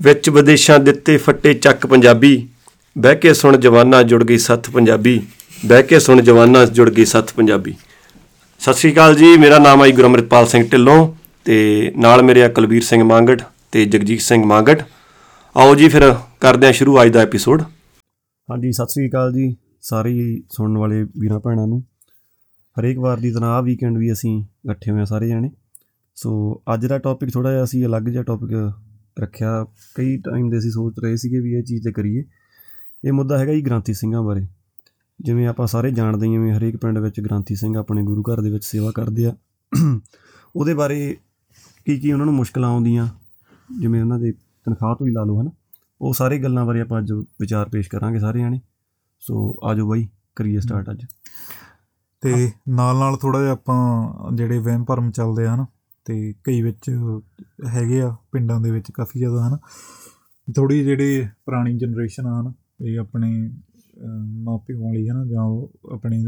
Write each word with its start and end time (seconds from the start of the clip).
ਵਿੱਚ 0.00 0.28
ਵਿਦੇਸ਼ਾਂ 0.30 0.78
ਦਿੱਤੇ 0.78 1.16
ਫੱਟੇ 1.16 1.52
ਚੱਕ 1.54 1.86
ਪੰਜਾਬੀ, 1.86 2.48
ਬਹਿ 2.96 3.16
ਕੇ 3.16 3.32
ਸੁਣ 3.34 3.56
ਜਵਾਨਾ 3.56 4.02
ਜੁੜ 4.02 4.22
ਗਈ 4.24 4.38
ਸੱਤ 4.38 4.70
ਪੰਜਾਬੀ, 4.70 5.20
ਬਹਿ 5.66 5.82
ਕੇ 5.82 5.98
ਸੁਣ 6.00 6.20
ਜਵਾਨਾ 6.20 6.64
ਜੁੜ 6.64 6.88
ਗਈ 6.90 7.04
ਸੱਤ 7.04 7.32
ਪੰਜਾਬੀ। 7.32 7.74
ਸਤਿ 8.60 8.72
ਸ਼੍ਰੀ 8.72 8.92
ਅਕਾਲ 8.92 9.14
ਜੀ, 9.14 9.36
ਮੇਰਾ 9.36 9.58
ਨਾਮ 9.58 9.82
ਹੈ 9.82 9.86
ਜੀ 9.86 9.92
ਗੁਰਮ੍ਰਿਤਪਾਲ 9.92 10.46
ਸਿੰਘ 10.46 10.64
ਢਿੱਲੋਂ 10.68 11.14
ਤੇ 11.44 11.92
ਨਾਲ 11.96 12.22
ਮੇਰੇ 12.22 12.42
ਆ 12.42 12.48
ਕੁਲਵੀਰ 12.48 12.82
ਸਿੰਘ 12.82 13.02
ਮੰਗਟ 13.04 13.42
ਤੇ 13.72 13.84
ਜਗਜੀਤ 13.84 14.20
ਸਿੰਘ 14.20 14.44
ਮੰਗਟ 14.44 14.82
ਆਓ 15.56 15.74
ਜੀ 15.74 15.88
ਫਿਰ 15.88 16.14
ਕਰਦੇ 16.40 16.66
ਹਾਂ 16.66 16.72
ਸ਼ੁਰੂ 16.72 17.02
ਅੱਜ 17.02 17.12
ਦਾ 17.12 17.20
ਐਪੀਸੋਡ 17.22 17.62
ਹਾਂਜੀ, 18.50 18.72
ਸਤਿ 18.72 18.86
ਸ਼੍ਰੀ 18.86 19.08
ਅਕਾਲ 19.08 19.32
ਜੀ, 19.32 19.56
ਸਾਰੇ 19.80 20.10
ਹੀ 20.10 20.42
ਸੁਣਨ 20.50 20.78
ਵਾਲੇ 20.78 21.04
ਵੀਰਾਂ 21.04 21.40
ਭੈਣਾਂ 21.40 21.66
ਨੂੰ। 21.66 21.84
ਹਰੇਕ 22.80 22.98
ਵਾਰ 22.98 23.18
ਦੀ 23.18 23.30
ਤਰ੍ਹਾਂ 23.32 23.50
ਆ 23.50 23.60
ਵੀਕਐਂਡ 23.60 23.98
ਵੀ 23.98 24.12
ਅਸੀਂ 24.12 24.40
ਇਕੱਠੇ 24.40 24.90
ਹੋਏ 24.90 25.00
ਆ 25.00 25.04
ਸਾਰੇ 25.04 25.28
ਜਾਣੇ। 25.28 25.50
ਸੋ 26.14 26.62
ਅੱਜ 26.74 26.86
ਦਾ 26.86 26.98
ਟੌਪਿਕ 26.98 27.30
ਥੋੜਾ 27.30 27.52
ਜਿਹਾ 27.52 27.64
ਅਸੀਂ 27.64 27.86
ਅਲੱਗ 27.86 28.02
ਜਿਹਾ 28.02 28.22
ਟੌਪਿਕ 28.22 28.72
ਰੱਖਿਆ। 29.20 29.66
ਕਈ 29.94 30.16
ਟਾਈਮ 30.16 30.50
ਦੇ 30.50 30.58
ਅਸੀਂ 30.58 30.70
ਸੋਚ 30.70 30.94
ਰਹੇ 31.04 31.16
ਸੀਗੇ 31.16 31.40
ਵੀ 31.40 31.52
ਇਹ 31.52 31.62
ਚੀਜ਼ 31.62 31.84
ਤੇ 31.84 31.92
ਕਰੀਏ। 31.92 32.24
ਇਹ 33.04 33.12
ਮੁੱਦਾ 33.12 33.38
ਹੈਗਾ 33.38 33.52
ਜੀ 33.52 33.60
ਗ੍ਰਾਂਥੀ 33.60 33.94
ਸਿੰਘਾਂ 33.94 34.22
ਬਾਰੇ। 34.22 34.46
ਜਿਵੇਂ 35.20 35.48
ਆਪਾਂ 35.48 35.66
ਸਾਰੇ 35.66 35.90
ਜਾਣਦੇ 35.90 36.26
ਹਾਂ 36.26 36.32
ਜਿਵੇਂ 36.32 36.54
ਹਰੇਕ 36.54 36.76
ਪਿੰਡ 36.76 36.98
ਵਿੱਚ 36.98 37.20
ਗ੍ਰਾਂਥੀ 37.20 37.54
ਸਿੰਘ 37.54 37.76
ਆਪਣੇ 37.76 38.02
ਗੁਰੂ 38.02 38.22
ਘਰ 38.22 38.40
ਦੇ 38.40 38.50
ਵਿੱਚ 38.50 38.64
ਸੇਵਾ 38.64 38.90
ਕਰਦੇ 38.90 39.26
ਆ। 39.26 39.36
ਉਹਦੇ 40.56 40.74
ਬਾਰੇ 40.74 41.16
ਕੀ 41.86 42.00
ਕੀ 42.00 42.12
ਉਹਨਾਂ 42.12 42.26
ਨੂੰ 42.26 42.34
ਮੁਸ਼ਕਲਾਂ 42.34 42.70
ਆਉਂਦੀਆਂ। 42.70 43.08
ਜਿਵੇਂ 43.80 44.00
ਉਹਨਾਂ 44.00 44.18
ਦੇ 44.18 44.32
ਤਨਖਾਹ 44.32 44.94
ਤੋਂ 44.94 45.06
ਹੀ 45.06 45.12
ਲਾ 45.12 45.24
ਲਓ, 45.24 45.40
ਹਨਾ। 45.40 45.50
ਉਹ 46.00 46.12
ਸਾਰੇ 46.12 46.38
ਗੱਲਾਂ 46.38 46.64
ਬਾਰੇ 46.66 46.80
ਆਪਾਂ 46.80 46.98
ਅੱਜ 46.98 47.12
ਵਿਚਾਰ 47.12 47.68
ਪੇਸ਼ 47.68 47.88
ਕਰਾਂਗੇ 47.90 48.18
ਸਾਰੇ 48.18 48.40
ਜਾਣੇ 48.40 48.60
ਸੋ 49.22 49.54
ਆਜੋ 49.64 49.88
ਬਾਈ 49.88 50.08
ਕਰੀਏ 50.36 50.60
ਸਟਾਰਟ 50.60 50.90
ਅੱਜ। 50.90 51.04
ਤੇ 52.22 52.50
ਨਾਲ 52.68 52.96
ਨਾਲ 52.96 53.16
ਥੋੜਾ 53.16 53.40
ਜਿਹਾ 53.40 53.52
ਆਪਾਂ 53.52 54.36
ਜਿਹੜੇ 54.36 54.58
ਵਹਿਮ 54.58 54.84
ਭਰਮ 54.84 55.10
ਚੱਲਦੇ 55.10 55.46
ਆ 55.46 55.54
ਹਨਾ 55.54 55.66
ਤੇ 56.06 56.32
ਕਈ 56.44 56.62
ਵਿੱਚ 56.62 56.90
ਹੈਗੇ 57.66 58.00
ਆ 58.00 58.14
ਪਿੰਡਾਂ 58.32 58.60
ਦੇ 58.60 58.70
ਵਿੱਚ 58.70 58.90
ਕਾਫੀ 58.90 59.18
ਜ਼ਿਆਦਾ 59.18 59.46
ਹਨਾ। 59.48 59.58
ਥੋੜੀ 60.48 60.82
ਜਿਹੜੇ 60.84 61.26
ਪੁਰਾਣੀ 61.44 61.76
ਜਨਰੇਸ਼ਨ 61.78 62.26
ਆ 62.26 62.40
ਹਨਾ 62.40 62.52
ਇਹ 62.80 62.98
ਆਪਣੇ 62.98 63.30
ਮਾਪਿਆਂ 64.44 64.78
ਵਾਲੀ 64.78 65.08
ਹਨਾ 65.08 65.24
ਜਾਂ 65.26 65.42
ਉਹ 65.42 65.90
ਆਪਣੇ 65.92 66.22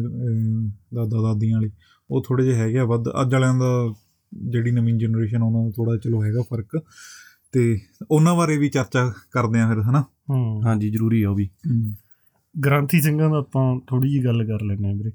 ਦਾਦਾ 0.94 1.22
ਦਾਦੀਆਂ 1.22 1.56
ਵਾਲੀ 1.56 1.70
ਉਹ 2.10 2.22
ਥੋੜੇ 2.28 2.44
ਜਿਹੇ 2.44 2.56
ਹੈਗੇ 2.56 2.78
ਆ। 2.78 2.84
ਵੱਧ 2.84 3.08
ਅੱਜ 3.22 3.34
ਵਾਲਿਆਂ 3.34 3.54
ਦਾ 3.54 3.94
ਜਿਹੜੀ 4.32 4.70
ਨਵੀਂ 4.70 4.94
ਜਨਰੇਸ਼ਨ 4.94 5.42
ਉਹਨਾਂ 5.42 5.64
ਦਾ 5.64 5.70
ਥੋੜਾ 5.76 5.96
ਚਲੋ 5.96 6.22
ਹੈਗਾ 6.24 6.42
ਫ਼ਰਕ। 6.42 6.76
ਤੇ 7.52 7.80
ਉਹਨਾਂ 8.10 8.34
ਬਾਰੇ 8.34 8.58
ਵੀ 8.58 8.68
ਚਰਚਾ 8.68 9.12
ਕਰਦੇ 9.30 9.60
ਆ 9.60 9.68
ਫਿਰ 9.68 9.82
ਹਨਾ? 9.82 10.04
ਹੂੰ। 10.30 10.62
ਹਾਂਜੀ 10.66 10.90
ਜ਼ਰੂਰੀ 10.90 11.22
ਆ 11.22 11.30
ਉਹ 11.30 11.34
ਵੀ। 11.34 11.50
ਗ੍ਰਾਂਥੀ 12.64 13.00
ਸਿੰਘਾਂ 13.00 13.30
ਦਾ 13.30 13.38
ਆਪਾਂ 13.38 13.80
ਥੋੜੀ 13.86 14.08
ਜੀ 14.10 14.24
ਗੱਲ 14.24 14.44
ਕਰ 14.44 14.62
ਲੈਂਦੇ 14.62 14.88
ਹਾਂ 14.88 14.94
ਵੀਰੇ। 14.94 15.10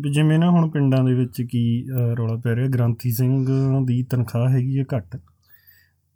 ਵੀ 0.00 0.10
ਜਿਵੇਂ 0.10 0.38
ਨਾ 0.38 0.50
ਹੁਣ 0.50 0.70
ਪਿੰਡਾਂ 0.70 1.04
ਦੇ 1.04 1.14
ਵਿੱਚ 1.14 1.42
ਕੀ 1.42 1.86
ਰੌਲਾ 2.18 2.36
ਪੈ 2.36 2.56
ਰਿਹਾ 2.56 2.68
ਗ੍ਰਾਂਥੀ 2.68 3.10
ਸਿੰਘ 3.10 3.46
ਦੀ 3.86 4.02
ਤਨਖਾਹ 4.02 4.48
ਹੈਗੀ 4.48 4.78
ਹੈ 4.78 4.84
ਘੱਟ। 4.96 5.20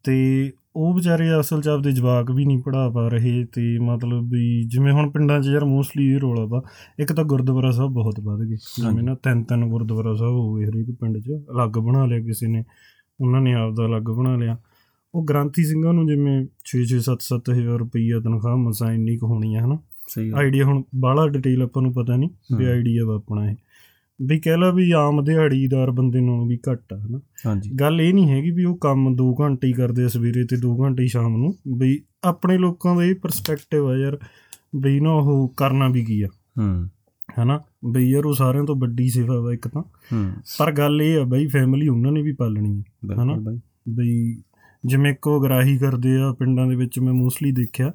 ਤੇ 0.05 0.53
ਉਹ 0.77 0.95
ਵਿਚਾਰੇ 0.95 1.41
ਅਸਲ 1.41 1.63
'ਚ 1.63 1.69
ਆਪਦੇ 1.69 1.93
ਜਵਾਕ 1.93 2.31
ਵੀ 2.31 2.45
ਨਹੀਂ 2.45 2.59
ਪੜਾ 2.59 2.91
ਪਾ 2.91 3.09
ਰਹੇ 3.09 3.45
ਤੇ 3.45 3.79
ਮਤਲਬ 3.79 4.29
ਵੀ 4.31 4.65
ਜਿਵੇਂ 4.65 4.93
ਹੁਣ 4.93 5.11
ਪਿੰਡਾਂ 5.11 5.41
'ਚ 5.41 5.47
ਯਾਰ 5.47 5.65
ਮੋਸਟਲੀ 5.65 6.07
ਇਹ 6.07 6.21
ਰੌਲਾ 6.21 6.45
ਵਾ 6.45 6.63
ਇੱਕ 6.99 7.13
ਤਾਂ 7.13 7.25
ਗੁਰਦੁਆਰਾ 7.25 7.71
ਸਾਹਿਬ 7.71 7.91
ਬਹੁਤ 7.91 8.21
ਵੱਧ 8.21 8.41
ਗਏ। 8.41 8.57
ਜਿਵੇਂ 8.57 9.03
ਨਾ 9.03 9.15
ਤਿੰਨ 9.15 9.45
ਤਿੰਨ 9.45 9.65
ਗੁਰਦੁਆਰਾ 9.65 10.15
ਸਾਹਿਬ 10.15 10.35
ਹੋ 10.35 10.55
ਗਏ 10.55 10.65
ਹਰੇਕ 10.65 10.91
ਪਿੰਡ 11.01 11.19
'ਚ 11.19 11.31
ਅਲੱਗ 11.51 11.71
ਬਣਾ 11.71 12.07
ਲਿਆ 12.07 12.21
ਕਿਸੇ 12.21 12.47
ਨੇ 12.47 12.65
ਉਹਨਾਂ 13.21 13.41
ਨੇ 13.41 13.55
ਆਪਦਾ 13.55 13.87
ਅਲੱਗ 13.87 14.03
ਬਣਾ 14.03 14.37
ਲਿਆ। 14.37 14.57
ਉਹ 15.15 15.25
ਗ੍ਰਾਂਥੀ 15.25 15.65
ਸਿੰਘਾਂ 15.65 15.93
ਨੂੰ 15.93 16.07
ਜਿਵੇਂ 16.07 16.47
6-6 16.65 17.01
7-7 17.01 17.53
ਹਜ਼ਾਰ 17.53 17.79
ਰੁਪਈਆ 17.79 18.21
ਤਨਖਾਹ 18.21 18.57
ਮਸਾਂ 18.57 18.93
ਇੰਨੀ 18.93 19.17
ਕੁ 19.17 19.27
ਹੋਣੀ 19.27 19.55
ਆ 19.55 19.65
ਹਨਾ? 19.65 19.79
ਸਹੀ। 20.09 20.33
ਆਈਡੀਆ 20.35 20.65
ਹੁਣ 20.65 20.83
ਬਾਹਲਾ 20.97 21.29
ਡਿਟੇਲ 21.29 21.63
ਆਪਾਂ 21.63 21.83
ਨੂੰ 21.83 21.93
ਪਤਾ 21.93 22.17
ਨਹੀਂ 22.17 22.57
ਵੀ। 22.57 22.65
ਆਈਡੀਆ 22.65 23.05
ਵਾ 23.05 23.15
ਆਪਣਾ 23.15 23.51
ਇਹ। 23.51 23.57
ਵੀ 24.23 24.41
ਕਹਿ 24.41 24.57
ਲਾ 24.57 24.71
ਵੀ 24.71 24.91
ਆਮ 24.91 25.25
ਦਿਹਾੜੀਦਾਰ 25.25 25.91
ਬੰਦੇ 25.91 26.21
ਨਾਲੋਂ 26.21 26.47
ਵੀ 26.47 26.59
ਘੱਟ 26.71 26.93
ਆ 26.93 26.99
ਹਨਾ? 26.99 27.21
ਗੱਲ 27.81 28.01
ਇਹ 28.01 28.15
ਨਹੀਂ 28.15 28.29
ਹੈਗੀ 28.29 28.51
ਵੀ 28.51 28.65
ਉਹ 28.65 28.77
ਕੰਮ 28.77 29.17
2 29.17 29.35
ਘੰਟੇ 29.41 29.67
ਹੀ 29.67 29.73
ਕਰਦੇ 29.73 30.05
ਆ 30.05 30.09
ਸਵੇਰੇ 30.09 30.45
ਤੇ 30.45 30.57
2 30.57 30.83
ਘੰਟੇ 30.83 31.03
ਹੀ 31.03 31.09
ਸ਼ਾਮ 31.09 31.37
ਨੂੰ। 31.37 31.55
ਬਈ 31.77 31.99
ਆਪਣੇ 32.25 32.59
ਲੋਕਾਂ 32.59 32.97
ਦਾ 32.97 33.05
ਇਹ 33.05 33.15
ਪਰਸਪੈਕਟਿਵ 33.15 33.87
ਆ 33.87 33.97
ਯਾਰ 33.97 34.19
ਬਈ 34.77 35.01
ਨਾ 35.01 35.11
ਉਹ 35.11 35.55
ਕਰਨਾ 35.57 35.89
ਵੀ 35.89 36.05
ਕੀ 36.05 36.23
ਆ। 36.23 36.29
ਹੂੰ। 36.59 36.89
ਹਨਾ? 37.43 37.61
ਬਈ 37.85 38.11
ਯਾਰ 38.11 38.27
ਉਹ 38.27 38.35
ਸਾਰਿਆਂ 38.35 38.65
ਤੋਂ 38.65 38.77
ਵੱਡੀ 38.77 39.09
ਸੇਵਾ 39.09 39.41
ਵਾ 39.41 39.53
ਇੱਕ 39.53 39.69
ਤਾਂ। 39.69 39.83
ਹੂੰ। 39.83 40.33
ਪਰ 40.59 40.73
ਗੱਲ 40.73 41.03
ਇਹ 41.03 41.21
ਆ 41.21 41.25
ਬਈ 41.25 41.47
ਫੈਮਿਲੀ 41.47 41.89
ਉਹਨਾਂ 41.89 42.13
ਨੇ 42.13 42.23
ਵੀ 42.23 42.33
ਪਾਲਣੀ 42.33 42.81
ਹੈ 42.81 43.15
ਹਨਾ? 43.23 43.59
ਬਈ 43.89 44.43
ਜਿਵੇਂ 44.87 45.15
ਕੋ 45.23 45.41
ਗਰਾਹੀ 45.41 45.79
ਕਰਦੇ 45.79 46.17
ਆ 46.17 46.33
ਪਿੰਡਾਂ 46.33 46.67
ਦੇ 46.67 46.75
ਵਿੱਚ 46.75 46.99
ਮੈਂ 47.01 47.13
ਮੋਸਟਲੀ 47.13 47.53
ਦੇਖਿਆ 47.53 47.93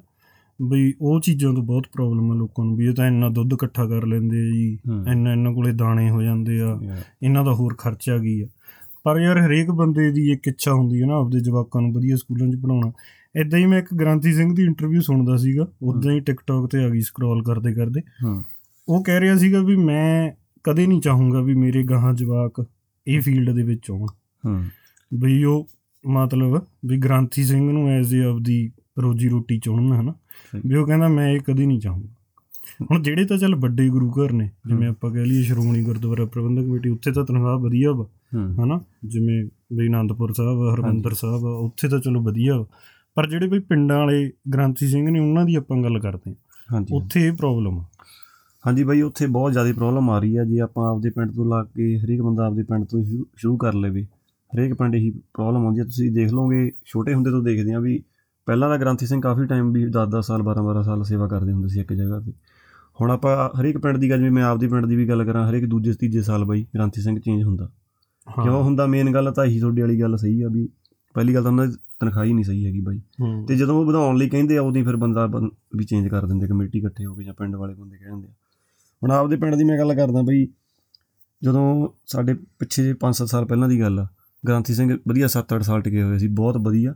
ਬਈ 0.62 0.92
ਉਹ 1.00 1.20
ਚੀਜ਼ਾਂ 1.20 1.54
ਤੋਂ 1.54 1.62
ਬਹੁਤ 1.62 1.86
ਪ੍ਰੋਬਲਮ 1.92 2.30
ਆ 2.30 2.34
ਲੋਕਾਂ 2.34 2.64
ਨੂੰ 2.64 2.76
ਵੀ 2.76 2.86
ਇਹ 2.86 2.94
ਤਾਂ 2.94 3.06
ਇੰਨਾ 3.06 3.28
ਦੁੱਧ 3.28 3.52
ਇਕੱਠਾ 3.52 3.86
ਕਰ 3.86 4.06
ਲੈਂਦੇ 4.06 4.38
ਆ 4.38 4.44
ਜੀ। 4.44 4.78
ਇੰਨਾ 5.12 5.32
ਇਹਨਾਂ 5.32 5.52
ਕੋਲੇ 5.52 5.72
ਦਾਣੇ 5.72 6.10
ਹੋ 6.10 6.22
ਜਾਂਦੇ 6.22 6.60
ਆ 6.60 6.78
ਇਹਨਾਂ 7.22 7.44
ਦਾ 7.44 7.54
ਹੋਰ 7.54 7.74
ਖਰਚਾ 7.78 8.18
ਕੀ 8.18 8.40
ਆ? 8.40 8.46
ਪਰ 9.04 9.20
ਯਾਰ 9.20 9.38
ਹਰੇਕ 9.38 9.70
ਬੰਦੇ 9.70 10.10
ਦੀ 10.12 10.32
ਇੱਕ 10.32 10.48
ਇੱਛਾ 10.48 10.72
ਹੁੰਦੀ 10.72 11.02
ਹੈ 11.02 11.06
ਨਾ 11.06 11.14
ਆਪਦੇ 11.14 11.40
ਜਵਾਕਾਂ 11.40 11.82
ਨੂੰ 11.82 11.92
ਵਧੀਆ 11.92 12.16
ਸਕੂਲਾਂ 12.16 12.48
'ਚ 12.48 12.56
ਪੜਾਉਣਾ 12.56 12.92
ਇਦਾਂ 13.40 13.58
ਹੀ 13.58 13.66
ਮੈਂ 13.66 13.78
ਇੱਕ 13.78 13.94
ਗ੍ਰਾਂਥੀ 13.94 14.32
ਸਿੰਘ 14.32 14.54
ਦੀ 14.54 14.62
ਇੰਟਰਵਿਊ 14.62 15.00
ਸੁਣਦਾ 15.00 15.36
ਸੀਗਾ 15.36 15.66
ਉਦਾਂ 15.82 16.12
ਹੀ 16.12 16.20
ਟਿਕਟੌਕ 16.20 16.70
ਤੇ 16.70 16.84
ਆ 16.84 16.88
ਗਈ 16.88 17.00
ਸਕਰੋਲ 17.00 17.42
ਕਰਦੇ 17.42 17.72
ਕਰਦੇ। 17.72 18.00
ਹੂੰ। 18.24 18.44
ਉਹ 18.88 19.04
ਕਹਿ 19.04 19.20
ਰਿਹਾ 19.20 19.36
ਸੀਗਾ 19.36 19.62
ਵੀ 19.62 19.76
ਮੈਂ 19.76 20.32
ਕਦੇ 20.64 20.86
ਨਹੀਂ 20.86 21.00
ਚਾਹੂੰਗਾ 21.00 21.40
ਵੀ 21.40 21.54
ਮੇਰੇ 21.54 21.82
ਗਾਹਾਂ 21.82 22.14
ਜਵਾਕ 22.14 22.64
ਇਹ 23.06 23.20
ਫੀਲਡ 23.20 23.50
ਦੇ 23.50 23.62
ਵਿੱਚ 23.62 23.90
ਆਉਣ। 23.90 24.06
ਹੂੰ। 24.46 24.64
ਵੀ 25.14 25.44
ਉਹ 25.44 25.68
ਮਤਲਬ 26.06 26.62
ਵੀ 26.86 26.96
ਗ੍ਰਾਂਥੀ 26.96 27.44
ਸਿੰਘ 27.44 27.72
ਨੂੰ 27.72 27.88
ਐਜ਼ 27.88 28.14
ਏ 28.14 28.24
ਆਪਦੀ 28.24 28.70
ਰੋਜੀ 28.98 29.28
ਰੋਟੀ 29.28 29.58
ਚੁਣਨ 29.58 29.92
ਹਨਾ। 29.92 30.14
ਵੀ 30.66 30.74
ਉਹ 30.74 30.86
ਕਹਿੰਦਾ 30.86 31.08
ਮੈਂ 31.08 31.28
ਇਹ 31.28 31.40
ਕਦੀ 31.40 31.66
ਨਹੀਂ 31.66 31.80
ਚਾਹੂੰਗਾ। 31.80 32.08
ਹੁਣ 32.90 33.02
ਜਿਹੜੇ 33.02 33.24
ਤਾਂ 33.24 33.38
ਚੱਲ 33.38 33.54
ਵੱਡੇ 33.54 33.88
ਗੁਰੂ 33.88 34.10
ਘਰ 34.10 34.32
ਨੇ 34.32 34.50
ਜਿਵੇਂ 34.66 34.88
ਆਪਾਂ 34.88 35.10
ਕਹਿ 35.10 35.26
ਲਈਏ 35.26 35.42
ਸ਼੍ਰੋਮਣੀ 35.42 35.82
ਗੁਰਦੁਆਰਾ 35.82 36.24
ਪ੍ਰਬੰਧਕ 36.24 36.62
ਕਮੇਟੀ 36.62 36.88
ਉੱਥੇ 36.88 37.12
ਤਾਂ 37.12 37.24
ਤਨਖਾਹ 37.24 37.58
ਵਧੀਆ 37.58 37.92
ਵਾ 37.92 38.06
ਹਨਾ? 38.64 38.80
ਜਿਵੇਂ 39.04 39.44
ਬਈ 39.72 39.86
ਆਨੰਦਪੁਰ 39.86 40.32
ਸਾਹਿਬ 40.32 40.74
ਹਰਮੰਦਰ 40.74 41.14
ਸਾਹਿਬ 41.14 41.44
ਉੱਥੇ 41.44 41.88
ਤਾਂ 41.88 42.00
ਚਲੋ 42.00 42.20
ਵਧੀਆ 42.20 42.58
ਵਾ। 42.58 42.66
ਪਰ 43.14 43.26
ਜਿਹੜੇ 43.30 43.46
ਬਈ 43.46 43.58
ਪਿੰਡਾਂ 43.58 43.98
ਵਾਲੇ 43.98 44.32
ਗ੍ਰਾਂਥੀ 44.54 44.86
ਸਿੰਘ 44.86 45.10
ਨੇ 45.10 45.20
ਉਹਨਾਂ 45.20 45.44
ਦੀ 45.44 45.54
ਆਪਾਂ 45.54 45.82
ਗੱਲ 45.82 45.98
ਕਰਦੇ 45.98 46.30
ਹਾਂ। 46.30 46.34
ਹਾਂਜੀ। 46.72 46.96
ਉੱਥੇ 46.96 47.26
ਇਹ 47.26 47.32
ਪ੍ਰੋਬਲਮ 47.32 47.78
ਆ। 47.78 47.84
ਹਾਂਜੀ 48.66 48.84
ਬਾਈ 48.84 49.02
ਉੱਥੇ 49.02 49.26
ਬਹੁਤ 49.26 49.52
ਜ਼ਿਆਦਾ 49.52 49.72
ਪ੍ਰੋਬਲਮ 49.72 50.10
ਆ 50.10 50.18
ਰਹੀ 50.18 50.38
ਹੈ 50.38 50.44
ਜੇ 50.44 50.60
ਆਪਾਂ 50.60 50.90
ਆਪਦੇ 50.90 51.10
ਪਿੰਡ 51.10 51.32
ਤੋਂ 51.32 51.46
ਲਾ 51.46 51.64
ਕੇ 51.64 51.98
ਹਰੇਕ 51.98 52.22
ਬੰਦਾ 52.22 52.46
ਆਪਦੇ 52.46 52.62
ਪਿੰਡ 52.62 52.84
ਤੋਂ 52.84 53.04
ਸ਼ੁਰੂ 53.36 53.56
ਕਰ 53.56 53.74
ਲਵੇ। 53.74 54.06
ਹਰੇਕ 54.54 54.74
ਪਿੰਡ 54.74 54.94
ਇਹੀ 54.94 55.10
ਪ੍ਰੋਬਲਮ 55.34 55.64
ਆਉਂਦੀ 55.64 55.80
ਹੈ। 55.80 55.84
ਤੁਸੀਂ 55.84 56.10
ਦੇਖ 56.12 56.32
ਲਓਗੇ 56.32 56.70
ਛੋਟੇ 56.86 57.14
ਹੁੰਦੇ 57.14 57.30
ਤੋਂ 57.30 57.42
ਦੇਖਦੇ 57.42 57.72
ਆ 57.74 57.78
ਵੀ 57.80 58.02
ਪਹਿਲਾਂ 58.46 58.68
ਤਾਂ 58.68 58.78
ਗ੍ਰਾਂਥੀ 58.78 59.06
ਸਿੰਘ 59.06 59.20
ਕਾਫੀ 59.22 59.46
ਟਾਈਮ 59.46 59.72
ਵੀ 59.72 59.84
10-10 59.88 60.20
ਸਾਲ 60.22 60.42
12-12 60.42 60.82
ਸਾਲ 60.84 61.02
ਸੇਵਾ 61.04 61.28
ਕਰਦੇ 61.28 61.52
ਹੁੰਦੇ 61.52 61.68
ਸੀ 61.68 61.80
ਇੱਕ 61.80 61.92
ਜਗ੍ਹਾ 61.92 62.20
ਤੇ। 62.20 62.32
ਹੁਣ 62.98 63.10
ਆਪਾਂ 63.10 63.36
ਹਰੇਕ 63.60 63.78
ਪਿੰਡ 63.78 63.96
ਦੀ 63.98 64.10
ਗੱਲ 64.10 64.18
ਜਿਵੇਂ 64.18 64.30
ਮੈਂ 64.30 64.44
ਆਪਦੀ 64.44 64.68
ਪਿੰਡ 64.68 64.86
ਦੀ 64.86 64.96
ਵੀ 64.96 65.08
ਗੱਲ 65.08 65.24
ਕਰਾਂ 65.24 65.48
ਹਰੇਕ 65.50 65.64
ਦੂਜੇ 65.66 65.92
ਤੀਜੇ 66.00 66.22
ਸਾਲ 66.22 66.44
ਬਾਈ 66.44 66.64
ਗ੍ਰਾਂਥੀ 66.74 67.02
ਸਿੰਘ 67.02 67.18
ਚੇਂਜ 67.18 67.42
ਹੁੰਦਾ। 67.42 67.68
ਕਿਉਂ 68.26 68.62
ਹੁੰਦਾ? 68.62 68.86
ਮੇਨ 68.86 69.12
ਗੱਲ 69.14 69.30
ਤਾਂ 69.32 69.44
ਇਹੀ 69.44 69.58
ਤੁਹਾਡੀ 69.60 69.80
ਵਾਲੀ 69.80 70.00
ਗੱਲ 70.00 70.16
ਸਹੀ 70.16 70.40
ਆ 70.42 70.48
ਵੀ 70.48 70.68
ਪਹਿਲੀ 71.14 71.34
ਗੱਲ 71.34 71.42
ਤਾਂ 71.42 71.50
ਉਹਨਾਂ 71.50 71.66
ਦੀ 71.66 71.76
ਤਨਖਾਹ 72.00 72.24
ਹੀ 72.24 72.32
ਨਹੀਂ 72.32 72.44
ਸਹੀ 72.44 72.66
ਹੈਗੀ 72.66 72.80
ਬਾਈ। 72.80 73.00
ਤੇ 73.48 73.56
ਜਦੋਂ 73.56 73.78
ਉਹ 73.80 73.84
ਵਧਾਉਣ 73.86 74.16
ਲਈ 74.18 74.28
ਕਹਿੰਦੇ 74.28 74.56
ਆ 74.56 74.62
ਉਦੋਂ 74.62 74.84
ਫਿਰ 74.84 74.96
ਬੰਦਾ 74.96 75.26
ਵੀ 75.76 75.84
ਚੇਂਜ 75.84 76.08
ਕਰ 76.08 76.26
ਦਿੰਦੇ 76.26 76.46
ਕਮੇਟੀ 76.46 76.78
ਇਕੱਠੇ 76.78 77.04
ਹੋ 77.06 77.14
ਕੇ 77.14 77.24
ਜਾਂ 77.24 77.34
ਪਿੰਡ 77.34 77.56
ਵਾਲੇ 77.56 77.74
ਬੰਦੇ 77.74 77.96
ਕਹਿ 77.96 78.10
ਦਿੰਦੇ 78.10 78.28
ਆ। 78.28 78.32
ਹੁਣ 79.02 79.10
ਆਪਦੇ 79.10 79.36
ਪਿੰਡ 79.36 79.54
ਦੀ 79.54 79.64
ਮੈਂ 79.64 79.78
ਗੱਲ 79.78 79.94
ਕਰਦਾ 79.94 80.22
ਬਈ 80.22 80.46
ਜਦੋਂ 81.42 81.88
ਸਾਡੇ 82.06 82.34
ਪਿੱਛੇ 82.58 82.92
5-7 83.00 83.26
ਸਾਲ 83.26 83.44
ਪਹਿਲਾਂ 83.44 83.68
ਦੀ 83.68 83.80
ਗੱਲ 83.80 83.98
ਆ 84.00 84.06
ਗ੍ਰਾਂਥੀ 84.48 84.74
ਸਿੰਘ 84.74 84.98
ਵਧੀਆ 85.08 85.26
7-8 85.26 85.62
ਸਾਲ 85.62 85.80
ਟਿਕੇ 85.82 86.02
ਹੋਏ 86.02 86.18
ਸੀ 86.18 86.28
ਬਹੁਤ 86.28 86.56
ਵਧੀਆ। 86.56 86.94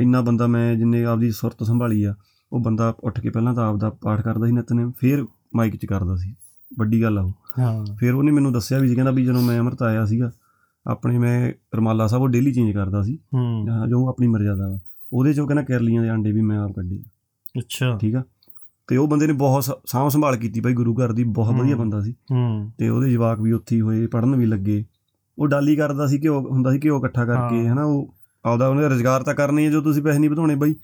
ਇੰਨਾ 0.00 0.20
ਬੰਦਾ 0.20 0.46
ਮੈਂ 0.46 0.74
ਜਿੰਨੇ 0.74 1.04
ਆਪਦੀ 1.04 1.30
ਸੁਰਤ 1.30 1.62
ਸੰਭਾਲੀ 1.62 2.04
ਆ 2.04 2.14
ਉਹ 2.52 2.60
ਬੰਦਾ 2.60 2.94
ਉੱਠ 3.00 3.20
ਕੇ 3.20 3.30
ਪਹਿਲਾਂ 3.30 3.54
ਤਾਂ 3.54 3.68
ਆਪਦਾ 3.68 3.90
ਪਾਠ 3.90 4.20
ਕਰਦਾ 4.20 4.46
ਸੀ 4.46 4.52
ਨਿਤਨੇਮ 4.52 4.92
ਫਿਰ 4.98 5.24
ਮਾਈਕ 5.56 5.76
'ਚ 5.76 5.86
ਕਰਦਾ 5.86 6.16
ਸੀ। 6.16 6.34
ਵੱਡੀ 6.78 7.02
ਗੱਲ 7.02 7.18
ਆ 7.18 7.22
ਉਹ। 7.22 7.32
ਹਾਂ। 7.58 7.96
ਫਿਰ 7.96 8.14
ਉਹਨੇ 8.14 8.32
ਮੈਨੂੰ 8.32 8.52
ਦੱਸਿਆ 8.52 8.78
ਵੀ 8.78 8.88
ਸੀ 8.88 8.94
ਕਹਿੰਦਾ 8.94 9.10
ਵੀ 9.10 9.24
ਜਦੋਂ 9.24 9.42
ਮੈਂ 9.42 9.58
ਅੰਮ੍ਰਿਤ 9.58 9.82
ਆਇਆ 9.82 10.06
ਸੀਗਾ 10.06 10.32
ਆਪਣੇ 10.86 11.18
ਮੈਂ 11.18 11.52
ਰਮਾਲਾ 11.74 12.06
ਸਾਹਿਬ 12.06 12.22
ਉਹ 12.22 12.28
ਡੇਲੀ 12.28 12.52
ਚੇਂਜ 12.52 12.74
ਕਰਦਾ 12.74 13.02
ਸੀ। 13.02 13.18
ਹੂੰ। 13.34 13.64
ਜਾਂ 13.66 13.86
ਜੋ 13.86 14.08
ਆਪਣੀ 14.08 14.26
ਮਰਜ਼ਾਦਾ 14.26 14.68
ਵਾ। 14.68 14.78
ਉਹਦੇ 15.12 15.34
ਚੋਂ 15.34 15.46
ਕਹਿੰਦਾ 15.46 15.62
ਕੈਰਲੀਆਂ 15.62 16.02
ਦੇ 16.02 16.08
ਆਂਡੇ 16.08 16.32
ਵੀ 16.32 16.40
ਮੈਂ 16.40 16.58
ਆਪ 16.58 16.72
ਕੱਢੇ 16.72 17.02
ਅੱਛਾ। 17.58 17.98
ਠੀਕ 18.00 18.14
ਆ? 18.14 18.24
ਤੇ 18.88 18.96
ਉਹ 18.96 19.08
ਬੰਦੇ 19.08 19.26
ਨੇ 19.26 19.32
ਬਹੁਤ 19.32 19.64
ਸਾਂਭ 19.86 20.08
ਸੰਭਾਲ 20.08 20.36
ਕੀਤੀ 20.36 20.60
ਬਾਈ 20.60 20.72
ਗੁਰੂ 20.72 20.94
ਘਰ 20.94 21.12
ਦੀ 21.12 21.24
ਬਹੁਤ 21.24 21.54
ਵਧੀਆ। 21.54 21.76
ਬੰਦਾ 21.76 22.00
ਸੀ। 22.00 22.12
ਹੂੰ। 22.12 22.72
ਤੇ 22.78 22.88
ਉਹਦੇ 22.88 23.10
ਜਵਾਕ 23.12 23.40
ਵੀ 23.40 23.52
ਉੱਥੇ 23.52 23.76
ਹੀ 23.76 23.80
ਹੋਏ 23.80 24.06
ਪੜਨ 24.06 24.36
ਵੀ 24.36 24.46
ਲੱਗੇ। 24.46 24.84
ਉਹ 25.38 25.48
ਡਾਲੀ 25.48 25.76
ਕਰਦਾ 25.76 26.06
ਸੀ 26.06 26.18
ਘਿਓ 26.18 26.40
ਹੁੰਦਾ 26.40 26.72
ਸੀ 26.72 26.80
ਘਿਓ 26.84 26.98
ਇਕੱਠਾ 26.98 27.24
ਕਰਕੇ। 27.24 27.68
ਹਨਾ 27.68 27.84
ਉਹ 27.84 28.14
ਆਪਦਾ 28.44 28.68
ਉਹਨੇ 28.68 28.88
ਰੋਜ਼ਗਾਰ 28.88 29.22
ਤਾਂ 29.22 29.34
ਕਰਨੀ 29.34 29.66
ਹੈ 29.66 29.70
ਜੋ 29.70 29.80
ਤੁਸੀਂ 29.80 30.02
ਪੈਸੇ 30.02 30.18
ਨਹੀਂ 30.18 30.30
ਵਧਾਉਣੇ 30.30 30.54
ਬਾਈ। 30.54 30.74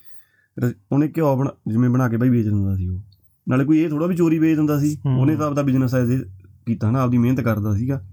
ਉਹਨੇ 0.93 1.09
ਘਿਓ 1.17 1.37
ਬਣਾ 1.37 1.51
ਜਿਵੇਂ 1.69 1.91
ਬਣਾ 1.91 2.09
ਕੇ 2.09 2.17
ਬਾਈ 2.17 2.29
ਵੇਚ 2.29 2.45
ਦਿੰਦਾ 2.45 2.77
ਸੀ 2.77 2.89
ਉਹ। 2.89 3.01
ਨਾਲੇ 3.49 3.65
ਕੋਈ 3.65 3.79
ਇਹ 3.79 3.91
ਥੋੜਾ 3.91 4.07
ਵੀ 4.07 4.17
ਚੋਰੀ 4.17 4.39
ਵੇਚ 4.39 4.57
ਦਿੰਦਾ 4.57 4.79
ਸੀ। 4.81 4.99
ਉਹਨੇ 5.19 5.37
ਤਾਂ 5.37 5.47
ਆਪਦਾ 5.47 5.63
ਬਿਜ਼ਨਸ 5.63 5.95
ਐਜ਼ 5.95 6.23
ਕੀਤਾ 6.67 6.91
ਹਨਾ 6.91 7.03
ਆਪਦੀ 7.03 7.19
ਮਿਹਨਤ 7.19 7.41
ਕਰਦਾ 7.41 7.75
ਸੀਗਾ। 7.75 8.05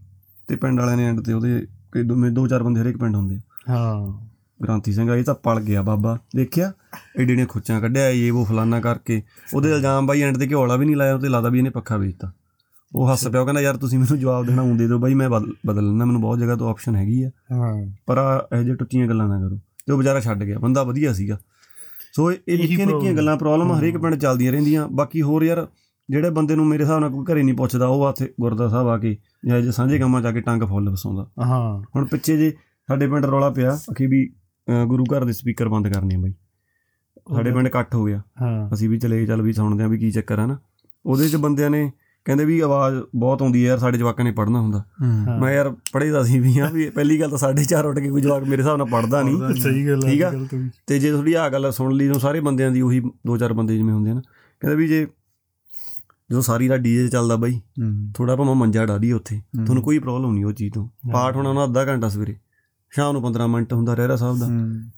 ਤੇ 0.48 0.56
ਪਿੰਡ 0.56 0.80
ਵਾਲਿਆਂ 0.80 0.98
ਨੇ 0.98 1.06
ਐਂਡ 1.06 1.20
ਤੇ 1.22 1.34
ਉਹਦੇ 1.34 1.68
ਕਈ 1.92 2.04
ਦੋ 2.30 2.48
ਚਾਰ 2.48 2.64
ਬੰਦੇ 2.64 2.82
ਹਰੇਕ 2.82 2.98
ਪਿੰਡ 2.98 3.16
ਹੁੰਦੇ। 3.16 3.40
ਹਾਂ। 3.70 4.28
ਗ੍ਰਾਂਤੀ 4.64 4.94
ਸਿੰਘ 4.94 5.10
ਆ 5.10 5.16
ਇਹ 5.16 5.24
ਤਾਂ 5.24 5.36
ਪਲ 5.36 5.60
ਗਿਆ 5.60 5.82
ਬਾਬਾ। 5.82 6.20
ਦੇਖਿਆ? 6.36 6.74
ਏਡੇ 7.20 7.36
ਨੇ 7.36 7.46
ਖੁੱਚਾਂ 7.46 7.82
ਕੱਢਿਆ 7.82 8.10
ਇਹ 8.10 8.32
ਉਹ 8.32 8.46
ਫਲਾਨਾ 8.46 8.82
ਕਰਕੇ। 8.82 9.22
ਉਹਦੇ 9.54 9.72
ਇਲਜ਼ਾਮ 9.72 10.08
ਬਾਈ 10.08 10.22
ਐਂਡ 10.22 10.38
ਤੇ 10.38 10.48
ਘਿਓ 10.48 10.60
ਵਾਲਾ 10.60 10.76
ਵੀ 10.76 10.86
ਨਹੀਂ 10.86 10.96
ਲਾਇਆ 10.96 11.16
ਉਹ 11.16 11.20
ਤੇ 11.20 11.30
ਲਾਦਾ 11.30 11.50
ਵੀ 11.50 11.58
ਇਹਨੇ 11.58 11.70
ਪੱਖਾ 11.70 11.98
ਵੇਚਤਾ। 11.98 12.32
ਉਹ 12.96 13.12
ਹੱਸ 13.12 13.28
ਪਿਆ 13.28 13.42
ਉਹ 13.42 13.46
ਕਹਿੰਦਾ 13.46 13.62
ਯਾਰ 13.62 13.78
ਤੁਸੀਂ 13.78 14.00
ਮੈਨੂੰ 14.00 14.20
ਜਵਾਬ 14.20 14.46
ਦੇਣਾ 14.46 14.62
ਹੁੰਦੇ 14.62 14.88
ਦਿਓ 14.88 15.00
ਬਾਈ 15.00 15.14
ਮੈਂ 15.14 15.30
ਬਦਲ 15.30 15.88
ਲੈਣਾ 15.88 16.06
ਮੈਨੂੰ 16.06 16.22
ਬਹੁਤ 16.22 16.40
ਜਗ੍ਹਾ 16.40 16.56
ਤੋਂ 16.56 16.70
ਆਪਸ਼ਨ 16.70 16.96
ਹੈਗੀ 16.96 17.24
ਆ। 17.24 17.30
ਹਾਂ। 17.52 17.88
ਪਰ 18.06 18.48
ਇਹੋ 18.54 18.64
ਜਿਹੇ 18.64 18.76
ਟੁੱਟੀਆਂ 18.76 19.08
ਗੱਲਾਂ 19.08 19.28
ਨਾ 19.28 19.40
ਕਰੋ। 19.40 19.60
ਤੇ 19.86 19.94
ਉਹ 19.94 19.98
ਵਿਚਾਰਾ 19.98 20.20
ਛੱਡ 20.20 20.44
ਗਿਆ 20.44 20.60
ਬੰਦਾ 20.60 20.84
ਵਧੀਆ 20.84 21.14
ਸੀਗਾ। 21.14 21.40
ਸੋ 22.14 22.32
ਇਹ 22.32 22.38
ਨਿੱਕੀਆਂ 22.50 22.88
ਨਿੱਕੀਆਂ 22.88 23.14
ਗੱਲਾਂ 23.14 23.38
ਪ੍ਰੋਬਲਮ 23.38 23.72
ਹਰੇਕ। 23.72 23.98
ਪਿੰਡ 23.98 24.16
ਚੱਲਦੀਆਂ 24.16 24.52
ਰਹਿੰਦੀਆਂ। 24.52 24.88
ਬਾਕੀ 24.88 25.22
ਹੋਰ 25.22 25.44
ਯਾਰ 25.44 25.68
ਜਿਹੜੇ 26.10 26.30
ਬੰਦੇ 26.30 26.56
ਨੂੰ 26.56 26.68
ਮੇਰੇ 26.68 26.84
ਹਿਸਾਬ 26.84 27.00
ਨਾਲ 27.00 27.10
ਕੋਈ 27.10 27.26
ਘਰੇ 27.34 27.44
ਨਹੀਂ 27.44 27.56
ਪੁੱਛਦਾ 27.56 27.88
ਉਹ 27.88 28.06
ਆਥੇ 28.06 28.34
ਗੁਰਦਾ 28.42 28.68
ਸਾਹਿਬ 28.70 28.88
ਆ 28.88 28.98
ਕੇ 28.98 29.18
ਜਾਂ 29.46 29.62
ਜੇ 29.62 29.72
ਸਾਂਝੇ 29.72 30.00
ਕੰਮਾਂ 30.00 30.22
'ਚ 30.22 30.26
ਆ 30.26 30.32
ਕੇ 30.32 30.42
ਟੰਗ 30.42 30.64
ਫੁੱਲ 30.64 30.90
ਵਸਾਉਂਦਾ। 30.90 31.28
ਹਾਂ। 31.46 31.82
ਹੁਣ 31.96 32.06
ਪਿੱਛੇ 32.06 32.38
ਜੇ 32.38 32.52
ਸਾਡੇ 32.88 33.08
ਪਿੰਡ 33.08 33.26
ਰੌਲਾ 33.26 33.50
ਪਿਆ 33.50 33.80
ਅਖੀ 33.92 34.08
ਵੀ 34.08 34.34
ਗੁਰੂ 34.88 35.04
ਘਰ 35.04 35.26
ਦੇ 35.26 35.34
ਸਪੀਕਰ 35.34 35.68
ਬੰਦ 35.70 35.88
ਕਰਨੇ 35.88 36.16
ਆ 36.16 36.20
ਬਾਈ। 36.20 36.34
ਸਾਡੇ 37.34 37.52
ਪਿੰਡ 37.52 37.68
ਇਕੱਠ 37.68 37.96
ਹੋ 37.96 38.06
ਗਿਆ। 38.06 38.22
ਹਾਂ। 38.42 38.74
ਅਸੀਂ 38.74 38.90
ਵੀ 38.90 38.98
ਚਲੇ 38.98 39.26
ਚੱਲ 39.26 39.42
ਵੀ 39.42 39.54
ਸੁਣਦੇ 39.54 39.84
ਆ 39.84 39.88
ਵੀ 39.88 39.98
ਕੀ 39.98 40.12
ਚੱਕਰ 40.12 40.40
ਆ 40.40 40.46
ਨਾ। 40.46 40.60
ਉਹਦੇ 41.06 41.30
'ਚ 41.30 41.36
ਬੰਦਿਆਂ 41.36 41.70
ਨੇ 41.70 41.92
ਕਹਿੰਦੇ 42.28 42.46
ਵੀ 42.46 42.60
ਆਵਾਜ਼ 42.60 42.96
ਬਹੁਤ 43.16 43.42
ਆਉਂਦੀ 43.42 43.64
ਯਾਰ 43.64 43.78
ਸਾਡੇ 43.78 43.98
ਜਵਾਕਾਂ 43.98 44.24
ਨੇ 44.26 44.32
ਪੜ੍ਹਨਾ 44.32 44.60
ਹੁੰਦਾ। 44.62 44.84
ਮੈਂ 45.42 45.52
ਯਾਰ 45.54 45.70
ਪੜ੍ਹੇ 45.94 46.12
ਤਾਂ 46.12 46.22
ਅਸੀਂ 46.22 46.42
ਵੀ 46.42 46.58
ਆ 46.60 46.70
ਵੀ 46.70 46.90
ਪਹਿਲੀ 46.90 47.20
ਗੱਲ 47.22 47.30
ਤਾਂ 47.30 47.38
4:30 47.38 47.86
ਉੱਠ 47.86 48.00
ਕੇ 48.00 48.10
ਕੋਈ 48.10 48.22
ਜਵਾਕ 48.22 48.44
ਮੇਰੇ 48.44 48.62
ਹਿਸਾਬ 48.62 48.78
ਨਾਲ 48.78 48.88
ਪੜਦਾ 48.88 49.22
ਨਹੀਂ। 49.24 49.62
ਸਹੀ 49.62 49.88
ਗੱਲ 49.88 50.04
ਹੈ 50.06 50.12
ਠੀਕ 50.12 50.24
ਆ? 50.24 50.32
ਤੋਂ 50.88 50.98
ਜੇ 51.00 51.12
ਥੋੜੀ 51.12 51.34
ਆ 51.34 51.48
ਗੱਲ 51.50 51.72
ਸੁਣ 51.72 51.94
ਲਈ 51.94 52.08
ਤਾਂ 52.08 52.20
ਸਾਰੇ 52.20 52.40
ਬੰਦਿਆਂ 52.40 52.72
ਦੀ 52.72 52.82
ਉਹੀ 52.82 53.00
ਦੋ 53.28 53.38
ਚਾਰ 53.38 53.54
ਬੰਦੇ 53.54 53.78
ਜਿਵੇਂ 53.78 53.94
ਹੁੰਦੇ 53.94 54.12
ਆ 54.12 54.14
ਨਾ। 54.14 54.22
ਕਹਿੰਦੇ 54.62 54.76
ਵੀ 54.76 54.88
ਜੇ 54.88 55.06
ਜਦੋਂ 56.30 56.42
ਸਾਰੀ 56.42 56.68
ਰਾਤ 56.70 56.80
ਡੀਜੇ 56.80 57.08
ਚੱਲਦਾ 57.08 57.36
ਬਾਈ 57.36 57.60
ਥੋੜਾ 58.16 58.36
ਭਾਵੇਂ 58.36 58.56
ਮੰਜਾ 58.56 58.86
ਡਾਦੀ 58.86 59.12
ਉੱਥੇ 59.12 59.40
ਤੁਹਾਨੂੰ 59.56 59.84
ਕੋਈ 59.84 60.00
ਪ੍ਰੋਬਲਮ 60.00 60.34
ਨਹੀਂ 60.34 60.46
ਉਹ 60.46 60.52
ਚੀਜ਼ 60.52 60.74
ਤੋਂ। 60.74 60.88
ਪਾਠ 61.14 61.36
ਹੋਣਾ 61.36 61.50
ਉਹਨਾਂ 61.50 61.66
ਅੱਧਾ 61.66 61.86
ਘੰਟਾ 61.86 62.10
ਸਵੇਰੇ। 62.10 62.36
ਸ਼ਾਮ 62.92 63.12
ਨੂੰ 63.14 63.22
15 63.22 63.48
ਮਿੰਟ 63.48 63.74
ਹੁੰਦਾ 63.74 63.94
ਰਹਿਰਾ 63.94 64.16
ਸਾਹਿਬ 64.16 64.38
ਦਾ। 64.40 64.48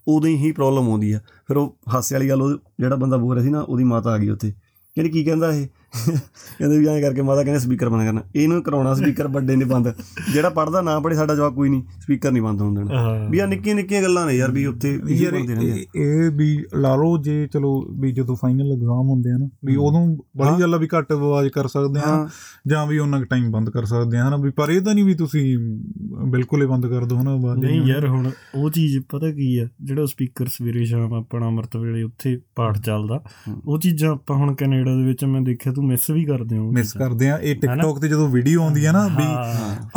ਉਦੋਂ 0.07 0.29
ਹੀ 0.29 0.51
ਪ੍ਰੋਬਲਮ 0.51 0.89
ਆਉਂਦੀ 0.89 1.11
ਆ। 1.11 1.19
ਫਿਰ 1.47 1.57
ਉਹ 1.57 1.77
ਹਾਸੇ 1.93 2.15
ਵਾਲੀ 2.15 2.29
ਗੱਲ 2.29 2.41
ਉਹ 2.41 2.57
ਜਿਹੜਾ 2.79 2.95
ਬੰਦਾ 2.95 3.17
ਬੋਲ 3.17 3.33
ਰਿਹਾ 3.33 3.43
ਸੀ 3.45 3.51
ਨਾ 3.51 3.61
ਉਹਦੀ 3.61 3.83
ਮਾਤਾ 3.83 4.11
ਆ 4.11 4.17
ਗਈ 4.17 4.29
ਉੱਥੇ। 4.29 4.51
ਕਹਿੰਦੀ 4.51 5.11
ਕੀ 5.11 5.23
ਕਹਿੰਦਾ 5.23 5.51
ਇਹ? 5.51 5.67
ਕਹਿੰਦੇ 5.93 6.77
ਵੀ 6.77 6.87
ਐਂ 6.87 7.01
ਕਰਕੇ 7.01 7.21
ਮਾਤਾ 7.21 7.43
ਕਹਿੰਦੇ 7.43 7.59
ਸਪੀਕਰ 7.59 7.89
ਬੰਦ 7.89 8.05
ਕਰਨਾ। 8.05 8.21
ਇਹਨੂੰ 8.35 8.61
ਕਰਾਉਣਾ 8.63 8.93
ਸਪੀਕਰ 8.93 9.27
ਵੱਡੇ 9.27 9.55
ਨੇ 9.55 9.65
ਬੰਦ। 9.65 9.93
ਜਿਹੜਾ 10.33 10.49
ਪੜਦਾ 10.49 10.81
ਨਾ 10.81 10.99
ਪੜੇ 10.99 11.15
ਸਾਡਾ 11.15 11.35
ਜਵਾਬ 11.35 11.55
ਕੋਈ 11.55 11.69
ਨਹੀਂ 11.69 11.83
ਸਪੀਕਰ 11.99 12.31
ਨਹੀਂ 12.31 12.43
ਬੰਦ 12.43 12.61
ਹੋਣ 12.61 12.75
ਦੇਣਾ। 12.75 13.27
ਵੀ 13.29 13.39
ਆ 13.39 13.45
ਨਿੱਕੀਆਂ 13.45 13.75
ਨਿੱਕੀਆਂ 13.75 14.01
ਗੱਲਾਂ 14.03 14.25
ਨੇ 14.25 14.33
ਯਾਰ 14.33 14.51
ਵੀ 14.51 14.65
ਉੱਥੇ 14.65 14.93
ਇਹੀ 15.09 15.23
ਯਾਰ 15.23 15.33
ਬੰਦੇ 15.33 15.55
ਰਹਿੰਦੇ। 15.55 15.85
ਇਹ 15.95 16.29
ਵੀ 16.31 16.47
ਲਾ 16.75 16.95
ਲਓ 16.95 17.17
ਜੇ 17.17 17.47
ਚਲੋ 17.47 17.71
ਵੀ 17.99 18.11
ਜਦੋਂ 18.11 18.35
ਫਾਈਨਲ 18.35 18.71
ਐਗਜ਼ਾਮ 18.73 19.09
ਹੁੰਦੇ 19.09 19.31
ਆ 19.31 19.37
ਨਾ 19.37 19.49
ਵੀ 19.65 19.75
ਉਦੋਂ 19.77 20.05
ਬੜੀ 20.37 20.61
ਗੱਲ 20.61 20.73
ਆ 20.73 20.77
ਵੀ 20.77 20.87
ਘੱਟ 20.97 21.11
ਆਵਾਜ਼ 21.11 21.47
ਕਰ 21.49 21.67
ਸਕਦੇ 21.67 21.99
ਆ 21.99 22.07
ਹਾਂ। 22.07 22.27
ਜਾਂ 22.67 22.85
ਵੀ 22.87 22.97
ਉਹਨਾਂ 22.97 23.21
ਟਾਈਮ 23.25 23.49
ਬੰਦ 23.51 23.69
ਕਰ 23.69 23.85
ਸਕਦੇ 23.85 24.17
ਆ 24.17 24.27
ਹਨਾ 24.27 24.37
ਵੀ 24.37 24.51
ਪਰ 24.51 24.69
ਇਹ 24.69 24.81
ਤਾਂ 24.81 24.93
ਨਹੀਂ 24.95 25.05
ਵੀ 25.05 25.13
ਤੁਸੀਂ 25.13 25.57
ਬਿਲਕੁਲ 26.31 26.61
ਹੀ 26.61 26.67
ਬੰਦ 26.67 26.87
ਕਰ 26.87 27.05
ਦੋ 27.05 27.21
ਹਨਾ 27.21 27.31
ਆਵਾਜ਼। 27.31 27.59
ਨਹੀਂ 27.59 27.81
ਯਾਰ 27.81 28.07
ਹੁਣ 28.07 28.29
ਉਹ 28.55 28.69
ਚੀਜ਼ 28.69 28.97
ਪਤਾ 29.09 29.31
ਕੀ 29.31 29.57
ਆ 29.57 29.67
ਜਿਹੜਾ 29.81 30.05
ਸਪੀਕਰ 30.05 30.47
ਸਵੇਰੇ 30.47 30.85
ਸ਼ਾਮ 30.85 31.13
ਆਪਣਾ 31.13 31.47
ਅੰਮ੍ਰਿਤ 31.47 31.77
ਵੇਲੇ 31.77 32.03
ਉੱਥੇ 32.03 32.39
ਪਾਠ 32.55 32.79
ਚੱਲਦਾ 32.79 33.21
ਉਹ 33.65 33.79
ਚੀਜ਼ਾਂ 33.79 34.11
ਆਪਾਂ 34.11 34.37
ਹੁਣ 34.37 34.53
ਕੈਨੇਡਾ 34.55 34.95
ਦੇ 34.95 35.03
ਵਿੱਚ 35.03 35.25
ਮੈਂ 35.25 35.41
ਦੇਖਿਆ 35.41 35.73
ਤੂੰ 35.79 35.87
ਮਿਸ 35.87 36.09
ਵੀ 36.09 36.23
ਕਰਦੇ 36.25 36.57
ਹੋ 36.57 36.71
ਮਿਸ। 36.71 36.91
ਕਰਦੇ 36.93 37.29
ਆ। 37.29 37.37
ਇਹ 37.37 37.55
ਟਿਕਟੌਕ 37.55 37.99
ਤੇ 37.99 38.07
ਜਦੋਂ 38.07 38.27
ਵੀਡੀਓ 38.29 38.61
ਆਉਂਦੀ 38.61 38.85
ਆ 38.85 38.91
ਨਾ 38.91 39.05
ਵੀ 39.07 39.25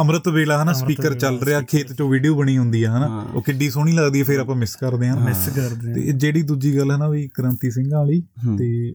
ਅੰਮ੍ਰਿਤ 0.00 0.28
ਵੇਲਾ 0.28 0.62
ਹਨਾ 0.62 0.72
ਸਪੀਕਰ 0.72 1.14
ਚੱਲ 1.14 1.38
ਰਿਹਾ 1.40 1.60
ਖੇਤ 1.62 1.92
ਚੋਂ 1.92 2.08
ਵੀਡੀਓ 2.10 2.34
ਬਣੀ 2.34 2.56
ਹੁੰਦੀ 2.58 2.82
ਆ 2.82 2.96
ਹਨਾ। 2.96 3.06
ਉਹ 3.34 3.42
ਕਿੱਡੀ 3.42 3.70
ਸੋਹਣੀ 3.70 3.92
ਲੱਗਦੀ 3.92 4.18
ਹੈ 4.18 4.24
ਫਿਰ 4.24 4.40
ਆਪਾਂ 4.40 4.56
ਮਿਸ 4.56 4.76
ਕਰਦੇ 4.76 5.08
ਆ 5.08 5.14
ਮਿਸ 5.14 5.48
ਕਰਦੇ 5.48 5.94
ਤੇ 5.94 6.12
ਜਿਹੜੀ 6.12 6.42
ਦੂਜੀ 6.42 6.76
ਗੱਲ 6.76 6.90
ਹੈ 6.90 6.96
ਨਾ 6.96 7.08
ਵੀ 7.08 7.28
ਕ੍ਰਾਂਤੀ 7.28 7.70
ਸਿੰਘਾਂ 7.70 7.98
ਵਾਲੀ। 7.98 8.20
ਤੇ 8.58 8.94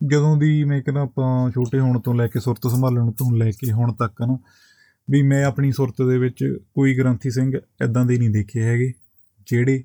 ਜਦੋਂ 0.00 0.36
ਦੀ 0.36 0.64
ਮੈਂ 0.64 0.82
ਕਹਿੰਦਾ 0.82 1.00
ਆਪਾਂ 1.00 1.50
ਛੋਟੇ 1.50 1.80
ਹੋਣ 1.80 1.98
ਤੋਂ 2.00 2.14
ਲੈ 2.14 2.26
ਕੇ 2.26 2.40
ਸੁਰਤ 2.40 2.66
ਸੰਭਾਲਣ 2.70 3.10
ਤੋਂ 3.10 3.32
ਲੈ 3.36 3.50
ਕੇ 3.50 3.72
ਹੁਣ 3.72 3.92
ਤੱਕ 3.92 4.22
ਨਾ 4.22 4.38
ਵੀ 5.08 5.22
ਮੈਂ 5.22 5.44
ਆਪਣੀ 5.44 5.72
ਸੁਰਤ 5.72 6.02
ਦੇ 6.02 6.18
ਵਿੱਚ 6.18 6.44
ਕੋਈ 6.74 6.96
ਗ੍ਰੰਥੀ 6.98 7.30
ਸਿੰਘ 7.30 7.52
ਐਦਾਂ 7.82 8.04
ਦੇ 8.04 8.18
ਨਹੀਂ 8.18 8.30
ਦੇਖੇ 8.30 8.62
ਹੈਗੇ 8.62 8.92
ਜਿਹੜੇ 9.46 9.82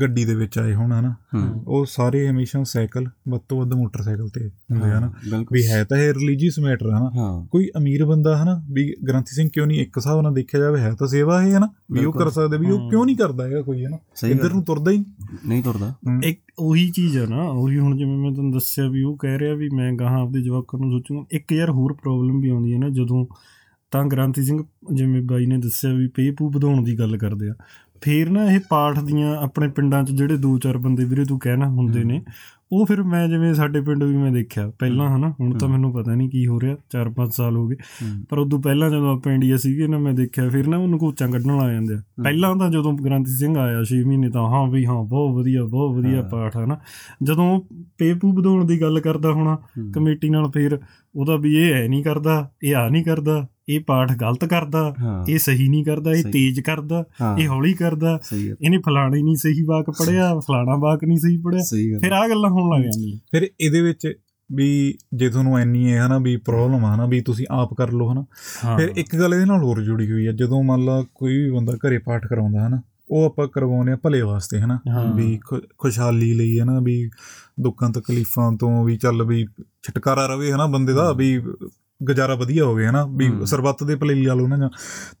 ਗੱਡੀ 0.00 0.24
ਦੇ 0.24 0.34
ਵਿੱਚ 0.34 0.58
ਆਏ 0.58 0.74
ਹੋਣ 0.74 0.92
ਹਨਾ? 0.92 1.14
ਹੂੰ। 1.34 1.64
ਉਹ 1.68 1.86
ਸਾਰੇ 1.88 2.28
ਹਮੇਸ਼ਾ 2.28 2.62
ਸਾਈਕਲ 2.62 3.06
ਵੱਧ 3.28 3.40
ਤੋਂ 3.48 3.58
ਵੱਧ 3.58 3.74
ਮੋਟਰਸਾਈਕਲ 3.74 4.28
ਤੇ 4.28 4.48
ਹੁੰਦੇ 4.48 4.90
ਹਨਾ? 4.90 5.12
ਵੀ 5.52 5.66
ਹੈ 5.66 5.84
ਤਾਂ 5.84 5.98
ਇਹ 5.98 6.14
ਰਿਲੀਜੀਅਸ 6.14 6.58
ਮੈਟਰ 6.58 6.86
ਹਨਾ? 6.90 7.10
ਹਾਂ। 7.16 7.46
ਕੋਈ 7.46 7.70
ਅਮੀਰ 7.78 8.04
ਬੰਦਾ 8.04 8.42
ਹਨਾ 8.42 8.64
ਵੀ 8.70 8.94
ਗ੍ਰੰਥੀ 9.08 9.34
ਸਿੰਘ 9.34 9.48
ਕਿਉਂ 9.52 9.66
ਨਹੀਂ 9.66 9.80
ਇੱਕ 9.80 9.98
ਹਿਸਾਬ 9.98 10.20
ਨਾਲ 10.20 10.34
ਦੇਖਿਆ 10.34 10.60
ਜਾਵੇ 10.60 10.80
ਹੈ 10.80 10.94
ਤਾਂ 10.94 11.06
ਸੇਵਾ 11.06 11.42
ਹੈ 11.42 11.56
ਹਨਾ? 11.58 11.68
ਵੀ 11.90 12.04
ਉਹ। 12.04 12.12
ਕਰ 12.12 12.30
ਸਕਦੇ 12.30 12.58
ਵੀ 12.58 12.70
ਉਹ 12.70 12.78
ਹਾਂ। 12.78 12.90
ਕਿਉਂ 12.90 13.06
ਨਹੀਂ 13.06 13.16
ਕਰਦਾ 13.16 13.44
ਹੈਗਾ 13.44 13.62
ਕੋਈ 13.62 13.84
ਹਨਾ? 13.84 13.98
ਇੱਧਰ 14.26 14.52
ਨੂੰ 14.52 14.64
ਤੁਰਦਾ 14.64 14.90
ਹੀ 14.90 15.04
ਨਹੀਂ। 15.46 15.62
ਤੁਰਦਾ। 15.62 15.94
ਇੱਕ 16.24 16.40
ਉਹੀ 16.58 16.90
ਚੀਜ਼ 16.90 17.18
ਆ 17.18 17.26
ਨਾ 17.26 17.42
ਉਹੀ 17.42 17.78
ਹੁਣ 17.78 17.96
ਜਿਵੇਂ 17.96 18.18
ਮੈਂ 18.18 18.32
ਤੁਹਾਨੂੰ 18.32 18.52
ਦੱਸਿਆ 18.52 18.88
ਵੀ 18.88 19.02
ਉਹ 19.02 19.16
ਕਹਿ 19.16 19.38
ਰਿਹਾ 19.38 19.54
ਵੀ 19.54 19.68
ਮੈਂ 19.68 19.92
ਗਾਹਾਂ 19.92 20.22
ਆਪਦੇ 20.22 20.42
ਜਵਾਕਾਂ 20.42 20.80
ਨੂੰ 20.80 20.90
ਸੋਚੂਗਾ 20.90 21.26
ਇੱਕ 21.32 21.52
ਯਾਰ 21.52 21.70
ਹੋਰ 21.70 21.92
ਪ੍ਰੋਬਲਮ 21.92 22.40
ਵੀ 22.40 22.48
ਆਉਂਦੀ 22.48 22.72
ਹੈ 22.74 22.78
ਨਾ 22.78 22.88
ਜਦੋਂ 22.88 23.26
ਤਾਂ 23.90 24.04
ਗ੍ਰਾਂਤੀ 24.04 24.42
ਸਿੰਘ 24.42 24.64
ਜਿਵੇਂ 24.92 25.22
ਬਾਈ 25.22 25.46
ਨੇ 25.46 25.58
ਦੱਸਿਆ 25.58 25.92
ਵੀ 25.92 26.08
ਪੇ 26.08 26.30
ਪੂ 26.30 26.50
ਵਧਾਉਣ 26.50 26.84
ਦੀ 26.84 26.98
ਗੱਲ 26.98 27.16
ਕਰਦੇ 27.16 27.48
ਆ 27.48 27.54
ਫੇਰ 28.02 28.30
ਨਾ 28.30 28.52
ਇਹ 28.52 28.60
ਪਾਠ 28.68 28.98
ਦੀਆਂ 28.98 29.36
ਆਪਣੇ 29.36 29.68
ਪਿੰਡਾਂ 29.68 30.04
'ਚ 30.04 30.10
ਜਿਹੜੇ 30.10 30.36
ਦੋ 30.36 30.58
ਚਾਰ 30.58 30.78
ਬੰਦੇ 30.78 31.04
ਵੀਰੇ 31.04 31.24
ਤੂੰ 31.24 31.38
ਕਹਿਣਾ 31.38 31.68
ਹੁੰਦੇ 31.68 32.04
ਨੇ 32.04 32.22
ਉਹ 32.72 32.86
ਫਿਰ 32.86 33.02
ਮੈਂ 33.02 33.28
ਜਿਵੇਂ 33.28 33.54
ਸਾਡੇ 33.54 33.80
ਪਿੰਡ 33.80 34.04
ਵੀ 34.04 34.16
ਮੈਂ 34.16 34.32
ਦੇਖਿਆ 34.32 34.70
ਪਹਿਲਾਂ 34.78 35.16
ਹਨਾ 35.16 35.34
ਹੁਣ 35.40 35.58
ਤਾਂ 35.58 35.68
ਮੈਨੂੰ 35.68 35.92
ਪਤਾ 35.92 36.14
ਨਹੀਂ 36.14 36.30
ਕੀ 36.30 36.46
ਹੋ 36.46 36.60
ਰਿਹਾ 36.60 36.76
4-5 36.90 37.30
ਸਾਲ 37.30 37.56
ਹੋ 37.56 37.66
ਗਏ। 37.68 37.76
ਪਰ 38.30 38.38
ਉਦੋਂ 38.38 38.60
ਪਹਿਲਾਂ 38.60 38.90
ਜਦੋਂ 38.90 39.16
ਆਪਾਂ 39.16 39.32
ਇੰਡੀਆ 39.32 39.56
ਸੀਗੇ 39.56 39.86
ਨਾ 39.86 39.98
ਮੈਂ 39.98 40.12
ਦੇਖਿਆ 40.12 40.48
ਫਿਰ 40.48 40.68
ਨਾ 40.68 40.76
ਉਹਨੂੰ 40.76 40.98
ਕੋਚਾਂ 40.98 41.28
ਕੱਢਣ 41.28 41.56
ਲੱਗ 41.58 41.70
ਜਾਂਦੇ 41.72 41.94
ਆ। 41.94 42.00
ਪਹਿਲਾਂ 42.22 42.56
ਤਾਂ 42.56 42.70
ਜਦੋਂ 42.70 42.92
ਗ੍ਰਾਂਤੀ 42.92 43.30
ਸਿੰਘ 43.30 43.56
ਆਇਆ 43.58 43.82
6 43.84 44.00
ਮਹੀਨੇ 44.06 44.30
ਤਾਂ 44.30 44.48
ਹਾਂ 44.48 44.66
ਵੀ 44.70 44.86
ਹਾਂ 44.86 45.02
ਬਹੁਤ 45.04 45.34
ਵਧੀਆ 45.36 45.64
ਬਹੁਤ 45.64 45.96
ਵਧੀਆ। 45.96 46.22
ਪਾਠ 46.22 46.56
ਹੈ 46.56 46.66
ਨਾ। 46.66 46.78
ਜਦੋਂ 47.22 47.60
ਪੇ 47.98 48.14
ਪੂ 48.14 48.32
ਵਧਾਉਣ 48.32 48.64
ਦੀ 48.64 48.80
ਗੱਲ 48.80 49.00
ਕਰਦਾ 49.00 49.32
ਹੋਣਾ 49.32 49.58
ਕਮੇਟੀ 49.94 50.30
ਨਾਲ 50.30 50.50
ਫਿਰ 50.50 50.78
ਉਹਦਾ 51.16 51.36
ਵੀ 51.36 51.54
ਇਹ 51.56 51.74
ਐ 51.74 51.88
ਨਹੀਂ 51.88 52.04
ਕਰਦਾ 52.04 52.50
ਇਹ 52.62 52.76
ਆ 52.76 52.88
ਨਹੀਂ 52.88 53.04
ਕਰਦਾ 53.04 53.46
ਇਹ 53.68 53.80
ਪਾਠ 53.80 54.12
ਗਲਤ 54.12 54.44
ਕਰਦਾ 54.44 54.94
ਇਹ 55.28 55.38
ਸਹੀ 55.38 55.68
ਨਹੀਂ 55.68 55.84
ਕਰਦਾ 55.84 56.12
ਇਹ। 56.12 56.24
ਤੇਜ਼ 56.24 56.60
ਕਰਦਾ 56.60 57.04
ਇਹ 57.38 57.48
ਹੌਲੀ 57.48 57.72
ਕਰਦਾ। 57.72 58.18
ਇਹਨੇ 58.34 58.78
ਫਲਾਣੀ 58.78 59.22
ਨਹੀਂ 59.22 59.36
ਸਹੀ 59.36 59.62
ਵਾਕ 59.64 59.90
ਪੜਿਆ 59.90 60.32
ਫਲਾਣਾ 60.38 60.76
ਵਾਕ 60.76 61.04
ਨਹੀਂ 61.04 61.18
ਸਹੀ 61.18 61.36
ਪੜਿਆ 61.36 61.62
ਫਿਰ 62.02 62.12
ਆ 62.12 62.26
ਗੱਲਾਂ 62.28 62.50
ਹੋਣ 62.50 62.68
ਲੱਗ 62.74 62.84
ਜਾਂਦੀਆਂ। 62.84 63.18
ਫਿਰ 63.32 63.48
ਇਹਦੇ 63.60 63.80
ਵਿੱਚ 63.80 64.12
ਵੀ 64.50 64.94
ਜੇ 65.14 65.28
ਤੁਹਾਨੂੰ 65.28 65.58
ਐਨੀ 65.58 65.92
ਹੈ 65.92 66.06
ਹਨਾ 66.06 66.18
ਵੀ 66.18 66.36
ਪ੍ਰੋਬਲਮ 66.36 66.84
ਆ 66.84 66.94
ਹਨਾ 66.94 67.06
ਵੀ 67.06 67.20
ਤੁਸੀਂ 67.20 67.46
ਆਪ 67.50 67.74
ਕਰ 67.74 67.92
ਲਓ 67.92 68.12
ਹਨਾ। 68.12 68.24
ਫਿਰ 68.76 68.92
ਇੱਕ 68.96 69.16
ਗੱਲ 69.16 69.34
ਇਹਦੇ 69.34 69.44
ਨਾਲ 69.44 69.62
ਹੋਰ 69.62 69.82
ਜੁੜੀ 69.82 70.10
ਹੋਈ 70.12 70.26
ਹੈ 70.26 70.32
ਜਦੋਂ 70.32 70.62
ਮੰਨ 70.62 70.84
ਲਾ 70.84 71.04
ਕੋਈ 71.14 71.38
ਵੀ 71.38 71.50
ਬੰਦਾ 71.50 71.72
ਘਰੇ 71.86 71.98
ਪਾਠ 71.98 72.26
ਕਰਾਉਂਦਾ 72.26 72.66
ਹਨਾ 72.68 72.80
ਉਹ 73.10 73.24
ਆਪਾਂ 73.24 73.48
ਕਰਵਾਉਂਦੇ 73.48 73.92
ਆ 73.92 73.96
ਭਲੇ 73.96 74.20
ਵਾਸਤੇ 74.22 74.60
ਹਨਾ। 74.60 74.78
ਵੀ 75.14 75.38
ਖੁਸ਼ਹਾਲੀ 75.78 76.32
ਲਈ 76.34 76.58
ਹਨਾ 76.58 76.80
ਵੀ 76.80 77.10
ਦੁੱਖਾਂ 77.60 77.90
ਤਕਲੀਫਾਂ 77.90 78.52
ਤੋਂ 78.52 78.84
ਵੀ 78.84 78.96
ਚੱਲ 78.96 79.22
ਵੀ 79.22 79.46
ਛੁਟਕਾਰਾ 79.82 80.26
ਰਵੇ 80.26 80.52
ਹਨਾ 80.52 80.66
ਬੰਦੇ 80.66 80.92
ਦਾ 80.92 81.12
ਵੀ 81.12 81.38
ਗੁਜ਼ਾਰਾ 82.02 82.34
ਵਧੀਆ 82.34 82.64
ਹੋਵੇ 82.64 82.86
ਹਨਾ? 82.86 83.06
ਵੀ 83.10 83.28
ਹੂੰ। 83.28 83.46
ਸਰਬੱਤ 83.46 83.84
ਦੇ 83.84 83.96
ਭਲੇ 83.96 84.14
ਲਈ 84.14 84.24
ਲਾ 84.24 84.34
ਲਓ 84.34 84.46
ਨਾ 84.46 84.56
ਜਾਂ 84.56 84.70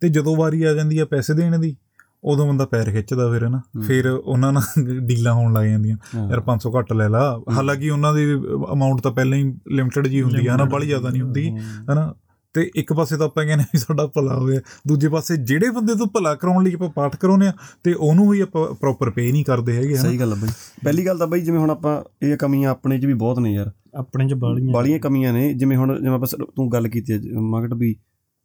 ਤੇ 0.00 0.08
ਜਦੋਂ 0.08 0.36
ਵਾਰੀ 0.36 0.62
ਆ 0.62 0.74
ਜਾਂਦੀ 0.74 0.98
ਆ 0.98 1.04
ਪੈਸੇ 1.04 1.34
ਦੇਣ 1.34 1.58
ਦੀ 1.58 1.76
ਉਦੋਂ 2.24 2.48
ਬੰਦਾ 2.48 2.66
ਪੈਰ 2.66 2.90
ਖਿੱਚਦਾ 2.90 3.30
ਫਿਰ 3.30 3.46
ਹਨਾ? 3.46 3.58
ਹੂੰ। 3.58 3.82
ਫਿਰ 3.82 4.06
ਉਹਨਾਂ 4.06 4.52
ਨਾਲ 4.52 4.84
ਡੀਲਾਂ 4.98 5.32
ਹੋਣ 5.32 5.52
ਲੱਗ 5.52 5.66
ਜਾਂਦੀਆਂ। 5.66 5.96
ਹਾਂ। 6.14 6.30
ਯਾਰ 6.30 6.40
500 6.40 6.78
ਘੱਟ 6.78 6.92
ਲੈ 6.92 7.08
ਲਾ। 7.08 7.40
ਹਾਲਾਂਕਿ 7.52 7.90
ਉਹਨਾਂ 7.90 8.14
ਦੀ 8.14 8.34
ਅਮਾਉਂਟ 8.72 9.00
ਤਾਂ 9.00 9.12
ਪਹਿਲਾਂ 9.12 9.38
ਹੀ 9.38 9.54
ਲਿਮਟਿਡ 9.68 10.08
ਜੀ 10.08 10.22
ਹੁੰਦੀ 10.22 10.46
ਆ 10.46 10.56
ਨਾ 10.56 10.64
ਬੜੀ 10.64 10.86
ਜ਼ਿਆਦਾ 10.86 11.10
ਨਹੀਂ 11.10 11.22
ਹੁੰਦੀ 11.22 11.50
ਹਨਾ? 11.92 12.14
ਤੇ 12.54 12.70
ਇੱਕ 12.76 12.92
ਪਾਸੇ 12.92 13.16
ਤਾਂ 13.16 13.26
ਆਪਾਂ 13.26 13.44
ਕਹਿੰਦੇ 13.46 13.64
ਵੀ 13.64 13.78
ਸਾਡਾ 13.78 14.06
ਭਲਾ 14.06 14.34
ਹੋਵੇ 14.34 14.58
ਦੂਜੇ 14.86 15.08
ਪਾਸੇ 15.08 15.36
ਜਿਹੜੇ 15.36 15.70
ਬੰਦੇ 15.70 15.94
ਤੋਂ 15.94 16.06
ਭਲਾ 16.06 16.34
ਕਰਾਉਣ 16.34 16.64
ਲਈ 16.64 16.74
ਆਪਾਂ 16.74 16.88
ਪਾਠ 16.88 17.16
ਕਰਾਉਂਦੇ 17.16 17.46
ਆ 17.46 17.52
ਤੇ 17.84 17.94
ਉਹਨੂੰ 17.94 18.34
ਹੀ 18.34 18.40
ਆਪਾਂ 18.40 18.74
ਪ੍ਰੋਪਰ 18.74 19.10
ਪੇ 19.10 19.32
ਨਹੀਂ 19.32 19.44
ਕਰਦੇ 19.44 19.76
ਹੈਗੇ 19.76 19.94
ਹਨਾ? 19.94 20.02
ਸਹੀ 20.02 20.20
ਗੱਲ 20.20 20.32
ਆ 20.32 20.36
ਬਈ। 20.42 20.48
ਪਹਿਲੀ 20.84 21.06
ਗੱਲ 21.06 21.18
ਤਾਂ 21.18 21.26
ਬਈ 21.26 21.40
ਜਿਵੇਂ 21.40 21.58
ਹੁਣ 21.58 21.70
ਆਪਾਂ 21.70 22.02
ਇਹ 22.22 22.36
ਕਮੀਆਂ 22.36 22.70
ਆਪਣੇ 22.70 22.98
'ਚ 22.98 23.06
ਵੀ 23.06 23.14
ਬਹੁਤ 23.14 23.38
ਨੇ 23.38 23.52
ਯਾਰ। 23.52 23.70
ਆਪਣੇ 23.94 24.28
ਚ 24.28 24.34
ਬਾਲੀਆਂ 24.34 24.72
ਬਾਲੀਆਂ 24.72 24.98
ਕਮੀਆਂ 24.98 25.32
ਨੇ 25.32 25.54
ਜਿਵੇਂ 25.54 25.76
ਹੁਣ 25.76 25.94
ਜਿਵੇਂ 26.00 26.14
ਆਪਾਂ 26.14 26.46
ਤੂੰ 26.56 26.72
ਗੱਲ 26.72 26.88
ਕੀਤੀ 26.88 27.18
ਮਗਟ 27.38 27.74
ਵੀ 27.74 27.96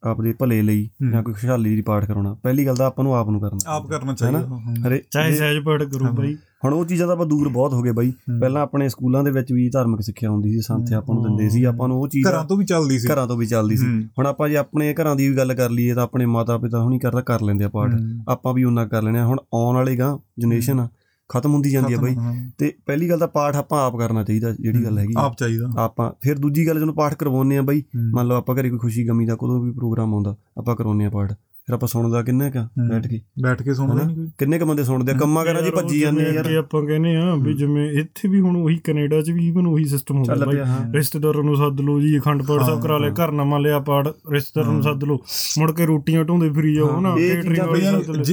ਆਪਦੇ 0.03 0.33
ਭਲੇ 0.33 0.61
ਲਈ। 0.61 0.89
ਜਾਂ 1.11 1.23
ਕੋਈ 1.23 1.33
ਖੁਸ਼ਹਾਲੀ 1.33 1.75
ਦੀ 1.75 1.81
ਪਾਠ 1.81 2.05
ਕਰਾਉਣਾ। 2.05 2.33
ਪਹਿਲੀ 2.43 2.65
ਗੱਲ 2.65 2.75
ਤਾਂ 2.75 2.87
ਆਪਾਂ 2.87 3.03
ਨੂੰ 3.03 3.15
ਆਪ 3.15 3.29
ਨੂੰ 3.29 3.41
ਕਰਨਾ 3.41 3.59
ਆਪ 3.67 3.87
ਕਰਨਾ 3.87 4.13
ਚਾਹੀਦਾ। 4.13 4.59
ਹਰੇ 4.87 5.03
ਚਾਹੇ 5.11 5.35
ਸਹਿਜ 5.35 5.63
ਪਾਠ 5.63 5.83
ਕਰੂ 5.83 6.05
ਬਾਈ। 6.05 6.37
ਹੁਣ 6.65 6.73
ਉਹ 6.73 6.85
ਚੀਜ਼ਾਂ 6.85 7.07
ਤਾਂ 7.07 7.15
ਆਪਾਂ 7.15 7.25
ਦੂਰ 7.25 7.49
ਬਹੁਤ 7.49 7.73
ਹੋ 7.73 7.81
ਗਏ 7.81 7.91
ਬਾਈ। 7.91 8.13
ਪਹਿਲਾਂ 8.39 8.61
ਆਪਣੇ 8.61 8.89
ਸਕੂਲਾਂ 8.89 9.23
ਦੇ 9.23 9.31
ਵਿੱਚ 9.31 9.51
ਵੀ 9.51 9.69
ਧਾਰਮਿਕ 9.69 10.01
ਸਿੱਖਿਆ 10.01 10.29
ਹੁੰਦੀ 10.29 10.53
ਸੀ 10.53 10.61
ਸੰਥ 10.61 10.93
ਆਪਾਂ 10.93 11.15
ਨੂੰ 11.15 11.23
ਦਿੰਦੇ 11.23 11.49
ਸੀ। 11.49 11.63
ਆਪਾਂ 11.63 11.87
ਨੂੰ 11.87 11.97
ਉਹ 11.97 12.07
ਚੀਜ਼ 12.07 12.27
ਘਰਾਂ 12.29 12.45
ਤੋਂ 12.45 12.57
ਵੀ 12.57 12.65
ਚੱਲਦੀ 12.65 12.99
ਸੀ। 12.99 13.07
ਘਰਾਂ 13.13 13.27
ਤੋਂ 13.27 13.37
ਵੀ 13.37 13.45
ਚੱਲਦੀ 13.45 13.77
ਸੀ। 13.77 13.85
ਹੁਣ 14.03 14.27
ਆਪਾਂ 14.27 14.49
ਜੇ 14.49 14.57
ਆਪਣੇ 14.57 14.93
ਘਰਾਂ 14.93 15.15
ਦੀ 15.15 15.29
ਵੀ 15.29 15.37
ਗੱਲ 15.37 15.53
ਕਰ 15.53 15.69
ਲਈਏ 15.69 15.93
ਤਾਂ 15.93 16.03
ਆਪਣੇ 16.03 16.25
ਮਾਤਾ 16.25 16.57
ਪਿਤਾ 16.57 16.83
ਹੁਣੀ 16.83 16.99
ਕਰਦਾ 16.99 17.21
ਕਰ 17.21 17.41
ਲੈਂਦੇ 17.41 17.65
ਆ 17.65 17.69
ਪਾਠ। 17.69 17.91
ਆਪਾਂ 18.29 18.53
ਵੀ 18.53 18.63
ਉਹਨਾਂ 18.63 18.87
ਕਰ 18.87 19.01
ਲੈਣੇ 19.01 19.19
ਆ। 19.19 19.25
ਹੁਣ 19.25 19.37
ਆਉਣ 19.53 19.75
ਵਾਲੇ 19.75 19.95
ਗਾਂ 19.95 20.17
ਜਨਰੇਸ਼ਨ 20.39 20.79
ਆ 20.79 20.87
ਖਤਮ 21.29 21.53
ਹੁੰਦੀ 21.53 21.69
ਜਾਂਦੀ 21.69 21.93
ਆ 21.93 21.97
ਬਾਈ। 21.97 22.15
ਤੇ 22.57 22.73
ਪਹਿਲੀ 22.85 23.09
ਗੱਲ 23.09 23.19
ਤਾਂ 23.19 23.27
ਪਾਠ 23.27 23.55
ਆਪਾਂ 23.55 23.87
ਆਪ 23.87 23.97
ਕਰਨਾ 23.97 24.23
ਚਾਹੀਦਾ 24.23 24.51
ਜਿਹੜੀ 24.51 24.83
ਗੱਲ 24.83 24.99
ਹੈਗੀ। 24.99 25.13
ਆਪ 25.17 25.37
ਚਾਹੀਦਾ 25.37 25.69
ਆਪਾਂ 25.77 26.11
ਫਿਰ 26.21 26.37
ਦੂਜੀ 26.37 26.67
ਗੱਲ 26.67 26.79
ਜਦੋਂ 26.79 26.93
ਪਾਠ 26.93 27.13
ਕਰਵਾਉਂਦੇ 27.13 27.57
ਆ 27.57 27.61
ਬਾਈ। 27.61 27.83
ਮੰਨ 28.13 28.27
ਲਓ 28.27 28.35
ਆਪਾਂ 28.35 28.55
ਘਰੇ 28.55 28.69
ਕੋਈ 28.69 28.79
ਖੁਸ਼ੀ 28.79 29.07
ਗਮੀ 29.07 29.25
ਦਾ 29.25 29.35
ਕੋਈ 29.35 29.65
ਵੀ 29.65 29.71
ਪ੍ਰੋਗਰਾਮ 29.71 30.13
ਆਉਂਦਾ 30.13 30.35
ਆਪਾਂ 30.57 30.75
ਕਰਵਾਉਂਦੇ 30.75 31.05
ਆ 31.05 31.09
ਪਾਠ 31.09 31.33
ਫਿਰ 31.67 31.73
ਆਪਾਂ 31.73 31.87
ਸੁਣਦਾ 31.87 32.21
ਕਿੰਨੇ 32.21 32.51
ਕਾ। 32.51 32.69
ਬੈਠ 32.89 33.07
ਕੇ। 33.07 33.21
ਬੈਠ 33.43 33.61
ਕੇ 33.63 33.73
ਸੁਣਦਾ 33.73 33.93
ਹਨਾ? 33.93 34.03
ਨਹੀਂ 34.03 34.15
ਕੋਈ? 34.15 34.29
ਕਿੰਨੇ 34.37 34.59
ਕ 34.59 34.63
ਬੰਦੇ 34.63 34.83
ਸੁਣਦੇ 34.83 35.11
ਆ? 35.11 35.15
ਕੰਮਾਂ 35.15 35.45
ਕਰਾਂ 35.45 35.61
ਜੀ 35.61 35.69
ਭੱਜੀ 35.71 35.99
ਜਾਂਦੇ 35.99 36.23
ਯਾਰ। 36.23 36.55
ਆਪਾਂ 36.55 36.83
ਕਹਿੰਦੇ 36.83 37.15
ਆ 37.15 37.35
ਵੀ 37.35 37.53
ਜਿਵੇਂ 37.53 37.91
ਇੱਥੇ 37.91 38.27
ਵੀ 38.27 38.39
ਹੁਣ 38.39 38.57
ਉਹੀ 38.57 38.77
ਕੈਨੇਡਾ 38.77 39.21
'ਚ 39.21 39.31
ਵੀ 39.31 39.47
ਇਵਨ 39.47 39.67
ਉਹੀ 39.67 39.85
ਸਿਸਟਮ 39.85 40.17
ਹੋ 40.17 40.23
ਗਿਆ 40.23 40.35
ਬਾਈ। 40.35 40.57
ਰਿਸ਼ਤੇਦਾਰਾਂ 40.93 41.43
ਨੂੰ 41.43 41.55
ਸੱਦ 41.55 41.81
ਲਓ 41.81 41.99
ਜੀ 42.01 42.19
ਅਖੰਡ 42.19 42.43
ਪਾਠ 42.43 42.61
ਸਾਹਿਬ 42.61 42.81
ਕਰਾ 42.81 42.99
ਹਾਂ। 42.99 43.09
ਘਰ 43.09 43.31
ਨਵਾਂ 43.31 43.59
ਲਿਆ 43.59 43.79
ਪਾਠ 43.79 44.07
ਰਿਸ਼ਤੇਦਾਰਾਂ 44.31 44.73
ਨੂੰ 44.73 44.83
ਸੱਦ 44.83 45.03
ਲਓ। 45.03 45.17
ਮੁੜ 45.59 45.71
ਕੇ 45.71 45.85
ਰੋਟੀਆਂ 45.85 46.23
ਢੋਂਦੇ 46.23 46.49
ਫਿਰੀ 46.49 46.75
ਜਾਓ 46.75 46.99
ਹਨਾ? 46.99 47.15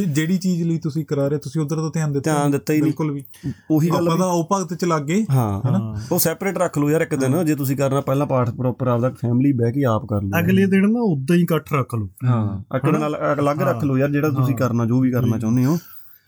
ਜਿਹੜੀ 0.08 0.38
ਚੀਜ਼ 0.38 0.62
ਲਈ 0.62 0.78
ਤੁਸੀਂ 0.78 1.04
ਕਰਾ 1.04 1.28
ਰਹੇ 1.28 1.38
ਤੁਸੀਂ 1.38 1.62
ਉਧਰ 1.62 1.76
ਤਾਂ 1.76 1.90
ਧਿਆਨ 1.94 2.12
ਦਿੱਤਾ 2.12 2.34
ਧਿਆਨ 2.34 2.50
ਦਿੱਤਾ 2.50 2.72
ਹੀ 2.72 2.78
ਨਹੀਂ। 2.78 2.84
ਬਿਲਕੁਲ 2.84 3.10
ਵੀ। 3.10 3.24
ਉਹੀ 3.70 3.90
ਗੱਲ 3.90 4.06
ਆਪਾਂ 4.06 4.18
ਤਾਂ 4.18 4.26
ਉਹ 4.26 4.48
ਭਗਤ 4.52 4.74
ਚ 4.74 4.84
ਲੱਗ 4.84 5.02
ਗਏ 5.02 5.24
ਹਾਂ 5.30 5.60
ਹਾਂ। 5.70 5.96
ਉਹ 6.12 6.18
ਸੈਪਰੇਟ 6.18 6.58
ਰੱਖ 6.58 6.78
ਲਓ 6.78 6.90
ਯਾਰ 6.90 7.00
ਇੱਕ 7.00 7.14
ਦਿਨ 7.14 7.44
ਜੇ 7.44 7.54
ਤੁਸੀਂ 7.54 7.76
ਕਰਨਾ 7.76 8.00
ਪਹਿਲਾਂ 8.00 8.26
ਪਾਠ 8.26 8.50
ਪ੍ਰੋਪਰ 8.50 8.86
ਆਪਦਾ 8.86 9.10
ਫੈਮਿਲੀ 9.10 9.52
ਬਹਿ 9.52 9.72
ਕੇ 9.72 9.84
ਆਪ 9.84 10.06
ਕਰ 10.06 10.22
ਲਓ। 10.22 10.38
ਅਗਲੇ 10.38 10.66
ਦਿਨ 10.66 10.82
ਨਾ 10.82 11.00
ਉਦਾਂ 11.02 11.36
ਹੀ 11.36 11.42
ਇਕੱਠ 11.42 11.72
ਰੱਖ 11.72 11.94
ਲਓ। 11.94 12.08
ਹਾਂ 12.24 12.76
ਇੱਕ 12.76 12.84
ਦਿਨ 12.84 13.06
ਅਲ- 13.06 13.23
ਅਲੱਗ 13.32 13.62
ਰੱਖ 13.62 13.84
ਲਓ 13.84 13.98
ਯਾਰ 13.98 14.10
ਜਿਹੜਾ 14.10 14.30
ਤੁਸੀਂ 14.30 14.56
ਕਰਨਾ 14.56 14.86
ਜੋ 14.86 15.00
ਵੀ 15.00 15.10
ਕਰਨਾ 15.10 15.38
ਚਾਹੁੰਦੇ 15.38 15.64
ਹੋ 15.64 15.78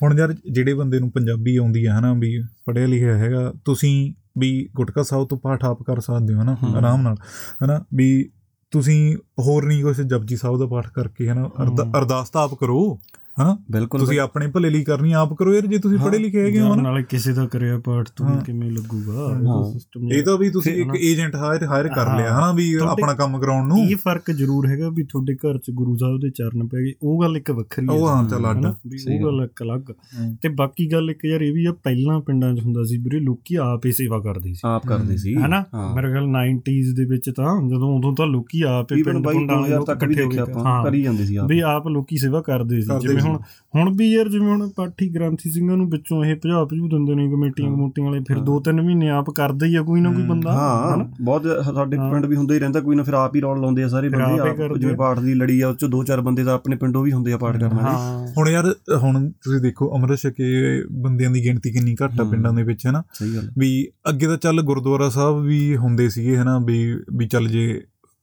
ਹੁਣ 0.02 0.18
ਯਾਰ 0.18 0.34
ਜਿਹੜੇ 0.52 0.74
ਬੰਦੇ 0.74 0.98
ਨੂੰ 1.00 1.10
ਪੰਜਾਬੀ 1.10 1.56
ਆਉਂਦੀ 1.56 1.86
ਆ 1.86 1.98
ਹਨਾ 1.98 2.14
ਵੀ 2.14 2.42
ਪੜ੍ਹਿਆ 2.66 2.86
ਲਿਖਿਆ 2.86 3.16
ਹੈਗਾ 3.16 3.52
ਤੁਸੀਂ 3.64 4.14
ਵੀ 4.38 4.68
ਗੁਟਕਾ 4.76 5.02
ਸਾਹਿਬ 5.02 5.28
ਤੋਂ 5.28 5.38
ਪਾਠ 5.38 5.64
ਆਪ 5.64 5.82
ਕਰ 5.82 6.00
ਸਕਦੇ 6.00 6.34
ਹੋ 6.34 6.40
ਹਨਾ। 6.42 6.56
ਆਰਾਮ 6.78 7.02
ਨਾਲ 7.02 7.16
ਹਨਾ 7.64 7.84
ਵੀ 7.94 8.30
ਤੁਸੀਂ 8.70 9.16
ਹੋਰ 9.16 9.66
ਨਹੀਂ 9.66 9.82
ਕੁਝ 9.82 10.00
ਜਪਜੀ 10.00 10.36
ਸਾਹਿਬ 10.36 10.58
ਦਾ 10.58 10.66
ਪਾਠ 10.66 10.88
ਕਰਕੇ 10.88 11.28
ਹਨਾ। 11.28 11.50
ਅਰਦਾਸ 11.98 12.30
ਤਾਂ 12.30 12.42
ਆਪ 12.42 12.54
ਕਰੋ 12.54 12.98
ਹਨਾ 13.42 13.58
ਬਿਲਕੁਲ 13.70 14.00
ਤੁਸੀਂ 14.00 14.20
ਆਪਣੇ 14.20 14.46
ਭਲੇ 14.46 14.70
ਲਈ 14.70 14.84
ਕਰਨੀ 14.84 15.12
ਆਪ 15.12 15.34
ਕਰੋ 15.34 15.54
ਯਾਰ 15.54 15.66
ਜੇ 15.66 15.78
ਤੁਸੀਂ 15.78 15.98
ਪੜ੍ਹੇ 15.98 16.18
ਲਿਖੇ 16.18 16.40
ਹੈਗੇ 16.40 16.60
ਹੋ 16.60 16.74
ਹਨਾ? 16.74 16.82
ਨਾਲੇ 16.82 17.02
ਕਿਸੇ 17.02 17.32
ਦਾ 17.32 17.46
ਕਰਿਆ 17.46 17.78
ਪਾਰਟ 17.78 18.08
ਹਾਂ। 18.22 18.34
ਤੋਂ 18.34 18.40
ਕਿਵੇਂ 18.40 18.70
ਲੱਗੂਗਾ? 18.70 19.12
ਹਾਂ। 19.12 19.72
ਸਿਸਟਮ 19.72 20.12
ਇਹ 20.12 20.22
ਤਾਂ 20.22 20.38
ਵੀ 20.38 20.50
ਤੁਸੀਂ 20.50 20.72
ਇੱਕ। 20.72 20.96
ਏਜੰਟ 20.96 21.34
ਹਾਇਰ 21.36 21.64
ਹਾਇਰ 21.64 21.88
ਕਰ 21.88 22.06
ਹਾਂ। 22.08 22.16
ਲਿਆ 22.16 22.38
ਹਨਾ 22.38 22.52
ਵੀ 22.52 22.74
ਆਪਣਾ 22.74 23.14
ਕੰਮ 23.14 23.38
ਕਰਾਉਣ 23.38 23.68
ਨੂੰ। 23.68 23.78
ਇਹ 23.78 23.96
ਫ਼ਰਕ 23.96 24.30
ਜ਼ਰੂਰ 24.30 24.66
ਹੈਗਾ 24.66 24.88
ਵੀ 24.88 25.02
ਤੁਹਾਡੇ 25.02 25.34
ਘਰ 25.34 25.58
'ਚ 25.58 25.70
ਗੁਰੂ 25.70 25.96
ਸਾਹਿਬ 25.96 26.20
ਦੇ 26.20 26.30
ਚਰਨ 26.30 26.66
ਪੈ 26.68 26.78
ਗਏ? 26.78 26.92
ਉਹ 27.02 27.22
ਗੱਲ 27.22 27.36
ਇੱਕ 27.36 27.50
ਵੱਖਰੀ 27.50 27.86
ਉਹ 27.86 28.08
ਹੈ 28.08 28.14
ਹਾਂ 28.14 28.28
ਚੱਲ 28.28 28.50
ਅੱਡ। 28.50 28.66
ਉਹ 28.66 29.32
ਗੱਲ। 29.32 29.44
ਇੱਕ 29.44 29.62
ਅਲੱਗ। 29.62 29.90
ਹੂੰ। 29.90 30.36
ਤੇ 30.42 30.48
ਬਾਕੀ 30.48 30.92
ਗੱਲ 30.92 31.10
ਇੱਕ 31.10 31.24
ਯਾਰ 31.24 31.40
ਇਹ 31.40 31.52
ਵੀ 31.52 31.64
ਆ 31.64 31.72
ਪਹਿਲਾਂ 31.72 32.20
ਪਿੰਡਾਂ 32.20 32.54
'ਚ 32.54 32.60
ਹੁੰਦਾ 32.60 32.82
ਸੀ 32.84 32.96
ਵੀਰੇ 32.98 33.20
ਲੋਕੀ 33.20 33.54
ਆਪ 33.54 33.86
ਹੀ 33.86 33.92
ਸੇਵਾ 33.92 34.18
ਕਰਦੇ 34.18 34.52
ਸੀ। 34.52 34.60
ਆਪ 34.64 34.86
ਕਰਦੇ 34.86 35.16
ਸੀ। 35.16 35.36
ਹੈਨਾ? 35.36 35.64
ਹਾਂ। 35.74 35.94
ਮੇਰੇ 35.94 36.08
ਖਿਆਲ 36.08 36.24
90s 36.24 36.94
ਦੇ 36.96 37.04
ਵਿੱਚ 37.04 37.30
ਤਾਂ 37.36 37.68
ਜਦੋਂ 37.68 37.98
ਉਦੋਂ 37.98 38.14
ਤਾਂ 38.16 38.26
ਲੋਕੀ 38.26 38.62
ਆਪ 38.62 38.92
ਹੀ 38.92 39.02
ਪਿੰਡ 39.02 39.24
ਪੁੰਡਾਂ 39.24 39.56
ਵਾਲੇ 39.56 39.68
2000 39.68 39.78
ਲੋਕ 39.78 39.86
ਤੱਕ 39.86 40.04
ਵੀ 40.04 40.06
ਇਕੱਠੇ 40.06 40.24
ਹੋ 40.24 40.30
ਦੇਖਿਆ 40.30 40.44
ਕੇ 40.44 40.52
ਆਪਾਂ 40.52 40.64
ਹਾਂ। 40.64 40.84
ਕਰੀ 40.84 41.02
ਜਾਂਦੇ 41.02 41.24
ਸੀ 41.24 41.36
ਆਪ। 41.36 41.48
ਵੀ 41.48 41.60
ਆਪ 41.60 41.88
ਲੋਕੀ 41.88 42.16
ਸੇਵਾ 42.16 42.40
ਕਰਦੇ 42.40 42.80
ਸੀ 42.80 42.98
ਜਿਵੇਂ। 43.00 43.25
ਹੁਣ 43.26 43.38
ਹੁਣ 43.74 43.90
ਵੀ 43.96 44.10
ਯਾਰ 44.12 44.28
ਜਿਵੇਂ 44.28 44.48
ਹੁਣ 44.48 44.68
ਪਾਠੀ 44.76 45.08
ਗ੍ਰੰਥੀ 45.08 45.50
ਸਿੰਘਾਂ 45.50 45.76
ਨੂੰ 45.76 45.88
ਵਿੱਚੋਂ 45.90 46.24
ਇਹ 46.24 46.34
ਭਜਾ 46.36 46.64
ਭਜੂ 46.64 46.88
ਦਿੰਦੇ 46.88 47.14
ਨੇ 47.14 47.26
ਕਮੇਟੀਆਂ 47.30 47.68
ਹਾਂ। 47.68 47.74
ਕਮੂਟੀਆਂ 47.76 48.06
ਵਾਲੇ 48.06 48.20
ਫਿਰ 48.28 48.36
ਹਾਂ। 48.36 48.44
2-3 48.44 48.80
ਮਹੀਨੇ 48.82 49.08
ਆਪ 49.10 49.30
ਕਰਦੇ 49.30 49.66
ਹੀ 49.66 49.74
ਆ 49.74 49.82
ਕੋਈ 49.82 50.00
ਨਾ 50.00 50.12
ਕੋਈ 50.12 50.20
ਹੂੰ, 50.20 50.28
ਬੰਦਾ 50.28 50.52
ਹਾਂ? 50.52 50.96
ਬਹੁਤ 51.20 51.46
ਸਾਡੇ 51.66 51.96
ਹਾਂ। 51.96 52.10
ਪਿੰਡ 52.12 52.26
ਵੀ 52.26 52.36
ਹੁੰਦਾ 52.36 52.54
ਹੀ 52.54 52.58
ਰਹਿੰਦਾ 52.58 52.80
ਕੋਈ 52.80 52.96
ਨਾ 52.96 53.02
ਫਿਰ 53.02 53.14
ਆਪ 53.14 53.34
ਹੀ 53.36 53.40
ਰੌਲ 53.40 53.60
ਲਾਉਂਦੇ 53.60 53.82
ਆ 53.82 53.88
ਸਾਰੇ 53.88 54.08
ਬੰਦੇ 54.08 54.38
ਆਪ 54.40 54.60
ਹੀ 54.60 54.78
ਜਿਵੇਂ। 54.80 54.94
ਪਾਠ 54.96 55.20
ਦੀ 55.20 55.34
ਲੜੀ 55.34 55.60
ਆ 55.60 55.68
ਉਹ 55.68 55.74
ਚ 55.74 55.84
ਦੋ 55.86 56.02
ਚਾਰ 56.04 56.20
ਬੰਦੇ 56.20 56.44
ਤਾਂ 56.44 56.54
ਆਪਣੇ 56.54 56.76
ਪਿੰਡੋਂ 56.76 57.02
ਵੀ 57.02 57.12
ਹੁੰਦੇ 57.12 57.32
ਆ 57.32 57.36
ਪਾਠ 57.36 57.56
ਕਰਨ 57.56 57.74
ਵਾਲੇ 57.74 57.88
ਹਾਂ 57.88 58.26
ਹੁਣ 58.38 58.48
ਯਾਰ 58.48 58.72
ਹੁਣ 59.02 59.30
ਤੁਸੀਂ 59.42 59.60
ਦੇਖੋ 59.60 59.92
ਅੰਮ੍ਰਿਤ 59.96 60.18
ਛਕੇ 60.18 60.82
ਬੰਦਿਆਂ 61.00 61.30
ਦੀ 61.30 61.44
ਗਿਣਤੀ 61.44 61.72
ਕਿੰਨੀ 61.72 61.94
ਘੱਟ 61.94 62.20
ਆ 62.20 62.22
ਹੂੰ। 62.22 62.30
ਪਿੰਡਾਂ 62.30 62.52
ਦੇ 62.52 62.62
ਵਿੱਚ 62.62 62.86
ਹਨਾ 62.86 63.02
ਸਹੀ 63.12 63.34
ਗੱਲ 63.34 63.50
ਵੀ 63.58 63.70
ਅੱਗੇ 64.08 64.26
ਤਾਂ 64.26 64.36
ਚੱਲ 64.38 64.62
ਗੁਰਦੁਆਰਾ 64.62 65.08
ਸਾਹਿਬ 65.08 65.40
ਵੀ 65.42 65.76
ਹੁੰਦੇ 65.76 66.08
ਸੀਗੇ 66.08 66.36
ਹਨਾ 66.36 66.58
ਵੀ 66.58 66.78
ਵੀ 67.16 67.26
ਚੱਲ 67.26 67.48
ਜੇ 67.48 67.66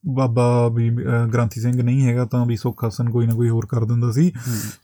ਬਾਬਾ 0.03 0.67
ਵੀ 0.67 0.89
ਗ੍ਰੰਥੀ 1.33 1.61
ਸਿੰਘ 1.61 1.81
ਨਹੀਂ 1.83 2.05
ਹੈਗਾ 2.05 2.25
ਤਾਂ 2.25 2.45
ਵੀ 2.45 2.55
ਸੁੱਖ 2.55 2.83
ਆਸਨ 2.85 3.09
ਕੋਈ 3.09 3.27
ਨਾ 3.27 3.33
ਕੋਈ 3.33 3.49
ਹੋਰ 3.49 3.65
ਕਰ 3.65 3.85
ਦਿੰਦਾ 3.85 4.11
ਸੀ। 4.11 4.31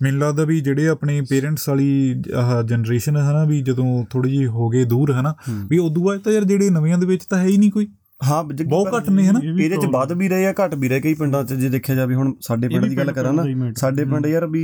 ਮੈਨੂੰ 0.02 0.20
ਲੱਗਦਾ 0.20 0.44
ਵੀ 0.44 0.60
ਜਿਹੜੇ 0.62 0.88
ਆਪਣੇ 0.88 1.22
ਪੇਰੈਂਟਸ 1.22 1.70
ਵਾਲੀ 1.70 2.16
ਆਹ 2.36 2.64
ਜਨਰੇਸ਼ਨ 2.64 3.18
ਹੈ 3.18 3.32
ਨਾ 3.34 3.44
ਵੀ 3.46 3.62
ਜਦੋਂ 3.62 4.06
ਥੋੜੀ 4.10 4.32
ਜਿਹੀ 4.32 4.46
ਹੋ 4.46 4.70
ਗਏ 4.70 4.84
ਦੂਰ 4.86 5.12
ਹਨਾ 5.14 5.36
ਹੂੰ। 5.50 5.68
ਵੀ 5.70 5.78
ਉਦੋਂ 5.78 6.04
ਬਾਅਦ 6.04 6.20
ਤਾਂ 6.20 6.34
ਯਾਰ 6.34 6.44
ਜਿਹੜੇ 6.44 6.70
ਨਵਿਆਂ 6.70 6.98
ਦੇ 6.98 7.06
ਵਿੱਚ 7.06 7.26
ਤਾਂ 7.26 7.40
ਹੈ 7.40 7.48
ਹੀ 7.48 7.58
ਨਹੀਂ 7.58 7.72
ਕੋਈ। 7.72 7.88
ਹਾਂ 8.22 8.44
ਬਹੁਤ 8.44 8.94
ਘੱਟ 8.98 9.10
ਨੇ 9.10 9.28
ਹਨਾ 9.28 9.40
ਇਹਦੇ 9.64 9.76
ਚ 9.78 9.86
ਵੱਧ 9.86 10.12
ਵੀ 10.14 10.28
ਰਹੇ 10.30 10.46
ਆ 10.46 10.54
ਘੱਟ 10.64 10.76
ਵੀ 10.76 10.90
ਰਹੇ 10.90 11.02
ਕਈ 11.02 11.14
ਪਿੰਡਾਂ 11.14 11.44
ਚ 11.44 11.54
ਜੇ 11.54 11.70
ਦੇਖਿਆ 11.70 11.96
ਜਾਵੇ 11.96 12.16
ਹੁਣ 12.16 12.34
ਸਾਡੇ 12.42 12.68
ਪਿੰਡ 12.68 12.86
ਦੀ 12.86 12.98
ਗੱਲ 12.98 13.12
ਕਰਾਂ 13.12 13.34
ਨਾ 13.34 13.44
ਸਾਡੇ 13.78 14.06
ਪਿੰਡ 14.06 14.26
ਯਾਰ 14.26 14.46
ਵੀ 14.48 14.64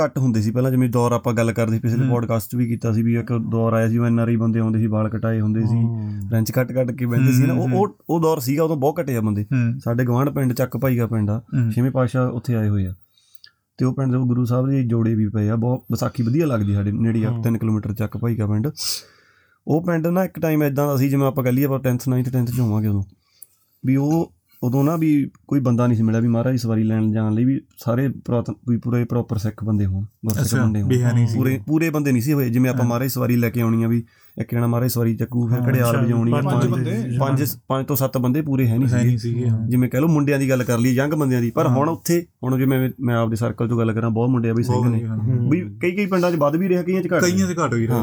ਘੱਟ 0.00 0.18
ਹੁੰਦੇ 0.18 0.42
ਸੀ 0.42 0.50
ਪਹਿਲਾਂ 0.50 0.70
ਜਿਵੇਂ 0.70 0.88
ਦੌਰ 0.88 1.12
ਆਪਾਂ 1.12 1.32
ਗੱਲ 1.34 1.52
ਕਰਦੇ 1.52 1.78
ਪਿਛਲੇ। 1.78 2.08
ਪੋਡਕਾਸਟ 2.08 2.54
ਵੀ 2.54 2.66
ਕੀਤਾ 2.68 2.92
ਸੀ 2.92 3.02
ਵੀ 3.02 3.14
ਇੱਕ 3.16 3.32
ਦੌਰ 3.32 3.72
ਆਇਆ 3.72 3.88
ਸੀ 3.88 3.98
ਉਹ 3.98 4.06
ਐਨਆਰਆਈ 4.06 4.36
ਬੰਦੇ 4.36 4.60
ਆਉਂਦੇ 4.60 4.78
ਸੀ 4.78 4.86
ਵਾਲ 4.86 5.08
ਕਟਾਏ 5.08 5.40
ਹੁੰਦੇ 5.40 5.60
ਸੀ 5.60 5.76
ਹਾਂ। 5.76 6.20
ਫ੍ਰੈਂਚ 6.28 6.50
ਕੱਟ 6.52 6.72
ਕੱਟ 6.72 6.90
ਕੇ 6.90 7.06
ਬੈਠਦੇ 7.06 7.32
ਸੀ 7.32 7.46
ਨਾ 7.46 7.54
ਉਹ 7.54 7.96
ਉਹ 8.10 8.20
ਦੌਰ 8.20 8.40
ਸੀਗਾ 8.40 8.62
ਉਦੋਂ 8.64 8.76
ਬਹੁਤ 8.76 9.00
ਘਟਿਆ 9.00 9.20
ਬੰਦੇ 9.20 9.42
ਹੂੰ 9.42 9.80
ਸਾਡੇ 9.80 10.04
ਗਵਾਂਢ 10.04 10.28
ਪਿੰਡ 10.28 10.52
ਚੱਕ 10.52 10.76
ਭਾਈਗਾ 10.76 11.06
ਪਿੰਡ 11.06 11.30
ਆ। 11.30 11.42
ਛੇਵੇਂ 11.74 11.90
ਪਾਤਸ਼ਾਹ 11.90 12.28
ਉੱਥੇ 12.28 12.54
ਆਏ 12.54 12.68
ਹੋਏ 12.68 12.86
ਆ 12.86 12.94
ਤੇ 13.78 13.84
ਉਹ 13.84 13.94
ਪਿੰਡ 13.94 14.12
ਦੇ 14.12 14.18
ਗੁਰੂ 14.18 14.44
ਸਾਹਿਬ 14.44 14.66
ਦੇ 14.70 14.82
ਜੋੜੇ 14.84 15.14
ਵੀ 15.14 15.28
ਪਏ 15.28 15.48
ਆ 15.48 15.56
ਬਹੁਤ 15.56 15.82
ਵਿਸਾਖੀ 15.90 16.22
ਵਧੀਆ 16.22 16.46
ਲੱਗਦੀ 16.46 16.74
ਸਾਡੇ 16.74 16.92
ਨੇੜੇ 16.92 17.24
ਆ 17.24 17.30
ਹਾਂ। 17.30 17.42
3 17.48 17.58
ਕਿਲੋਮੀਟਰ 17.58 17.94
ਚੱਕ 17.94 18.16
ਭਾਈਗਾ 18.16 18.46
ਪਿੰਡ 18.46 18.68
ਉਹ 19.66 19.86
ਪਿੰਡ 19.86 20.06
ਨਾ 20.06 20.24
ਇੱਕ 20.24 20.40
ਟਾਈਮ 20.40 20.62
ਇਦਾਂ 20.62 20.86
ਦਾ 20.86 20.96
ਸੀ 20.96 21.08
ਜਿਵੇਂ 21.08 21.26
ਆਪਾਂ 21.26 21.44
ਕਹ 21.44 21.50
ਲਈਏ 21.50 21.64
ਆਪਾਂ 21.64 21.78
10th 21.78 22.12
9th 22.12 22.30
10th 22.38 22.56
ਚ 22.56 22.60
ਹੋਵਾਂਗੇ 22.60 22.88
ਉਦੋਂ 22.88 23.02
ਵੀ 23.84 23.96
ਉਹ 23.96 24.32
ਉਦੋਂ 24.62 24.84
ਨਾ 24.84 24.96
ਵੀ 24.96 25.30
ਕੋਈ 25.48 25.60
ਬੰਦਾ 25.60 25.86
ਨਹੀਂ 25.86 25.96
ਸੀ 25.96 26.02
ਮਿਲਿਆ 26.02 26.20
ਵੀ 26.20 26.28
ਮਹਾਰਾਜ 26.28 26.56
ਸਵਾਰੀ 26.56 26.82
ਲੈਣ 26.82 27.12
ਜਾਣ 27.12 27.34
ਲਈ 27.34 27.44
ਵੀ 27.44 27.60
ਸਾਰੇ 27.76 28.08
ਵੀ 28.68 28.76
ਪੂਰੇ 28.76 29.04
ਪ੍ਰੋਪਰ 29.04 29.38
ਸਿੱਖ 29.38 29.64
ਬੰਦੇ 29.64 29.86
ਹੋਣ 29.86 30.04
ਅੱਛਾ 30.40 30.62
ਬੰਦੇ 30.62 30.82
ਹੋਣ 30.82 30.90
ਪੂਰੇ 31.34 31.60
ਪੂਰੇ 31.66 31.90
ਬੰਦੇ 31.90 32.12
ਨਹੀਂ 32.12 32.22
ਸੀ 32.22 32.32
ਹੋਏ 32.32 32.50
ਜਿਵੇਂ 32.50 32.70
ਆਪਾਂ। 32.70 32.84
ਮਹਾਰਾਜ 32.86 33.08
ਸਵਾਰੀ 33.08 33.36
ਲੈ 33.36 33.50
ਕੇ 33.50 33.60
ਆਉਣੀ 33.60 33.82
ਆ 33.84 33.88
ਵੀ 33.88 34.04
ਮਹਾਰਾਜ 34.66 34.90
ਦੀ 34.90 34.92
ਸਵਾਰੀ 34.92 35.16
ਚੱਕੂ 35.16 35.48
ਫਿਰ 35.48 35.68
ਘੜਿਆਲ 35.68 35.96
ਵਜਾਉਣੀ 35.96 36.32
ਪੰਜ 36.32 36.66
ਪੰਜ। 37.20 37.56
ਪੰਜ 37.68 37.86
ਤੋਂ 37.86 37.96
ਸੱਤ 37.96 38.18
ਬੰਦੇ 38.18 38.42
ਪੂਰੇ 38.42 38.66
ਹੈ 38.66 38.78
ਨਹੀਂ 38.78 39.18
ਸੀਗੇ। 39.18 39.46
ਜਿਵੇਂ 39.68 39.88
ਕਹ 39.88 39.96
ਲਓ 39.96 40.08
ਮੁੰਡਿਆਂ 40.08 40.38
ਦੀ 40.38 40.50
ਗੱਲ 40.50 40.64
ਕਰ 40.64 40.78
ਲਈ 40.78 40.90
ਯੰਗ 40.90 41.12
ਬੰਦਿਆਂ 41.12 41.40
ਦੀ। 41.40 41.50
ਪਰ। 41.50 41.66
ਹੁਣ 41.66 41.88
ਉੱਥੇ 41.88 42.26
ਹੁਣ 42.44 42.58
ਜਿਵੇਂ 42.58 42.90
ਮੈਂ- 43.00 43.18
ਆਪਦੇ 43.18 43.36
ਸਰਕਲ 43.36 43.68
ਤੋਂ 43.68 43.78
ਗੱਲ 43.78 43.92
ਕਰਾਂ 43.92 44.10
ਬਹੁਤ 44.10 44.28
ਮੁੰਡੇ 44.28 44.50
ਆ 44.50 44.52
ਵੀ 44.52 44.62
ਸਿੰਘ 44.62 44.90
ਨੇ। 44.90 45.08
ਵੀ 45.50 45.60
ਕਈ 45.60 45.90
ਕਈ 45.90 46.06
ਪਿੰਡਾਂ 46.06 46.32
'ਚ 46.32 46.34
ਵੱਧ 46.34 46.56
ਵੀ 46.56 46.68
ਰਿਹਾ 46.68 46.82
ਕਈਆਂ 46.82 47.02
'ਚ 47.02 47.08
ਘੱਟ। 47.14 47.22
ਕਈਆਂ। 47.22 47.48
ਦੇ 47.48 47.54
ਘੱਟ 47.64 47.74
ਵੀ 47.74 47.86
ਰਹੇ। 47.86 47.96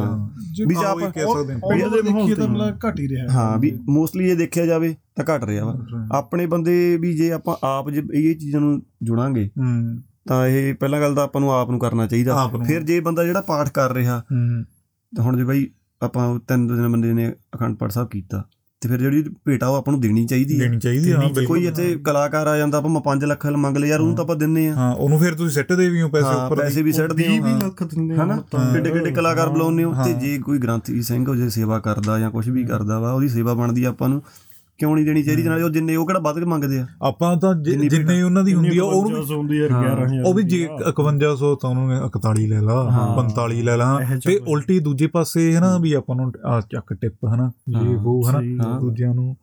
ਵੀ 0.68 0.76
ਜੇ 0.76 0.86
ਆਪਾਂ- 0.86 1.14
ਕਹਿ 1.14 1.24
ਸਕਦੇ 1.24 1.54
ਹਾਂ। 1.54 1.60
ਪਿੰਡ 1.60 1.82
ਦੇ 1.82 2.12
ਮਾਹੌਲ 2.12 2.28
ਦੇਖੀਏ 2.28 2.36
ਤਾਂ 2.36 2.48
ਮਤਲਬ 2.48 2.78
ਘਟ 2.90 3.00
ਹੀ 3.00 3.08
ਰਿਹਾ। 3.08 3.28
ਹਾਂ 3.32 3.58
ਵੀ 3.58 3.80
ਮੋਸਟਲੀ 3.90 4.30
ਇਹ 4.30 4.38
ਦੇਖਿਆ 4.38 4.66
ਜਾਵੇ 4.66 4.96
ਤਾਂ 5.16 5.26
ਘਟ 5.26 5.44
ਰਿਹਾ 5.44 5.66
ਵਾ। 5.66 5.80
ਆਪਣੇ 6.12 6.46
ਬੰਦੇ 6.46 6.98
ਵੀ 7.02 7.14
ਜੇ 7.14 7.32
ਆਪਾਂ 7.32 7.56
ਆਪ 7.64 7.90
ਜੇ 7.90 8.04
ਇਹ 8.14 8.36
ਚੀਜ਼ਾਂ 8.36 8.62
ਨੂੰ 8.62 8.82
ਜੁੜਾਂਗੇ 9.04 9.50
ਤਾਂ 10.28 10.48
ਇਹ 10.48 10.74
ਪਹਿਲਾਂ 10.74 11.02
ਗੱਲ 11.02 11.16
ਤਾਂ 11.16 11.24
ਆਪਾਂ 11.24 11.42
ਨੂੰ 11.42 11.52
ਆਪ 11.52 11.70
ਨੂੰ 11.70 11.80
ਕਰਨਾ 11.80 12.08
ਚਾਹੀਦਾ। 12.08 12.52
ਫਿਰ 12.66 12.84
ਜੇ 12.84 13.00
ਬੰਦਾ 13.00 13.24
ਜਿਹੜਾ 13.24 13.42
ਪਾਠ 13.42 13.70
ਕਰ 13.70 13.94
ਰਿਹਾ 13.94 14.20
ਹੂੰ। 14.20 14.64
ਤਾਂ 15.16 15.24
ਹੁਣ 15.24 15.38
ਜੇ 15.38 15.44
ਬਈ 15.44 15.68
ਆਪਾਂ 16.02 16.40
ਤਿੰਨ 16.40 16.68
ਦਿਨ 16.68 16.88
ਬੰਦੇ 16.88 17.14
ਨੇ 17.14 17.34
ਅਖੰਡ 17.56 17.78
ਪਾਠ 17.78 17.92
ਸਾਹਿਬ 17.92 18.08
ਕੀਤਾ 18.10 18.44
ਤੇ 18.82 18.90
ਫਿਰ 18.90 19.00
ਜਿਹੜੀ 19.00 19.24
ਭੇਟਾ 19.46 19.68
ਉਹ 19.68 19.76
ਆਪਾਂ 19.76 19.92
ਨੂੰ 19.92 20.02
ਦੇਣੀ 20.02 20.26
ਚਾਹੀਦੀ 20.28 20.56
ਹੈ 20.56 20.60
ਦੇਣੀ 20.60 20.80
ਚਾਹੀਦੀ 20.80 21.12
ਹਾਂ 21.12 21.20
ਬਿਲਕੁਲ। 21.20 21.46
ਕੋਈ 21.46 21.66
ਇੱਥੇ 21.66 21.96
ਕਲਾਕਾਰ 22.06 22.48
ਆ 22.48 22.58
ਜਾਂਦਾ 22.58 22.78
ਆਪਾਂ 22.78 23.02
5 23.06 23.26
ਲੱਖ 23.28 23.46
ਮੰਗ 23.46 23.78
ਲਏ 23.78 23.88
ਯਾਰ 23.90 24.00
ਉਹਨੂੰ 24.00 24.16
ਤਾਂ 24.16 24.24
ਆਪਾਂ 24.24 24.36
ਦਿੰਨੇ 24.36 24.68
ਆ। 24.70 24.76
ਹਾਂ 24.76 24.94
ਉਹਨੂੰ 24.96 25.20
ਫਿਰ 25.20 25.34
ਤੁਸੀਂ 25.36 25.52
ਸੈੱਟ 25.52 25.74
ਦੇ 25.74 25.88
ਵੀ 25.90 26.02
ਹੋ 26.02 26.10
ਪੈਸੇ 26.10 26.26
ਹਾਂ 26.26 26.46
ਉੱਪਰ 26.46 26.62
ਪੈਸੇ 26.64 26.82
ਵੀ 26.82 26.92
ਸੱਟਦੇ 26.92 27.24
ਵੀਹ 27.24 27.42
ਹੋ 27.42 27.58
ਲੱਖ 27.58 27.82
ਆ 27.84 28.24
ਹਨਾ। 28.24 28.38
ਕਿੱਡੇ 28.74 28.92
ਕਿੱਡੇ 28.92 29.12
ਕਲਾਕਾਰ 29.12 29.50
ਬੁਲਾਉਂਦੇ 29.50 29.84
ਹੋ 29.84 29.94
ਤੇ 29.94 30.14
ਹਾਂ। 30.14 30.20
ਜੇ 30.20 30.38
ਕੋਈ 30.40 30.58
ਗ੍ਰੰਥੀ 30.60 31.02
ਸਿੰਘ 31.02 31.28
ਉਹ 31.30 31.36
ਜੇ 31.36 31.50
ਸੇਵਾ 31.50 31.80
ਕਰਦਾ 31.80 32.20
ਜਾਂ 32.20 32.32
ਕੁਝ 32.32 32.50
ਵੀ 32.50 32.64
ਕਰਦਾ 32.64 33.00
ਵਾ 33.00 33.12
ਉਹਦੀ 33.14 33.30
ਸੇਵਾ 33.30 33.54
ਬਣਦੀ 33.54 33.84
ਆ 33.84 33.90
ਆਪਾਂ 33.90 34.10
ਨੂੰ। 34.10 34.22
ਕਿਉਂ 34.80 34.96
ਨਹੀਂ 34.96 35.06
ਦੇਣੀ 35.06 35.22
ਚਾਹੀਦੀ? 35.24 35.44
ਨਾਲੇ 35.44 35.64
ਉਹ 35.64 35.70
ਜਿੰਨੇ 35.70 35.96
ਉਹ 35.96 36.06
ਕਿਹੜਾ 36.08 36.20
ਵੱਧ 36.20 36.40
ਕੇ 36.40 36.46
ਮੰਗਦੇ 36.46 36.80
ਆ? 36.80 36.86
ਆਪਾਂ 37.04 37.36
ਤਾਂ 37.38 37.54
ਜਿੰਨੀ 37.56 38.22
ਉਹਨਾਂ 38.22 38.44
ਦੀ 38.44 38.54
ਹੁੰਦੀ 38.54 38.78
ਆ 38.78 38.84
ਉਹਨੂੰ 38.84 39.12
55 39.12 39.36
ਹੁੰਦੀ 39.38 39.60
ਆ 39.60 39.68
ਹਾਂ। 39.72 39.82
11000 39.84 40.24
ਉਹ 40.26 40.34
ਵੀ 40.34 40.44
ਜੇ 40.44 40.60
5100 40.92 41.54
ਤਾਂ 41.56 41.70
ਉਹਨੂੰ 41.70 41.98
41 42.10 42.46
ਲੈ 42.48 42.62
ਲਾ 42.62 42.76
ਹਾਂ। 42.92 43.08
45 43.16 43.62
ਲੈ 43.64 43.78
ਲਾ। 43.78 43.88
ਤੇ 44.26 44.38
ਉਲਟੀ 44.48 44.80
ਦੂਜੇ 44.80 45.08
ਪਾਸੇ 45.08 45.52
ਹੈ 45.54 45.60
ਨਾ 45.60 45.78
ਵੀ 45.78 45.94
ਆਪਾਂ 45.94 46.16
ਨੂੰ 46.16 46.32
ਆ 46.46 46.62
ਚੱਕ 46.72 46.94
ਟਿਪ 46.94 47.26
ਹਨਾ 47.26 47.44
ਹਾਂ, 47.76 47.84
ਇਹ 47.84 47.98
ਉਹ 47.98 48.24
ਹਾਂ। 48.26 48.80
ਦੂਜਿਆਂ 48.80 49.14
ਨੂੰ 49.16 49.36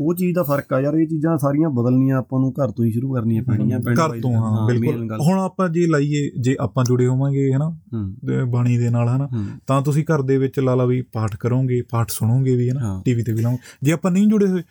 ਉਹ 0.00 0.14
ਚੀਜ਼ 0.14 0.34
ਦਾ 0.34 0.42
ਫ਼ਰਕ 0.42 0.72
ਆ 0.72 0.80
ਯਾਰ 0.80 0.94
ਇਹ 0.94 1.06
ਚੀਜ਼ਾਂ 1.06 1.36
ਸਾਰੀਆਂ 1.38 1.70
ਬਦਲਣੀਆਂ 1.70 2.16
ਆਪਾਂ 2.18 2.40
ਨੂੰ 2.40 2.52
ਘਰ 2.52 2.70
ਤੋਂ 2.70 2.84
ਹੀ 2.84 2.90
ਸ਼ੁਰੂ 2.90 3.12
ਕਰਨੀਆਂ 3.14 3.42
ਪੈਣੀਆਂ 3.42 3.80
ਪਿੰਡ 3.80 3.98
ਘਰ 3.98 4.20
ਤੋਂ 4.20 4.32
ਹਾਂ 4.34 4.66
ਬਿਲਕੁਲ। 4.66 5.20
ਹੁਣ 5.20 5.38
ਆਪਾਂ 5.38 5.68
ਜੇ 5.68 5.86
ਲਾਈਏ 5.86 6.30
ਜੇ 6.40 6.56
ਆਪਾਂ 6.60 6.84
ਜੁੜੇ 6.84 7.06
ਹੋਵਾਂਗੇ 7.06 7.52
ਹਨਾ 7.52 7.70
ਬਾਣੀ 8.44 8.78
ਦੇ 8.78 8.90
ਨਾਲ 8.90 9.08
ਹਨਾ 9.08 9.28
ਤਾਂ 9.66 9.82
ਤੁਸੀਂ 9.82 10.04
ਘਰ 10.04 10.22
ਦੇ 10.22 10.38
ਵਿੱਚ 10.38 10.60
ਲਾ 10.60 10.74
ਲਾ 10.74 10.84
ਵੀ 10.84 11.02
ਪਾਠ 11.02 11.36
ਕਰੋਗੇ 11.36 11.82
ਪਾਠ 11.82 12.10
ਸੁਣੋਗੇ 12.10 12.56
ਵੀ 12.56 12.70
ਹਨਾ। 12.70 13.02
ਟੀਵੀ 13.04 13.22
ਤੇ 13.22 13.32
ਵੀ 13.32 13.42
ਲਾਓ 13.42 13.56
ਜੇ 13.82 13.92
ਆਪਾਂ 13.92 14.10
ਨਹੀਂ 14.10 14.26
ਜੁੜੇ 14.26 14.46
ਹੋਏ 14.46 14.62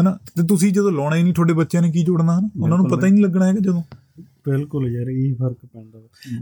ਹਨਾ 0.00 0.18
ਤੇ 0.36 0.46
ਤੁਸੀਂ 0.46 0.72
ਜਦੋਂ 0.72 0.92
ਲਾਉਣਾ 0.92 1.16
ਹੀ 1.16 1.22
ਨਹੀਂ 1.22 1.34
ਤੁਹਾਡੇ 1.34 1.52
ਬੱਚਿਆਂ 1.52 1.82
ਨੇ 1.82 1.90
ਕੀ 1.90 2.02
ਜੁੜਨਾ 2.04 2.38
ਹਨਾ 2.38 2.48
ਉਹਨਾਂ 2.60 2.78
ਨੂੰ 2.78 2.88
ਪਤਾ 2.88 3.06
ਹੀ 3.06 3.12
ਨਹੀਂ 3.12 3.24
ਲੱਗਣਾ 3.24 3.46
ਹੈਗਾ 3.46 3.60
ਜਦੋਂ। 3.60 3.82
ਬਿਲਕੁਲ 4.48 4.88
ਯਾਰ 4.88 5.06
ਇਹ 5.08 5.34
ਫ਼ਰਕ 5.34 5.58
ਪੈਂਦਾ। 5.72 5.98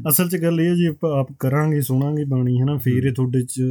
ਅਸਲ 0.09 0.29
'ਚ 0.29 0.37
ਗੱਲ 0.37 0.61
ਇਹ 0.61 0.71
ਹੈ 0.71 0.75
ਜੀ 0.75 0.87
ਆਪਾਂ 0.87 1.21
ਆਪ 1.21 1.29
ਕਰਾਂਗੇ 1.41 1.81
ਸੁਣਾਂਗੇ 1.81 2.25
ਬਾਣੀ 2.25 2.61
ਹੈ 2.61 2.65
ਨਾ 2.65 2.77
ਫੇਰ 2.77 3.05
ਇਹ 3.05 3.13
ਤੁਹਾਡੇ 3.13 3.43
'ਚ 3.43 3.63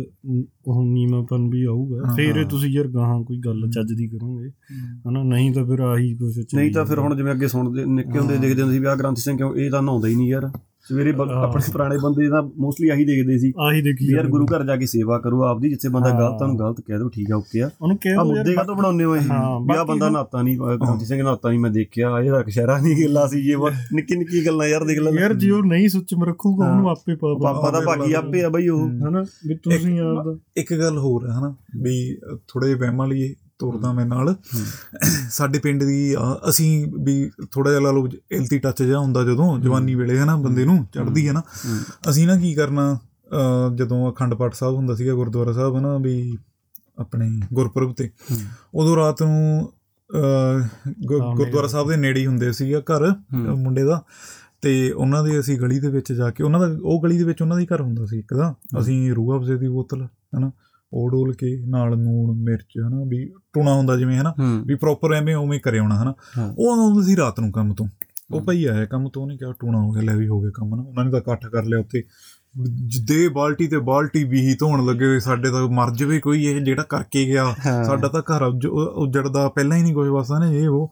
ਉਹ 0.68 0.86
ਨੀਵਾਂਪਨ 0.86 1.50
ਵੀ 1.50 1.64
ਆਊਗਾ। 1.64 2.14
ਫੇਰ 2.16 2.36
ਇਹ। 2.36 2.46
ਤੁਸੀਂ 2.46 2.70
ਯਾਰ 2.70 2.88
ਗਾਹਾਂ 2.88 3.24
ਕੋਈ 3.24 3.38
ਗੱਲ 3.38 3.70
ਚੱਜ 3.70 3.94
ਦੀ 3.94 4.08
ਕਰੋਗੇ 4.08 4.50
ਹਨਾ? 5.10 5.24
ਨਹੀਂ 5.24 5.54
ਤਾਂ 5.54 5.66
ਫਿਰ 5.66 5.80
ਆਹੀ 5.80 6.16
ਕੁਝ 6.16 6.40
ਨਹੀਂ 6.56 6.72
ਤਾਂ 6.72 6.86
ਫਿਰ 6.86 7.00
ਹੁਣ 7.00 7.16
ਜਿਵੇਂ 7.16 7.32
ਅੱਗੇ 7.32 7.48
ਸੁਣਦੇ 7.48 7.86
ਨਿੱਕੇ 7.86 8.20
ਹੁੰਦੇ 8.20 8.38
ਦੇਖਦੇ 8.38 8.62
ਹੁੰਦੇ 8.62 8.76
ਸੀ 8.76 8.80
ਵੀ 8.80 8.88
ਆਹ 8.88 8.96
ਗ੍ਰੰਥੀ 8.96 9.22
ਸਿੰਘ 9.22 9.38
ਕਿਉਂ 9.38 9.56
ਇਹ 9.56 9.72
ਤਾਂ 9.72 9.82
ਨਹਾਉਂਦਾ 9.82 10.08
ਹੀ 10.08 10.16
ਨਹੀਂ 10.16 10.30
ਯਾਰ। 10.30 10.52
ਸਵੇਰੇ 10.92 11.12
ਬ- 11.12 11.28
ਹਾਂ। 11.30 11.42
ਆਪਣੇ 11.44 11.72
ਪੁਰਾਣੇ 11.72 11.98
ਬੰਦੇ 11.98 12.28
ਤਾਂ 12.30 12.42
ਮੋਸਟਲੀ 12.60 12.90
ਆਹੀ 12.90 13.06
ਦੇਖਦੇ 13.06 13.38
ਸੀ 13.38 13.52
ਆਹੀ 13.60 13.82
ਦੇਖੀ 13.82 14.08
ਵੀ 14.08 14.14
ਯਾਰ। 14.14 14.28
ਗੁਰੂ 14.28 14.46
ਘਰ 14.48 14.64
ਜਾ 14.66 14.76
ਕੇ 14.76 14.86
ਸੇਵਾ 14.86 15.18
ਕਰੋ 15.20 15.42
ਆਪਦੀ 15.44 15.70
ਜਿੱਥੇ 15.70 15.90
ਬੰਦਾ 15.90 16.10
ਹਾਂ। 16.10 16.20
ਗਲਤ 16.20 16.38
ਤੁਹਾਨੂੰ 16.38 16.58
ਗਲਤ 16.60 16.82
ਕਹਿ 16.82 16.98
ਦਿਓ 16.98 17.10
ਠੀਕ 17.10 17.32
ਆ 17.32 17.36
ਓਕੇ 17.36 17.62
ਆ 17.62 17.70
ਉਹਨੂੰ 17.82 17.98
ਕਹਿ 17.98 18.12
ਆ 18.12 18.16
ਦਿਓ 18.16 18.26
ਮੁੱਦੇ 18.28 18.54
ਯਾਰ 18.54 18.66
ਕਾ 18.66 18.74
ਬਣਾਉਂਦੇ 18.74 19.04
ਹੋ 19.04 19.16
ਇਹ 19.16 19.22
ਹਾਂ, 19.22 19.60
ਵੀ 19.60 19.74
ਆ 19.74 19.76
ਬਾਕੀ 19.76 19.88
ਬੰਦਾ 19.88 20.06
ਹੁਣ- 20.06 20.14
ਨਾਤਾ 20.14 20.42
ਨਹੀਂ 20.42 20.58
ਗ੍ਰੰਥੀ 20.58 21.06
ਸਿੰਘ 21.06 21.22
ਨਾਤਾ 21.24 21.50
ਨਹੀਂ 21.50 21.60
ਮੈਂ 21.60 21.70
ਦੇਖਿਆ 21.72 22.10
ਇਹਦਾ 22.20 22.42
ਕਸ਼ਹਿਰਾ 22.44 22.78
ਨਹੀਂ 22.78 22.96
ਗਿੱਲਾ 22.96 23.26
ਸੀ 23.28 23.42
ਇਹ 23.52 23.58
ਵਾ 23.58 23.70
ਨਿੱਕੀ 23.94 24.16
ਨਿੱਕੀ 24.16 24.46
ਗੱਲਾਂ 24.46 24.68
ਯਾਰ 24.68 24.84
ਦੇਖ 24.86 25.00
ਲੈ 25.00 25.12
ਯਾਰ 25.12 25.34
ਜੇ 25.36 25.50
ਉਹ 25.52 25.64
ਨਹੀਂ 25.66 25.88
ਸੁੱਚਮ 25.90 26.24
ਰੱਖੂਗਾ 26.24 26.66
ਹਾਂ। 26.66 26.72
ਉਹਨੂੰ 26.72 26.90
ਆਪੇ 26.90 27.16
ਪਾ 27.16 27.34
ਪਾਪਾ 27.44 27.72
ਦਾ 27.72 27.80
ਭਾਗੀ 27.82 28.14
ਆਪੇ 28.14 28.44
ਆ 28.44 28.50
ਬਈ 28.50 28.68
ਉਹ 28.68 28.80
ਹੂੰ। 28.80 29.08
ਹਨਾ 29.10 29.24
ਵੀ 29.48 29.56
ਤੁਸੀਂ 29.56 30.00
ਆਪਦਾ 30.00 30.36
ਇੱਕ 30.58 30.74
ਗੱਲ 30.74 30.98
ਹੋਰ 30.98 31.28
ਹੈ 31.30 31.34
ਹਨਾ 31.34 31.54
ਵੀ 31.82 31.96
ਥੋੜੇ 32.48 32.74
ਵਹਿਮਾਂ 32.76 33.08
ਲਈ 33.08 33.34
ਤੋਰਦਾ 33.62 33.92
ਮੈਂ 33.94 34.06
ਨਾਲ। 34.06 34.36
ਸਾਡੇ 35.30 35.60
ਪਿੰਡ 35.60 35.84
ਦੀ 35.84 36.16
ਅਸੀਂ 36.50 36.88
ਵੀ 37.04 37.32
ਥੋੜਾ 37.52 37.70
ਜਿਹਾ 37.72 37.82
ਲਾ 37.82 37.92
ਲਓ 37.92 38.08
ਇਲਤੀ 38.32 38.60
ਟੱਚ 38.60 38.84
ਜਿਹਾ 38.84 39.00
ਹੁੰਦਾ 39.00 39.24
ਜਦੋਂ 39.24 39.60
ਜਵਾਨੀ 39.60 39.96
ਵੇਲੇ 39.96 40.18
ਹੈ। 40.18 40.26
ਨਾ 40.26 40.36
ਬੰਦੇ 40.36 40.66
ਨੂੰ 40.66 40.86
ਚੜਦੀ 40.94 41.28
ਹੈ 41.28 41.34
ਨਾ। 41.34 41.40
ਹੂੰ। 41.40 41.80
ਅਸੀਂ 42.10 42.28
ਨਾ 42.28 42.38
ਕੀ 42.38 42.54
ਕਰਨਾ 42.54 43.00
ਜਦੋਂ 43.76 44.12
ਅਖੰਡ 44.14 44.34
ਪਾਠ 44.34 44.54
ਸਾਹਿਬ 44.54 44.76
ਹੁੰਦਾ 44.76 44.96
ਸੀਗਾ 44.96 45.14
ਗੁਰਦੁਆਰਾ 45.14 45.52
ਸਾਹਿਬ 45.52 45.76
ਹੈ 45.76 45.82
ਨਾ 45.82 45.98
ਵੀ 45.98 46.38
ਆਪਣੇ 47.00 47.40
ਗੁਰਪੁਰਬ 47.54 47.94
ਤੇ। 47.94 48.10
ਹੂੰ। 48.32 48.38
ਉਦੋਂ 48.74 48.96
ਰਾਤ 48.96 49.24
ਨੂੰ 49.24 49.74
ਹਾਂ, 50.16 50.70
ਗੁਰਦੁਆਰਾ 51.36 51.68
ਸਾਹਿਬ 51.68 51.90
ਦੇ 51.90 51.98
ਨੇੜੇ 51.98 52.20
ਹੀ 52.20 52.26
ਹੁੰਦੇ 52.26 52.52
ਸੀਗਾ 52.52 52.80
ਘਰ 52.80 53.12
ਹੂੰ। 53.12 53.64
ਮੁੰਡੇ 53.64 53.84
ਦਾ। 53.84 54.04
ਤੇ 54.62 54.92
ਉਹਨਾਂ 54.92 55.24
ਦੇ 55.24 55.40
ਅਸੀਂ 55.40 55.60
ਗਲੀ 55.60 55.80
ਦੇ 55.80 55.90
ਵਿੱਚ 55.90 56.14
ਜਾ 56.14 56.32
ਕੇ 56.32 56.44
ਉਹਨਾਂ 56.44 56.60
ਦਾ 56.60 56.78
ਉਹ 56.84 57.04
ਗਲੀ 57.04 57.18
ਦੇ 57.18 57.24
ਵਿੱਚ 57.24 57.42
ਉਹਨਾਂ 57.42 57.58
ਦੀ 57.58 57.66
ਘਰ 57.66 57.82
ਹੁੰਦਾ 57.82 58.06
ਸੀ 58.06 58.20
ਇੱਕ 58.20 58.34
ਦਾ। 58.34 58.56
ਅਸੀਂ 58.80 59.14
ਰੂਹ 59.14 59.40
ਅਫਜ਼ੇ 59.40 59.58
ਦੀ 59.58 59.68
ਬੋਤਲ 59.68 60.06
ਹਨਾ 60.06 60.52
ਉਹ 60.94 61.12
ਡੋਲ 61.12 61.34
ਕੇ 61.34 61.64
ਨਾਲ 61.66 61.98
ਨੂਣ 62.00 62.38
ਮਿਰਚ 62.38 62.80
ਹਨਾ 62.88 63.04
ਵੀ 63.08 63.26
ਟੂਣਾ 63.54 63.74
ਹੁੰਦਾ 63.74 63.98
ਜਿਵੇਂ 63.98 64.18
ਹਨਾ 64.18 64.34
ਵੀ 64.66 64.76
ਪ੍ਰੋਪਰ 64.76 65.14
ਐਵੇਂ 65.14 65.36
ਉਵੇਂ 65.36 65.60
ਕਰੇ 65.60 65.80
ਆਉਣਾ 65.80 66.04
ਹਨਾ। 66.04 66.14
ਉਹ 66.58 66.72
ਆਉਂਦਾ 66.72 67.02
ਸੀ 67.04 67.16
ਰਾਤ 67.18 67.40
ਨੂੰ 67.40 67.52
ਕੰਮ 67.52 67.74
ਤੋਂ 67.74 67.88
ਉਹ। 68.32 68.42
ਭਈ 68.42 68.66
ਆਇਆ 68.66 68.86
ਕੰਮ 68.86 69.10
ਤੋਂ 69.10 69.22
ਉਹਨੇ 69.24 69.38
ਕਿਹਾ 69.38 69.54
ਟੂਣਾ 69.60 69.82
ਹੋ 69.82 69.92
ਗਿਆ 69.92 70.02
ਲੈ 70.02 70.16
ਵੀ 70.16 70.28
ਹੋ 70.28 70.42
ਗਿਆ 70.42 70.52
ਕੰਮ 70.54 70.76
ਨਾ 70.76 70.82
ਉਹਨਾਂ 70.84 71.06
ਨੇ 71.06 71.12
ਤਾਂ 71.12 71.20
ਇਕੱਠ 71.20 71.46
ਕਰ 71.48 71.64
ਲਿਆ 71.64 71.80
ਉੱਤੇ 71.80 72.04
ਜਿੱਦੇ 72.86 73.28
ਬਾਲਟੀ 73.28 73.68
ਤੇ 73.68 73.78
ਬਾਲਟੀ 73.78 74.24
ਵੀ 74.24 74.56
ਧੋਣ 74.60 74.86
ਲੱਗੇ 74.86 75.06
ਹੋਏ 75.06 75.20
ਸਾਡੇ 75.20 75.50
ਤਾਂ 75.50 75.68
ਮਰ 75.70 75.92
ਜਵੇ 75.92 76.20
ਕੋਈ 76.20 76.46
ਇਹ 76.46 76.62
ਜਿਹੜਾ 76.62 76.84
ਕਰਕੇ 76.84 77.26
ਗਿਆ। 77.26 77.56
ਸਾਡਾ 77.84 78.08
ਤਾਂ 78.08 78.22
ਘਰ 78.22 78.42
ਉੱਜ- 78.42 78.70
ਉੱਜੜਦਾ 78.72 79.50
ਪਹਿਲਾਂ 79.50 79.78
ਹੀ 79.78 79.84
ਨਹੀਂ 79.84 79.94
ਕੋਈ 79.94 80.10
ਵਸਦਾ 80.10 80.40
ਨੇ 80.40 80.60
ਇਹ 80.60 80.68
ਉਹ। 80.70 80.92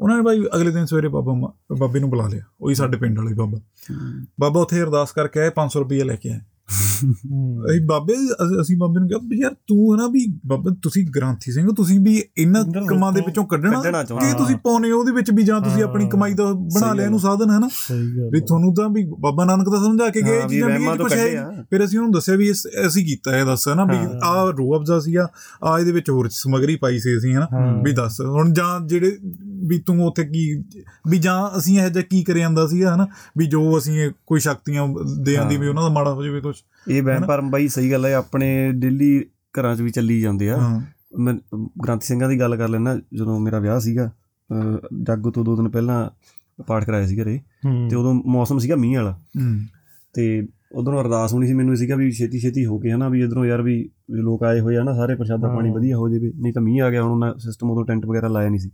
ਉਹਨਾਂ 0.00 0.16
ਨੇ 0.16 0.22
ਭਾਈ 0.22 0.44
ਅਗਲੇ 0.56 0.70
ਦਿਨ 0.70 0.86
ਸਵੇਰੇ 0.86 1.08
ਬਾਬਾ 1.08 1.52
ਬਾਬੇ 1.78 2.00
ਨੂੰ 2.00 2.10
ਬੁਲਾ 2.10 2.28
ਲਿਆ 2.28 2.40
ਉਹੀ 2.60 2.74
ਸਾਡੇ 2.74 2.96
ਪਿੰਡ 2.96 3.18
ਵਾਲੇ 3.18 3.34
ਬਾਬਾ। 3.34 3.58
ਬਾਬਾ 4.40 4.60
ਉੱਥੇ 4.60 4.82
ਅਰਦਾਸ 4.82 5.12
ਕਰਕੇ 5.12 5.40
ਆਏ 5.40 5.50
500 5.50 5.80
ਰੁਪਏ 5.80 6.04
ਲੈ 6.04 6.16
ਕੇ 6.16 6.30
ਆਏ। 6.30 6.40
ਅਸੀਂ 7.02 7.80
ਬਾਬੇ 7.86 8.14
ਅਸ- 8.14 8.60
ਅਸੀਂ 8.60 8.76
ਬਾਬੇ 8.76 9.00
ਨੂੰ 9.00 9.08
ਕਿਹਾ 9.08 9.18
ਵੀ 9.24 9.38
ਯਾਰ 9.38 9.54
ਤੂੰ 9.68 9.92
ਹੈ 9.92 9.96
ਨਾ 9.96 10.06
ਵੀ 10.06 10.26
ਬਾਬਾ 10.46 10.74
ਤੁਸੀਂ 10.82 11.06
ਗ੍ਰਾਂਥੀ 11.16 11.52
ਸਿੰਘ 11.52 11.68
ਤੁਸੀਂ 11.72 11.98
ਵੀ 12.00 12.14
ਇਹਨਾਂ 12.16 12.60
ਇਹਨਾਂ 12.60 12.86
ਕੰਮਾਂ 12.86 13.12
ਦੇ 13.12 13.18
ਲੋਕਾਂ- 13.18 13.26
ਵਿੱਚੋਂ 13.26 13.44
ਕੱਢਣਾ 13.46 13.80
ਕੱਢਣਾ 13.82 14.02
ਚਾਹੁੰਦੇ 14.04 14.26
ਕਿ 14.26 14.38
ਤੁਸੀਂ 14.38 14.56
ਪਾਉਨੇ 14.56 14.90
ਉਹਦੇ 14.90 15.12
ਵਿੱਚ 15.12 15.30
ਵੀ 15.30 15.42
ਜਾਂ 15.42 15.60
ਤੁਸੀਂ 15.60 15.82
ਆਪਣੀ 15.82 16.04
ਹਾਂ। 16.04 16.10
ਕਮਾਈ 16.10 16.34
ਦਾ 16.34 16.44
ਬਣਾ 16.74 16.92
ਲਿਆ 16.92 17.04
ਇਹਨੂੰ 17.04 17.18
ਸਾਧਨ 17.20 17.50
ਹੈ 17.50 17.58
ਨਾ 17.58 17.68
ਸਹੀ 17.72 18.06
ਗੱਲ 18.16 18.28
ਵੀ 18.32 18.38
ਆ। 18.38 18.44
ਤੁਹਾਨੂੰ 18.46 18.74
ਤਾਂ 18.74 18.88
ਵੀ 18.88 19.04
ਬਾਬਾ 19.20 19.44
ਨਾਨਕ 19.44 19.68
ਦਾ 19.68 19.78
ਸਮਝਾ 19.78 20.08
ਕੇ 20.08 20.22
ਗਏ 20.22 20.40
ਹਾਂ, 20.40 20.48
ਵੀ 20.48 20.54
ਚੀਜ਼ਾਂ 20.54 20.68
ਵੀ 20.68 20.72
ਵਹਿਮਾਂ 20.74 20.92
ਇਹ 20.92 20.98
ਤੋਂ 20.98 21.04
ਕੁਛ 21.04 21.12
ਹੈ 21.12 21.24
ਕੱਢੇ 21.24 21.36
ਆ। 21.36 21.64
ਫਿਰ 21.70 21.84
ਅਸੀਂ 21.84 21.98
ਉਹਨੂੰ 21.98 22.12
ਦੱਸਿਆ 22.12 22.36
ਵੀ 22.36 22.48
ਇਸ- 22.48 22.66
ਅਸੀਂ 22.86 23.04
ਕੀਤਾ 23.06 23.36
ਇਹ 23.36 23.44
ਦੱਸ 23.44 23.66
ਨਾ 23.70 23.84
ਵੀ 23.84 23.96
ਹਾਂ। 23.96 24.18
ਆਹ 24.24 24.50
ਰੂਹ 24.52 24.76
ਅਫਜ਼ਾ 24.78 24.98
ਸੀਗਾ 25.00 25.28
ਆ 25.64 25.78
ਇਹਦੇ 25.78 25.92
ਵਿੱਚ 25.92 26.10
ਹੋਰ 26.10 26.28
ਸਮਗਰੀ 26.32 26.76
ਪਾਈ 26.76 26.98
ਸੀ 26.98 27.16
ਅਸੀਂ 27.16 27.34
ਹਨਾ 27.34 27.46
ਹਾਂ। 27.52 27.82
ਵੀ 27.82 27.92
ਦੱਸ 27.92 28.20
ਹੁਣ 28.20 28.52
ਜਾਂ 28.52 28.80
ਜਿਹੜੇ 28.86 29.16
ਵੀ 29.68 29.78
ਤੂੰ 29.78 30.04
ਉੱਥੇ 30.06 30.24
ਕੀ 30.24 30.40
ਵੀ 31.08 31.18
ਜਾਂ 31.18 31.36
ਅਸੀਂ 31.58 31.78
ਇਹ 31.80 31.88
ਜਿਹਾ 31.90 32.04
ਕੀ 32.10 32.22
ਕਰਿਆ 32.24 32.40
ਜਾਂਦਾ 32.40 32.66
ਸੀਗਾ 32.66 32.94
ਹਨਾ 32.94 33.06
ਵੀ 33.38 33.46
ਜੋ 33.46 33.62
ਅਸੀਂ 33.78 33.98
ਇਹ 34.00 34.10
ਕੋਈ 34.26 34.40
ਸ਼ਕਤੀਆਂ 34.40 34.86
ਦੇ 35.22 35.36
ਆਂਦੀ 35.36 35.56
ਵੀ 35.56 35.68
ਉਹਨਾਂ 35.68 35.82
ਦਾ 35.82 35.88
ਮਾੜਾ 35.88 36.12
ਹੋ 36.12 36.24
ਜਾਵੇ 36.24 36.40
ਕੁਝ 36.40 36.54
ਇਹ 36.88 37.02
ਵਹਿਮ 37.02 37.26
ਭਰਮ 37.26 37.50
ਬਾਈ 37.50 37.68
ਸਹੀ 37.68 37.92
ਗੱਲ 37.92 38.06
ਹੈ 38.06 38.14
ਆਪਣੇ 38.14 38.72
ਡੇਲੀ 38.72 39.24
ਘਰਾਂ 39.60 39.76
'ਚ 39.76 39.80
ਵੀ 39.80 39.90
ਚੱਲੀ 39.90 40.20
ਜਾਂਦੇ 40.20 40.50
ਆ 40.50 40.80
ਮੈਂ 41.18 41.34
ਗ੍ਰੰਥੀ 41.84 42.06
ਸਿੰਘਾਂ 42.06 42.28
ਦੀ 42.28 42.40
ਗੱਲ 42.40 42.56
ਕਰ 42.56 42.68
ਲੈਣਾ 42.68 43.00
ਜਦੋਂ 43.14 43.40
ਮੇਰਾ 43.40 43.58
ਵਿਆਹ 43.58 43.80
ਸੀਗਾ 43.80 44.10
ਜਾਗੋ 45.02 45.30
ਤੋਂ 45.30 45.44
ਦੋ 45.44 45.56
ਦਿਨ 45.56 45.68
ਪਹਿਲਾਂ 45.68 46.10
ਪਾਠ 46.66 46.84
ਕਰਾਇਆ 46.84 47.06
ਸੀ 47.06 47.22
ਘਰੇ। 47.22 47.40
ਤੇ 47.90 47.96
ਉਦੋਂ 47.96 48.14
ਮੌਸਮ 48.14 48.58
ਸੀਗਾ 48.58 48.76
ਮੀਂਹ 48.76 48.96
ਵਾਲਾ 48.96 49.18
ਤੇ 50.14 50.48
ਉਦੋਂ 50.72 51.00
ਅਰਦਾਸ 51.00 51.32
ਹੋਣੀ 51.32 51.46
ਸੀ 51.46 51.52
ਮੈਨੂੰ 51.52 51.76
ਸੀਗਾ 51.76 51.96
ਵੀ 51.96 52.10
ਛੇਤੀ 52.10 52.38
ਛੇਤੀ 52.38 52.66
ਹੋ 52.66 52.78
ਕੇ 52.78 52.92
ਹਨਾ 52.92 53.08
ਵੀ 53.08 53.22
ਇਧਰੋਂ 53.22 53.44
ਯਾਰ 53.44 53.62
ਵੀ 53.62 53.90
ਲੋਕ 54.10 54.42
ਆਏ 54.42 54.60
ਹੋਏ 54.60 54.76
ਆ 54.76 54.82
ਨਾ 54.82 54.94
ਸਾਰੇ 54.94 55.14
ਪ੍ਰਸ਼ਾਦਾ। 55.14 55.48
ਪਾਣੀ 55.48 55.70
ਵਧੀਆ 55.70 55.96
ਹੋ 55.96 56.08
ਜਾਵੇ 56.08 56.32
ਨਹੀਂ 56.36 56.52
ਤਾਂ 56.52 56.62
ਮੀਂਹ 56.62 56.82
ਆ 56.82 56.90
ਗਿਆ 56.90 57.02
ਹੁਣ 57.02 57.10
ਉਹਨਾਂ 57.10 57.34
ਸਿਸਟਮ 57.38 57.70
ਉਦੋਂ 57.70 57.84
ਟੈਂਟ 57.84 58.06
ਵਗੈਰਾ 58.06 58.28
ਲਾਇਆ 58.28 58.48
ਨਹੀਂ 58.48 58.60
ਸੀ 58.60 58.70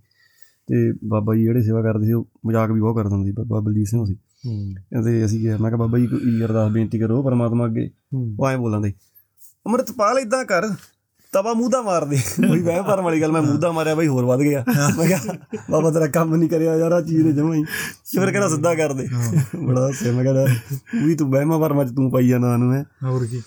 ਤੇ 0.66 0.92
ਬਾਬਾ 1.04 1.34
ਜੀ 1.34 1.42
ਜਿਹੜੇ 1.42 1.62
ਸੇਵਾ 1.62 1.82
ਕਰਦੇ 1.82 2.06
ਸੀ 2.06 2.12
ਉਹ 2.12 2.26
ਮਜ਼ਾਕ 2.46 2.70
ਵੀ 2.70 2.80
ਬਹੁਤ 2.80 2.96
ਕਰ 2.96 3.08
ਦਿੰਦੇ 3.08 3.26
ਸੀ 3.26 3.32
ਬਾਬਾ 3.32 3.60
ਬਲਜੀਤ 3.60 3.86
ਸਿੰਘ 3.86 4.04
ਸੀ। 4.04 4.16
ਕਹਿੰਦੇ 4.50 5.24
ਅਸੀਂ 5.24 5.40
ਕਿਹਾ 5.40 5.56
ਮੈਂ 5.56 5.70
ਕਿਹਾ 5.70 5.78
ਬਾਬਾ 5.78 5.98
ਜੀ 5.98 6.06
ਕੋਈ 6.06 6.42
ਅਰਦਾਸ 6.42 6.72
ਬੇਨਤੀ 6.72 6.98
ਕਰੋ 6.98 7.22
ਪਰਮਾਤਮਾ 7.22 7.66
ਅੱਗੇ। 7.66 7.90
ਉਹ 8.40 8.48
ਐਂ 8.48 8.58
ਬੋਲਣ 8.58 8.80
ਦੇ 8.80 8.92
ਅੰਮ੍ਰਿਤਪਾਲ 9.66 10.18
ਇਦਾਂ 10.18 10.44
ਕਰ 10.44 10.68
ਤਵਾ 11.32 11.54
ਮੂੰਹਦਾ 11.54 11.82
ਮਾਰ 11.82 12.04
ਦੇ। 12.04 12.16
ਉਹੀ 12.50 12.62
ਵਹਿਮ 12.62 12.84
ਭਰਮ 12.84 13.04
ਵਾਲੀ 13.04 13.20
ਗੱਲ 13.20 13.32
ਮੈਂ 13.32 13.42
ਮੂੰਹਦਾ 13.42 13.72
ਮਾਰਿਆ 13.72 13.94
ਬਈ 13.94 14.06
ਹੋਰ 14.06 14.24
ਵੱਧ 14.24 14.40
ਗਿਆ। 14.40 14.64
ਮੈਂ 14.98 15.06
ਕਿਹਾ 15.06 15.20
ਬਾਬਾ 15.70 15.90
ਤੇਰਾ 15.90 16.06
ਕੰਮ 16.06 16.36
ਨਹੀਂ 16.36 16.48
ਕਰਿਆ 16.48 16.76
ਯਾਰ 16.76 16.92
ਆ 16.92 17.00
ਚੀਜ਼ 17.00 17.22
ਨੇ 17.22 17.32
ਜਮਾਂ 17.32 17.54
ਹੀ। 17.54 17.64
ਤੇ 18.12 18.20
ਫਿਰ 18.20 18.30
ਕਹਿੰਦਾ 18.30 18.48
ਸਿੱਧਾ 18.48 18.74
ਕਰ 18.74 18.92
ਦੇ। 18.92 19.08
ਬੜਾ 19.64 19.88
ਹੱਸਿਆ 19.88 20.12
ਮੈਂ 20.12 20.24
ਕਹਿੰਦਾ 20.24 20.46
ਵੀ 21.04 21.14
ਤੂੰ 21.14 21.30
ਵਹਿਮਾਂ 21.30 21.58
ਭਰਮਾਂ 21.58 21.84
ਚ 21.84 21.90
ਤੂੰ 21.90 22.10
ਪਾਈ 22.10 22.28
ਜਾਂਦਾ 22.28 22.56
ਨੂੰ 22.56 22.74
ਹੈ? 22.74 22.84
ਹੋਰ 23.02 23.26
ਕੀ। 23.26 23.42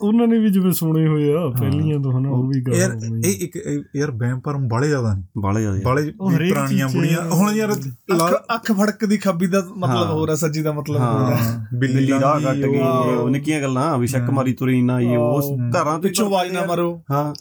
ਉਹਨਾਂ 0.00 0.26
ਨੇ 0.26 0.38
ਵੀ 0.38 0.50
ਜਿਵੇਂ 0.50 0.72
ਸੁਣੇ 0.72 1.08
ਹੋਏ 1.08 1.32
ਆ 1.32 1.48
ਪਹਿਲੀਆਂ 1.60 2.00
ਤੋਂ 2.00 2.18
ਹਨਾ 2.18 2.28
ਉਹ 2.28 2.48
ਵੀ 2.48 2.60
ਗੱਲ 2.60 2.74
ਯਾਰ। 2.74 2.90
ਇਹ 3.24 3.34
ਇੱਕ 3.40 3.56
ਯਾਰ 3.96 4.10
ਵਹਿਮ 4.10 4.40
ਭਰਮ 4.40 4.68
ਬਾਲੇ 4.68 4.88
ਜ਼ਿਆਦਾ 4.88 5.14
ਨੇ। 5.14 5.22
ਬਾਲੇ 5.38 5.60
ਜ਼ਿਆਦਾ। 5.60 5.80
ਬਾਲੇ 5.84 6.12
ਪੁਰਾਣੀਆਂ 6.18 6.88
ਬੁੜੀਆਂ। 6.88 7.30
ਹੁਣ 7.30 7.52
ਯਾਰ 7.52 7.72
ਅੱਖ 7.72 8.32
ਅੱਖ 8.54 8.72
ਫੜਕ 8.72 9.04
ਦੀ 9.04 9.16
ਖੱਬੀ 9.16 9.46
ਦਾ 9.46 9.66
ਮਤਲਬ 9.76 10.10
ਹੋਰ 10.10 10.30
ਹੈ 10.30 10.34
ਸੱਜੀ 10.34 10.62
ਦਾ 10.62 10.72
ਮਤਲਬ 10.72 11.00
ਹੋਰ 11.00 11.32
ਹੈ 11.32 11.36
ਹਾਂ, 11.36 11.76
ਬਿੱਲੀ 11.76 12.06
ਲੰਘੀ, 12.06 12.44
ਕੱਟ 12.44 12.56
ਗਈ 12.56 12.78
ਉਹ- 12.78 13.30
ਨਿੱਕੀਆਂ 13.30 13.62
ਗੱਲਾਂ 13.62 13.98
ਵੀ 13.98 14.06
ਸ਼ੱਕ 14.06 14.30
ਮਾਰੀ 14.30 14.52
ਤੁਰੀ 14.52 14.82
ਨਾ 14.82 15.00
ਇਹ 15.00 15.18
ਉਹ 15.18 15.58
ਘਰਾਂ 15.58 15.84
ਤੋਂ 15.84 15.98
ਪਿੱਛੋਂ 15.98 16.26
ਆਵਾਜ਼ 16.26 16.52
ਨਾ 16.52 16.66
ਮਾਰੋ। 16.66 17.02
ਹਾਂ। 17.10 17.34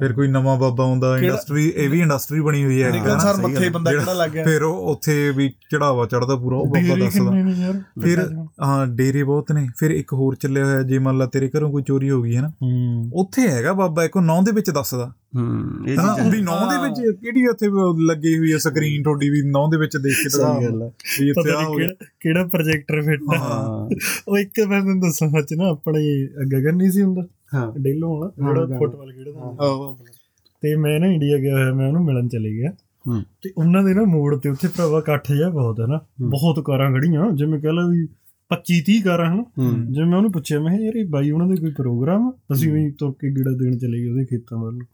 ਫਿਰ 0.00 0.12
ਕੋਈ 0.12 0.28
ਨਵਾਂ 0.28 0.56
ਬਾਬਾ 0.56 0.84
ਆਉਂਦਾ 0.84 1.18
ਇੰਡਸਟਰੀ 1.18 1.72
ਇਹ 1.76 1.88
ਵੀ 1.90 2.00
ਇੰਡਸਟਰੀ 2.00 2.40
ਬਣੀ 2.40 2.64
ਹੋਈ 2.64 2.82
ਹੈ। 2.82 2.90
ਨਿਕਲ 2.90 3.18
ਸਰ 3.18 3.36
ਮੱਥੇ। 3.36 3.68
ਬੰਦਾ 3.68 3.90
ਕਿਹੜਾ 3.90 4.12
ਲੱਗ 4.12 4.30
ਗਿਆ? 4.30 4.44
ਫਿਰ 4.44 4.62
ਉਹ 4.62 4.76
ਉੱਥੇ 4.92 5.32
ਵੀ 5.36 5.48
ਚੜਾਵਾ 5.70 6.06
ਚੜਦਾ 6.06 6.36
ਪੂਰਾ 6.36 6.56
ਉਹ 6.56 6.66
ਬਾਬਾ 6.66 6.96
ਦੱਸਦਾ। 6.96 7.72
ਫਿਰ 8.02 8.28
ਹਾਂ 8.62 8.86
ਡੇਰੇ 8.86 9.22
ਬਹੁਤ 9.24 9.52
ਨੇ। 9.52 9.68
ਫਿਰ 9.76 9.90
ਇੱਕ 9.90 10.12
ਹੋਰ 10.12 10.34
ਚੱਲਿਆ 10.34 10.64
ਹੋਇਆ 10.64 10.82
ਜੇ 10.82 10.98
ਮੰਨ 10.98 11.18
ਲਾ 11.18 11.26
ਤੇਰੇ 11.26 11.50
ਘਰੋਂ 11.56 11.70
ਕੋਈ 11.70 11.82
ਚੋਰੀ 11.82 12.10
ਹੋ 12.10 12.22
ਗਈ 12.22 12.36
ਹੈ 12.36 12.42
ਨਾ 12.42 12.52
ਉੱਥੇ 13.14 13.48
ਹੈਗਾ 13.48 13.72
ਬਾਬਾ 13.72 14.04
ਇੱਕ 14.04 14.16
ਨੌ 14.16 14.42
ਦੇ 14.42 14.52
ਵਿੱਚ 14.52 14.70
ਦੱਸਦਾ। 14.70 15.12
ਹੂੰ 15.36 15.88
ਇਹ 15.88 16.30
ਵੀ 16.30 16.40
ਨੌ 16.40 16.58
ਦੇ 16.70 16.88
ਵਿੱਚ 16.88 17.18
ਕਿਹੜੀ 17.20 17.46
ਉੱਥੇ 17.46 17.66
ਲੱਗੀ 18.06 18.38
ਹੋਈ 18.38 18.52
ਹੈ 18.52 18.58
ਸਕਰੀਨ 18.58 19.02
ਤੁਹਾਡੀ 19.02 19.30
ਵੀ 19.30 19.42
ਨੌ 19.44 19.68
ਦੇ 19.70 19.78
ਵਿੱਚ 19.78 19.96
ਦੇਖ 19.96 20.16
ਕੇ 20.22 20.28
ਸਹੀ 20.28 20.64
ਗੱਲ। 20.64 20.90
ਵੀ 21.20 21.30
ਇੱਥੇ 21.30 21.50
ਆ 21.50 21.88
ਕਿਹੜਾ 22.20 22.44
ਪ੍ਰੋਜੈਕਟਰ 22.44 23.02
ਫਿੱਟ 23.02 23.20
ਹਾਂ। 23.36 23.96
ਉਹ 24.28 24.38
ਇੱਕ 24.38 24.60
ਮੈਂ 24.68 24.80
ਤੁਹਾਨੂੰ 24.80 25.00
ਦੱਸਾਂ 25.00 25.28
ਸੱਚ 25.28 25.54
ਨਾ 25.54 25.68
ਆਪਣੇ 25.68 26.28
ਗਗਨ 26.46 26.76
ਨਹੀਂ 26.76 26.90
ਸੀ 26.90 27.02
ਹੁੰਦਾ? 27.02 27.22
ਹਾਂ। 27.54 27.72
ਡੇਲੋ 27.78 28.20
ਵਾਲਾ 28.20 28.32
ਜਿਹੜਾ 28.36 28.66
ਫੁੱਟਬਾਲ 28.78 29.12
ਖੇਡਦਾ 29.12 29.40
ਹੁੰਦਾ। 29.40 29.64
ਤੇ 30.60 30.76
ਮੈਂ 30.76 31.00
ਨਾ 31.00 31.06
ਇੰਡੀਆ 31.06 31.38
ਗਿਆ 31.38 31.54
ਹੋਇਆ 31.54 31.74
ਮੈਂ 31.74 31.88
ਉਹਨੂੰ 31.88 32.04
ਮਿਲਣ 32.04 32.28
ਚਲੇ 32.28 32.52
ਗਿਆ। 32.52 32.70
ਹੂੰ। 33.06 33.22
ਤੇ 33.42 33.52
ਉਹਨਾਂ 33.56 33.82
ਦੇ 33.82 33.94
ਨਾ 33.94 34.02
ਮੋੜ 34.02 34.36
ਤੇ 34.36 34.48
ਉੱਥੇ 34.48 34.68
ਭਰਾਵਾ 34.68 34.98
ਇਕੱਠ 34.98 35.32
ਜਿਹਾ 35.32 35.50
ਬਹੁਤ 35.50 35.80
ਹੈ 35.80 35.86
ਨਾ 35.86 36.00
ਬਹੁਤ 36.20 36.64
ਕਾਰਾਂ 36.64 36.92
ਖੜੀਆਂ। 36.92 37.30
ਜਿਵੇਂ 37.30 37.60
ਕਹ 37.60 37.68
ਲਾ 37.68 37.86
ਵੀ 37.86 38.08
25 38.48 38.82
30 38.82 39.00
ਕਾਰਾਂ 39.00 39.34
ਹਨ। 39.34 39.40
ਹੂੰ। 39.40 39.92
ਜਿਵੇਂ 39.92 40.08
ਮੈਂ 40.08 40.16
ਉਹਨੂੰ 40.16 40.32
ਪੁੱਛਿਆ 40.32 40.60
ਮੈਂ 40.60 40.80
ਯਾਰ 40.80 40.94
ਇਹ 40.94 41.04
ਬਾਈ 41.08 41.30
ਉਹਨਾਂ 41.30 41.46
ਦੇ 41.46 41.56
ਕੋਈ 41.56 41.70
ਪ੍ਰੋਗਰਾਮ? 41.70 42.32
ਅਸੀਂ 42.52 42.72
ਵੀ 42.72 42.90
ਤੁਰ 42.90 43.12
ਕੇ 43.12 43.30
ਗੇੜਾ 43.30 43.50
ਦੇਣ 43.50 43.78
ਚਲੇ 43.78 43.98
ਗਏ 43.98 44.08
ਉਹਦੇ 44.08 44.24
ਖੇਤਾਂ 44.24 44.58
ਵੱਲ 44.58 44.74
ਨੂੰ। 44.74 44.86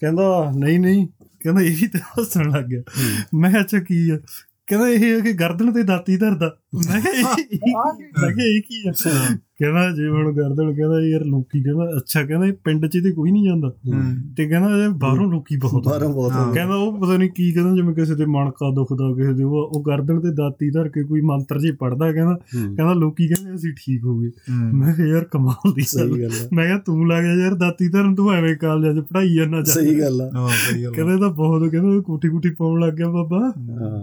ਕਹਿੰਦਾ 0.00 0.52
ਨਹੀਂ 0.56 0.80
ਨਹੀਂ। 0.80 1.08
ਕਹਿੰਦਾ 1.22 1.62
ਇਹ 1.62 1.76
ਵੀ 1.80 1.86
ਤੇ 1.86 1.98
ਹੱਸਣ 1.98 2.50
ਲੱਗ 2.50 2.64
ਗਿਆ। 2.64 2.82
ਮੈਂ 3.34 3.50
ਅੱਛਾ 3.60 3.78
ਕੀ 3.78 4.10
ਆ? 4.10 4.18
ਕਹਿੰਦਾ 4.66 4.88
ਇਹ 4.88 5.14
ਹੈ 5.14 5.20
ਕਿ 5.20 5.32
ਗਰਦਨ 5.32 5.72
ਤੇ 5.72 5.82
ਦਾਤੀ 5.82 6.16
ਧਰਦਾ। 6.16 6.56
ਮੈਂ 6.74 7.00
ਕਿਹਾ 7.00 7.36
ਇਹ- 7.38 7.78
ਮੈਂ 8.22 8.32
ਕਿਹਾ 8.32 8.46
ਇਹ 8.46 8.62
ਕੀ 8.62 8.88
ਆ? 8.88 8.92
ਕਹਿੰਦਾ 9.60 9.90
ਜੇ 9.90 10.08
ਹੁਣ 10.08 10.32
ਗਰਦਨ 10.32 10.74
ਕਹਿੰਦਾ 10.74 11.00
ਯਾਰ 11.00 11.24
ਲੋਕੀ 11.24 11.62
ਕਹਿੰਦਾ 11.62 11.96
ਅੱਛਾ 11.96 12.22
ਕਹਿੰਦਾ 12.22 12.46
ਇਹ 12.46 12.52
ਪਿੰਡ 12.52 12.86
'ਚ 12.86 12.98
ਤੇ 13.04 13.12
ਕੋਈ 13.12 13.30
ਨਹੀਂ 13.30 13.44
ਜਾਂਦਾ। 13.44 13.68
ਤੇ 14.36 14.46
ਕਹਿੰਦਾ 14.46 14.84
ਇਹ 14.84 14.90
ਬਾਹਰੋਂ 14.90 15.32
ਲੋਕੀ 15.32 15.56
ਬਹੁਤ। 15.56 15.84
ਬਾਹਰੋਂ 15.84 16.12
ਬਹੁਤ 16.12 16.32
ਕਹਿੰਦਾ 16.54 16.74
ਉਹ 16.74 16.98
ਪਤਾ 16.98 17.16
ਨਹੀਂ 17.16 17.30
ਕੀ 17.30 17.52
ਕਹਿੰਦਾ 17.52 17.74
ਜਿਵੇਂ 17.74 17.94
ਕਿਸੇ 17.94 18.14
ਦੇ 18.14 18.24
ਮਣਕਾ 18.26 18.70
ਦੁਖਦਾ 18.74 19.14
ਕਿਸੇ 19.14 19.32
ਦੇ 19.32 19.44
ਉਹ 19.44 19.52
ਉਹ 19.52 19.82
ਗਰਦਨ 19.86 20.20
ਤੇ 20.20 20.30
ਦਾਤੀ 20.34 20.70
ਧਰ 20.70 20.88
ਕੇ 20.88 21.04
ਕੋਈ 21.04 21.20
ਮੰਤਰ 21.20 21.58
ਜੀ 21.58 21.70
ਪੜਦਾ 21.70 22.12
ਕਹਿੰਦਾ। 22.12 22.34
ਕਹਿੰਦਾ 22.54 22.92
ਲੋਕੀ 22.92 23.28
ਕਹਿੰਦੇ 23.28 23.54
ਅਸੀਂ 23.54 23.72
ਠੀਕ 23.72 24.04
ਹੋ 24.04 24.18
ਗਏ। 24.18 24.30
ਮੈਂ 24.72 24.94
ਕਿਹਾ 24.94 25.06
ਯਾਰ 25.06 25.24
ਕਮਾਲ 25.24 25.72
ਦੀ 25.72 25.80
ਗੱਲ 25.80 26.08
ਸਹੀ 26.08 26.22
ਗੱਲ 26.22 26.30
ਮੈਂ 26.52 26.66
ਕਿਹਾ 26.66 26.78
ਤੂੰ 26.78 27.08
ਲੱਗ 27.08 27.24
ਜਾ 27.24 27.32
ਯਾਰ 27.32 27.54
ਦਾਤੀ 27.54 27.88
ਧਰਨ 27.88 28.14
ਤੂੰ 28.14 28.32
ਐਵੇਂ 28.32 28.56
ਕਾਲਜਾਂ 28.56 28.94
'ਚ 28.94 28.98
ਪੜਾਈ 28.98 29.34
ਜਾਂਦਾ 29.34 29.56
ਜਾ। 29.56 29.72
ਸਹੀ 29.72 30.00
ਗੱਲ 30.00 30.20
ਆ। 30.20 30.30
ਹਾਂ 30.36 30.48
ਸਹੀ 30.48 30.84
ਗੱਲ 30.84 30.90
ਆ। 30.90 30.92
ਕਹਿੰਦਾ 30.92 31.16
ਤਾਂ 31.16 31.30
ਬਹੁਤ 31.30 31.70
ਕਹਿੰਦਾ 31.70 32.00
ਕੋਠੀ 32.00 32.28
ਕੋਠੀ 32.28 32.50
ਪਾਉਣ 32.50 32.80
ਲੱਗ 32.80 32.92
ਗਿਆ 32.92 33.08
ਬਾਬਾ। 33.08 33.52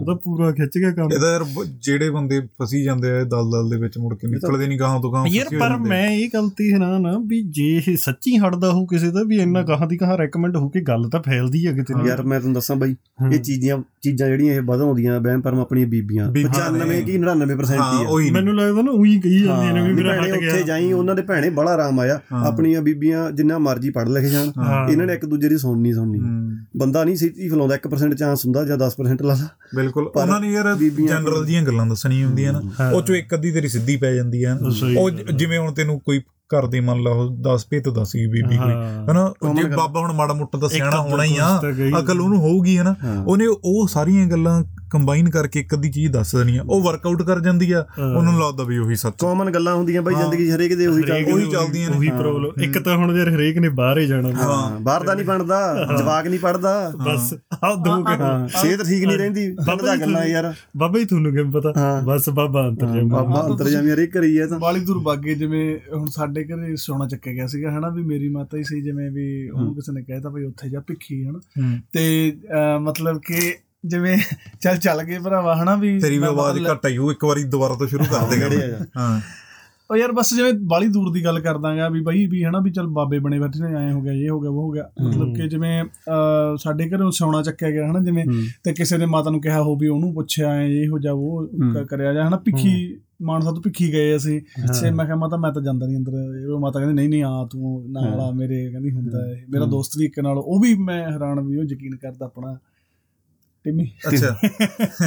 ਉਹ 0.00 0.06
ਤਾਂ 0.06 0.14
ਪੂਰਾ 0.14 0.52
ਖਿੱਚ 0.52 0.78
ਗਿਆ 0.78 0.90
ਕੰਮ। 0.90 1.08
ਇਹਦਾ 1.12 1.32
ਯਾਰ 1.32 1.44
ਜਿਹੜੇ 1.82 2.10
ਬੰਦੇ 2.10 2.40
ਫਸੀ 2.40 2.84
ਜਾਂਦੇ 2.84 3.10
ਆ 3.10 3.24
ਦਲਦਲ 3.24 3.70
ਦੇ 3.70 3.76
ਵਿੱਚ 3.76 3.98
ਮੁੜ 3.98 4.14
ਕੇ 4.14 4.28
ਨਿਕਲਦੇ 4.28 4.66
ਨਹੀਂ 4.66 4.78
ਗਾਹਾਂ 4.78 5.00
ਤੋਂ 5.00 5.12
ਗਾਹਾਂ 5.12 5.26
ਹੋ 5.50 5.60
ਪਰ। 5.60 5.76
ਮੈਂ 5.80 6.06
ਇਹ 6.08 6.28
ਗਲਤੀ 6.34 6.72
ਹੈਰਾਨ 6.72 7.06
ਆ 7.06 7.12
ਵੀ 7.26 7.40
ਜੇ 7.50 7.66
ਇਹ 7.78 7.96
ਸੱਚੀ 7.98 8.36
ਹਟਦਾ 8.38 8.70
ਹੋ 8.72 8.84
ਕਿਸੇ 8.86 9.10
ਦਾ 9.10 9.22
ਵੀ 9.22 9.36
ਇੰਨਾ 9.38 9.62
ਗਾਹਾਂ 9.62 9.86
ਦੀ 9.88 9.96
ਗਾਹਾਂ 10.00 10.16
ਰეკਮੈਂਡ 10.18 10.56
ਹੋ 10.56 10.68
ਕੇ 10.68 10.80
ਗੱਲ 10.82 11.08
ਤਾਂ 11.10 11.20
ਫੈਲਦੀ 11.22 11.64
ਆ 11.66 11.72
ਕਿਤੇ 11.72 11.94
ਯਾਰ 12.06 12.22
ਮੈਂ 12.22 12.38
ਤੁਹਾਨੂੰ 12.40 12.54
ਦੱਸਾਂ 12.54 12.76
ਬਾਈ 12.76 12.94
ਹਾਂ। 13.22 13.30
ਇਹ 13.30 13.38
ਚੀਜ਼ਾਂ 13.40 13.78
ਚੀਜ਼ਾਂ 14.02 14.28
ਜਿਹੜੀਆਂ 14.28 14.54
ਇਹ 14.54 14.60
ਵੱਧ 14.62 14.80
ਆਉਂਦੀਆਂ 14.80 15.20
ਵਹਿਮ 15.20 15.40
ਭਰਮ 15.42 15.60
ਆਪਣੀਆਂ 15.60 15.86
ਬੀਬੀਆਂ 15.86 16.28
ਬੀਬੀਆਂ 16.28 16.70
95 16.70 17.00
ਕੀ 17.02 17.16
99% 17.18 17.78
ਹਾਂ 17.78 17.92
ਹੀ 18.18 18.28
ਆ। 18.28 18.32
ਮੈਨੂੰ 18.32 18.54
ਲੱਗਦਾ 18.56 18.82
ਨਾ 18.82 18.90
ਉਹੀ 18.92 19.18
ਕਹੀ 19.20 19.38
ਜਾਂਦੀਆਂ 19.38 19.72
ਨੇ 19.74 19.80
ਹਾਂ, 19.80 19.86
ਵੀ 19.88 19.94
ਮੇਰਾ 19.94 20.14
ਹਟ 20.14 20.26
ਉੱਥੇ 20.28 20.40
ਗਿਆ 20.42 20.60
ਜਾਈ 20.62 20.92
ਉਹਨਾਂ 20.92 21.14
ਦੇ 21.14 21.22
ਭੈਣੇ 21.22 21.50
ਬੜਾ 21.52 21.70
ਆਰਾਮ 21.72 22.00
ਆਇਆ 22.00 22.20
ਹਾਂ। 22.32 22.44
ਆਪਣੀਆਂ 22.46 22.82
ਬੀਬੀਆਂ 22.82 23.30
ਜਿੰਨਾ 23.32 23.58
ਮਰਜ਼ੀ 23.60 23.90
ਪੜ੍ਹ 23.90 24.10
ਲਿਖ 24.10 24.24
ਜਾਣ 24.26 24.50
ਹਾਂ। 24.58 24.86
ਇਹਨਾਂ 24.88 25.06
ਨੇ 25.06 25.14
ਇੱਕ 25.14 25.24
ਦੂਜੇ 25.26 25.48
ਦੀ 25.48 25.58
ਸੁਣਨੀ 25.58 25.92
ਸੁਣਨੀ 25.92 26.18
ਹੂੰ, 26.18 26.56
ਬੰਦਾ 26.76 27.04
ਨਹੀਂ 27.04 27.16
ਸਿੱਧੀ 27.16 27.48
ਫਲਾਉਂਦਾ 27.48 27.74
1% 27.76 28.14
ਚਾਂਸ 28.16 28.44
ਹੁੰਦਾ 28.44 28.64
ਜਾਂ 28.64 28.76
10% 28.78 29.22
ਲਾ 29.22 29.34
ਲਾ 29.34 29.48
ਬਿਲਕੁਲ 29.74 30.06
ਉਹਨਾਂ 30.06 30.40
ਨੇ 30.40 30.52
ਯਾਰ 30.52 30.74
ਜਨਰਲ 30.78 31.44
ਦੀਆਂ 31.44 31.62
ਗੱਲਾਂ 31.62 31.86
ਦੱਸਣੀਆਂ 31.86 32.26
ਹੁੰਦੀਆਂ 32.26 32.52
ਨਾ 32.52 32.60
ਹਾਂ। 32.80 32.90
ਉਹ 32.92 33.02
ਚੋਂ 33.02 33.14
ਇੱਕ 33.16 33.34
ਅੱਧੀ 33.34 33.50
ਤੇਰੀ 33.52 33.68
ਸਿੱਧੀ 33.68 33.96
ਪੈ 33.96 34.12
ਜਾਂਦੀ 34.14 34.42
ਆ 34.44 34.58
ਉਹ 34.96 35.10
ਜਿਵੇਂ 35.38 35.58
ਹੁਣ 35.58 35.72
ਤੈਨੂੰ 35.72 36.00
ਕੋਈ 36.00 36.20
ਘਰ 36.22 36.66
ਦੇ 36.66 36.80
ਮੰਨ 36.80 37.02
ਲਾ 37.02 37.10
ਉਹ 37.10 37.30
10 37.30 37.66
ਭੇਤ 37.70 37.88
ਦੱਸੀ 37.88 38.26
ਬੀਬੀ 38.26 38.56
ਕੋਈ 38.56 38.72
ਹਾਂ। 38.72 39.06
ਹਨਾ 39.10 39.32
ਜੇ। 39.54 39.62
ਬਾਬਾ 39.68 40.00
ਹੁਣ 40.00 40.12
ਮਾੜਾ 40.12 40.34
ਮੋਟਾ 40.34 40.58
ਤਾਂ 40.58 40.68
ਸਿਆਣਾ 40.68 41.00
ਹੋਣਾ 41.00 41.24
ਹੀ 41.24 41.36
ਆ। 41.36 41.60
ਅਕਲ 42.00 42.20
ਉਹਨੂੰ 42.20 42.38
ਹੋਊਗੀ 42.38 42.78
ਹਨਾ। 42.78 42.94
ਉਹਨੇ 43.26 43.46
ਉਹ 43.46 43.88
ਸਾਰੀਆਂ 43.88 44.26
ਗੱਲਾਂ 44.26 44.64
ਕੰਬਾਈਨ 44.90 45.28
ਕਰਕੇ 45.30 45.60
ਇੱਕ 45.60 45.74
ਅੱਧੀ 45.74 45.90
ਚੀਜ਼ 45.90 46.12
ਦੱਸ 46.12 46.34
ਦੇਣੀ 46.36 46.56
ਆ। 46.56 46.62
ਉਹ 46.68 46.82
ਵਰਕਆਊਟ 46.82 47.22
ਕਰ 47.22 47.40
ਜਾਂਦੀ 47.40 47.70
ਆ 47.72 47.84
ਹਾਂ। 47.98 48.06
ਉਹਨੂੰ 48.16 48.38
ਲੱਗਦਾ 48.40 48.64
ਵੀ 48.64 48.78
ਉਹੀ 48.78 48.94
ਸੱਚ 48.96 49.14
ਕਾਮਨ 49.20 49.50
ਗੱਲਾਂ 49.50 49.74
ਹੁੰਦੀਆਂ 49.74 50.02
ਬਾਈ 50.02 50.14
ਜ਼ਿੰਦਗੀ 50.14 50.46
'ਚ 50.46 50.54
ਹਰੇਕ 50.54 50.74
ਦੇ 50.74 50.86
ਉਹੀ 50.86 51.02
ਹਰੇਕ 51.02 51.08
ਚੱਲਦੇ 51.08 51.32
ਉਹੀ 51.32 51.50
ਚੱਲਦੀਆਂ 51.50 51.90
ਨੇ। 51.90 51.96
ਉਹੀ 51.96 52.10
ਪ੍ਰੋਬਲਮ 52.10 52.62
ਇੱਕ 52.62 52.78
ਤਾਂ 52.78 52.96
ਹੁਣ 52.96 53.16
ਯਾਰ 53.16 53.28
ਹਰੇਕ 53.28 53.58
ਨੇ 53.58 53.68
ਬਾਹਰ 53.78 53.98
ਹੀ 53.98 54.06
ਜਾਣਾ 54.06 54.32
ਹਾਂ 54.34 54.80
ਬਾਹਰ 54.80 55.02
ਦਾ 55.04 55.14
ਨਹੀਂ 55.14 55.26
ਬਣਦਾ 55.26 55.58
ਜਵਾਕ 55.98 56.26
ਨਹੀਂ 56.26 56.38
ਪੜਦਾ 56.40 56.72
ਬਸ 56.98 57.32
ਆ 57.64 57.74
ਦੋ 57.84 57.90
ਹਾਂ। 58.10 58.48
ਸਿਹਤ 58.48 58.82
ਠੀਕ 58.86 59.04
ਨਹੀਂ 59.04 59.18
ਰਹਿੰਦੀ 59.18 59.46
ਪਿੰਡ 59.66 59.82
ਦਾ 59.82 59.96
ਗੱਲਾਂ 59.96 60.24
ਯਾਰ। 60.26 60.52
ਬਾਬਾ 60.76 60.98
ਜੀ 60.98 61.04
ਤੁਹਾਨੂੰ 61.04 61.32
ਕਿਵੇਂ 61.32 61.50
ਪਤਾ? 61.52 61.72
ਹਾਂ। 61.76 62.02
ਬਸ 62.02 62.28
ਬਾਬਾ 62.30 62.66
ਅੰਤਰ 62.68 62.86
ਜਮ 62.88 63.08
ਬਾਬਾ 63.08 63.46
ਅੰਤਰ 63.46 63.68
ਜਾਮੀ 63.68 63.90
ਹਰੇਕ 63.90 64.12
ਕਰੀ 64.12 64.38
ਹੈ 64.40 64.46
ਤਾਂ। 64.46 64.58
ਬਾਲੀ 64.58 64.80
ਦੂਰ 64.80 64.98
ਬਾਗੇ 64.98 65.34
ਜਿਵੇਂ 65.34 65.64
ਹੁਣ 65.94 66.06
ਸਾਡੇ 66.10 66.44
ਘਰੇ 66.44 66.74
ਸੋਨਾ 66.76 67.06
ਚੱਕਿਆ 67.08 67.32
ਗਿਆ 67.32 67.46
ਸੀਗਾ 67.46 67.70
ਹਨਾ 67.70 67.88
ਵੀ 67.88 68.02
ਮੇਰੀ 68.02 68.28
ਮਾਤਾ 68.28 68.56
ਹੀ 68.58 68.62
ਸੀ 68.64 68.80
ਜਿਵੇਂ 68.82 69.10
ਵੀ 69.10 69.28
ਉਹਨੂੰ 69.50 69.74
ਕਿਸੇ 69.74 69.92
ਨੇ 69.92 70.02
ਕਹਿਤਾ 70.02 70.28
ਵੀ 70.28 70.44
ਉੱਥੇ 70.44 70.68
ਜਾ 70.68 70.80
ਭਿੱਖੀ 70.80 71.22
ਹਨਾ। 71.24 71.38
ਹੂੰ। 71.58 71.78
ਤੇ 71.92 72.36
ਮਤਲਬ 72.80 73.18
ਕਿ 73.26 73.54
ਜਿਵੇਂ 73.84 74.16
ਚੱਲ 74.62 74.76
ਚੱਲ 74.76 75.02
ਗਏ 75.02 75.18
ਭਰਾਵਾ 75.18 75.54
ਹਨਾ 75.56 75.74
ਵੀ 75.76 75.98
ਤੇਰੀ 76.00 76.18
ਵੀ 76.18 76.24
ਆਵਾਜ਼ 76.24 76.58
ਘੱਟ 76.70 76.86
ਆਈ 76.86 76.96
ਉਹ 76.96 77.10
ਇੱਕ 77.12 77.24
ਵਾਰੀ 77.24 77.44
ਦੁਬਾਰਾ 77.44 77.74
ਤੋਂ 77.74 77.86
ਸ਼ੁਰੂ 77.86 78.04
ਕਰ 78.04 78.26
ਦੇਗਾ। 78.30 78.86
ਹਾਂ। 78.96 79.20
ਉਹ 79.90 79.96
ਯਾਰ 79.96 80.12
ਬਸ 80.12 80.34
ਜਿਵੇਂ 80.34 80.52
ਬਾਲੀ 80.62 80.88
ਦੂਰ 80.88 81.12
ਦੀ 81.12 81.24
ਗੱਲ 81.24 81.40
ਕਰਦਾਗਾ 81.40 81.88
ਵੀ 81.88 82.00
ਬਈ 82.00 82.26
ਵੀ 82.26 82.42
ਹਨਾ 82.44 82.58
ਵੀ 82.60 82.70
ਚੱਲ 82.70 82.86
ਬਾਬੇ 82.86 83.18
ਬਣੇ 83.18 83.38
ਬੈਠੇ 83.40 83.60
ਨੇ 83.60 83.74
ਐ 83.76 83.92
ਹੋ 83.92 84.00
ਗਿਆ 84.00 84.12
ਇਹ 84.12 84.28
ਹੋ 84.30 84.40
ਗਿਆ 84.40 84.50
ਉਹ 84.50 84.56
ਹੋ 84.56 84.70
ਗਿਆ। 84.70 84.90
ਮਤਲਬ 85.02 85.34
ਕਿ 85.36 85.48
ਜਿਵੇਂ 85.48 85.84
ਸਾਡੇ 86.58 86.88
ਘਰੋਂ 86.90 87.10
ਸੋਨਾ 87.10 87.42
ਚੱਕਿਆ 87.42 87.70
ਗਿਆ 87.70 87.90
ਹਨਾ 87.90 88.00
ਜਿਵੇਂ। 88.00 88.24
ਤੇ 88.64 88.72
ਕਿਸੇ 88.72 88.98
ਨੇ 88.98 89.06
ਮਾਤਾ 89.06 89.30
ਨੂੰ 89.30 89.40
ਕਿਹਾ 89.40 89.62
ਹੋ 89.62 89.76
ਵੀ 89.76 89.88
ਉਹਨੂੰ 89.88 90.12
ਪੁੱਛਿਆ 90.14 90.50
ਐ 90.52 90.66
ਇਹ 90.66 90.88
ਹੋ 90.88 90.98
ਜਾ 90.98 91.12
ਉਹ 91.12 91.48
ਕਰਿਆ 91.90 92.12
ਜਾ 92.12 92.28
ਹਨਾ 92.28 92.36
ਭਿੱਖੀ 92.36 92.74
ਮਾਨਸਾ 93.22 93.50
ਤੋਂ 93.50 93.62
ਭਿੱਖੀ 93.62 93.92
ਗਏ 93.92 94.16
ਅਸੀਂ। 94.16 94.40
ਤੇ 94.82 94.90
ਮੈਂ 94.90 95.04
ਕਿਹਾ 95.06 95.16
ਮਾਤਾ 95.16 95.36
ਮੈਂ 95.36 95.52
ਤਾਂ 95.52 95.62
ਜਾਂਦਾ 95.62 95.86
ਨਹੀਂ 95.86 95.96
ਅੰਦਰ। 95.96 96.12
ਉਹ 96.52 96.60
ਮਾਤਾ 96.60 96.78
ਕਹਿੰਦੀ 96.78 96.94
ਨਹੀਂ 96.94 97.08
ਨਹੀਂ 97.08 97.22
ਆ 97.24 97.48
ਤੂੰ 97.50 97.84
ਨਾਲ 97.92 98.20
ਆ 98.20 98.30
ਮੇਰੇ 98.30 98.70
ਕਹਿੰਦੀ 98.70 98.90
ਹੁੰਦਾ 98.90 99.26
ਇਹ। 99.30 99.42
ਮੇਰਾ 99.50 99.64
ਦੋਸਤ 99.64 99.98
ਵੀ 99.98 100.04
ਇੱਕ 100.04 100.20
ਨਾਲ 100.20 100.38
ਉਹ 100.38 100.60
ਵੀ 100.60 100.74
ਮੈਂ 100.74 101.02
ਹੈਰਾਨ 101.12 101.40
ਵੀ 101.40 101.58
ਉਹ 101.58 101.64
ਯਕੀਨ 101.64 101.96
ਕਰਦਾ 101.96 102.26
ਆਪਣਾ। 102.26 102.58
ਟਿਮੀ। 103.70 103.90
ਅੱਛਾ। 104.08 104.36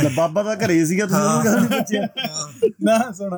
ਲੈ 0.03 0.09
ਬਾਬਾ 0.17 0.43
ਦਾ 0.43 0.55
ਘਰੇ 0.55 0.85
ਸੀਗਾ 0.85 1.05
ਤੁਸੀਂ 1.05 1.21
ਉਹਨੂੰ 1.21 1.45
ਗੱਲ 1.45 1.59
ਨਹੀਂ 1.59 1.69
ਪੁੱਛਿਆ। 1.69 2.07
ਨਾ 2.83 3.11
ਸੁਣ। 3.11 3.37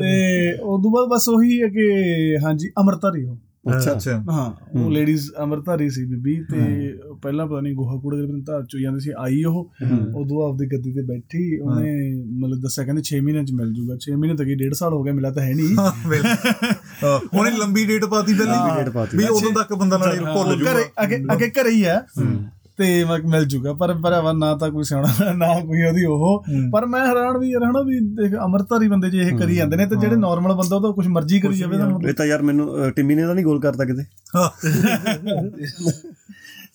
ਤੇ 0.00 0.52
ਉਦੋਂ 0.62 0.90
ਬਾਅਦ 0.90 1.08
ਬਸ 1.08 1.28
ਉਹੀ 1.28 1.62
ਹੈ 1.62 1.68
ਕਿ 1.68 1.90
ਹਾਂਜੀ 2.44 2.70
ਅਮਰਤਾਰੀ 2.80 3.24
ਉਹ। 3.24 3.36
ਅੱਛਾ 3.76 3.92
ਅੱਛਾ। 3.92 4.24
ਹਾਂ 4.30 4.52
ਉਹ 4.74 4.78
ਹੂੰ। 4.78 4.92
ਲੇਡੀਜ਼ 4.92 5.30
ਅਮਰਧਾਰੀ 5.42 5.90
ਸੀ 5.90 6.04
ਬੀਬੀ। 6.04 6.44
ਤੇ 6.52 6.58
ਪਹਿਲਾਂ 7.22 7.46
ਪਤਾ 7.46 7.60
ਨਹੀਂ 7.60 7.74
ਗੋਹਾ 7.74 7.96
ਕੂੜਾ 8.00 8.16
ਦੇ 8.16 8.40
ਧਾਰ 8.46 8.64
ਚੋਂ 8.64 8.80
ਜਾਂਦੀ 8.80 9.00
ਸੀ 9.00 9.10
ਆਈ 9.18 9.44
ਉਹ। 9.44 9.70
ਉਦੋਂ 10.14 10.48
ਆਪਦੀ 10.48 10.66
ਗੱਦੀ 10.66 10.92
ਤੇ 10.92 11.02
ਬੈਠੀ 11.02 11.58
ਉਹਨੇ 11.60 12.14
ਮਤਲਬ 12.38 12.60
ਦੱਸਿਆ 12.60 12.84
ਕਹਿੰਦੇ 12.84 13.02
6 13.04 13.20
ਮਹੀਨਿਆਂ 13.20 13.44
ਚ 13.44 13.52
ਮਿਲ 13.52 13.72
ਜੂਗਾ। 13.72 13.96
6 14.00 14.16
ਮਹੀਨੇ 14.16 14.36
ਤੱਕ 14.36 14.48
ਹੀ 14.48 14.52
1.5 14.52 14.74
ਸਾਲ 14.74 14.92
ਹੋ 14.92 15.02
ਗਿਆ 15.02 15.12
ਮਿਲਿਆ 15.12 15.30
ਤਾਂ 15.30 15.42
ਹੈ 15.42 15.54
ਨਹੀਂ। 15.54 15.76
ਹਾਂ, 15.78 15.92
ਹਾਂ, 17.04 17.38
ਉਹਨੇ 17.38 17.50
ਲੰਬੀ 17.50 17.84
ਡੇਟ 17.84 18.04
ਪਾਤੀ 18.04 18.34
ਪਹਿਲੀ। 18.34 18.76
ਡੇਟ 18.76 18.88
ਪਾਤੀ 18.88 19.16
ਵੀ 19.16 19.24
ਉਦੋਂ 19.24 19.52
ਤੱਕ 19.52 19.74
ਬੰਦਾ 19.74 19.98
ਨਾਲੇ 19.98 20.18
ਭੁੱਲ 20.20 20.56
ਜੂਗਾ। 20.56 20.72
ਅੱਗੇ 21.02 21.16
ਅੱਗੇ 21.32 21.50
ਘਰੇ 21.50 21.70
ਹੀ 21.70 21.84
ਆ 21.84 22.02
ਤੇ 22.78 23.04
ਮਿਲ 23.04 23.44
ਜੂਗਾ। 23.44 23.72
ਪਰ 23.72 23.94
ਭਰਾਵਾ 23.94 24.32
ਨਾ 24.32 24.56
ਤਾਂ 24.56 24.70
ਕੋਈ 24.70 24.84
ਸਿਆਣਾ 24.84 25.32
ਨਾ 25.32 25.46
ਕੋਈ 25.60 25.82
ਉਹਦੀ 25.82 26.04
ਉਹ। 26.04 26.44
ਹੂੰ। 26.48 26.70
ਪਰ 26.70 26.86
ਮੈਂ 26.86 27.06
ਹੈਰਾਨ 27.06 27.38
ਵੀ 27.38 27.50
ਯਾਰ 27.50 27.64
ਹਨਾ 27.64 27.82
ਵੀ 27.82 28.00
ਦੇਖ 28.00 28.34
ਅਮਰਤਾਰੀ 28.44 28.88
ਬੰਦੇ 28.88 29.10
ਜੇ 29.10 29.18
ਇਹ 29.18 29.38
ਕਰੀ 29.38 29.56
ਜਾਂਦੇ 29.56 29.76
ਨੇ 29.76 29.86
ਤੇ 29.86 29.96
ਜਿਹੜੇ 29.96 30.16
ਨਾਰਮਲ 30.16 30.52
ਬੰਦਾ 30.52 30.76
ਉਹ 30.76 30.82
ਤਾਂ 30.82 30.92
ਕੁਝ 30.92 31.06
ਮਰਜ਼ੀ 31.08 31.40
ਕਰੀ 31.40 31.56
ਜਾਵੇ 31.56 31.78
ਤਾਂ 31.78 31.90
ਇਹ 32.08 32.14
ਤਾਂ 32.14 32.26
ਯਾਰ 32.26 32.42
ਮੈਨੂੰ 32.42 32.90
ਟਿੰਮੀ 32.90 33.14
ਨੇ 33.14 33.26
ਤਾਂ 33.26 33.34
ਨਹੀਂ 33.34 33.44
ਗੋਲ 33.44 33.60
ਕਰਤਾ 33.60 33.84
ਕਿਤੇ। 33.84 34.02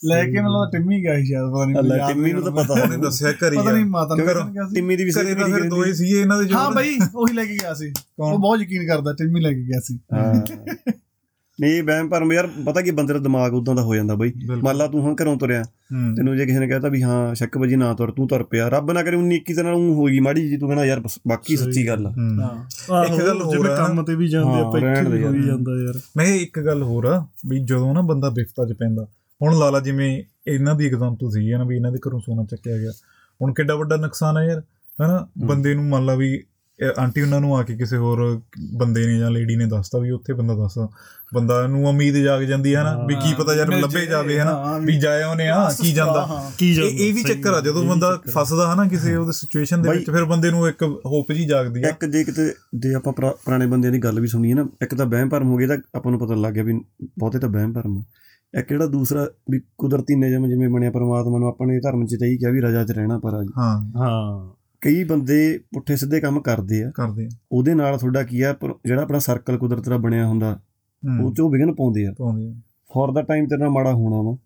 ਲੈ 0.06 0.24
ਕੇ 0.26 0.32
ਲੱਗਦਾ 0.32 0.70
ਟਿੰਮੀ 0.72 1.02
ਗਿਆ 1.04 1.16
ਸੀ 1.16 1.26
ਸ਼ਾਇਦ 1.26 1.50
ਪਤਾ 1.52 1.66
ਨਹੀਂ 1.66 1.76
ਅੱਲਾ 1.80 2.08
ਟਿੰਮੀ 2.08 2.32
ਨੂੰ 2.34 2.44
ਤਾਂ 2.44 2.52
ਪਤਾ 2.52 2.74
ਉਹਨੇ 2.74 2.98
ਦੱਸਿਆ 2.98 3.32
ਘਰੀ 3.32 3.58
ਪਤਾ 3.58 3.72
ਨਹੀਂ 3.72 3.86
ਮਾਤਾ 3.86 4.16
ਨੂੰ 4.16 4.26
ਕਿਹਾ 4.26 4.68
ਸੀ। 4.68 4.76
ਟਿੰਮੀ 4.76 4.96
ਦੀ 4.96 5.04
ਵੀ 5.04 5.12
ਬੜੀ 5.16 5.52
ਫਿਰ 5.54 5.70
ਦੋਏ 5.70 5.94
ਸੀਗੇ 5.94 6.22
ਇਹਨਾਂ 6.22 6.38
ਦੇ 6.44 6.54
ਹਾਂ 6.54 6.66
ਜੋੜ। 6.66 6.76
ਬਈ 6.76 6.98
ਉਹੀ 7.16 7.34
ਲੈ 7.34 7.46
ਕੇ 7.46 7.54
ਗਿਆ 7.54 7.74
ਸੀ? 7.74 7.94
ਉਹ 8.20 8.40
ਬਹੁਤ 8.40 8.60
ਯਕੀਨ 8.62 8.88
ਕਰਦਾ 8.88 9.14
ਟਿੰਮੀ 9.14 9.42
ਲੈ 9.42 9.54
ਕੇ 9.54 9.64
ਗਿਆ 9.64 9.80
ਸੀ। 9.80 10.00
ਹਾਂ 11.60 11.70
ਨਹੀਂ 11.70 11.82
ਵਹਿਮ 11.84 12.10
ਭਰਮ 12.10 12.32
ਯਾਰ 12.34 12.48
ਪਤਾ 12.66 12.82
ਕੀ 12.82 12.92
ਬੰਦੇ 12.92 13.14
ਦਾ 13.14 13.20
ਦਿਮਾਗ 13.20 13.54
ਉਦਾਂ 13.54 13.76
ਦਾ 13.76 13.82
ਹੋ 13.82 13.96
ਜਾਂਦਾ 13.96 14.16
ਬਈ। 14.16 14.32
ਮੰਨ 14.58 14.76
ਲਾ 14.78 14.88
ਤੂੰ 14.88 15.02
ਹੁਣ 15.02 15.16
ਘਰੋਂ 15.22 15.36
ਤੁਰਿਆ 15.38 15.62
ਹੂੰ। 15.62 16.16
ਤੈਨੂੰ 16.16 16.36
ਜੇ 16.38 16.46
ਕਿਸੇ 16.46 16.60
ਨੇ 16.60 16.68
ਕਹਿਤਾ 16.68 16.88
ਵੀ 16.88 17.02
ਹਾਂ 17.04 17.34
ਸ਼ੱਕ 17.36 17.58
ਵਜੀ 17.58 17.76
ਨਾ 17.76 17.94
ਤੁਰ 17.94 18.12
ਤੂੰ 18.12 18.28
ਤੁਰ 18.28 18.44
ਪਿਆ 18.44 18.68
ਰੱਬ 18.70 18.92
ਨਾ 18.92 19.04
ਕਰੇ 19.04 19.18
19 19.18 19.40
21 19.42 19.56
ਦੇ 19.56 19.64
ਨਾਲ 19.64 19.74
ਉਹ 19.74 19.94
ਹੋਈ 19.96 20.20
ਮਾੜੀ 20.20 20.48
ਜੀ 20.50 20.58
ਤੂੰ 20.58 20.70
ਕਹਿੰਦਾ 20.70 20.86
ਯਾਰ 20.86 21.02
ਬਾਕੀ 21.28 21.56
ਸੱਚੀ 21.58 21.88
ਗੱਲ 21.88 22.08
ਆ 22.08 22.12
ਹੂੰ। 22.12 22.40
ਹਾਂ 22.42 23.04
ਇੱਕ 23.06 23.18
ਗੱਲ 23.20 23.42
ਹੋਰ 23.42 23.52
ਜਿਵੇਂ 23.52 23.72
ਆ 23.72 23.76
ਕੰਮ 23.78 24.04
ਤੇ 24.04 24.16
ਵੀ 24.16 24.28
ਜਾਂਦੇ 24.28 24.50
ਹਾਂ, 24.50 24.66
ਆਪਾਂ 24.66 24.80
ਇੱਥੇ। 24.82 25.24
ਹੋਈ 25.24 25.44
ਜਾਂਦਾ 25.44 25.80
ਯਾਰ 25.82 26.00
ਮੈਂ 26.18 26.26
ਇੱਕ 26.36 26.60
ਗੱਲ 26.60 26.84
ਹੋਰ 26.84 27.06
ਆ 27.06 27.24
ਵੀ 27.48 27.60
ਜਦੋਂ 27.64 27.94
ਨਾ 27.94 28.02
ਬੰਦਾ 28.02 28.30
ਬਿਫਤਾ 28.30 28.66
'ਚ 28.66 28.74
ਪੈਂਦਾ 28.74 29.06
ਹੁਣ 29.42 29.58
ਲਾਲਾ 29.60 29.80
ਜਿਵੇਂ 29.80 30.12
ਇਹਨਾਂ 30.48 30.76
ਦੀ 30.76 30.86
ਐਗਜ਼ਾਮਪਲ 30.86 31.30
ਸੀ 31.32 31.50
ਨਾ 31.52 31.64
ਵੀ 31.64 31.76
ਇਹਨਾਂ 31.76 31.92
ਦੇ 31.92 32.00
ਘਰੋਂ 32.08 32.20
ਸੋਨਾ 32.20 32.44
ਚੱਕਿਆ 32.46 32.78
ਗਿਆ 32.78 32.92
ਹੁਣ 33.42 33.54
ਕਿੱਡਾ 33.54 33.76
ਵੱਡਾ 33.76 33.96
ਨੁਕਸਾਨ 33.96 34.38
ਹੈ 34.38 34.44
ਯਾਰ 34.44 34.62
ਹਨਾ 35.00 35.28
ਬੰਦੇ 35.46 35.74
ਨੂੰ 35.74 35.84
ਮੰਨ 35.86 36.06
ਲਾ 36.06 36.16
ਵੀ 36.16 36.34
ਇਹ 36.34 36.42
ਆਂਟੀ 36.98 37.22
ਉਹਨਾਂ 37.22 37.42
ਨੂੰ 37.42 37.58
ਆ 37.58 37.64
ਕੇ 37.64 37.76
ਕਿਸੇ 37.76 37.98
ਹੋਰ 37.98 38.42
ਬੰਦੇ 38.74 39.06
ਨੇ 39.08 39.18
ਜਾਂ 39.20 39.32
ਲੇਡੀ 39.32 39.56
ਨੇ 39.56 39.66
ਦੱਸਤਾ 39.66 40.00
ਵੀ 40.00 40.12
ਉੱਥੇ 40.12 40.34
ਬੰਦਾ 40.34 40.56
ਦੱਸਦਾ 40.56 40.88
ਬੰਦਾ 41.34 41.68
ਨੂੰ 41.68 41.86
ਉਮੀਦ 41.88 42.16
ਜਾਗ 42.18 42.42
ਜਾਂਦੀ 42.42 42.76
ਹੈ 42.76 42.84
ਨਾ 42.84 43.06
ਵੀ 43.06 43.16
ਕੀ 43.16 43.34
ਪਤਾ 43.34 43.54
ਯਾਰ 43.56 43.68
ਲੱਭੇ 43.72 44.06
ਜਾਵੇ 44.06 44.40
ਹਾਂ, 44.40 44.46
ਹਨਾ 44.46 44.78
ਵੀ 44.78 44.98
ਜਾਇਆ 45.00 45.28
ਉਹਨੇ 45.28 45.48
ਆ 45.50 45.70
ਕੀ 45.82 45.92
ਜਾਂਦਾ। 45.94 46.26
ਹਾਂ। 46.26 46.52
ਕੀ 46.58 46.70
ਇਹ 46.70 46.76
ਜਾਂਦਾ 46.76 47.04
ਇਹ 47.04 47.14
ਵੀ 47.14 47.24
ਚੱਕਰ 47.24 47.54
ਆ 47.54 47.60
ਜਦੋਂ 47.60 47.84
ਬੰਦਾ। 47.84 48.22
ਫਸਦਾ 48.30 48.74
ਹਨਾ 48.74 48.86
ਕਿਸੇ 48.88 49.16
ਉਹਦੇ 49.16 49.32
ਸਿਚੁਏਸ਼ਨ 49.32 49.82
ਦੇ 49.82 49.90
ਵਿੱਚ 49.90 50.10
ਫਿਰ 50.12 50.26
ਬੰਦੇ 50.26 50.52
ਨੂੰ 50.52 50.68
ਇੱਕ 50.70 50.84
ਹੋਪ 50.84 51.32
ਜੀ 51.32 51.46
ਜਾਗਦੀ 51.46 51.84
ਆ 51.84 51.90
ਇੱਕ 51.90 52.06
ਜੇ 52.06 52.24
ਕਿਤੇ 52.24 52.54
ਜੇ 52.76 52.94
ਆਪਾਂ 52.94 53.14
ਪੁਰਾ- 53.14 53.34
ਪੁਰਾਣੇ 53.46 53.68
ਬੰਦਿਆਂ 53.68 53.92
ਦੀ 53.94 54.00
ਗੱਲ 54.00 54.20
ਵੀ 54.20 54.28
ਸੁਣੀਏ 54.28 54.54
ਨਾ 54.54 54.68
ਇੱਕ 54.82 54.96
ਤਾਂ 54.96 55.06
ਵਹਿਮ 55.06 55.30
ਭਰਮ 55.30 55.50
ਹੋ 55.50 55.58
ਗਿਆ 55.58 55.68
ਤਾਂ 55.68 55.78
ਆਪਾਂ 55.96 56.12
ਨੂੰ 56.12 56.20
ਪਤਾ 56.20 56.36
ਲੱਗ 56.36 56.54
ਗਿਆ 56.54 56.64
ਵੀ 56.64 56.80
ਬਹੁਤੇ 57.20 57.40
ਤਾਂ 57.40 57.50
ਵਹਿਮ 57.50 57.74
ਭਰਮ। 57.74 58.04
ਇੱਕ 58.54 58.70
ਜਿਹੜਾ 58.70 58.86
ਦੂਸਰਾ 58.86 59.28
ਵੀ 59.52 59.60
ਕੁਦਰਤੀ 59.78 60.16
ਨਿਯਮ 60.16 60.48
ਜਿਵੇਂ 60.48 60.70
ਬਣਿਆ 60.70 60.92
ਪਰਮਾਤਮਾ 60.92 61.40
ਨੂੰ 61.40 61.48
ਆਪਣੇ 61.48 61.80
ਧਰਮ 61.80 62.06
'ਚ 62.06 62.16
ਤਾਂ 62.20 62.28
ਇਹੀ 62.28 62.38
ਕਿਹਾ 62.38 62.52
ਵੀ 62.52 62.62
ਰਜਾ 62.62 62.84
'ਚ 62.84 62.92
ਰਹਿਣਾ 62.92 63.20
ਪਰ 63.20 63.34
ਆ 63.34 63.44
ਜੀ 63.44 63.50
ਹਾਂ। 63.58 63.76
ਹਾਂ। 63.98 64.59
ਕਈ 64.82 65.04
ਬੰਦੇ 65.04 65.60
ਪੁੱਠੇ 65.74 65.96
ਸਿੱਧੇ 65.96 66.20
ਕੰਮ 66.20 66.40
ਕਰਦੇ 66.42 66.84
ਆ। 66.84 66.92
ਕਰਦੇ 66.96 67.26
ਆ। 67.26 67.30
ਉਹਦੇ 67.52 67.74
ਨਾਲ 67.74 67.98
ਤੁਹਾਡਾ 67.98 68.24
ਕੀ 68.24 68.42
ਆ 68.42 68.56
ਜਿਹੜਾ 68.86 69.02
ਆਪਣਾ 69.02 69.20
ਸਰਕਲ 69.20 69.58
ਕੁਦਰਤ 69.58 69.90
ਦਾ 69.90 69.98
ਬਣਿਆ 69.98 70.28
ਹੁੰਦਾ 70.28 70.60
ਉਹ 71.22 71.34
'ਚ 71.34 71.40
ਉਹ 71.40 71.52
ਵਿਘਨ 71.52 71.74
ਪਾਉਂਦੇ 71.74 72.06
ਆ। 72.06 72.14
ਪਾਉਂਦੇ 72.18 72.50
ਆ। 72.50 72.54
ਫੋਰ 72.94 73.12
ਦਾ 73.12 73.22
ਟਾਈਮ 73.22 73.46
ਤੇਰੇ 73.46 73.70
ਮਾੜਾ 73.70 73.94
ਹੋਣਾ 73.94 74.22
ਵਾ। 74.22 74.38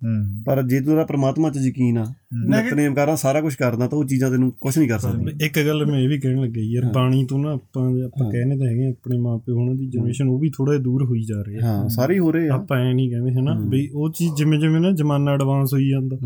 ਪਰ 0.45 0.61
ਜੇ 0.63 0.79
ਤੂੰ 0.81 0.93
ਉਹਦਾ 0.93 1.05
ਪ੍ਰਮਾਤਮਾ 1.05 1.49
'ਚ 1.49 1.57
ਯਕੀਨ 1.57 1.97
ਆ 1.97 2.13
ਨਿਤਨੇਮ 2.49 2.93
ਕਰਨਾ 2.93 3.15
ਸਾਰਾ 3.15 3.41
ਕੁਝ 3.41 3.55
ਕਰਦਾ 3.55 3.87
ਤਾਂ 3.87 3.97
ਉਹ 3.97 4.05
ਚੀਜ਼ਾਂ 4.05 4.31
ਤੈਨੂੰ 4.31 4.51
ਕੁਝ 4.51 4.77
ਨਹੀਂ 4.77 4.89
ਕਰ 4.89 4.99
ਸਕਦੀ 4.99 5.45
ਇੱਕ 5.45 5.59
ਗੱਲ 5.59 5.85
ਮੈਂ 5.85 5.99
ਇਹ 5.99 6.09
ਵੀ 6.09 6.19
ਕਹਿਣ 6.19 6.41
ਲੱਗਾ 6.41 6.61
ਯਾਰ 6.61 6.91
ਬਾਣੀ 6.93 7.25
ਤੋਂ 7.25 7.39
ਨਾ 7.39 7.51
ਆਪਾਂ 7.51 7.83
ਆਪਾਂ। 8.05 8.31
ਕਹਿੰਦੇ 8.31 8.57
ਤਾਂ 8.57 8.67
ਹੈਗੇ 8.67 8.89
ਆਪਣੇ 8.89 9.17
ਮਾਪੇ 9.17 9.51
ਉਹਨਾਂ 9.51 9.75
ਦੀ 9.75 9.87
ਜਨਰੇਸ਼ਨ 9.87 10.27
ਉਹ 10.27 10.39
ਵੀ 10.39 10.49
ਥੋੜਾ 10.49 10.71
ਜਿਹਾ 10.73 10.83
ਦੂਰ 10.83 11.05
ਹੋਈ 11.05 11.21
ਜਾ 11.21 11.41
ਰਹੀ 11.41 11.55
ਹੈ 11.55 11.61
ਹਾਂ 11.61 11.89
ਸਾਰੇ 11.89 12.13
ਹੀ 12.13 12.31
ਰਹੇ 12.33 12.49
ਆ। 12.49 12.53
ਆਪਾਂ 12.53 12.77
ਐ 12.77 12.93
ਨਹੀਂ 12.93 13.09
ਕਹਿੰਦੇ 13.11 13.31
ਹਨਾ। 13.31 13.59
ਵੀ 13.69 13.89
ਉਹ 13.93 14.11
ਚੀਜ਼ 14.11 14.33
ਜਿਵੇਂ 14.35 14.59
ਜਿਵੇਂ 14.59 14.81
ਨਾ 14.81 14.91
ਜ਼ਮਾਨਾ 14.91 15.33
ਐਡਵਾਂਸ 15.33 15.73
ਹੋਈ 15.73 15.89
ਜਾਂਦਾ 15.89 16.17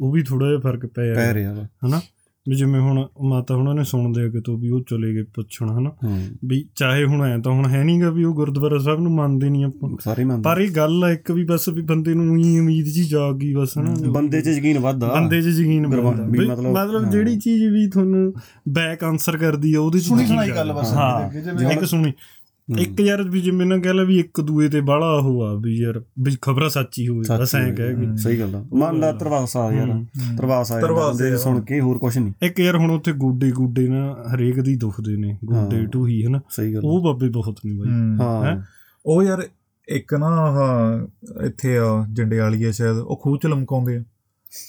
ਉਹ 0.00 0.12
ਵੀ 0.12 0.22
ਥੋੜਾ 0.22 0.48
ਜਿਹਾ 0.48 0.60
ਫ਼ਰਕ 0.60 0.86
ਪੈ 0.86 1.34
ਰਿਹਾ। 1.34 1.68
ਹਨਾ? 1.86 2.00
ਵੀ 2.48 2.56
ਜਿਵੇਂ 2.56 2.80
ਹੁਣ 2.80 3.06
ਮਾਤਾ 3.22 3.54
ਉਹਨਾਂ 3.54 3.74
ਨੇ 3.74 3.84
ਸੁਣਦੇ 3.84 4.22
ਆ 4.22 4.28
ਕਿਤੋਂ 4.28 4.58
ਵੀ 4.58 4.70
ਉਹ 4.70 4.80
ਚਲੇ 4.80 5.14
ਗਏ 5.14 5.22
ਪੁੱਛਣ 5.22 5.70
ਹਨਾ? 5.70 5.90
ਵੀ 6.44 6.68
ਚਾਹੇ 6.74 7.04
ਹੁਣ 7.04 7.22
ਐ 7.22 7.38
ਤਾਂ 7.38 7.52
ਹੁਣ 7.52 7.66
ਹੈ 7.66 7.84
ਨਹੀਂਗਾ 7.84 8.10
ਵੀ 8.10 8.24
ਉਹ 8.24 8.34
ਗੁਰਦੁਆਰਾ 8.34 8.78
ਸਾਹਿਬ 8.78 9.00
ਨੂੰ 9.00 9.12
ਮੰਨਦੇ 9.12 9.50
ਨਹੀਂ 9.50 9.64
ਆਪਾਂ। 9.64 9.90
ਸਾਰੇ 10.00 10.24
ਮੰਨਦੇ। 10.24 10.42
ਪਰ 10.42 10.58
ਇਹ 10.58 10.70
ਗੱਲ 10.70 11.04
ਆ 11.04 11.10
ਇੱਕ 11.10 11.30
ਵੀ 11.30 11.44
ਬਸ 11.44 11.68
ਵੀ 11.68 11.82
ਬੰਦੇ 11.82 12.14
ਨੂੰ 12.14 12.36
ਹੀ 12.36 12.58
ਉਮੀਦ 12.58 12.84
ਜੀ 12.84 13.04
ਜਾਗ 13.04 13.34
ਗਈ 13.36 13.54
ਬਸ 13.54 13.78
ਹਨਾ? 13.78 13.94
ਬੰਦੇ 14.06 14.40
'ਚ 14.40 14.48
ਯਕੀਨ 14.48 14.78
ਵੱਧਦਾ। 14.78 15.08
ਬੰਦੇ 15.14 15.42
'ਚ 15.42 15.46
ਯਕੀਨ 15.46 15.86
ਗੁਰਬਾਣੀ 15.86 16.10
ਬਣਦਾ 16.10 16.24
ਵੀ 16.24 16.38
ਵੀ 16.38 16.46
ਮਤਲਬ-। 16.46 17.10
ਜਿਹੜੀ 17.10 17.38
ਚੀਜ਼ 17.38 17.64
ਵੀ 17.64 17.90
ਤੁਹਾਨੂੰ 17.90 18.34
ਬੈਕ 18.68 19.04
ਆਨਸਰ 19.04 19.36
ਕਰਦੀ 19.36 19.74
ਆ 19.74 19.80
ਉਹਦੇ 19.80 19.98
'ਚ 19.98 20.02
ਸੁਣੀ 20.02 20.26
ਸੁਣਾਈ 20.26 20.50
ਗੱਲ 20.50 20.72
ਬਸ 20.72 20.92
ਹਾਂ। 20.92 21.26
ਅੱਗੇ 21.26 21.40
ਜਿਵੇਂ 21.40 21.70
ਇੱਕ 21.70 21.84
ਸੁਣੀ। 21.84 22.12
ਇੱਕ 22.78 23.00
ਯਾਰ 23.00 23.22
ਵੀ 23.22 23.40
ਜਿਵੇਂ 23.40 23.66
ਨਾ 23.66 23.78
ਕਹਿ 23.78 23.94
ਲਾ 23.94 24.02
ਵੀ 24.02 24.18
ਇੱਕ 24.18 24.40
ਦੂਏ 24.40 24.68
ਤੇ 24.68 24.80
ਬਾਹਲਾ 24.80 25.06
ਉਹ 25.06 25.42
ਆ 25.42 25.54
ਵੀ 25.54 25.76
ਯਾਰ 25.76 26.02
ਵੀ 26.22 26.36
ਖਬਰਾਂ 26.42 26.68
ਸੱਚੀ 26.68 27.08
ਹੋਵੇ 27.08 27.38
ਬਸ 27.40 27.54
ਐਂ। 27.54 27.74
ਕਹਿ 27.74 27.94
ਕੇ। 27.94 28.16
ਸਹੀ 28.16 28.40
ਗੱਲ 28.40 28.54
ਆ। 28.54 28.66
ਮੰਨ 28.74 28.98
ਲਾ 29.00 29.12
ਤਰਵਾਸਾ 29.12 29.72
ਯਾਰ। 29.72 30.04
ਤਰਵਾਸਾ 30.38 30.80
ਬੰਦੇ 30.80 31.32
ਆ। 31.32 31.36
ਸੁਣ 31.36 31.60
ਕੇ 31.60 31.80
ਹੋਰ 31.80 31.98
ਕੁਝ 31.98 32.18
ਨਹੀਂ। 32.18 32.32
ਇੱਕ 32.42 32.60
ਯਾਰ 32.60 32.76
ਹੁਣ 32.76 32.90
ਉੱਥੇ 32.90 33.12
ਗੋਡੇ 33.12 33.50
ਗੋਡੇ 33.50 33.88
ਨਾ 33.88 34.16
ਹਰੇਕ 34.34 34.60
ਦੀ 34.60 34.76
ਦੁਖਦੇ 34.76 35.16
ਨੇ 35.16 35.38
ਗੋਡੇ 35.44 35.76
ਹਾਂ। 35.76 35.84
ਢੂਹੀ 35.84 36.24
ਹਨਾ। 36.26 36.40
ਸਹੀ 36.50 36.74
ਗੱਲ 36.74 36.80
ਉਹ 36.84 37.04
ਬਾਬੇ 37.04 37.28
ਬਹੁਤ 37.28 37.60
ਨੇ 37.66 37.72
ਬਾਈ। 37.72 37.88
ਹੂੰ? 37.88 38.62
ਉਹ 39.06 39.22
ਯਾਰ 39.22 39.48
ਇੱਕ 39.88 40.14
ਨਾ 40.14 40.26
ਆਹ 40.26 41.42
ਇੱਥੇ 41.44 41.78
ਆ 41.78 42.06
ਜੰਡਿਆਲੀ 42.12 42.64
ਆ 42.64 42.70
ਸ਼ਾਇਦ 42.70 42.96
ਉਹ 42.96 43.20
ਖੂਹ 43.22 43.38
ਚ 43.38 43.46
ਲਮਕਾਉਂਦੇ 43.46 43.96
ਆ। 43.96 44.02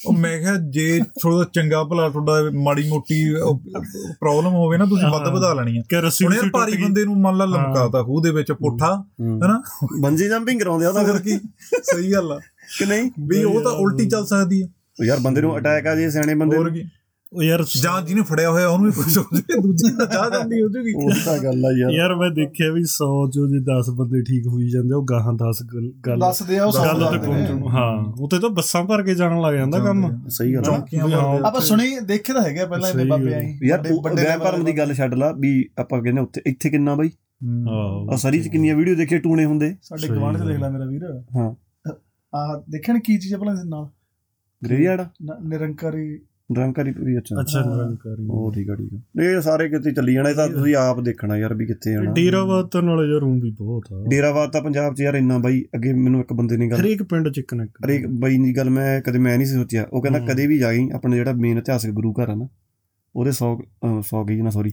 ਉਹ 0.05 0.13
ਮੈਂ 0.13 0.39
ਕਿਹਾ 0.39 0.55
ਜੇ 0.69 1.01
ਥੋੜਾ 1.21 1.45
ਚੰਗਾ 1.53 1.83
ਭਲਾ 1.83 2.09
ਤੁਹਾਡਾ 2.09 2.51
ਮਾੜੀ 2.53 2.89
ਮੋਟੀ 2.89 3.35
ਪ੍ਰੋਬਲਮ 4.19 4.53
ਹੋਵੇ 4.53 4.77
ਨਾ 4.77 4.85
ਤੁਸੀਂ 4.85 5.11
ਵੱਧ। 5.11 5.27
ਵਧਾ 5.27 5.53
ਲੈਣੀ 5.53 5.77
ਆ। 5.77 5.81
ਕਿ 5.89 6.01
ਰੱਸੀ 6.01 6.25
ਹੁਣ 6.25 6.49
ਭਾਰੀ। 6.49 6.83
ਬੰਦੇ 6.83 7.05
ਨੂੰ 7.05 7.21
ਮੰਨ 7.21 7.37
ਲਾ। 7.37 7.45
ਲਮਕਾਤਾ 7.45 8.03
ਖੂਹ 8.03 8.21
ਦੇ 8.21 8.31
ਵਿੱਚ 8.31 8.51
ਪੁੱਠਾ 8.51 9.05
ਹੂੰ। 9.21 9.43
ਹੈਨਾ 9.43 9.61
ਬੰਜੀ 10.01 10.27
ਜੰਪਿੰਗ 10.27 10.59
ਕਰਾਉਂਦੇ 10.59 10.85
ਆ 10.85 10.89
ਉਹਦਾ 10.89 11.01
ਹੋਰ 11.01 11.11
ਫਿਰ। 11.11 11.21
ਕੀ? 11.21 11.47
ਸਹੀ 11.83 12.13
ਗੱਲ 12.13 12.31
ਆ। 12.31 12.39
ਕਿ 12.79 12.85
ਨਹੀਂ? 12.85 13.11
ਵੀ 13.27 13.43
ਉਹ 13.43 13.61
ਤਾਂ 13.61 13.71
ਉਲਟੀ 13.71 14.07
ਚੱਲ 14.07 14.25
ਸਕਦੀ 14.25 14.61
ਆ। 14.61 14.65
ਉਹ 14.99 15.05
ਯਾਰ 15.05 15.19
ਬੰਦੇ 15.19 15.41
ਨੂੰ 15.41 15.57
ਅਟੈਕ 15.57 15.87
ਆ 15.87 15.95
ਜੇ 15.95 16.11
ਸਿਆਣੇ 16.11 16.35
ਬੰਦੇ 16.35 16.57
ਹੋਰ 16.57 16.69
ਕੀ? 16.69 16.83
ਉਹ 17.35 17.43
ਯਾਰ 17.43 17.63
ਜਾਂ 17.81 18.01
ਜਿਹਨੇ 18.01 18.21
ਫੜਿਆ 18.21 18.49
ਹੋਇਆ 18.51 18.67
ਉਹਨੂੰ 18.67 18.85
ਵੀ 18.85 18.91
ਕੁਝ 18.91 19.17
ਹੋ 19.17 19.23
ਜਾਵੇ 19.33 19.61
ਦੂਜੀ 19.61 19.91
ਦਾ 19.95 20.05
ਚਾਹ 20.05 20.29
ਜਾਂਦੀ 20.29 20.61
ਹੋ 20.61 20.67
ਜੂਗੀ 20.69 20.93
ਉਹ 20.93 21.09
ਤਾਂ 21.25 21.37
ਗੱਲ 21.37 21.65
ਆ 21.65 21.71
ਯਾਰ। 21.77 21.91
ਯਾਰ 21.91 22.15
ਮੈਂ 22.15 22.29
ਦੇਖਿਆ 22.31 22.71
ਵੀ 22.71 22.81
100 22.81 23.07
ਚੋਂ 23.31 23.47
ਜੇ 23.47 23.59
10 23.59 23.91
ਬੰਦੇ 23.95 24.21
ਠੀਕ 24.21 24.47
ਹੋਈ 24.47 24.69
ਜਾਂਦੇ 24.69 24.93
ਉਹ 24.95 25.03
ਗਾਹਾਂ 25.03 25.33
10 25.33 25.63
ਗੱਲ 25.65 26.19
ਦੱਸਦੇ 26.19 26.57
ਆ 26.57 26.65
ਉਹ 26.65 26.71
ਸਭ 26.71 26.85
ਗੱਲ 26.85 27.19
ਤੇ। 27.19 27.25
ਪਹੁੰਚਣ। 27.25 27.67
ਹਾਂ 27.67 28.13
ਉੱਥੇ 28.19 28.39
ਤਾਂ 28.39 28.49
ਬੱਸਾਂ 28.49 28.83
ਭਰ 28.83 29.03
ਕੇ 29.03 29.15
ਜਾਣ 29.15 29.41
ਲੱਗ 29.41 29.53
ਜਾਂਦਾ 29.55 29.79
ਕੰਮ। 29.79 30.27
ਸਹੀ 30.29 30.53
ਗੱਲ 30.53 30.59
ਆ। 30.59 30.63
ਚੌਂਕੀਆਂ 30.63 31.07
ਵੀ 31.07 31.13
ਆ। 31.13 31.17
ਆਪਾਂ 31.45 31.61
ਸੁਣੀ 31.61 31.99
ਦੇਖੇ 31.99 32.33
ਤਾਂ 32.33 32.41
ਹੈਗੇ 32.41 32.59
ਆ 32.59 32.65
ਪਹਿਲਾਂ 32.65 32.89
ਇਹਨੇ 32.89 33.03
ਬਾਬੇ। 33.05 33.33
ਆਈ 33.33 33.59
ਯਾਰ 33.63 33.81
ਵਹਿਮ 33.81 34.39
ਭਰਮ 34.39 34.63
ਦੀ 34.63 34.77
ਗੱਲ 34.77 34.93
ਛੱਡ 34.93 35.13
ਲਾ 35.13 35.31
ਵੀ 35.31 35.65
ਆਪਾਂ 35.79 36.01
ਕਹਿੰਦੇ 36.01 36.21
ਉੱਥੇ 36.21 36.41
ਇੱਥੇ 36.45 36.69
ਕਿੰਨਾ 36.69 36.95
ਬਈ? 36.95 37.09
ਆ 38.11 38.15
ਸਰੀ 38.15 38.43
ਚ 38.43 38.47
ਕਿੰਨੀਆਂ 38.47 38.75
ਵੀਡੀਓ 38.75 38.95
ਦੇਖੇ 38.95 39.17
ਟੂਣੇ 39.17 39.45
ਹੁੰਦੇ? 39.45 39.75
ਸਾਡੇ 39.81 40.07
ਗਵਾਂਢ 40.07 40.37
ਚ। 40.37 40.41
ਦੇਖ 40.41 40.59
ਲੈ 40.59 40.69
ਮੇਰਾ 40.69 40.85
ਵੀਰ। 40.85 41.23
ਹਾਂ। 41.35 41.55
ਆਹ 42.35 42.61
ਦੇਖਣ 42.69 42.99
ਕੀ 42.99 43.17
ਚੀਜ਼ 43.17 43.33
ਆ 43.33 43.37
ਭਲਾ 43.37 43.51
ਇਹਦੇ 43.51 43.69
ਨਾਲ? 43.69 43.87
ਗ੍ਰੇਵਿਆਰਡ 44.65 45.01
ਨ- 45.01 45.49
ਨਿਰੰਕਾਰੀ 45.49 46.19
ਡਰੰਕਰੀ 46.53 46.91
ਪੂਰੀ 46.91 47.17
ਅੱਛਾ। 47.17 47.41
ਅੱਛਾ 47.41 47.61
ਨਿਰੰਕਾਰੀ 47.61 48.25
ਉਹ 48.29 48.51
ਠੀਕ 48.53 48.69
ਆ 48.69 48.75
ਠੀਕ 48.75 48.93
ਆ। 48.93 49.23
ਇਹ 49.23 49.41
ਸਾਰੇ 49.41 49.69
ਕਿਤੇ 49.69 49.91
ਚੱਲੀ 49.91 50.13
ਜਾਣਾ 50.13 50.29
ਇਹ 50.29 50.35
ਤਾਂ 50.35 50.47
ਤੁਸੀਂ 50.49 50.75
ਆਪ 50.75 50.99
ਦੇਖਣਾ 51.01 51.37
ਯਾਰ 51.37 51.53
ਵੀ 51.53 51.65
ਕਿੱਥੇ 51.65 51.91
ਜਾਣਾ। 51.91 52.11
ਡੇਰਾਵਾਦ 52.11 52.67
ਤਾਂ 52.67 52.81
ਨਾਲ 52.83 53.05
ਯਾਰ 53.11 53.23
ਊਂ 53.23 53.41
ਵੀ 53.41 53.51
ਬਹੁਤ 53.51 53.85
ਆ। 53.93 54.03
ਡੇਰਾਵਾਦ 54.09 54.51
ਤਾਂ 54.51 54.61
ਪੰਜਾਬ 54.61 54.95
'ਚ 54.95 55.01
ਯਾਰ 55.01 55.15
ਇੰਨਾ 55.15 55.37
ਬਾਈ 55.37 55.63
ਅੱਗੇ 55.75 55.93
ਮੈਨੂੰ 55.93 56.19
ਇੱਕ 56.19 56.33
ਬੰਦੇ 56.33 56.57
ਨੇ 56.57 56.67
ਗੱਲ 56.67 56.79
ਹਰੇਕ 56.79 57.03
ਪਿੰਡ 57.03 57.29
ਚ 57.29 57.37
ਇੱਕ 57.37 57.53
ਨਾ 57.53 57.63
ਇੱਕ। 57.63 57.71
ਹਰੇਕ 57.85 58.07
ਬਾਈ 58.07 58.37
ਦੀ 58.37 58.57
ਗੱਲ 58.57 58.69
ਮੈਂ 58.69 59.01
ਕਦੇ 59.01 59.19
ਮੈਂ 59.19 59.37
ਨਹੀਂ 59.37 59.47
ਸੋਚਿਆ। 59.47 59.87
ਉਹ 59.93 60.01
ਕਹਿੰਦਾ। 60.01 60.19
ਕਦੇ 60.19 60.47
ਵੀ 60.47 60.57
ਜਾਈ 60.57 60.89
ਆਪਣੇ 60.89 61.15
ਜਿਹੜਾ 61.15 61.33
ਮੇਨ 61.33 61.57
ਇਤਿਹਾਸਕ 61.57 61.89
ਗੁਰੂ 61.89 62.13
ਘਰ 62.13 62.29
ਆ 62.29 62.35
ਨਾ 62.35 62.47
ਉਹਦੇ 63.15 63.31
100 63.31 63.57
100 63.87 64.23
ਗਈ 64.23 64.41
ਨਾ 64.41 64.49
ਸੌਰੀ 64.49 64.71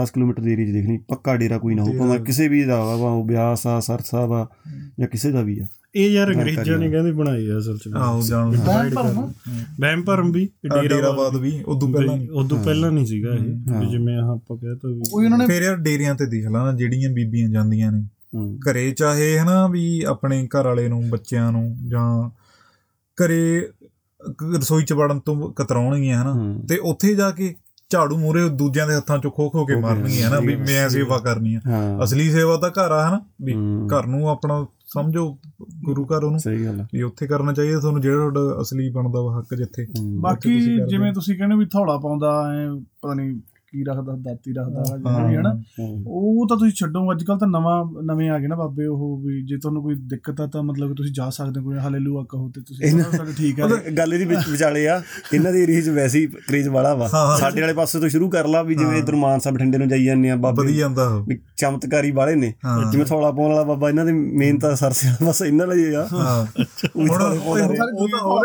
10 0.00 0.10
ਕਿਲੋਮੀਟਰ 0.14 0.42
ਦੀ 0.42 0.52
ਏਰੀਆ 0.52 0.66
'ਚ 0.66 0.70
ਦੇਖਣੀ 0.70 0.98
ਪੱਕਾ 0.98 1.36
ਡੇਰਾ 1.36 1.58
ਕੋਈ 1.58 1.74
ਨਾ 1.74 1.82
ਹੋ 1.82 1.92
ਭਾਵੇਂ 1.98 2.18
ਕਿਸੇ 2.20 2.48
ਵੀ 2.48 2.64
ਦਾ 2.64 2.96
ਵਾ 2.96 3.10
ਉਹ 3.10 3.24
ਬਿਆਸ 3.24 3.66
ਆ 3.66 3.80
ਸਰਸਾ 3.80 4.26
ਵਾ 4.26 4.48
ਜਾਂ 4.98 5.08
ਕਿਸੇ 5.08 5.30
ਦਾ 5.30 5.42
ਵੀ 5.42 5.58
ਆ। 5.60 5.66
ਇਹ 5.96 6.10
ਯਾਰ 6.10 6.32
ਅੰਗਰੇਜ਼ਾਂ 6.34 6.78
ਨੇ। 6.78 6.90
ਕਹਿੰਦੇ 6.90 7.12
ਬਣਾਏ 7.12 7.50
ਆ 7.50 7.58
ਅਸਲ 7.58 7.78
ਚ 7.78 7.88
ਆਹੋ 7.96 8.22
ਜਾਣ 8.22 8.56
ਵਹਿਮ 9.80 10.02
ਭਰਮ 10.02 10.32
ਵੀ 10.32 10.48
ਆ 10.74 10.82
ਡੇਰਾਬਾਦ 10.82 11.36
ਵੀ 11.36 11.62
ਉਦੋਂ 11.66 11.88
ਪਹਿਲਾਂ 11.92 12.18
ਉਦੋਂ 12.32 12.64
ਪਹਿਲਾਂ 12.64 12.92
ਨਹੀਂ 12.92 13.06
ਸੀਗਾ 13.06 13.34
ਇਹ 13.34 13.86
ਜਿਵੇਂ 13.86 14.16
ਆਹ 14.18 14.28
ਆਪਾਂ 14.28 14.56
ਕਹਤਾ 14.56 14.88
ਵੀ 14.88 15.00
ਉਹ 15.12 15.24
ਉਹਨਾਂ 15.24 15.38
ਨੇ 15.38 15.46
ਫਿਰ 15.46 15.62
ਯਾਰ 15.62 15.76
ਡੇਰਿਆਂ 15.76 16.14
ਤੇ 16.14 16.26
ਦੇਖ 16.26 16.46
ਲਾ 16.46 16.72
ਜਿਹੜੀਆਂ 16.72 17.10
ਬੀਬੀਆਂ 17.10 17.48
ਜਾਂਦੀਆਂ 17.48 17.92
ਨੇ। 17.92 18.04
ਘਰੇ 18.70 18.90
ਚਾਹੇ 18.90 19.38
ਹਨਾ 19.38 19.66
ਵੀ 19.66 20.02
ਆਪਣੇ 20.02 20.46
ਘਰ 20.46 20.64
ਵਾਲੇ 20.64 20.88
ਨੂੰ 20.88 21.10
ਬੱਚਿਆਂ 21.10 21.52
ਨੂੰ 21.52 21.76
ਜਾਂ 21.88 22.30
ਘਰੇ 23.24 23.68
ਰਸੋਈ 24.58 24.84
ਚ 24.84 24.92
ਵੜਨ 24.92 25.18
ਤੋਂ 25.20 25.52
ਕਤਰਾਉਣਗੀਆਂ 25.52 26.22
ਹਨਾ। 26.22 26.58
ਤੇ 26.68 26.76
ਉੱਥੇ 26.76 27.14
ਜਾ 27.14 27.30
ਕੇ 27.30 27.54
ਝਾੜੂ 27.88 28.16
ਮੂਰੇ 28.18 28.48
ਦੂਜਿਆਂ 28.48 28.86
ਦੇ 28.88 28.94
ਹੱਥਾਂ 28.94 29.18
ਚੋਂ 29.18 29.30
ਖੋ 29.30 29.50
ਖੋ 29.50 29.66
ਕੇ 29.66 29.76
ਮਾਰਨਗੀਆਂ 29.76 30.28
ਹਨਾ 30.28 30.40
ਵੀ 30.40 30.56
ਮੈਂ 30.56 30.88
ਸੇਵਾ 30.88 31.18
ਕਰਨੀ 31.18 31.54
ਆ। 31.54 31.60
ਹਾਂ। 31.66 32.04
ਅਸਲੀ 32.04 32.30
ਸੇਵਾ 32.30 32.56
ਤਾਂ 32.56 32.70
ਘਰ 32.70 32.90
ਆ 32.90 33.08
ਹਨਾ 33.08 33.20
ਵੀ। 33.42 33.52
ਘਰ 33.86 34.06
ਨੂੰ 34.06 34.28
ਆਪਣਾ 34.28 34.66
ਸਮਝੋ 34.86 35.38
ਗੁਰੂ 35.84 36.04
ਘਰ 36.04 36.24
ਉਹਨੂੰ 36.24 36.40
ਸਹੀ 36.40 36.64
ਗੱਲ 36.64 36.84
ਵੀ 36.92 37.02
ਉੱਥੇ 37.02 37.26
ਕਰਨਾ 37.26 37.52
ਚਾਹੀਦਾ 37.52 37.80
ਤੁਹਾਨੂੰ 37.80 38.00
ਜਿਹੜਾ 38.00 38.18
ਤੁਹਾਡਾ 38.18 38.60
ਅਸਲੀ 38.60 38.90
ਬਣਦਾ 38.90 39.20
ਵਾ 39.20 39.38
ਹੱਕ 39.38 39.54
ਜਿੱਥੇ। 39.54 39.86
ਬਾਕੀ 40.20 40.60
ਜਿਵੇਂ। 40.60 41.12
ਤੁਸੀਂ 41.12 41.38
ਕਹਿੰਦੇ 41.38 41.56
ਵੀ 41.56 41.66
ਥੌੜਾ 41.66 41.98
ਪਾਉਂਦਾ 41.98 42.52
ਐ 42.54 42.80
ਪਤਾ 43.02 43.14
ਨਹੀਂ 43.14 43.40
ਕੀ 43.76 43.84
ਰੱਖਦਾ 43.84 44.12
ਦਾਤੀ 44.16 44.52
ਰੱਖਦਾ 44.52 44.80
ਵਾ 44.80 44.96
ਜਿਵੇਂ 44.96 45.28
ਵੀ 45.28 45.36
ਹਨਾ? 45.36 45.62
ਉਹ 46.06 46.46
ਤਾਂ 46.48 46.56
ਤੁਸੀਂ 46.56 46.72
ਛੱਡੋ 46.72 47.12
ਅੱਜ 47.12 47.24
ਕੱਲ 47.24 47.38
ਤਾਂ 47.38 47.48
ਨਵਾਂ 47.48 47.84
ਨਵੇਂ 48.02 48.30
ਆ 48.30 48.38
ਗਏ 48.38 48.46
ਨਾ 48.46 48.56
ਬਾਬੇ 48.56 48.86
ਉਹ 48.86 49.22
ਵੀ 49.22 49.42
ਜੇ 49.46 49.56
ਤੁਹਾਨੂੰ 49.56 49.82
ਕੋਈ 49.82 49.94
ਦਿੱਕਤ 49.94 50.40
ਆ 50.40 50.46
ਤਾਂ 50.46 50.62
ਮਤਲਬ 50.62 50.94
ਤੁਸੀਂ 50.94 51.12
ਜਾ 51.12 51.30
ਸਕਦੇ 51.30 51.60
ਹੋ 51.60 51.64
ਕੋਈ 51.64 51.78
ਹਾਲੇਲੂਆ 51.78 52.24
ਕਹੋ 52.28 52.48
ਤੇ 52.48 52.60
ਤੁਸੀਂ 52.60 53.02
ਤੁਹਾਡਾ 53.02 53.32
ਠੀਕ 53.36 53.60
ਹੈ 53.60 53.64
ਮਤਲਬ 53.64 53.94
ਗੱਲ 53.98 54.14
ਇਹਦੀ 54.14 54.24
ਵਿੱਚ 54.24 54.48
ਵਿਚਾਲੇ 54.48 54.88
ਆ 54.88 55.02
ਇਹਨਾਂ 55.34 55.52
ਦੇ 55.52 55.62
ਏਰੀਆ 55.62 55.80
'ਚ 55.80 55.88
ਵੈਸੇ 55.88 56.18
ਹੀ 56.18 56.26
ਕ੍ਰੇਜ਼ 56.26 56.68
ਵਾਲਾ 56.68 56.94
ਵਾ। 56.94 57.08
ਸਾਡੇ 57.38 57.60
ਵਾਲੇ 57.60 57.72
ਪਾਸੇ 57.72 58.00
ਤੋਂ 58.00 58.08
ਸ਼ੁਰੂ 58.08 58.30
ਕਰ 58.30 58.46
ਲਾ 58.46 58.62
ਵੀ 58.62 58.74
ਜਿਵੇਂ 58.74 58.98
ਇਧਰ 58.98 59.14
ਮਾਨਸਾ 59.14 59.50
ਬਠਿੰਡੇ 59.50 59.78
ਨੂੰ 59.78 59.88
ਜਾਈ 59.88 60.04
ਜਾਂਦੇ 60.04 60.30
ਆ 60.30 60.36
ਬਾਬੇ। 60.36 60.82
ਹੁੰਦਾ 60.82 61.08
ਉਹ। 61.08 61.24
ਵੀ 61.24 61.38
ਚਮਤਕਾਰੀ 61.56 62.10
ਵਾਲੇ 62.10 62.34
ਨੇ। 62.34 62.52
ਹਾਂ। 62.64 62.92
ਜਿਵੇਂ 62.92 63.06
ਥੋੜਾ 63.06 63.30
ਪਾਉਣ 63.30 63.48
ਵਾਲਾ 63.48 63.62
ਬਾਬਾ 63.62 63.88
ਇਹਨਾਂ 63.88 64.04
ਦੇ 64.04 64.12
ਮੇਨ 64.12 64.58
ਤਾਂ 64.58 64.76
ਸਰਸੇ 64.76 65.08
ਵਾਲਾ 65.08 65.30
ਬਸ 65.30 65.42
ਇਹਨਾਂ 65.42 65.66
ਲਈ 65.66 65.94
ਆ। 65.94 66.06
ਹਾਂ। 66.12 66.46
ਉਹੀ 66.96 67.08
ਹੁਣ 67.08 67.68
ਨੇ। 67.68 67.78
ਹੋ 68.22 68.38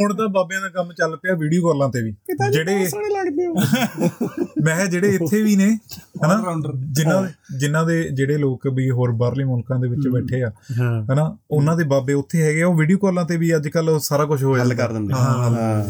ਹੁਣ 0.00 0.14
ਤਾਂ 0.14 0.28
ਬਾਬਿਆਂ 0.28 0.60
ਦਾ 0.60 0.68
ਕੰਮ 0.68 0.92
ਚੱਲ 0.92 1.16
ਪਿਆ 1.16 1.34
ਵੀਡੀਓ 1.34 1.68
ਕਾਲਾਂ 1.68 1.88
ਤੇ 1.88 2.02
ਵੀ। 2.02 2.12
ਜਿਹੜੇ 2.52 2.86
ਸੋਹਣੇ 2.86 3.08
ਲੱਗਦੇ 3.08 3.46
ਹੋ। 3.46 3.54
ਮੈਂ 4.62 4.86
ਜਿਹੜੇ 4.86 5.08
ਇੱਥੇ 5.08 5.42
ਵੀ 5.42 5.56
ਨੇ 5.56 5.78
ਹਨਾ। 6.26 6.54
ਜਿਨ੍ਹਾਂ 6.92 7.22
ਦੇ 7.22 7.58
ਜਿਨ੍ਹਾਂ 7.58 7.86
ਦੇ 7.86 8.08
ਜਿਹੜੇ 8.10 8.38
ਲੋਕ 8.38 8.66
ਵੀ 8.66 8.90
ਹੋਰ 8.90 9.12
ਬਾਹਰਲੇ 9.12 9.44
ਮੁਲਕਾਂ 9.44 9.78
ਦੇ 9.78 9.88
ਵਿੱਚ 9.88 10.08
ਬੈਠੇ 10.08 10.42
ਆ 10.42 10.50
ਹਨਾ? 11.12 11.36
ਉਹਨਾਂ 11.50 11.76
ਦੇ 11.76 11.84
ਬਾਬੇ 11.84 12.12
ਉੱਥੇ 12.12 12.42
ਹੈਗੇ 12.42 12.62
ਆ 12.62 12.66
ਉਹ 12.66 12.74
ਵੀਡੀਓ 12.74 12.98
ਕਾਲਾਂ 12.98 13.24
ਤੇ 13.24 13.36
ਵੀ 13.36 13.56
ਅੱਜ 13.56 13.68
ਕੱਲ 13.68 13.98
ਸਾਰਾ 14.00 14.24
ਕੁਝ 14.24 14.44
ਹੋ 14.44 14.52
ਹੱਲ 14.52 14.58
ਜਾਂਦਾ 14.58 14.74
ਕਰ 14.74 14.92
ਦਿੰਦੇ। 14.92 15.14
ਹਾਂ, 15.14 15.50
ਹਾਂ। 15.50 15.84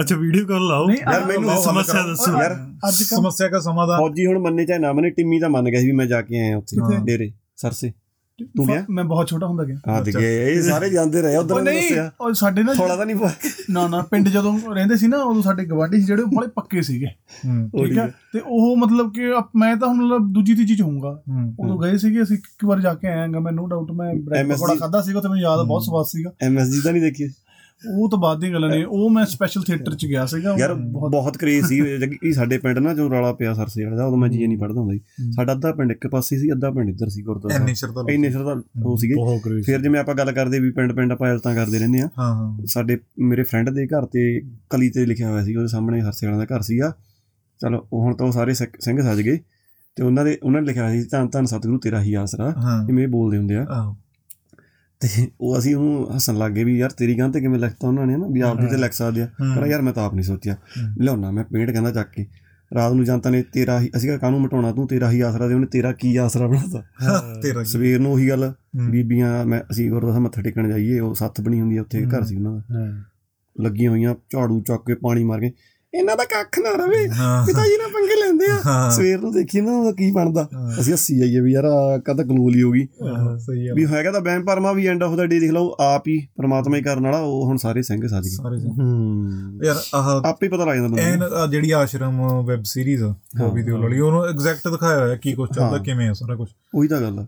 ਅੱਛਾ 0.00 0.16
ਵੀਡੀਓ 0.16 0.46
ਕਾਲ 0.46 0.66
ਲਾਓ। 0.66 0.90
ਯਾਰ 0.90 1.24
ਮੈਨੂੰ 1.24 1.62
ਸਮੱਸਿਆ 1.62 2.06
ਦੱਸੋ। 2.06 2.32
ਯਾਰ 2.32 2.54
ਅੱਜ 2.88 2.96
ਕੱਲ 2.96 3.04
ਸਮੱਸਿਆ 3.04 3.48
ਦਾ 3.48 3.60
ਸਮਾਧਾਨ 3.60 3.98
ਫੌਜੀ 3.98 4.26
ਹੁਣ 4.26 4.38
ਮੰਨੇ 4.38 4.66
ਚਾਹੇ 4.66 4.78
ਨਾ 4.78 4.92
ਮੰਨੇ 4.92 5.10
ਟਿੰਮੀ 5.10 5.40
ਤਾਂ 5.40 5.50
ਮੰਨ 5.50 5.70
ਗਿਆ 5.70 5.80
ਸੀ 5.80 5.86
ਵੀ 5.86 5.92
ਮੈਂ 5.92 6.06
ਜਾ 6.06 6.22
ਕੇ 6.22 6.40
ਆਇਆ 6.40 6.56
ਉੱਥੇ? 6.56 6.76
ਡੇਰੇ 7.04 7.32
ਸਰਸੇ। 7.56 7.92
ਤੂੰ 8.44 8.66
ਗਿਆ? 8.66 8.84
ਮੈਂ 8.90 9.04
ਬਹੁਤ 9.04 9.28
ਛੋਟਾ 9.28 9.46
ਹੁੰਦਾ 9.46 9.64
ਗਿਆ। 9.64 9.76
ਹਾਂ 9.88 10.02
ਤੇ 10.02 10.12
ਗਏ। 10.12 10.54
ਇਹ 10.54 10.62
ਸਾਰੇ 10.62 10.90
ਜਾਂਦੇ 10.90 11.22
ਰਹੇ 11.22 11.36
ਉਧਰ 11.36 11.60
ਦੱਸਿਆ। 11.60 12.10
ਉਹ 12.20 12.34
ਸਾਡੇ 12.34 12.62
ਨਾ 12.62 12.74
ਥੋੜਾ 12.74 12.96
ਤਾਂ 12.96 13.06
ਨਹੀਂ 13.06 13.16
ਨਾ 13.70 13.88
ਨਾ 13.88 14.02
ਪਿੰਡ 14.10 14.28
ਜਦੋਂ 14.28 14.58
ਰਹਿੰਦੇ 14.74 14.96
ਸੀ 14.96 15.06
ਨਾ 15.06 15.16
ਉਦੋਂ 15.16 15.42
ਸਾਡੇ 15.42 15.64
ਗਵਾਂਢੀ 15.64 16.00
ਸੀ 16.00 16.06
ਜਿਹੜੇ 16.06 16.22
ਉਹ 16.22 16.28
ਬੜੇ 16.28 16.48
ਪੱਕੇ 16.48 16.82
ਸੀਗੇ। 16.82 17.06
ਠੀਕ 17.46 17.98
ਹੈ। 17.98 18.14
ਤੇ 18.32 18.40
ਉਹ 18.46 18.76
ਮਤਲਬ 18.76 19.12
ਕਿ 19.14 19.20
ਮੈਂ 19.56 19.76
ਤਾਂ 19.76 19.88
ਹੁਣ 19.88 19.96
ਮਤਲਬ 19.96 20.32
ਦੂਜੀ 20.32 20.54
ਤੀਜੀ 20.54 20.76
ਚ 20.76 20.82
ਹੋਊਂਗਾ। 20.82 21.22
ਉਦੋਂ 21.60 21.80
ਗਏ 21.80 21.98
ਸੀਗੇ 21.98 22.22
ਅਸੀਂ 22.22 22.36
ਇੱਕ 22.36 22.64
ਵਾਰ 22.64 22.80
ਜਾ 22.80 22.94
ਕੇ 22.94 23.08
ਆਏਗਾ 23.08 23.40
ਮੈਂ 23.40 23.52
ਨੋ 23.52 23.66
ਡਾਊਟ 23.66 23.92
ਮੈਂ 23.92 24.14
ਬ੍ਰੈਡ 24.14 24.52
ਪਕੌੜਾ 24.52 24.74
ਖਾਦਾ 24.74 25.02
ਸੀਗਾ 25.02 25.20
ਤੇ 25.20 25.28
ਮੈਨੂੰ 25.28 25.42
ਯਾਦ 25.42 25.66
ਬਹੁਤ 25.66 25.82
ਸਵਾਦ 25.82 26.04
ਸੀਗਾ। 26.04 26.32
ਐਮਐਸਜੀ 26.42 26.80
ਤਾਂ 26.80 26.92
ਨਹੀਂ 26.92 27.02
ਦੇਖੀ? 27.02 27.30
ਉਹ 27.88 28.10
ਤਾਂ 28.10 28.18
ਬਾਅਦ 28.18 28.40
ਦੀਆਂ 28.40 28.52
ਗੱਲਾਂ 28.52 28.68
ਨੇ 28.68 28.84
ਉਹ 28.84 29.10
ਮੈਂ 29.10 29.26
ਸਪੈਸ਼ਲ 29.26 29.62
ਥੀਏਟਰ 29.62 29.94
ਚ 29.94 30.06
ਗਿਆ 30.06 30.26
ਸੀਗਾ 30.26 30.54
ਯਾਰ 30.58 30.74
ਬਹੁਤ 30.74 31.10
ਬਹੁਤ 31.10 31.36
ਕਰੇਜ਼ 31.36 31.66
ਸੀ 31.66 31.80
ਜੱਗੀ 32.00 32.32
ਸਾਡੇ 32.32 32.58
ਪਿੰਡ 32.58 32.78
ਨਾ 32.78 32.94
ਜੋ 32.94 33.10
ਰੌਲਾ 33.10 33.32
ਪਿਆ 33.32 33.54
ਸਰਸੇ 33.54 33.84
ਵਾਲੇ 33.84 33.96
ਦਾ 33.96 34.06
ਉਦੋਂ 34.06 34.18
ਮੈਂ 34.18 34.28
ਜੀ 34.28 34.46
ਨਹੀਂ 34.46 34.58
ਪੜਦਾ 34.58 34.80
ਹੁੰਦਾ 34.80 34.94
ਸੀ। 34.94 35.32
ਸਾਡਾ 35.32 35.52
ਅੱਧਾ 35.52 35.72
ਪਿੰਡ 35.72 35.90
ਇੱਕ 35.90 36.06
ਪਾਸੇ 36.06 36.38
ਸੀ 36.38 36.52
ਅੱਧਾ 36.52 36.70
ਪਿੰਡ 36.70 36.88
ਇੱਧਰ 36.88 37.08
ਸੀ 37.08 37.22
ਗੁਰਦੁਆਰਾ 37.22 37.54
ਸਾਹਿਬ। 37.54 37.74
ਸ਼ਰਧਾ 37.74 38.04
ਇੰਨੇ 38.12 38.30
ਸ਼ਰਧਾ 38.30 38.62
ਉਹ 38.84 38.96
ਸੀਗੇ। 38.96 39.14
ਬਹੁਤ 39.14 39.42
ਕ੍ਰੇਜ਼ 39.42 39.66
ਫਿਰ 39.66 39.80
ਜਿਵੇਂ 39.80 40.00
ਆਪਾਂ 40.00 40.14
ਗੱਲ 40.14 40.32
ਕਰਦੇ 40.32 40.58
ਵੀ 40.60 40.70
ਪਿੰਡ 40.70 40.92
ਪਿੰਡ 40.92 41.12
ਆਪਾਂ 41.12 41.32
ਇਲਤਾਂ 41.32 41.54
ਕਰਦੇ 41.54 41.78
ਰਹਿੰਦੇ 41.78 42.00
ਆ 42.00 42.08
ਹਾਂ 42.18 42.34
ਹਾਂ। 42.34 42.66
ਸਾਡੇ 42.66 42.98
ਮੇਰੇ 43.18 43.42
ਫਰੈਂਡ 43.42 43.70
ਦੇ 43.70 43.86
ਘਰ 43.86 44.06
ਤੇ 44.06 44.40
ਕਲੀ 44.70 44.90
ਤੇ 44.90 45.06
ਲਿਖਿਆ 45.06 45.30
ਹੋਇਆ 45.30 45.44
ਸੀ 45.44 45.56
ਉਹਦੇ 45.56 45.68
ਸਾਹਮਣੇ 45.68 46.00
ਹਰਸੇ 46.00 46.26
ਵਾਲਿਆਂ 46.26 46.46
ਦਾ 46.46 46.56
ਘਰ 46.56 46.60
ਸੀਗਾ। 46.60 46.92
ਚਲੋ 47.60 47.86
ਉਹ 47.92 48.02
ਹੁਣ 48.02 48.14
ਤਾਂ 48.14 48.26
ਉਹ 48.26 48.32
ਸਾਰੇ 48.32 48.54
ਸਿੰਘ 48.54 49.00
ਸੱਜ 49.02 49.20
ਗਏ। 49.20 49.38
ਤੇ 49.96 50.02
ਉਹਨਾਂ 50.02 50.24
ਦੇ 50.24 50.38
ਉਹਨਾਂ 50.42 50.60
ਨੇ 50.60 50.66
ਲਿਖਿਆ 50.66 50.90
ਸੀ 50.92 51.04
ਧੰਨ 51.04 51.28
ਧੰਨ 51.28 51.44
ਸਤਿਗੁਰੂ 51.46 51.78
ਤੇਰਾ 51.78 52.02
ਹੀ 52.02 52.14
ਆਸਰਾ। 52.14 52.54
ਜਿਵੇਂ 52.86 53.04
ਇਹ 53.04 53.08
ਬੋਲਦੇ 53.08 53.38
ਹੁੰਦੇ 53.38 53.56
ਆ। 53.56 53.66
ਤੇ 55.00 55.28
ਉਹ 55.40 55.58
ਅਸੀਂ 55.58 55.76
ਉਹਨੂੰ 55.76 56.14
ਹੱਸਣ 56.14 56.38
ਲੱਗ 56.38 56.52
ਗਏ 56.52 56.64
ਵੀ 56.64 56.78
ਯਾਰ 56.78 56.90
ਤੇਰੀ 56.90 57.18
ਗਾਂ 57.18 57.28
ਤੇ 57.28 57.40
ਕਿਵੇਂ 57.40 57.60
ਲਿਖਤਾ 57.60 57.88
ਉਹਨਾਂ 57.88 58.06
ਨੇ 58.06 58.16
ਨਾ 58.16 58.26
ਵੀ 58.26 58.40
ਆਪ 58.40 58.60
ਵੀ 58.60 58.66
ਤੇ 58.66 58.76
ਲਿਖ 58.76 58.92
ਸਕਦੇ 58.92 59.22
ਆ। 59.22 59.26
ਕਹਿੰਦਾ 59.26 59.66
ਯਾਰ 59.66 59.82
ਮੈਂ 59.82 59.92
ਤਾਂ 59.92 60.06
ਆਪ 60.06 60.14
ਨਹੀਂ 60.14 60.24
ਸੋਚਿਆ। 60.24 60.56
ਲਿਆਉਣਾ 60.98 61.30
ਮੈਂ 61.30 61.44
ਪੇਂਟ 61.44 61.70
ਕਹਿੰਦਾ 61.70 61.90
ਚੱਕ 61.90 62.08
ਕੇ। 62.10 62.26
ਰਾਤ 62.74 62.92
ਨੂੰ 62.92 63.04
ਜਨਤਾ 63.04 63.30
ਨੇ 63.30 63.42
ਤੇਰਾ 63.42 63.80
ਹੀ 63.80 63.90
ਅਸੀਂ 63.96 64.08
ਕਿਹਾ 64.08 64.18
ਕਾਹਨੂੰ 64.18 64.40
ਮਟਾਉਣਾ 64.40 64.72
ਤੂੰ 64.72 64.88
ਤੇਰਾ 64.88 65.10
ਹੀ 65.10 65.20
ਆਸਰਾ 65.20 65.48
ਦੇ 65.48 65.54
ਉਹਨੇ 65.54 65.66
ਤੇਰਾ 65.66 65.92
ਕੀ 65.92 66.16
ਆਸਰਾ 66.16 66.46
ਬਣਾਤਾ? 66.46 66.82
ਤੇਰਾ 67.42 67.62
ਕੀ? 67.62 67.68
ਸਵੇਰ 67.68 68.00
ਨੂੰ 68.00 68.12
ਉਹੀ 68.12 68.28
ਗੱਲ। 68.28 68.52
ਬੀਬੀਆਂ 68.90 69.44
ਮੈਂ 69.44 69.60
ਅਸੀਂ 69.70 69.90
ਗੁਰਦੁਆਰਾ 69.90 70.18
ਮੱਥਾ 70.18 70.42
ਟੇਕਣ 70.42 70.68
ਜਾਈਏ 70.68 71.00
ਉਹ 71.00 71.14
ਸੱਤ 71.14 71.40
ਬਣੀ 71.40 71.60
ਹੁੰਦੀ 71.60 71.76
ਆ 71.76 71.80
ਉੱਥੇ 71.80 72.06
ਘਰ 72.06 72.24
ਸੀ 72.24 72.36
ਉਹਨਾਂ 72.36 72.52
ਦਾ। 72.52 72.88
ਲੱਗੀਆਂ 73.60 73.90
ਹੋਈਆਂ 73.90 74.14
ਝਾੜੂ 74.32 74.60
ਚੱਕ 74.60 74.82
ਕੇ 74.86 74.94
ਪਾਣੀ 74.94 75.24
ਮਾਰ 75.24 75.40
ਕੇ। 75.40 75.52
ਇਹਨਾਂ 75.94 76.16
ਦਾ 76.16 76.24
ਕੱਖ 76.24 76.58
ਨਾ 76.58 76.70
ਰਵੇ। 76.84 77.08
ਹਾਂ। 77.10 77.46
ਪਿਤਾ 77.46 77.62
ਜੀ 77.64 77.76
ਨਾਲ 77.78 77.88
ਪੰਗੇ 77.88 78.14
ਲੈਂਦੇ 78.20 78.46
ਆ। 78.50 78.56
ਹਾਂ। 78.66 78.90
ਸਵੇਰ 78.90 79.20
ਨੂੰ 79.20 79.32
ਦੇਖੀ 79.32 79.60
ਨਾ 79.60 79.72
ਉਹਦਾ 79.72 79.92
ਕੀ 79.92 80.10
ਬਣਦਾ। 80.10 80.48
ਅਸੀਂ 80.80 80.92
ਹੱਸੀ 80.92 81.18
ਜਾਈਏ 81.18 81.40
ਵੀ 81.40 81.52
ਯਾਰ 81.52 81.64
ਕਦ 82.04 82.22
ਕਲੂਲੀ 82.22 82.62
ਹੋ 82.62 82.70
ਗਈ। 82.70 82.86
ਹਾਂ, 83.02 83.38
ਸਹੀ 83.38 83.66
ਆ 83.68 83.74
ਵੀ 83.74 83.86
ਹੈਗਾ 83.86 84.12
ਤਾਂ 84.12 84.20
ਵਹਿਮ 84.20 84.44
ਭਰਮਾ 84.44 84.72
ਵੀ 84.72 84.86
ਐਂਡ 84.86 85.02
ਆਫ 85.02 85.14
ਦਾ 85.16 85.26
ਡੇ 85.26 85.40
ਦੇਖ 85.40 85.50
ਲਓ 85.50 85.74
ਆਪ 85.80 86.08
ਹੀ 86.08 86.18
ਪ੍ਰਮਾਤਮਾ 86.36 86.76
ਹੀ 86.76 86.82
ਕਰਨ 86.82 87.04
ਵਾਲਾ 87.04 87.18
ਉਹ 87.18 87.46
ਹੁਣ 87.46 87.56
ਸਾਰੇ 87.56 87.82
ਸਿੰਘ 87.82 88.06
ਸੱਜ 88.06 88.24
ਗਏ। 88.24 88.30
ਸਾਰੇ। 88.30 88.56
ਹੂੰ। 88.58 89.60
ਯਾਰ 89.64 89.76
ਆਹ 89.94 90.28
ਆਪੇ 90.28 90.48
ਪਤਾ 90.48 90.64
ਲੱਗ 90.64 90.74
ਜਾਂਦਾ 90.74 90.88
ਬੰਦੇ 90.88 91.36
ਆਹ 91.36 91.46
ਜਿਹੜੀ 91.46 91.70
ਆਸ਼ਰਮ 91.70 92.20
ਵੈਬ 92.44 92.62
ਸੀਰੀਜ਼ 92.64 93.02
ਬੋਬੀ 93.38 93.62
ਦਿਓਲ 93.62 93.82
ਵਾਲੀ 93.82 94.00
ਉਹਨੂੰ 94.00 94.24
ਐਗਜ਼ੈਕਟ 94.26 94.68
ਦਿਖਾਇਆ 94.68 94.98
ਹੋਇਆ 95.00 95.16
ਕੀ 95.16 95.32
ਕੁਝ 95.32 95.48
ਚੱਲਦਾ 95.54 95.76
ਹਾਂ। 95.76 95.84
ਕਿਵੇਂ 95.84 96.08
ਆ 96.08 96.12
ਸਾਰਾ 96.12 96.34
ਕੁਝ 96.36 96.48
ਉਹੀ 96.74 96.88
ਤਾਂ 96.88 97.00
ਗੱਲ 97.00 97.18
ਆ। 97.18 97.26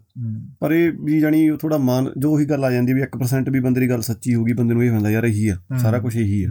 ਪਰ 0.60 0.72
ਇਹ 0.72 0.92
ਵੀ 1.04 1.20
ਜਾਨੀ 1.20 1.50
ਥੋੜਾ 1.60 1.78
ਮਨ 1.78 2.12
ਜੋ 2.18 2.32
ਉਹੀ 2.32 2.44
ਗੱਲ 2.44 2.64
ਆ 2.64 2.70
ਜਾਂਦੀ 2.70 2.92
ਵੀ 2.92 3.02
1% 3.02 3.50
ਵੀ 3.50 3.60
ਬੰਦੇ 3.60 3.80
ਦੀ 3.80 3.90
ਗੱਲ 3.90 4.02
ਸੱਚੀ 4.02 4.34
ਹੋਊਗੀ 4.34 4.52
ਬੰਦੇ 4.52 4.74
ਨੂੰ 4.74 4.84
ਇਹ 4.84 4.90
ਹੁੰਦਾ 4.90 5.10
ਯਾਰ 5.10 5.24
ਇਹੀ 5.24 5.48
ਆ 5.48 5.56
ਸਾਰਾ 5.82 5.98
ਕੁਝ 5.98 6.16
ਇਹੀ 6.16 6.44
ਆ। 6.44 6.48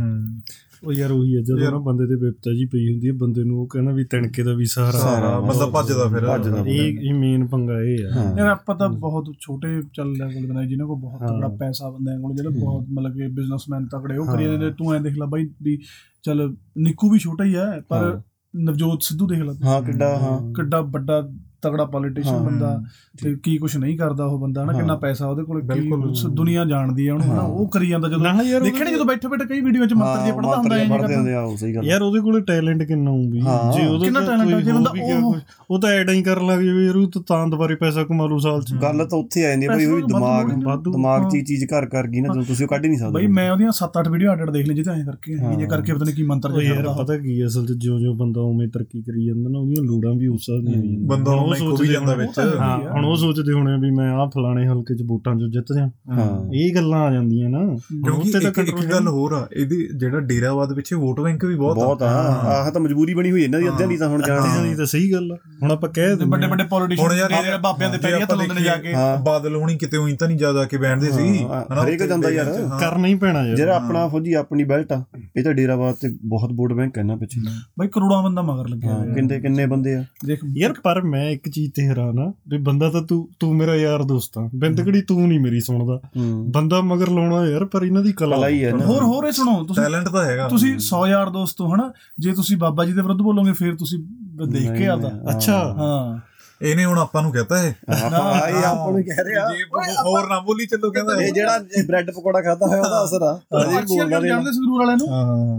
ਉਹ 0.83 0.93
ਯਾਰ 0.93 1.11
ਉਹੀ 1.11 1.37
ਹੈ 1.37 1.41
ਜਦੋਂ 1.41 1.71
ਨਾ 1.71 1.77
ਬੰਦੇ 1.77 2.07
ਤੇ 2.07 2.15
ਵਿਪਤਾ 2.15 2.53
ਜੀ 2.53 2.65
ਪਈ 2.65 2.93
ਹੁੰਦੀ 2.93 3.07
ਹੈ 3.07 3.13
ਬੰਦੇ 3.13 3.43
ਨੂੰ 3.43 3.59
ਉਹ 3.59 3.67
ਕਹਿੰਦਾ 3.67 3.91
ਵੀ 3.91 4.03
ਤਣਕੇ 4.03 4.43
ਦਾ 4.43 4.53
ਵੀ 4.53 4.65
ਸਹਾਰਾ 4.65 5.39
ਬੰਦਾ 5.39 5.65
ਭੱਜਦਾ 5.65 6.07
ਫਿਰ। 6.07 6.67
ਇਹ 6.67 6.99
ਇਹ 6.99 7.13
ਮੇਨ 7.13 7.47
ਪੰਗਾ 7.47 7.81
ਇਹ 7.81 7.97
ਆ। 8.05 8.11
ਹਾਂ। 8.15 8.37
ਯਾਰ 8.37 8.47
ਆਪਾਂ 8.47 8.75
ਤਾਂ 8.75 8.89
ਬਹੁਤ 8.89 9.25
ਛੋਟੇ 9.39 9.81
ਚੱਲ 9.93 10.11
ਲੈਵਲ 10.11 10.53
ਨੇ 10.53 10.67
ਜਿਨ੍ਹਾਂ 10.67 10.87
ਕੋਲ 10.87 10.99
ਬਹੁਤ 10.99 11.21
ਤਗੜਾ 11.29 11.47
ਪੈਸਾ 11.47 11.89
ਬੰਦਿਆਂ 11.89 12.19
ਕੋਲ 12.19 12.35
ਜਿਹੜੇ 12.35 12.49
ਬਹੁਤ 12.49 12.85
ਮਤਲਬ 12.91 13.13
ਕਿ 13.13 13.27
ਬਿਜ਼ਨਸਮੈਨ 13.27 13.85
ਤਗੜੇ 13.85 14.17
ਉਹ 14.17 14.25
ਕਰੀ 14.25 14.45
ਜਾਂਦੇ। 14.45 14.71
ਤੂੰ 14.71 14.93
ਐ 14.93 14.99
ਦੇਖ 14.99 15.13
ਲੈ 15.13 15.25
ਬਾਈ 15.25 15.49
ਵੀ 15.61 15.79
ਚੱਲ 16.23 16.55
ਨਿੱਕੂ 16.77 17.09
ਵੀ 17.09 17.19
ਛੋਟਾ 17.19 17.43
ਹੀ 17.43 17.55
ਹੈ 17.55 17.81
ਪਰ 17.89 18.21
ਨਵਜੋਤ 18.55 19.03
ਸਿੱਧੂ 19.03 19.27
ਦੇਖ 19.27 19.39
ਲੈ 19.39 19.53
ਹਾਂ 19.63 19.81
ਕਿੱਡਾ 19.81 20.17
ਹਾਂ। 20.17 20.53
ਕਿੱਡਾ 20.53 20.81
ਵੱਡਾ 20.81 21.29
ਤਗੜਾ 21.63 21.85
ਪੋਲੀਟੀਸ਼ੀਅਨ 21.85 22.35
ਹਾਂ। 22.35 22.43
ਬੰਦਾ 22.43 22.81
ਤੇ 23.23 23.33
ਕੀ 23.43 23.57
ਕੁਝ 23.57 23.75
ਨਹੀਂ 23.77 23.97
ਕਰਦਾ 23.97 24.25
ਉਹ 24.25 24.39
ਬੰਦਾ 24.39 24.63
ਨਾ 24.65 24.73
ਕਿੰਨਾ 24.73 24.95
ਪੈਸਾ 24.95 25.27
ਉਹਦੇ 25.27 25.43
ਕੋਲ 25.43 25.61
ਕੀ 25.63 25.89
ਦੁਨੀਆ 26.31 26.65
ਜਾਣਦੀ 26.65 27.07
ਹੈ 27.07 27.13
ਉਹਨੂੰ 27.13 27.35
ਨਾ 27.35 27.41
ਉਹ 27.41 27.67
ਕਰੀ 27.67 27.87
ਜਾਂਦਾ 27.87 28.09
ਜਦੋਂ 28.09 28.59
ਦੇਖਣੇ 28.61 28.91
ਜਦੋਂ 28.91 29.05
ਬੈਠੇ 29.05 29.27
ਬੈਠੇ 29.27 29.45
ਕਈ 29.45 29.61
ਵੀਡੀਓ 29.61 29.85
ਚ 29.85 29.93
ਮੰਤਰ 29.93 30.25
ਜੇ 30.25 30.31
ਪੜਦਾ 30.31 30.55
ਹੁੰਦਾ 30.57 30.75
ਹੈ 30.75 31.83
ਯਾਰ 31.83 32.01
ਉਹਦੇ 32.01 32.19
ਕੋਲੇ 32.19 32.41
ਟੈਲੈਂਟ 32.41 32.83
ਕਿੰਨਾ 32.83 33.11
ਹੋਊ 33.11 33.29
ਵੀ 33.29 33.41
ਹਾਂ। 33.41 33.71
ਜੇ 33.73 33.85
ਉਹਦੇ 33.87 34.05
ਕਿੰਨਾ 34.05 34.19
ਆ, 34.19 34.45
ਕੋਈ 34.45 34.63
ਜੇ 34.63 34.71
ਹੋ 34.71 34.77
ਬੰਦਾ 34.77 34.91
ਉਹ- 35.17 35.39
ਉਹ 35.69 35.79
ਤਾਂ 35.79 35.89
ਐਡਾਂ 35.89 36.13
ਹੀ 36.13 36.23
ਕਰਨ 36.23 36.47
ਲੱਗ 36.47 36.61
ਜਾਵੇ 36.61 36.85
ਯਾਰ 36.85 36.95
ਉਹ 36.95 37.21
ਤਾਂ 37.27 37.45
ਦੁਬਾਰੇ 37.47 37.75
ਪੈਸਾ 37.75 38.03
ਕਮਾ 38.03 38.25
ਲੂ 38.25 38.39
ਸਾਲ 38.39 38.61
ਚ। 38.61 38.73
ਗੱਲ 38.81 39.05
ਤਾਂ 39.05 39.17
ਉੱਥੇ 39.19 39.45
ਆ 39.45 39.49
ਜਾਂਦੀ 39.49 39.67
ਹੈ 39.67 39.75
ਬਈ 39.75 39.85
ਉਹ 39.85 40.07
ਦਿਮਾਗ 40.07 40.49
ਦਿਮਾਗ 40.83 41.21
'ਚ 41.21 41.25
ਹਾਂ। 41.25 41.35
ਹੀ 41.35 41.41
ਚੀਜ਼ 41.43 41.65
ਘਰ 41.65 41.85
ਕਰ 41.85 42.07
ਗਈ 42.07 42.21
ਨਾ 42.21 42.33
ਜਦੋਂ 42.33 42.43
ਤੁਸੀਂ 42.43 42.65
ਉਹ 42.65 42.69
ਕੱਢ 42.69 42.83
ਹੀ 42.85 42.89
ਨਹੀਂ 42.89 42.99
ਸਕਦੇ। 42.99 43.13
ਬਾਈ 43.13 43.27
ਮੈਂ 43.27 43.49
ਉਹਦੀਆਂ 43.51 43.71
7-8 43.71 44.09
ਵੀਡੀਓ 44.09 44.31
ਅੱਡ 44.33 44.49
ਦੇਖ 44.49 44.67
ਲਈ 44.67 44.75
ਜਿੱਦਾਂ 44.75 44.95
ਐ 44.95 45.03
ਕਰਕੇ। 45.05 45.33
ਇਹ 45.33 45.57
ਜੇ 45.57 45.65
ਕਰਕੇ 45.65 45.93
ਪਤਾ 45.93 46.05
ਨਹੀਂ 46.05 46.15
ਕੀ 46.15 46.23
ਮੰਤਰ 46.23 46.61
ਯਾਰ 46.61 46.75
ਕਰਦਾ 46.75 46.93
ਪਤਾ 46.93 47.17
ਕੀ 47.17 47.41
ਹੈ, 47.41 47.45
ਅਸਲ 47.47 47.65
ਚ 47.65 47.71
ਜਿਉਂ 47.73 47.99
ਜਿਉਂ 47.99 48.15
ਬੰਦਾ 48.15 48.41
ਉਵੇਂ 48.41 48.67
ਤਰੱਕੀ 48.67 49.01
ਕਰੀ 49.01 49.25
ਜਾਂਦਾ 49.25 49.49
ਨਾ 49.49 49.59
ਉਹਦੀਆਂ 49.59 49.83
ਲੋੜਾਂ 49.83 50.13
ਵੀ 50.13 50.27
ਉਸ 50.27 50.39
ਹਿਸਾਬ 50.41 50.65
ਦੀਆਂ 50.65 50.77
ਹੋ। 50.79 51.07
ਬੰਦਾ 51.07 51.31
ਉਹ 51.51 51.77
ਸੋਚਦੇ 51.77 51.93
ਜਾਂਦਾ 51.93 52.15
ਵਿੱਚ। 52.15 52.39
ਹਾਂ 52.39 52.79
ਹੁਣ 52.79 53.05
ਉਹ 53.05 53.15
ਸੋਚਦੇ 53.15 53.53
ਹੋਣੇ 53.53 53.77
ਵੀ 53.79 53.91
ਮੈਂ 53.91 54.11
ਆਹ 54.11 54.27
ਫਲਾਣੇ 54.29 54.67
ਹਲਕੇ 54.67 54.95
ਚ 54.95 55.01
ਵੋਟਾਂ 55.01 55.35
ਚ 55.35 55.37
ਜਿੱਤ 55.37 55.65
ਜਾ 55.75 55.85
ਹਾਂ। 55.85 56.53
ਇਹ 56.53 56.75
ਗੱਲਾਂ 56.75 56.99
ਆ 56.99 57.13
ਜਾਂਦੀਆਂ 57.13 57.49
ਨਾ। 57.49 57.59
ਕਿਉਂਕਿ 58.03 58.29
ਉੱਤੇ 58.29 58.39
ਤਾਂ 58.39 58.49
ਇੱਕ 58.49 58.57
ਇੱਕ 58.57 58.85
ਗੱਲ 58.85 59.07
ਹੋਰ 59.07 59.33
ਆ 59.33 59.47
ਇਹਦੀ 59.53 59.89
ਜਿਹੜਾ 59.97 60.19
ਡੇਰਾਵਾਦ 60.19 60.73
ਪਿੱਛੇ 60.73 60.95
ਵੋਟ 60.95 61.21
ਬੈਂਕ 61.21 61.45
ਵੀ 61.45 61.55
ਬਹੁਤ 61.55 61.75
ਬਹੁਤ 61.75 62.03
ਆ। 62.03 62.07
ਆਹ 62.07 62.71
ਤਾਂ 62.71 62.81
ਮਜਬੂਰੀ 62.81 63.13
ਬਣੀ 63.13 63.31
ਹੋਈ 63.31 63.43
ਇਹਨਾਂ 63.43 63.59
ਦੀ 63.59 63.69
ਅੱਧਿਆਂ 63.69 63.89
ਦੀ 63.89 63.97
ਤਾਂ 63.97 64.07
ਹੁਣ 64.07 64.21
ਜਾਣ 64.27 64.61
ਨਹੀਂ 64.61 64.75
ਤਾਂ 64.75 64.85
ਸਹੀ 64.85 65.13
ਗੱਲ 65.13 65.31
ਆ। 65.31 65.37
ਹੁਣ 65.63 65.71
ਆਪਾਂ 65.71 65.89
ਕਹਿ 65.89 66.07
ਦਿੰਦੇ 66.07 66.25
ਵੱਡੇ। 66.25 66.47
ਵੱਡੇ 66.47 66.63
ਹੁਣ 66.63 66.69
ਪੋਲੀਟੀਸ਼ੀਅਨ 66.69 67.11
ਯਾਰ 67.11 67.29
ਜਿਹੜੇ 67.29 67.57
ਬਾਬਿਆਂ 67.57 67.89
ਦੇ 67.89 67.97
ਜੇ 67.97 68.01
ਪੈਰੀਆਂ 68.01 68.27
ਤੋਂ 68.27 68.37
ਨੇ 68.37 68.61
ਜਾ 68.61 68.75
ਕੇ। 68.75 68.93
ਬਾਦਲ 69.25 69.55
ਹੋਣੀ 69.55 69.77
ਕਿਤੇ 69.77 69.97
ਉਹੀ 69.97 70.15
ਤਾਂ 70.15 70.27
ਨਹੀਂ 70.27 70.37
ਜ਼ਿਆਦਾ 70.37 70.65
ਕੇ 70.65 70.77
ਬੈਠਦੇ 70.77 71.11
ਸੀ। 71.11 71.45
ਹਰੇਕ 71.83 72.03
ਜਾਂਦਾ 72.03 72.29
ਯਾਰ। 72.29 72.45
ਕਰਨਾ 72.79 73.07
ਹੀ 73.07 73.15
ਪੈਣਾ 73.15 73.47
ਯਾਰ। 73.47 73.55
ਜਿਹੜਾ 73.55 73.75
ਆਪਣਾ 73.75 74.07
ਫੌਜੀ 74.07 74.33
ਆਪਣੀ 74.33 74.63
ਬੈਲਟ 74.63 74.91
ਆ 74.91 75.03
ਇਹ 75.37 75.43
ਤਾਂ 75.43 75.53
ਡੇਰਾਬਾਦ 75.53 75.95
ਤੇ 75.95 76.17
ਬਹੁਤ 76.25 76.49
ਵੋਟ 76.53 76.73
ਬੈਂਕ 76.73 76.97
ਹੈ 76.97 77.03
ਨਾ 77.03 77.15
ਪਿੱਛੇ। 77.15 77.41
ਬਾਈ 77.79 77.87
ਕਰੋੜਾਂ 77.87 78.23
ਬੰਦਾ 78.23 78.41
ਮਗਰ 78.41 78.69
ਲੱਗਿਆ। 78.69 79.05
ਕਿੰਨੇ 79.13 79.39
ਕਿੰਨੇ 79.39 79.65
ਬੰਦੇ 79.65 79.95
ਆ। 79.95 80.03
ਦੇਖ 80.25 80.39
ਯਾਰ 80.57 80.73
ਪਰ 80.83 81.01
ਮੈਂ 81.01 81.37
ਇੱਕ 81.45 81.53
ਚੀਜ਼ 81.53 81.71
ਤੇ 81.71 81.87
ਹੈਰਾਨ 81.87 82.19
ਆ 82.19 82.33
ਵੀ 82.47 82.57
ਬੰਦਾ 82.57 82.89
ਤਾਂ 82.89 83.01
ਤੂੰ 83.01 83.29
ਤੂੰ 83.39 83.55
ਮੇਰਾ 83.55 83.75
ਯਾਰ 83.75 84.03
ਦੋਸਤ 84.03 84.37
ਆ। 84.37 84.49
ਬਿੰਦਕੜੀ 84.55 85.01
ਤੂੰ 85.01 85.27
ਨਹੀਂ 85.27 85.39
ਮੇਰੀ 85.39 85.59
ਸੁਣਦਾ। 85.59 86.01
ਹੂੰ। 86.17 86.51
ਬੰਦਾ 86.51 86.81
ਮਗਰ 86.81 87.09
ਲਾਉਣਾ 87.09 87.45
ਯਾਰ 87.45 87.65
ਪਰ 87.65 87.83
ਇਹਨਾਂ 87.83 88.03
ਦੀ 88.03 88.11
ਕਲਾ 88.11 88.47
ਹੀ 88.47 88.63
ਹੈ 88.65 88.71
ਹੋਰ 88.71 89.03
ਹੋਰ 89.03 89.25
ਇਹ 89.25 89.31
ਸੁਣੋ 89.31 89.63
ਤੁਸੀਂ 89.63 89.83
ਟੈਲੈਂਟ 89.83 90.09
ਤਾਂ 90.09 90.25
ਹੈਗਾ। 90.25 90.47
ਤੁਸੀਂ 90.47 90.73
100 90.73 91.07
ਯਾਰ 91.07 91.29
ਦੋਸਤੋ 91.29 91.75
ਹਨਾ 91.75 91.91
ਜੇ 92.19 92.31
ਤੁਸੀਂ 92.31 92.57
ਬਾਬਾ 92.57 92.85
ਜੀ 92.85 92.93
ਦੇ 92.93 93.01
ਵਿਰੁੱਧ 93.01 93.21
ਬੋਲੋਗੇ 93.21 93.51
ਫਿਰ 93.51 93.75
ਤੁਸੀਂ 93.75 93.99
ਦੇਖ 94.47 94.71
ਕੇ 94.71 94.87
ਆਦਾ 94.87 95.21
ਅੱਛਾ। 95.29 95.57
ਹਾਂ। 95.57 96.30
ਇਹਨੇ 96.61 96.85
ਹੁਣ 96.85 96.97
ਆਪਾਂ 96.99 97.21
ਨੂੰ 97.21 97.31
ਕਹਤਾ 97.31 97.57
ਹੈ 97.57 97.75
ਆਪਾਂ 97.89 98.21
ਆਏ 98.33 98.63
ਆਪਾਂ 98.63 98.91
ਨੂੰ 98.91 99.03
ਕਹਿ 99.03 99.23
ਰਿਹਾ। 99.25 99.47
ਜੇ 99.51 99.63
ਹੋਰ 100.01 100.27
ਨਾ 100.29 100.39
ਬੋਲੀ 100.39 100.65
ਚੱਲੋ 100.65 100.91
ਕਹਿੰਦਾ 100.91 101.15
ਇਹ। 101.21 101.31
ਜਿਹੜਾ 101.33 101.57
ਬ੍ਰੈਡ 101.87 102.11
ਪਕੌੜਾ 102.11 102.41
ਖਾਦਾ 102.41 102.67
ਹੋਇਆ 102.67 102.81
ਉਹਦਾ 102.81 103.03
ਅਸਰ 103.03 103.21
ਆ। 103.21 103.33
ਅਜੇ 103.61 103.81
ਬੋਲਦਾ 103.81 104.05
ਗਿੱਲ 104.09 104.27
ਜਾਣਦੇ 104.27 104.51
ਸੰਗਰੂਰ 104.51 104.85
ਵਾਲੇ 104.85 104.95
ਨੂੰ? 104.95 105.07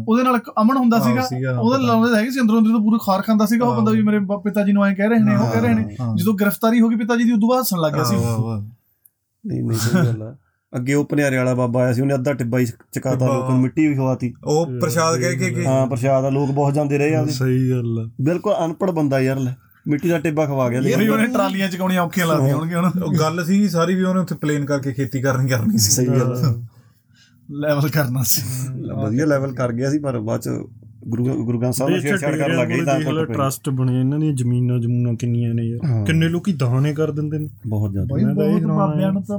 ਉਹਦੇ 0.09 0.23
ਨਾਲ 0.23 0.39
ਅਮਨ 0.61 0.77
ਹੁੰਦਾ 0.77 0.99
ਸੀਗਾ। 0.99 1.27
ਉਹਦੇ। 1.61 1.87
ਲਾਉਂਦੇ 1.87 2.15
ਹੈਗੇ 2.17 2.31
ਸੀ 2.31 2.41
ਅੰਦਰੋਂ 2.41 2.61
ਅੰਦਰ 2.61 2.71
ਤੋਂ 2.71 2.81
ਪੂਰੇ 2.81 2.99
ਖਾਰ 3.07 3.23
ਖਾਂਦਾ 3.23 3.47
ਸੀਗਾ। 3.47 3.67
ਉਹ 3.67 3.77
ਬੰਦਾ 3.77 3.93
ਵੀ 3.93 4.03
ਮੇਰੇ 4.03 4.21
ਪਿਤਾ 4.45 4.65
ਜੀ 4.65 4.73
ਨੂੰ 4.73 4.85
ਐਂ 4.85 4.95
ਕਹਿ 4.95 5.09
ਰਹੇ 5.09 5.19
ਨੇ 5.19 5.37
ਉਹ 5.37 5.51
ਕਹਿ 5.53 5.61
ਰਹੇ 5.61 5.75
ਨੇ। 5.75 5.97
ਜਦੋਂ 6.15 6.35
ਗ੍ਰਿਫਤਾਰੀ 6.35 6.81
ਹੋ 6.81 6.89
ਗਈ 6.89 6.97
ਪਿਤਾ 6.97 7.17
ਜੀ 7.17 7.25
ਦੀ 7.25 7.33
ਉਦੋਂ 7.33 7.49
ਬਾਅਦ 7.49 7.61
ਹੱਸਣ 7.61 7.79
ਲੱਗ 7.79 7.93
ਗਿਆ 7.93 8.05
ਸੀ। 8.05 8.17
ਵਾਹ 8.17 8.39
ਵਾਹ। 8.39 8.61
ਨਹੀਂ 9.45 9.63
ਨਹੀਂ 9.63 9.79
ਸਹੀ 9.79 10.07
ਗੱਲ 10.07 10.23
ਆ। 10.23 10.35
ਅੱਗੇ 10.73 10.95
ਉਹ 10.95 11.05
ਪਨਿਆਰੇ 11.05 11.37
ਵਾਲਾ 11.37 11.55
ਬਾਬਾ 11.55 11.83
ਆਇਆ 11.83 11.93
ਸੀ 11.93 12.01
ਉਹਨੇ 12.01 12.15
ਅੱਧਾ 12.15 12.33
ਟਿੱਬਾ 12.33 12.59
ਹੀ 12.59 12.67
ਚਕਾਤਾ 12.93 13.27
ਲੋਕਾਂ 13.27 13.51
ਨੂੰ 13.51 13.61
ਮਿੱਟੀ 13.61 13.87
ਵੀ 13.87 13.95
ਖਵਾਤੀ। 13.95 14.33
ਉਹ 14.45 14.67
ਪ੍ਰਸ਼ਾਦ 14.81 15.19
ਕਹਿ 15.21 15.37
ਕੇ 15.37 15.51
ਕਿ 15.51 15.67
ਹਾਂ 15.67 15.87
ਪ੍ਰਸ਼ਾਦ 15.87 16.25
ਆ 16.25 16.31
ਲੋਕ 16.31 16.51
ਬਹੁਤ 16.51 16.75
ਜਾਂਦੇ 16.75 16.99
ਰਹੇ 16.99 17.15
ਆ 17.15 17.25
ਸਹੀ 17.27 17.71
ਗੱਲ 17.71 18.09
ਬਿਲਕੁਲ 18.21 18.55
ਅਨਪੜ 18.65 18.91
ਬੰਦਾ 18.91 19.21
ਯਾਰ 19.21 19.39
ਲੈ। 19.39 19.53
ਮਿੱਟੀ 19.89 20.09
ਦਾ 20.09 20.19
ਟਿੱਬਾ 20.19 20.47
ਖਵਾ 20.47 20.69
ਗਿਆ 20.69 20.81
ਵੀ 20.81 20.95
ਦੇਖ 20.95 21.11
ਉਹਨੇ 21.11 21.27
ਟਰਾਲੀਆਂ 21.27 21.69
ਚਕਾਉਣੀਆਂ 21.69 22.03
ਔਖੀਆਂ 22.03 22.27
ਲੱਗਦੀਆਂ 22.27 22.57
ਹੋਣਗੀਆਂ 22.57 22.83
ਹੁਣ 22.83 23.03
ਉਹ 23.03 23.15
ਗੱਲ 23.19 23.45
ਸੀ 23.45 23.69
ਸਾਰੀ 23.69 23.95
ਵੀ 23.95 24.03
ਉਹਨੇ 24.03 24.21
ਉੱਥੇ 24.21 24.35
ਪਲੇਨ 24.35 24.65
ਕਰਕੇ 24.65 24.93
ਖੇਤੀ 24.93 25.21
ਕਰਨੀ 25.21 25.49
ਕਰਨੀ 25.49 25.79
ਸੀ। 25.79 25.91
ਸਹੀ 25.91 26.07
ਗੱਲ। 26.07 26.63
ਲੈਵਲ 27.51 27.89
ਕਰਨਾ 27.89 28.23
ਸੀ। 28.23 28.43
ਵਧੀਆ 29.03 29.27
ਲੈਵਲ 29.27 29.55
ਕਰ 29.55 29.73
ਗਿਆ 29.73 29.91
ਸੀ 29.91 29.99
ਪਰ 29.99 30.19
ਬਾਅਦ 30.19 30.41
ਚ 30.41 30.49
ਗੁਰੂ 31.09 31.25
ਗੁਰੂ 31.45 31.59
ਗ੍ਰੰਥ 31.61 31.75
ਸਾਹਿਬ 31.75 31.91
ਨੂੰ 31.93 32.01
ਛੇੜਛਾੜ 32.01 32.35
ਕਰਨ 32.37 32.57
ਲੱਗੇ 32.57 32.77
ਤਾਂ 32.85 32.95
ਘੁੱਟ 33.01 33.29
ਪਈ। 33.29 33.35
ਟਰਸਟ 33.35 33.69
ਬਣੇ 33.79 33.99
ਇਹਨਾਂ 34.01 34.19
ਦੀਆਂ 34.19 34.33
ਜ਼ਮੀਨਾਂ 34.37 34.79
ਜ਼ਮੂਨਾਂ 34.81 35.15
ਕਿੰਨੀਆਂ 35.21 35.55
ਨੇ 35.55 35.63
ਯਾਰ। 35.65 36.05
ਕਿੰਨੇ 36.07 36.29
ਲੋਕੀ 36.29 36.53
ਦਾਨੇ 36.61 36.93
ਕਰ 36.95 37.11
ਦਿੰਦੇ 37.13 37.39
ਨੇ। 37.39 37.49
ਬਹੁਤ 37.67 37.93
ਜ਼ਿਆਦਾ। 37.93 38.17
ਮੈਂ 38.25 38.35
ਤਾਂ 38.35 38.45
ਇਹ 38.47 38.67
ਬਾਬਿਆਂ 38.67 39.13
ਨੂੰ 39.13 39.23
ਤਾਂ 39.23 39.39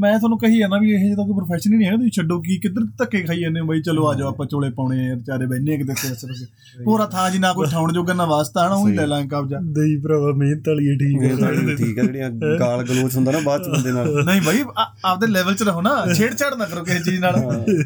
ਮੈਂ 0.00 0.18
ਤੁਹਾਨੂੰ 0.18 0.38
ਕਹੀ 0.38 0.58
ਜਾਂਦਾ 0.58 0.78
ਵੀ 0.78 0.92
ਇਹ 0.94 0.98
ਜਿਹਦਾ 0.98 1.24
ਕੋਈ 1.24 1.34
ਪ੍ਰੋਫੈਸ਼ਨ 1.36 1.72
ਹੀ 1.72 1.78
ਨਹੀਂ 1.78 1.88
ਹੈ 1.88 1.96
ਤੁਸੀਂ 1.96 2.10
ਛੱਡੋ 2.16 2.40
ਕੀ 2.40 2.56
ਕਿੱਧਰ 2.62 2.86
ਧੱਕੇ 2.98 3.22
ਖਾਈ 3.22 3.40
ਜਾਂਦੇ 3.40 3.60
ਹੋ? 3.60 3.66
ਬਾਈ 3.66 3.80
ਚਲੋ 3.82 4.06
ਆ 4.08 4.14
ਜਾਓ 4.14 4.28
ਆਪਾਂ 4.28 4.46
ਚੋਲੇ 4.46 4.70
ਪਾਉਣੇ 4.76 4.98
ਆ 5.00 5.06
ਯਾਰ 5.08 5.20
ਚਾਰੇ 5.26 5.46
ਬੈਠਨੇ 5.46 5.76
ਕਿਤੇ 5.76 5.94
ਸਿਰ 6.00 6.14
ਸਿਰ 6.14 6.82
ਪੂਰਾ 6.84 7.06
ਥਾਂ 7.06 7.30
ਜੀ 7.30 7.38
ਨਾ 7.38 7.52
ਕੋਈ 7.52 7.66
ਠਾਉਣ 7.70 7.92
ਜੋਗਾ 7.92 8.14
ਨਾ 8.14 8.24
ਵਾਸਤਾ 8.26 8.66
ਹਨਾ 8.66 8.74
ਉਹੀ 8.74 8.94
ਲੈ 8.96 9.06
ਲਾਂਗੇ 9.06 9.28
ਕਬਜ਼ਾ। 9.28 9.58
ਦਈ 9.74 9.96
ਭਰਾਵਾ 10.00 10.32
ਮਿਹਨਤ 10.36 10.68
ਵਾਲੀ 10.68 10.88
ਹੈ, 10.88 10.96
ਠੀਕ 10.98 11.40
ਤਾਂ 11.40 11.48
ਹੈ 11.48 11.74
ਠੀਕ 11.76 11.98
ਹੈ 11.98 12.04
ਜਿਹੜੀਆਂ 12.04 12.30
ਗਾਲ 12.60 12.82
ਗਲੋਚ 12.84 13.16
ਹੁੰਦਾ 13.16 13.32
ਨਾ 13.32 13.38
ਬਾਅਦ 13.44 13.62
ਚ 13.62 13.68
ਬੰਦੇ 13.68 13.92
ਨਾਲ। 13.92 14.22
ਨਹੀਂ 14.24 14.40
ਬਾਈ 14.46 14.64
ਆਪਦੇ 15.04 15.26
ਲੈਵਲ 15.26 15.54
'ਚ 15.54 15.62
ਰਹੋ 15.62 15.80
ਨਾ 15.82 15.94
ਛੇੜਛਾੜ 16.14 16.54
ਨਾ 16.54 16.64
ਕਰੋ 16.64 16.84
ਕਿਸੇ 16.84 16.98
ਚੀਜ਼ 17.04 17.20
ਨਾਲ। 17.20 17.34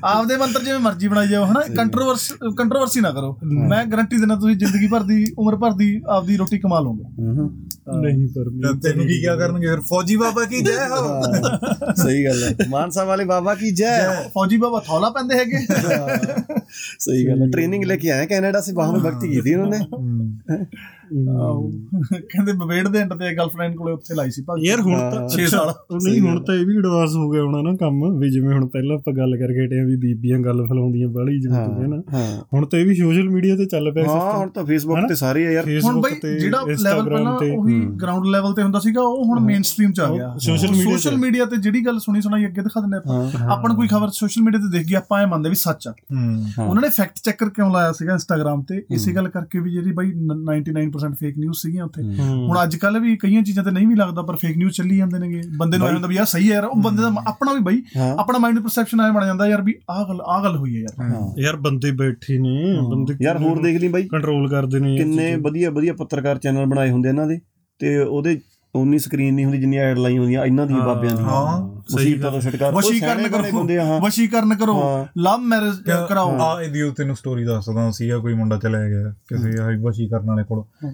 ਆਪਦੇ 0.05 0.37
ਮੰਤਰ 0.37 0.63
ਜਿਵੇਂ 0.65 0.79
ਮਰਜ਼ੀ 0.81 1.09
ਬਣਾਈ 1.09 1.29
ਜਾਓ 1.29 1.45
ਹਨਾ 1.45 1.63
ਕੰਟਰੋਵਰਸੀ 1.77 2.35
ਕੰਟਰੋਵਰਸੀ 2.59 3.01
ਨਾ 3.01 3.11
ਕਰੋ। 3.19 3.37
ਮੈਂ 3.69 3.85
ਗਾਰੰਟੀ 3.87 4.17
ਦਿੰਦਾ 4.17 4.35
ਤੁਸੀਂ 4.37 4.57
ਜ਼ਿੰਦਗੀ 4.57 4.87
ਭਰ 4.87 5.03
ਦੀ 5.03 5.25
ਉਮਰ 5.39 5.57
ਭਰ 5.57 5.73
ਦੀ 5.75 5.91
ਆਪਦੀ 6.09 6.37
ਰੋਟੀ 6.37 6.59
ਕਮਾ 6.59 6.81
ਲਓਗੇ। 6.81 7.05
ਨਹੀਂ 8.01 8.29
ਪਰ 8.29 8.51
ਤੈਨੂੰ 8.83 9.07
ਕੀ 9.07 9.21
ਕਿਆ 9.21 9.35
ਕਰਨਗੇ 9.37 9.67
ਫਿਰ? 9.67 9.81
ਫੌਜੀ 9.81 10.17
ਬਾਬਾ 10.17 10.45
ਕੀ 10.45 10.61
ਜੈ 10.63 10.89
ਹੋ? 10.89 10.99
ਸਹੀ 11.97 12.25
ਗੱਲ 12.25 12.43
ਹੈ। 12.43 12.69
ਮਾਨਸਾ 12.71 13.05
ਵਾਲੇ 13.05 13.25
ਬਾਬਾ 13.25 13.55
ਕੀ 13.55 13.71
ਜੈ 13.75 13.93
ਫੌਜੀ 14.35 14.57
ਬਾਬਾ 14.57 14.81
ਥੌਲਾ 14.87 15.11
ਪੈਂਦੇ 15.11 15.39
ਹੈਗੇ। 15.39 15.65
ਸਹੀ 16.99 17.27
ਗੱਲ 17.27 17.43
ਹੈ। 17.43 17.49
ਟ੍ਰੇਨਿੰਗ 17.51 17.85
ਲੈ 17.85 17.97
ਕੇ 17.97 18.11
ਆਏ 18.11 18.27
ਕੈਨੇਡਾ 18.27 18.61
ਸੇ 18.61 18.73
ਬਾਹਰ 18.73 18.99
ਭਗਤੀ 19.01 19.29
ਕੀਤੀ 19.29 19.55
ਉਹਨਾਂ। 19.55 19.69
ਨੇ 19.71 20.65
ਕਹਿੰਦੇ 22.23 22.53
ਬਵੇੜ 22.53 22.89
ਦੇ 22.89 22.99
ਐਂਡ 22.99 23.13
ਤੇ 23.13 23.35
ਗਰਲਫ੍ਰੈਂਡ 23.35 23.75
ਕੋਲੇ 23.77 23.93
ਉੱਥੇ 23.93 24.15
ਲਾਈ 24.15 24.31
ਸੀ 24.31 24.43
ਭਾਜੀ। 24.43 24.67
ਯਾਰ 24.67 24.81
ਹੁਣ 24.81 24.99
ਤਾਂ 25.11 25.21
6 25.29 25.47
ਸਾਲ। 25.51 25.73
ਨਹੀਂ 25.95 26.21
ਹੁਣ 26.21 26.41
ਤਾਂ 26.45 26.55
ਇਹ 26.55 26.65
ਵੀ 26.67 26.77
ਐਡਵਾਂਸ 26.79 27.15
ਹੋ 27.15 27.29
ਗਿਆ 27.31 27.43
ਹੋਣਾ 27.43 27.63
ਨਾ 27.63 27.73
ਕੰਮ 27.77 28.19
ਵੀ 28.19 28.31
ਜਿਵੇਂ 28.31 28.53
ਹੁਣ 28.55 28.67
ਪਹਿਲਾਂ 28.69 28.97
ਆਪਾਂ 28.97 29.15
ਗੱਲ 29.15 29.37
ਕਰਕੇ 29.37 29.67
ਟੇ 29.67 29.81
ਆ 29.81 29.85
ਵੀ 29.85 29.97
ਬੀਬੀਆਂ 29.97 30.39
ਗੱਲ 30.41 30.65
ਫਲਾਉਂਦੀਆਂ 30.67 31.09
ਬਾਲੀ 31.09 31.39
ਜਿਵੇਂ 31.41 31.65
ਤੂੰ 31.67 31.89
ਨਾ 31.91 32.01
ਹੁਣ 32.55 32.67
ਤਾਂ 32.67 32.79
ਇਹ 32.79 32.87
ਵੀ 32.87 32.95
ਸੋਸ਼ਲ 33.09 33.31
ਮੀਡੀਆ 33.31 33.57
ਤੇ 33.57 33.65
ਚੱਲ 33.65 33.93
ਪਿਆ 33.93 34.05
ਹਾਂ 34.05 34.17
system। 34.17 34.39
ਹੁਣ 34.39 34.49
ਤਾਂ 34.49 34.65
ਫੇਸਬੁੱਕ 34.65 34.99
ਤੇ 35.09 35.15
ਸਾਰੇ 35.15 35.47
ਆ 35.47 35.51
ਯਾਰ। 35.51 35.65
ਹੁਣ 35.85 35.97
Facebook 35.97 36.21
ਬਈ 36.25 36.39
ਜਿਹੜਾ 36.39 36.59
ਲੈਵਲ 36.83 37.09
ਪਹਿਲਾਂ 37.11 37.33
ਉਹੀ 37.33 37.87
ਗਰਾਊਂਡ 37.87 38.27
ਲੈਵਲ 38.27 38.53
ਤੇ 38.53 38.63
ਹੁੰਦਾ 38.63 38.79
ਸੀਗਾ 38.79 39.01
ਉਹ 39.03 39.25
ਹੁਣ 39.25 39.41
ਮੇਨ 39.41 39.63
ਸਟ੍ਰੀਮ 39.63 39.93
ਚ 39.93 40.01
ਆ 40.01 40.13
ਗਿਆ। 40.13 40.37
social 40.51 40.75
media 40.75 40.91
social. 40.91 41.17
ਮੀਡੀਆ 41.17 41.45
ਤੇ 41.45 41.57
ਜਿਹੜੀ 41.57 41.87
ਗੱਲ 41.87 41.99
ਸੁਣੀ 41.99 42.21
ਸੁਣਾਈ 42.21 42.47
ਅੱਗੇ 42.47 42.63
ਦਿਖਾ 42.63 42.81
ਦਿੰਦੇ 42.81 42.97
ਆਪਾਂ। 42.97 43.15
ਹਾਂ। 43.15 43.49
ਆਪਾਂ 43.49 43.69
ਨੂੰ 43.69 43.77
ਕੋਈ 43.77 43.89
ਖਬਰ 43.89 44.09
ਸੋਸ਼ਲ 44.09 44.43
ਮੀਡੀਆ 44.43 44.61
ਤੇ 44.61 44.79
ਦੇਖ 44.79 44.87
ਗਈ 44.87 44.95
ਆਪਾਂ 44.95 45.21
ਐ 45.21 45.27
ਮੰਨਦੇ 45.27 45.49
ਵੀ 45.49 45.55
ਸੱਚ 45.55 45.89
ਆ। 45.89 45.91
ਹੂੰ। 45.91 46.45
ਹਾਂ। 46.59 46.67
ਉਹਨਾਂ 46.67 46.83
ਨੇ 46.83 46.89
ਫੈਕਟ 46.89 47.13
ਚੈੱਕਰ 47.25 47.49
ਕਿਉਂ 47.49 47.73
ਲਾਇਆ 47.73 47.93
ਸੀਗਾ 47.93 48.13
ਇੰਸਟਾਗ੍ਰam 48.13 48.63
ਤੇ? 48.69 48.85
ਇਸੇ 48.91 49.13
ਗੱਲ 49.13 49.29
ਕਰਕੇ 49.29 49.61
ਵੀ 49.61 49.73
ਜਿਹੜੀ 49.73 49.93
ਬਾਈ 49.93 50.07
ਨ- 50.07 50.45
99% 50.45 51.15
ਫੇਕ 51.15 51.39
ਨਿਊਜ਼ 51.39 51.59
ਸੀਗੀਆਂ 51.59 51.85
ਉੱਥੇ। 51.85 52.03
ਹੂੰ। 52.03 52.49
ਹੁਣ 52.49 52.59
ਅੱਜ 52.63 52.77
ਕੱਲ 52.77 52.99
ਵੀ 52.99 53.17
ਕਈਆਂ 53.17 53.43
ਚੀਜ਼ਾਂ 53.43 53.65
ਤੇ 53.65 53.71
ਨਹੀਂ 53.71 53.87
ਵੀ 53.87 53.95
ਲੱਗਦਾ 53.95 54.23
ਪਰ 54.23 54.37
ਫੇਕ 54.37 54.57
ਨਿਊਜ਼ 54.57 54.75
ਚੱਲੀ 54.75 54.97
ਜਾਂਦੇ 54.97 55.19
ਨੇਗੇ। 55.19 55.43
ਬੰਦੇ 55.57 55.79
ਨੂੰ 55.79 55.89
ਹੁੰਦਾ 55.89 56.09
ਵੀ 56.09 56.15
ਯਾਰ 56.15 56.27
ਸਹੀ 56.27 56.51
ਹੈ 56.51 56.55
ਯਾਰ 56.55 56.65
ਉਹ 56.65 56.77
ਬੰਦੇ 56.77 57.03
ਦਾ 57.03 57.13
ਆਪਣਾ 57.27 57.53
ਵੀ 57.53 57.61
ਬਾਈ 57.61 57.83
ਹਾਂ। 57.97 58.17
ਆਪਣਾ 58.19 58.39
ਮਾਈਂਡ 58.39 58.59
ਪਰਸੈਪਸ਼ਨ 58.61 59.01
ਐ 59.01 59.11
ਬਣ 59.11 59.27
ਜਾਂਦਾ 59.27 59.47
ਯਾਰ 59.47 59.63
ਵੀ 59.63 59.75
ਆਹ 59.91 60.05
ਗੱਲ 60.09 60.21
ਆਹ 60.21 60.43
ਗੱਲ 60.43 60.57
ਹੋਈ 60.57 60.77
ਹੈ 60.77 60.81
ਯਾਰ। 60.81 61.03
ਹਾਂ। 61.03 61.41
ਯਾਰ 61.41 61.57
ਬੰਦੇ 61.57 61.91
ਬੈਠੇ 61.91 62.39
ਨੇ 62.39 62.79
ਬੰਦੇ 62.99 63.25
ਯਾਰ 63.25 63.37
ਹੋਰ 63.39 63.63
ਦੇਖ 63.63 63.81
ਲਈ 63.81 63.89
ਬਾਈ। 63.89 64.09
ਕੰਟਰੋਲ 64.09 64.49
ਕਰਦੇ 64.51 64.79
ਨੇ 64.79 64.97
ਕਿੰਨੇ। 64.97 65.37
ਵਧੀਆ 65.37 65.71
ਵਧੀਆ 65.71 65.93
ਪੱਤਰਕਾਰ 65.93 66.39
ਚੈਨਲ 66.39 66.67
ਬਣਾਏ 66.67 66.91
ਹੁੰਦੇ 66.91 67.09
ਇਹਨਾਂ 67.09 67.27
ਦੇ। 67.27 67.41
ਤੇ 67.79 67.99
ਉਹਦੇ 67.99 68.41
ਉਨੀ 68.75 68.99
ਸਕਰੀਨ 68.99 69.35
ਨਹੀਂ 69.35 69.45
ਹੁੰਦੀ 69.45 69.59
ਜਿੰਨੀ 69.59 69.77
ਐਡ 69.77 69.99
ਲਾਈ 69.99 70.19
ਹੁੰਦੀਆਂ 70.19 70.45
ਇਹਨਾਂ 70.45 70.67
ਦੀਆਂ 70.67 70.79
ਹਾਂ, 70.79 70.87
ਬਾਬਿਆਂ 70.87 71.17
ਦੀਆਂ। 71.17 71.29
ਹਾਂ, 71.29 71.61
ਮੁਸੀਬਤਾਂ 71.93 72.31
ਤੋਂ 72.31 72.41
ਛੁਟਕਾਰਾ 72.41 72.77
ਵਸ਼ੀਕਰਨ 72.77 73.29
ਕਰੋ 73.29 74.01
ਵਸ਼ੀਕਰਨ 74.01 74.55
ਕਰੋ। 74.55 75.07
ਲਵ 75.19 75.39
ਮੈਰਿਜ 75.39 75.91
ਕਰਾਓ। 76.09 76.39
ਆ 76.41 76.63
ਇਹਦੀ 76.63 76.83
ਉਹ 76.83 76.93
ਤੈਨੂੰ 76.93 77.17
ਸਟੋਰੀ 77.17 77.45
ਦੱਸਦਾ 77.45 77.91
ਸੀਗਾ 77.91 78.19
ਕੋਈ 78.19 78.35
ਮੁੰਡਾ 78.35 78.57
ਚਲਾ 78.57 78.89
ਗਿਆ 78.89 79.11
ਕਿਸੇ 79.11 79.77
ਵਸ਼ੀ 79.77 80.09
ਕਰਨ 80.09 80.27
ਵਾਲੇ 80.27 80.45
ਕੋਲ। 80.45 80.91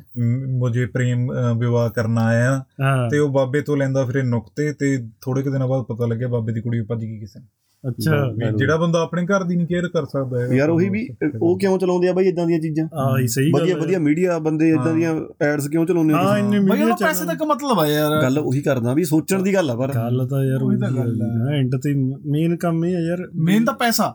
ਮੁਝੇ 0.58 0.86
ਪ੍ਰੇਮ 0.86 1.28
ਵਿਵਾਹ 1.58 1.90
ਕਰਨਾ 1.90 2.24
ਆਇਆ 2.24 2.64
ਤੇ 3.10 3.18
ਉਹ 3.18 3.28
ਬਾਬੇ 3.28 3.60
ਤੋਂ 3.60 3.76
ਲੈਂਦਾ 3.76 4.04
ਫਿਰ 4.04 4.14
ਇਹ 4.14 4.24
ਨੁਕਤੇ 4.24 4.72
ਤੇ 4.72 5.08
ਥੋੜੇ 5.20 5.42
ਕੁ 5.42 5.50
ਦਿਨਾਂ 5.50 5.68
ਬਾਅਦ 5.68 5.82
ਪਤਾ 5.82 6.06
ਲੱਗਿਆ 6.06 6.28
ਬਾਬੇ 6.28 6.52
ਦੀ 6.52 6.60
ਕੁੜੀ 6.60 6.80
ਭੱਜ 6.80 7.00
ਗਈ 7.00 7.18
ਕਿਸੇ 7.18 7.40
ਨੇ। 7.40 7.46
ਅੱਛਾ 7.84 8.16
ਵੀ 8.28 8.50
ਜਿਹੜਾ 8.58 8.76
ਬੰਦਾ 8.76 9.00
ਆਪਣੇ 9.02 9.24
ਘਰ 9.26 9.42
ਦੀ 9.44 9.56
ਨਹੀਂ 9.56 9.66
ਕੇਅਰ 9.66 9.88
ਕਰ 9.88 10.04
ਸਕਦਾ 10.04 10.40
ਹੈ 10.40 10.54
ਯਾਰ 10.54 10.70
ਉਹੀ 10.70 10.88
ਵੀ 10.88 11.06
ਉਹ 11.40 11.58
ਕਿਉਂ 11.58 11.78
ਚਲਾਉਂਦੇ 11.78 12.08
ਆ 12.08 12.12
ਬਾਈ 12.12 12.26
ਇਦਾਂ 12.26 12.46
ਦੀਆਂ 12.46 12.58
ਚੀਜ਼ਾਂ? 12.60 12.86
ਆ 12.94 13.18
ਹੀ 13.18 13.26
ਸਹੀ 13.26 13.50
ਗੱਲ 13.52 13.60
ਵਧੀਆ। 13.60 13.76
ਵਧੀਆ 13.76 13.98
ਮੀਡੀਆ 13.98 14.38
ਬੰਦੇ 14.38 14.68
ਇਦਾਂ 14.70 14.94
ਦੀਆਂ 14.94 15.14
ਐਡਸ 15.42 15.68
ਕਿਉਂ 15.68 15.86
ਚਲਾਉਂਦੇ 15.86 16.14
ਆ 16.14 16.16
ਹਾਂ? 16.18 16.38
ਇੰਨੇ 16.38 16.58
ਬਈ 16.58 16.68
ਮੀਡੀਆ 16.70 16.86
ਉਹ 16.86 16.96
ਪੈਸੇ 16.96 17.24
ਤੱਕ 17.24 17.42
ਮਤਲਬ 17.42 17.80
ਆ 17.80 17.86
ਯਾਰ। 17.86 18.20
ਗੱਲ 18.22 18.38
ਉਹੀ 18.38 18.60
ਕਰਦਾ 18.60 18.94
ਵੀ 18.94 19.04
ਸੋਚਣ 19.04 19.42
ਦੀ 19.42 19.54
ਗੱਲ 19.54 19.70
ਆ 19.70 19.76
ਪਰ 19.76 19.92
ਗੱਲ 19.94 20.26
ਤਾਂ 20.28 20.44
ਯਾਰ 20.44 20.62
ਉਹੀ 20.62 20.78
ਤਾਂ 20.78 20.90
ਗੱਲ 20.90 21.22
ਹੈ 21.22 21.58
ਐਂਡ 21.58 21.76
ਤੇ 21.76 21.94
ਮੇਨ 22.30 22.56
ਕੰਮ 22.56 22.84
ਇਹ 22.84 22.96
ਆ 22.96 23.00
ਯਾਰ 23.00 23.26
ਮੇਨ 23.34 23.64
ਤਾਂ 23.64 23.74
ਪੈਸਾ। 23.74 24.14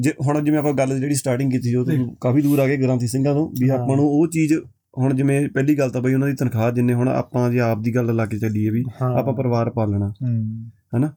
ਜੇ 0.00 0.12
ਹੁਣ 0.26 0.44
ਜਿਵੇਂ 0.44 0.58
ਆਪਾਂ 0.58 0.72
ਗੱਲ 0.72 0.98
ਜਿਹੜੀ 0.98 1.14
ਸਟਾਰਟਿੰਗ 1.14 1.50
ਕੀਤੀ 1.52 1.68
ਸੀ 1.68 1.74
ਉਹ 1.74 1.84
ਤੋਂ 1.84 2.14
ਕਾਫੀ 2.20 2.42
ਦੂਰ 2.42 2.58
ਆ 2.58 2.66
ਗਏ 2.66 2.76
ਗ੍ਰਾਂਥੀ 2.76 3.06
ਸਿੰਘਾਂ 3.06 3.34
ਤੋਂ 3.34 3.48
ਵੀ 3.60 3.68
ਆਪਾਂ 3.68 3.96
ਨੂੰ 3.96 4.08
ਉਹ 4.10 4.26
ਚੀਜ਼ 4.26 4.52
ਹੁਣ 4.98 5.14
ਜਿਵੇਂ 5.14 5.48
ਪਹਿਲੀ 5.48 5.78
ਗੱਲ 5.78 5.90
ਤਾਂ 5.90 6.00
ਬਈ 6.02 6.14
ਉਹਨਾਂ 6.14 6.28
ਦੀ 6.28 6.34
ਤਨਖਾਹ 6.34 6.70
ਜਿੰਨੇ 6.70 6.94
ਹੁਣ 6.94 7.08
ਆਪਾਂ 7.08 7.50
ਜੇ 7.50 7.60
ਆਪ 7.60 7.80
ਦੀ 7.82 7.94
ਗੱਲ 7.94 8.14
ਲਾ 8.14 8.26
ਕੇ 8.26 8.38
ਚੱਲੀਏ 8.38 8.70
ਵੀ। 8.70 8.84
ਆਪਾਂ 9.02 9.32
ਪਰਿਵਾਰ 9.34 9.70
ਪਾਲਣਾ 9.70 10.08
ਹੂੰ। 10.22 10.70
ਹਨਾ? 10.96 11.12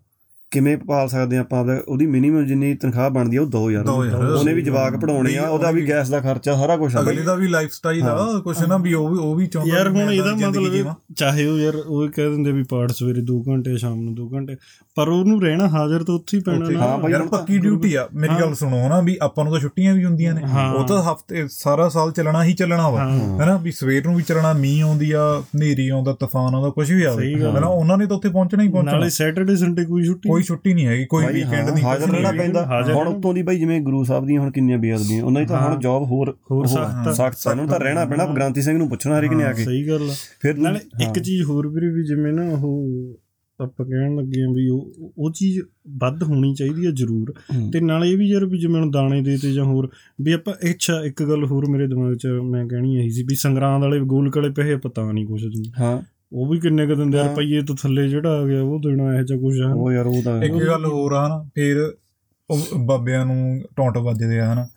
ਕਿਵੇਂ 0.52 0.78
ਪਾਲ 0.78 1.08
ਸਕਦੇ 1.08 1.38
ਆ 1.38 1.40
ਆਪਾਂ 1.40 1.60
ਆਪਦਾ 1.60 1.82
ਉਹਦੀ 1.88 2.06
ਮਿਨੀਮਮ 2.06 2.46
ਜਿੰਨੀ 2.46 2.74
ਤਨਖਾਹ 2.74 3.10
ਬਣਦੀ 3.10 3.38
ਆ 3.38 3.42
ਉਹ 3.42 3.48
ਦੋ 3.48 3.72
ਯਾਰ 3.72 3.84
ਦੋ 3.84 4.06
ਯਾਰ। 4.06 4.16
ਉਹਨੇ 4.24 4.54
ਵੀ 4.54 4.62
ਜਵਾਕ 4.62 4.96
ਪੜਾਉਣੇ 4.98 5.38
ਆ 5.38 5.48
ਉਹਦਾ 5.50 5.72
ਵੀ 5.72 5.88
ਗੈਸ 5.90 6.10
ਦਾ 6.10 6.20
ਖਰਚਾ 6.20 6.54
ਸਾਰਾ 6.56 6.78
ਕੁਝ 6.78 6.96
ਆ 6.96 7.00
ਅਗਲੇ 7.02 7.22
ਦਾ 7.22 7.34
ਵੀ 7.36 7.48
ਲਾਈਫ 7.48 7.72
ਸਟਾਈਲ 7.72 8.04
ਆ 8.04 8.40
ਕੁਛ 8.44 8.62
ਨਾ 8.62 8.78
ਵੀ 8.78 8.94
ਉਹ 8.94 9.10
ਵੀ 9.10 9.18
ਉਹ 9.18 9.36
ਵੀ 9.36 9.48
ਚਾਹੁੰਦਾ 9.48 9.78
ਯਾਰ 9.78 9.88
ਹੁਣ 9.90 10.12
ਇਹਦਾ 10.12 10.36
ਮਤਲਬ। 10.36 10.94
ਚਾਹੇ 11.16 11.46
ਉਹ 11.46 11.58
ਯਾਰ 11.60 11.76
ਉਹ 11.76 12.08
ਕਹਿ 12.08 12.30
ਦਿੰਦੇ 12.30 12.52
ਵੀ 12.52 12.64
ਪਾਠ 12.64 12.92
ਸਵੇਰੇ 12.92 13.22
2 13.22 13.42
ਘੰਟੇ 13.48 13.78
ਸ਼ਾਮ 13.78 14.02
ਨੂੰ 14.02 14.14
2 14.16 14.28
ਘੰਟੇ 14.34 14.56
ਪਰ 14.96 15.08
ਉਹਨੂੰ 15.10 15.42
ਰਹਿਣਾ 15.42 15.68
ਹਾਜ਼ਰ 15.68 16.04
ਤਾਂ 16.04 16.16
ਉੱਥੇ 16.16 16.38
ਹੀ 16.38 16.42
ਪੈਣਾ 16.44 16.70
ਨਾ। 16.70 16.80
ਹਾਂ 16.80 16.98
ਬਾਈ 16.98 17.12
ਯਾਰ 17.12 17.28
ਪੱਕੀ 17.28 17.58
ਡਿਊਟੀ 17.58 17.94
ਆ। 17.96 18.08
ਮੇਰੀ 18.14 18.40
ਗੱਲ 18.42 18.54
ਸੁਣੋ 18.56 18.78
ਹਨਾ 18.88 19.02
ਵੀ 19.02 19.18
ਆਪਾਂ 19.22 19.44
ਨੂੰ 19.44 19.54
ਤਾਂ 19.54 19.62
ਛੁੱਟੀਆਂ 19.62 19.94
ਵੀ 19.94 20.06
ਹੁੰਦੀਆਂ 20.06 20.34
ਨੇ। 20.34 20.42
ਉਹ 20.78 20.88
ਤਾਂ 20.88 21.02
ਹਫ਼ਤੇ 21.04 21.46
ਸਾਰਾ 21.52 21.90
ਸਾਲ 21.90 22.12
ਚੱਲਣਾ 22.12 22.44
ਹੀ 22.44 22.54
ਚੱਲਣਾ 22.54 22.90
ਵਾ। 22.90 23.04
ਹਾਂ। 23.04 23.40
ਹੈਨਾ 23.40 23.58
ਵੀ 23.58 23.72
ਸਵੇਰ 23.72 24.06
ਨੂੰ 24.06 24.16
ਵੀ 24.16 24.24
ਚੱਲਣਾ 24.24 24.54
ਮੀਂਹ 24.54 24.84
ਆਉਂਦੀ 24.84 25.12
ਆ 25.12 25.22
ਹਨੇਰੀ 25.56 25.88
ਆਉਂਦਾ 25.90 26.14
ਤੂਫਾਨ 26.14 26.56
ਆਉਂਦਾ 26.56 26.70
ਕੁਝ 26.70 26.92
ਵੀ 26.92 27.04
ਆਵੇ। 27.04 27.34
ਹੈਨਾ 27.36 27.68
ਉਹਨਾਂ 27.68 27.98
ਨੇ 27.98 28.06
ਤਾਂ 28.06 28.18
ਉੱਥੇ 28.18 28.30
ਪਹੁੰਚਣਾ 28.30 28.64
ਹੀ 28.64 28.68
ਪਹੁੰਚਣਾ। 28.68 28.92
ਨਾਲੇ 28.92 29.10
ਸੈਟਰਡੇ 29.10 29.56
ਸੰਡੇ 29.56 29.86
ਕੋਈ 29.86 30.04
ਛੁੱਟੀ 30.06 30.30
ਛੁੱਟੀ 30.48 30.74
ਨਹੀਂ 30.74 30.86
ਹੈਗੀ 30.86 31.06
ਕੋਈ 31.06 31.26
ਵੀਕਐਂਡ 31.26 31.70
ਨਹੀਂ 31.70 31.84
ਹਾਜ਼ਰ 31.84 32.12
ਰਹਿਣਾ 32.12 32.32
ਨਹੀਂ। 32.32 32.42
ਪੈਂਦਾ। 32.42 32.84
ਹੁਣ। 32.94 33.08
ਉੱਤੋਂ 33.08 33.34
ਦੀ 33.34 33.42
ਬਾਈ 33.42 33.60
ਜਿਵੇਂ 33.60 33.82
ਗੁਰੂ 33.82 34.04
ਸਾਹਿਬ 34.04 34.26
ਦੀਆਂ 34.26 34.42
ਹੁਣ 34.42 34.52
ਕਿੰਨੀਆਂ 34.52 34.78
ਬੇਅਦਬੀਆਂ 34.78 35.24
ਉਹਨਾਂ 35.24 35.42
ਦੀ 35.42 35.48
ਤਾਂ 35.48 35.62
ਹੁਣ 35.62 35.80
ਜੌਬ 35.80 36.04
ਹੋਰ 36.04 36.38
ਹੋਰ 36.52 36.68
ਸਖਤ। 36.68 37.38
ਸਾਨੂੰ 37.38 37.68
ਤਾਂ 37.68 37.80
ਰਹਿਣਾ 37.80 38.06
ਪੈਣਾ 38.06 38.26
ਗ੍ਰਾਂਤੀ 38.26 38.62
ਸਿੰਘ 38.62 38.78
ਨੂੰ 38.78 38.90
ਪੁੱਛਣਾ 38.90 39.20
ਹਰ 39.20 39.24
ਇੱਕ 39.24 39.34
ਨੇ 39.34 39.44
ਆ 39.44 39.54
ਕੇ। 39.54 39.64
ਸਹੀ 39.64 39.88
ਗੱਲ 39.88 40.10
ਆ। 40.10 40.14
ਫਿਰ 40.42 40.58
ਨਾਲੇ 40.58 40.80
ਇੱਕ 41.04 41.20
ਚੀਜ਼ 41.20 41.44
ਹੋਰ 41.44 41.68
ਵੀ 41.68 42.04
ਜਿਵੇਂ 42.04 42.34
ਨਾ 42.34 42.44
ਉਹ 42.44 42.88
ਆਪਾਂ 43.60 43.86
ਕਹਿਣ 43.86 44.16
ਲੱਗੇ 44.16 44.42
ਆ 44.42 44.46
ਵੀ 44.56 44.70
ਉਹ 44.70 45.14
ਉਹ 45.18 45.32
ਚੀਜ਼ 45.32 45.60
ਵੱਧ 45.98 46.24
ਹੋਣੀ 46.24 46.54
ਚਾਹੀਦੀ 46.54 46.86
ਹੈ 46.86 46.92
ਜ਼ਰੂਰ। 46.92 47.34
ਤੇ 47.74 47.80
ਨਾਲੇ 47.80 48.12
ਇਹ 48.12 48.18
ਵੀ 48.18 48.30
ਯਾਰ 48.30 48.46
ਵੀ 48.46 48.60
ਜਿਵੇਂ 48.60 48.82
ਹੁਣ 48.82 48.92
ਦਾਣੇ 48.92 49.22
ਦੇ 49.22 49.38
ਤੇ 49.38 49.54
ਜਾਂ 49.54 49.66
ਹੋਰ 49.66 49.90
ਵੀ 50.22 50.32
ਆਪਾਂ 50.32 50.54
ਅੱਛਾ 50.70 51.02
ਇੱਕ 51.06 51.24
ਗੱਲ 51.24 51.46
ਹੋਰ 51.46 51.66
ਮੇਰੇ 51.70 51.88
ਦਿਮਾਗ 51.88 52.16
'ਚ 52.16 52.28
ਮੈਂ 52.28 52.68
ਕਹਿਣੀ 52.68 52.98
ਆਈ 52.98 53.10
ਸੀ 53.10 53.24
ਵੀ 53.24 53.36
ਸੰਗਰਾਂਦ 53.36 53.84
ਵਾਲੇ 53.84 54.00
ਗੋਲ 54.00 54.32
ਕਲੇ 54.32 54.50
ਪੈਸੇ 54.50 54.76
ਪਤਾ 54.76 55.12
ਨਹੀਂ 55.12 55.26
ਕੁਛ। 55.26 55.42
ਹਾਂ। 55.80 56.02
ਉਹ 56.34 56.50
ਵੀ 56.50 56.60
ਕਿੰਨੇ 56.60 56.86
ਕ 56.86 56.94
ਦਿੰਦੇ 56.94 57.20
ਆ। 57.20 57.24
ਰੁਪਈਏ 57.24 57.62
ਤੋਂ 57.62 57.76
ਥੱਲੇ 57.76 58.08
ਜਿਹੜਾ 58.08 58.30
ਆ 58.40 58.46
ਗਿਆ 58.46 58.62
ਉਹ 58.62 58.80
ਦੇਣਾ 58.80 59.20
ਇਹ 59.20 59.24
ਜਾਂ 59.24 59.38
ਕੁਛ 59.38 59.56
ਹੈ 59.62 59.74
ਉਹ 59.74 59.92
ਯਾਰ 59.92 60.06
ਉਹ 60.06 60.24
ਤਾਂ 60.24 60.44
ਇੱਕ 60.44 60.54
ਗੱਲ 60.54 60.86
ਹੋਰ 60.86 61.14
ਆ 61.14 61.28
ਹਨਾ? 61.28 61.50
ਫਿਰ 61.56 61.94
ਉਹ 62.50 62.60
ਬਾਬਿਆਂ 62.78 63.26
ਨੂੰ 63.26 63.62
ਟੌਂਟ 63.76 63.98
ਵੱਜਦੇ 63.98 64.40
ਆ 64.40 64.54
ਹਨਾ? 64.54 64.68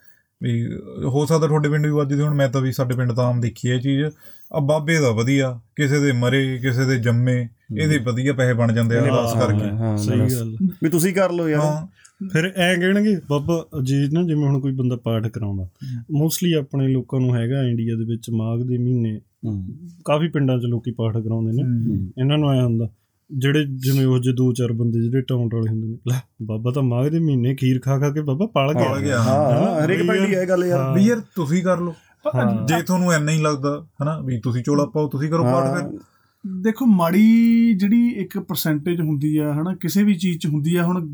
ਵੀ 0.42 0.66
ਹੋ 1.04 1.26
ਸਕਦਾ 1.26 1.46
ਤੁਹਾਡੇ 1.46 1.68
ਪਿੰਡ 1.68 1.86
ਵੀ 1.86 1.92
ਵੱਜਦੇ 1.92 2.22
ਹੁਣ 2.22 2.34
ਮੈਂ 2.34 2.48
ਤਾਂ 2.48 2.60
ਵੀ 2.60 2.72
ਸਾਡੇ 2.72 2.94
ਪਿੰਡ 2.94 3.12
ਤਾਂ 3.12 3.24
ਆਮ 3.24 3.40
ਦੇਖੀ 3.40 3.70
ਹੈ 3.70 3.74
ਇਹ 3.74 3.80
ਚੀਜ਼। 3.80 4.04
ਆ 4.52 4.60
ਬਾਬੇ 4.60 4.98
ਦਾ 4.98 5.10
ਵਧੀਆ 5.10 5.60
ਕਿਸੇ 5.76 6.00
ਦੇ 6.00 6.12
ਮਰੇ 6.12 6.58
ਕਿਸੇ 6.58 6.84
ਦੇ 6.84 6.96
ਜੰਮੇ 6.98 7.48
ਇਹਦੇ 7.78 7.98
ਵਧੀਆ 7.98 8.32
ਪੈਸੇ 8.32 8.52
ਬਣ 8.52 8.72
ਜਾਂਦੇ 8.72 8.98
ਆ 8.98 9.02
ਖਾਸ 9.02 9.34
ਕਰਕੇ। 9.34 9.96
ਸਹੀ। 9.98 10.18
ਗੱਲ। 10.18 10.56
ਵੀ 10.82 10.88
ਤੁਸੀਂ 10.90 11.14
ਕਰ 11.14 11.32
ਲਓ 11.32 11.48
ਯਾਰ। 11.48 11.60
ਹਾਂ। 11.60 11.86
ਫਿਰ 12.20 12.44
ਐ 12.46 12.74
ਕਹਿਣਗੇ 12.76 13.16
ਬਾਬਾ 13.30 13.80
ਜੀ 13.83 13.96
ਨਾ 14.12 14.22
ਜਿਵੇਂ 14.22 14.44
ਹੁਣ 14.44 14.61
ਕੋਈ 14.61 14.72
ਬੰਦਾ 14.74 14.96
ਪਾਠ 15.04 15.26
ਕਰਾਉਂਦਾ 15.28 15.66
ਮੋਸਟਲੀ 16.12 16.52
ਆਪਣੇ 16.54 16.88
ਲੋਕਾਂ 16.88 17.20
ਨੂੰ 17.20 17.35
ਹੈਗਾ 17.37 17.62
ਇੰਡੀਆ 17.64 17.96
ਦੇ 17.96 18.04
ਵਿੱਚ 18.04 18.30
ਮਾਘ 18.33 18.56
ਦੇ 18.59 18.78
ਮਹੀਨੇ 18.78 19.18
ਹੂੰ, 19.46 19.62
ਕਾਫੀ 20.04 20.28
ਪਿੰਡਾਂ 20.28 20.59
'ਚ 20.59 20.64
ਲੋਕੀ 20.66 20.90
ਪਾਠ 20.92 21.16
ਕਰਾਉਂਦੇ 21.16 21.52
ਨੇ 21.52 21.62
ਹੂੰ। 21.62 21.96
ਇਹਨਾਂ 22.18 22.38
ਨੂੰ 22.38 22.48
ਆਇਆ 22.48 22.64
ਹੁੰਦਾ 22.64 22.88
ਜਿਹੜੇ 23.30 23.64
ਜਿਵੇਂ 23.78 24.04
ਉਹ 24.06 24.18
ਜੇ 24.18 24.33
ਦੋ 24.33 24.52
ਚਾਰ 24.52 24.72
ਬੰਦੇ 24.72 25.00
ਜਿਹੜੇ 25.00 25.22
ਟਾਉਂਟ 25.22 25.54
ਵਾਲੇ 25.54 25.68
ਹੁੰਦੇ 25.70 25.87
ਨੇ 25.88 25.96
ਲੈ 26.09 26.20
ਬਾਬਾ 26.44 26.70
ਤਾਂ 26.72 26.83
ਮਾਘ 26.83 27.09
ਦੇ 27.09 27.18
ਮਹੀਨੇ 27.20 27.54
ਖੀਰ 27.54 27.80
ਖਾ 27.80 27.98
ਖਾ 27.98 28.11
ਕੇ 28.11 28.20
ਬਾਬਾ 28.22 28.46
ਪਲ 28.54 28.72
ਗਿਆ 28.74 28.88
ਪਲ 28.90 29.00
ਗਿਆ। 29.00 29.18
ਹਾਂ 29.20 29.85
ਹਰੇਕ 29.85 30.02
ਪਿੰਡ 30.02 30.26
ਦੀ 30.26 30.33
ਇਹ 30.33 30.46
ਗੱਲ 30.46 30.64
ਯਾਰ 30.64 30.80
ਹਾਂ। 30.80 30.94
ਵੀ 30.94 31.04
ਯਾਰ 31.04 31.20
ਤੁਸੀਂ 31.37 31.62
ਕਰ 31.62 31.80
ਲਓ 31.80 31.94
ਹਾਂ। 32.24 32.66
ਜੇ 32.66 32.80
ਤੁਹਾਨੂੰ 32.83 33.12
ਐਨਾ 33.12 33.33
ਹੀ 33.33 33.40
ਲੱਗਦਾ 33.42 33.76
ਹਨਾ 34.02 34.18
ਵੀ 34.20 34.38
ਤੁਸੀਂ 34.40 34.62
ਚੋਲਾ 34.64 34.85
ਪਾਓ 34.87 35.09
ਤੁਸੀਂ 35.09 35.30
ਕਰੋ 35.30 35.44
ਪਾਠ 35.44 35.74
ਫਿਰ 35.74 35.98
ਦੇਖੋ 36.44 36.87
ਮਾੜੀ 36.88 37.74
ਜਿਹੜੀ 37.74 38.06
ਇੱਕ 38.18 38.38
ਪਰਸੈਂਟੇਜ 38.38 39.00
ਹੁੰਦੀ 39.00 39.37
ਆ 39.38 39.52
ਹਨਾ 39.54 39.74
ਕਿਸੇ 39.80 40.02
ਵੀ 40.02 40.14
ਚੀਜ਼ 40.16 40.38
'ਚ 40.38 40.46
ਹੁੰਦੀ 40.46 40.74
ਆ 40.76 40.85
ਹੁਣ 40.85 41.06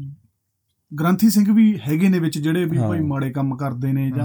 ਗ੍ਰੰਥੀ 1.01 1.31
ਸਿੰਘ 1.31 1.53
ਵੀ 1.53 1.79
ਹੈਗੇ 1.89 2.09
ਨੇ 2.09 2.19
ਵਿੱਚ 2.19 2.39
ਜਿਹੜੇ 2.39 2.65
ਵੀ। 2.65 2.79
ਭਾਈ 2.79 3.01
ਮਾੜੇ 3.01 3.31
ਕੰਮ 3.31 3.57
ਕਰਦੇ 3.57 3.93
ਨੇ 3.93 4.11
ਜਾਂ 4.17 4.25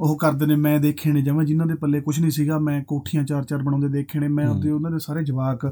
ਉਹ 0.00 0.16
ਕਰਦੇ 0.18 0.46
ਨੇ 0.46 0.56
ਮੈਂ 0.56 0.78
ਦੇਖੇ 0.80 1.12
ਨੇ 1.12 1.22
ਜਮਾਂ 1.22 1.44
ਜਿਨ੍ਹਾਂ 1.44 1.66
ਦੇ 1.66 1.74
ਪੱਲੇ 1.74 2.00
ਕੁਝ 2.00 2.18
ਨਹੀਂ 2.20 2.30
ਸੀਗਾ 2.30 2.58
ਮੈਂ 2.58 2.82
ਕੋਠੀਆਂ 2.84 3.24
ਚਾਰ 3.24 3.44
ਚਾਰ 3.44 3.62
ਬਣਾਉਂਦੇ 3.62 3.88
ਦੇਖੇ 3.88 4.18
ਨੇ 4.18 4.28
ਮੈਂ। 4.28 4.48
ਉਹਦੇ 4.48 4.70
ਉਹਨਾਂ 4.70 4.90
ਦੇ 4.90 4.98
ਸਾਰੇ 4.98 5.24
ਜਵਾਕ 5.24 5.66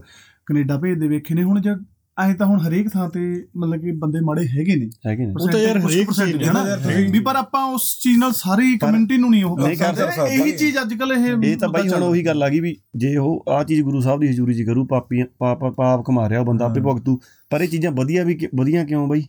ਕੈਨੇਡਾ 0.46 0.78
ਭੇਜਦੇ 0.78 1.08
ਵੇਖੇ 1.08 1.34
ਨੇ 1.34 1.42
ਹੁਣ 1.42 1.60
ਜਦ 1.60 1.84
ਐਂ 2.18 2.34
ਤਾਂ 2.34 2.46
ਹੁਣ 2.46 2.58
ਹਰੇਕ 2.60 2.88
ਥਾਂ 2.88 3.08
ਤੇ 3.08 3.20
ਮਤਲਬ 3.56 3.80
ਕਿ 3.80 3.90
ਬੰਦੇ 3.92 4.20
ਮਾੜੇ 4.20 4.46
ਹੈਗੇ 4.46 4.74
ਨੇ 4.76 4.88
ਹੈਗੇ 5.06 5.26
ਨੇ 5.26 5.32
ਉਹ 5.32 5.48
ਤਾਂ 5.48 5.60
ਯਾਰ 5.60 5.78
ਹਰੇਕ 5.78 6.10
ਚੀਜ਼ 6.12 6.42
ਹੈ 6.42 6.52
ਨਾ। 6.52 6.64
ਵੀ 7.12 7.20
ਪਰ 7.20 7.36
ਆਪਾਂ 7.36 7.64
ਉਸ 7.66 7.82
ਚੀਜ਼ 8.02 8.18
ਨਾਲ 8.18 8.32
ਸਾਰੀ 8.32 8.76
ਕਮਿਊਨਿਟੀ 8.78 9.16
ਨੂੰ 9.16 9.30
ਨਹੀਂ 9.30 9.44
ਉਹ 9.44 9.56
ਕਰ 9.56 9.94
ਸਕਦੇ 9.94 10.34
ਇਹੀ 10.34 10.52
ਚੀਜ਼ 10.52 10.78
ਅੱਜ 10.78 10.94
ਕੱਲ 10.94 11.12
ਇਹ 11.12 11.26
ਇਹ 11.44 11.56
ਤਾਂ 11.56 11.68
ਬਾਈ 11.68 11.88
ਹੁਣ 11.88 12.02
ਉਹੀ 12.02 12.24
ਗੱਲ 12.26 12.42
ਆ 12.42 12.48
ਗਈ 12.48 12.60
ਵੀ 12.60 12.76
ਜੇ 12.96 13.16
ਉਹ 13.16 13.44
ਆ 13.48 13.62
ਚੀਜ਼ 13.64 13.82
ਗੁਰੂ 13.82 14.00
ਸਾਹਿਬ 14.00 14.20
ਦੀ 14.20 14.28
ਹਜ਼ੂਰੀ 14.28 14.54
'ਚ 14.54 14.62
ਕਰੂ 14.62 14.84
ਪਾਪੀ 14.86 15.22
ਪਾਪ 15.38 15.64
ਪਾਪ 15.76 16.04
ਕਮਾ 16.06 16.28
ਰਿਹਾ 16.28 16.40
ਉਹ 16.40 16.46
ਬੰਦਾ 16.46 16.64
ਆਪੇ। 16.64 16.80
ਭੁਗਤੂ 16.80 17.20
ਪਰ 17.50 17.60
ਇਹ 17.60 17.68
ਚੀਜ਼ਾਂ 17.68 17.92
ਵਧੀਆ 17.92 18.24
ਵੀ 18.24 18.38
ਵਧੀਆ 18.54 18.84
ਕਿਉਂ 18.84 19.08
ਬਾਈ। 19.08 19.24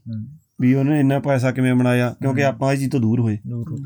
ਵੀ 0.61 0.73
ਉਹਨੇ 0.73 0.99
ਇੰਨਾ 0.99 1.19
ਪੈਸਾ 1.19 1.51
ਕਿਵੇਂ 1.51 1.75
ਬਣਾਇਆ? 1.75 2.15
ਕਿਉਂਕਿ 2.21 2.43
ਆਪਾਂ 2.43 2.73
ਇਹ 2.73 2.77
ਚੀਜ਼ 2.77 2.91
ਤੋਂ 2.91 2.99
ਦੂਰ 2.99 3.19
ਹੋਏ। 3.19 3.37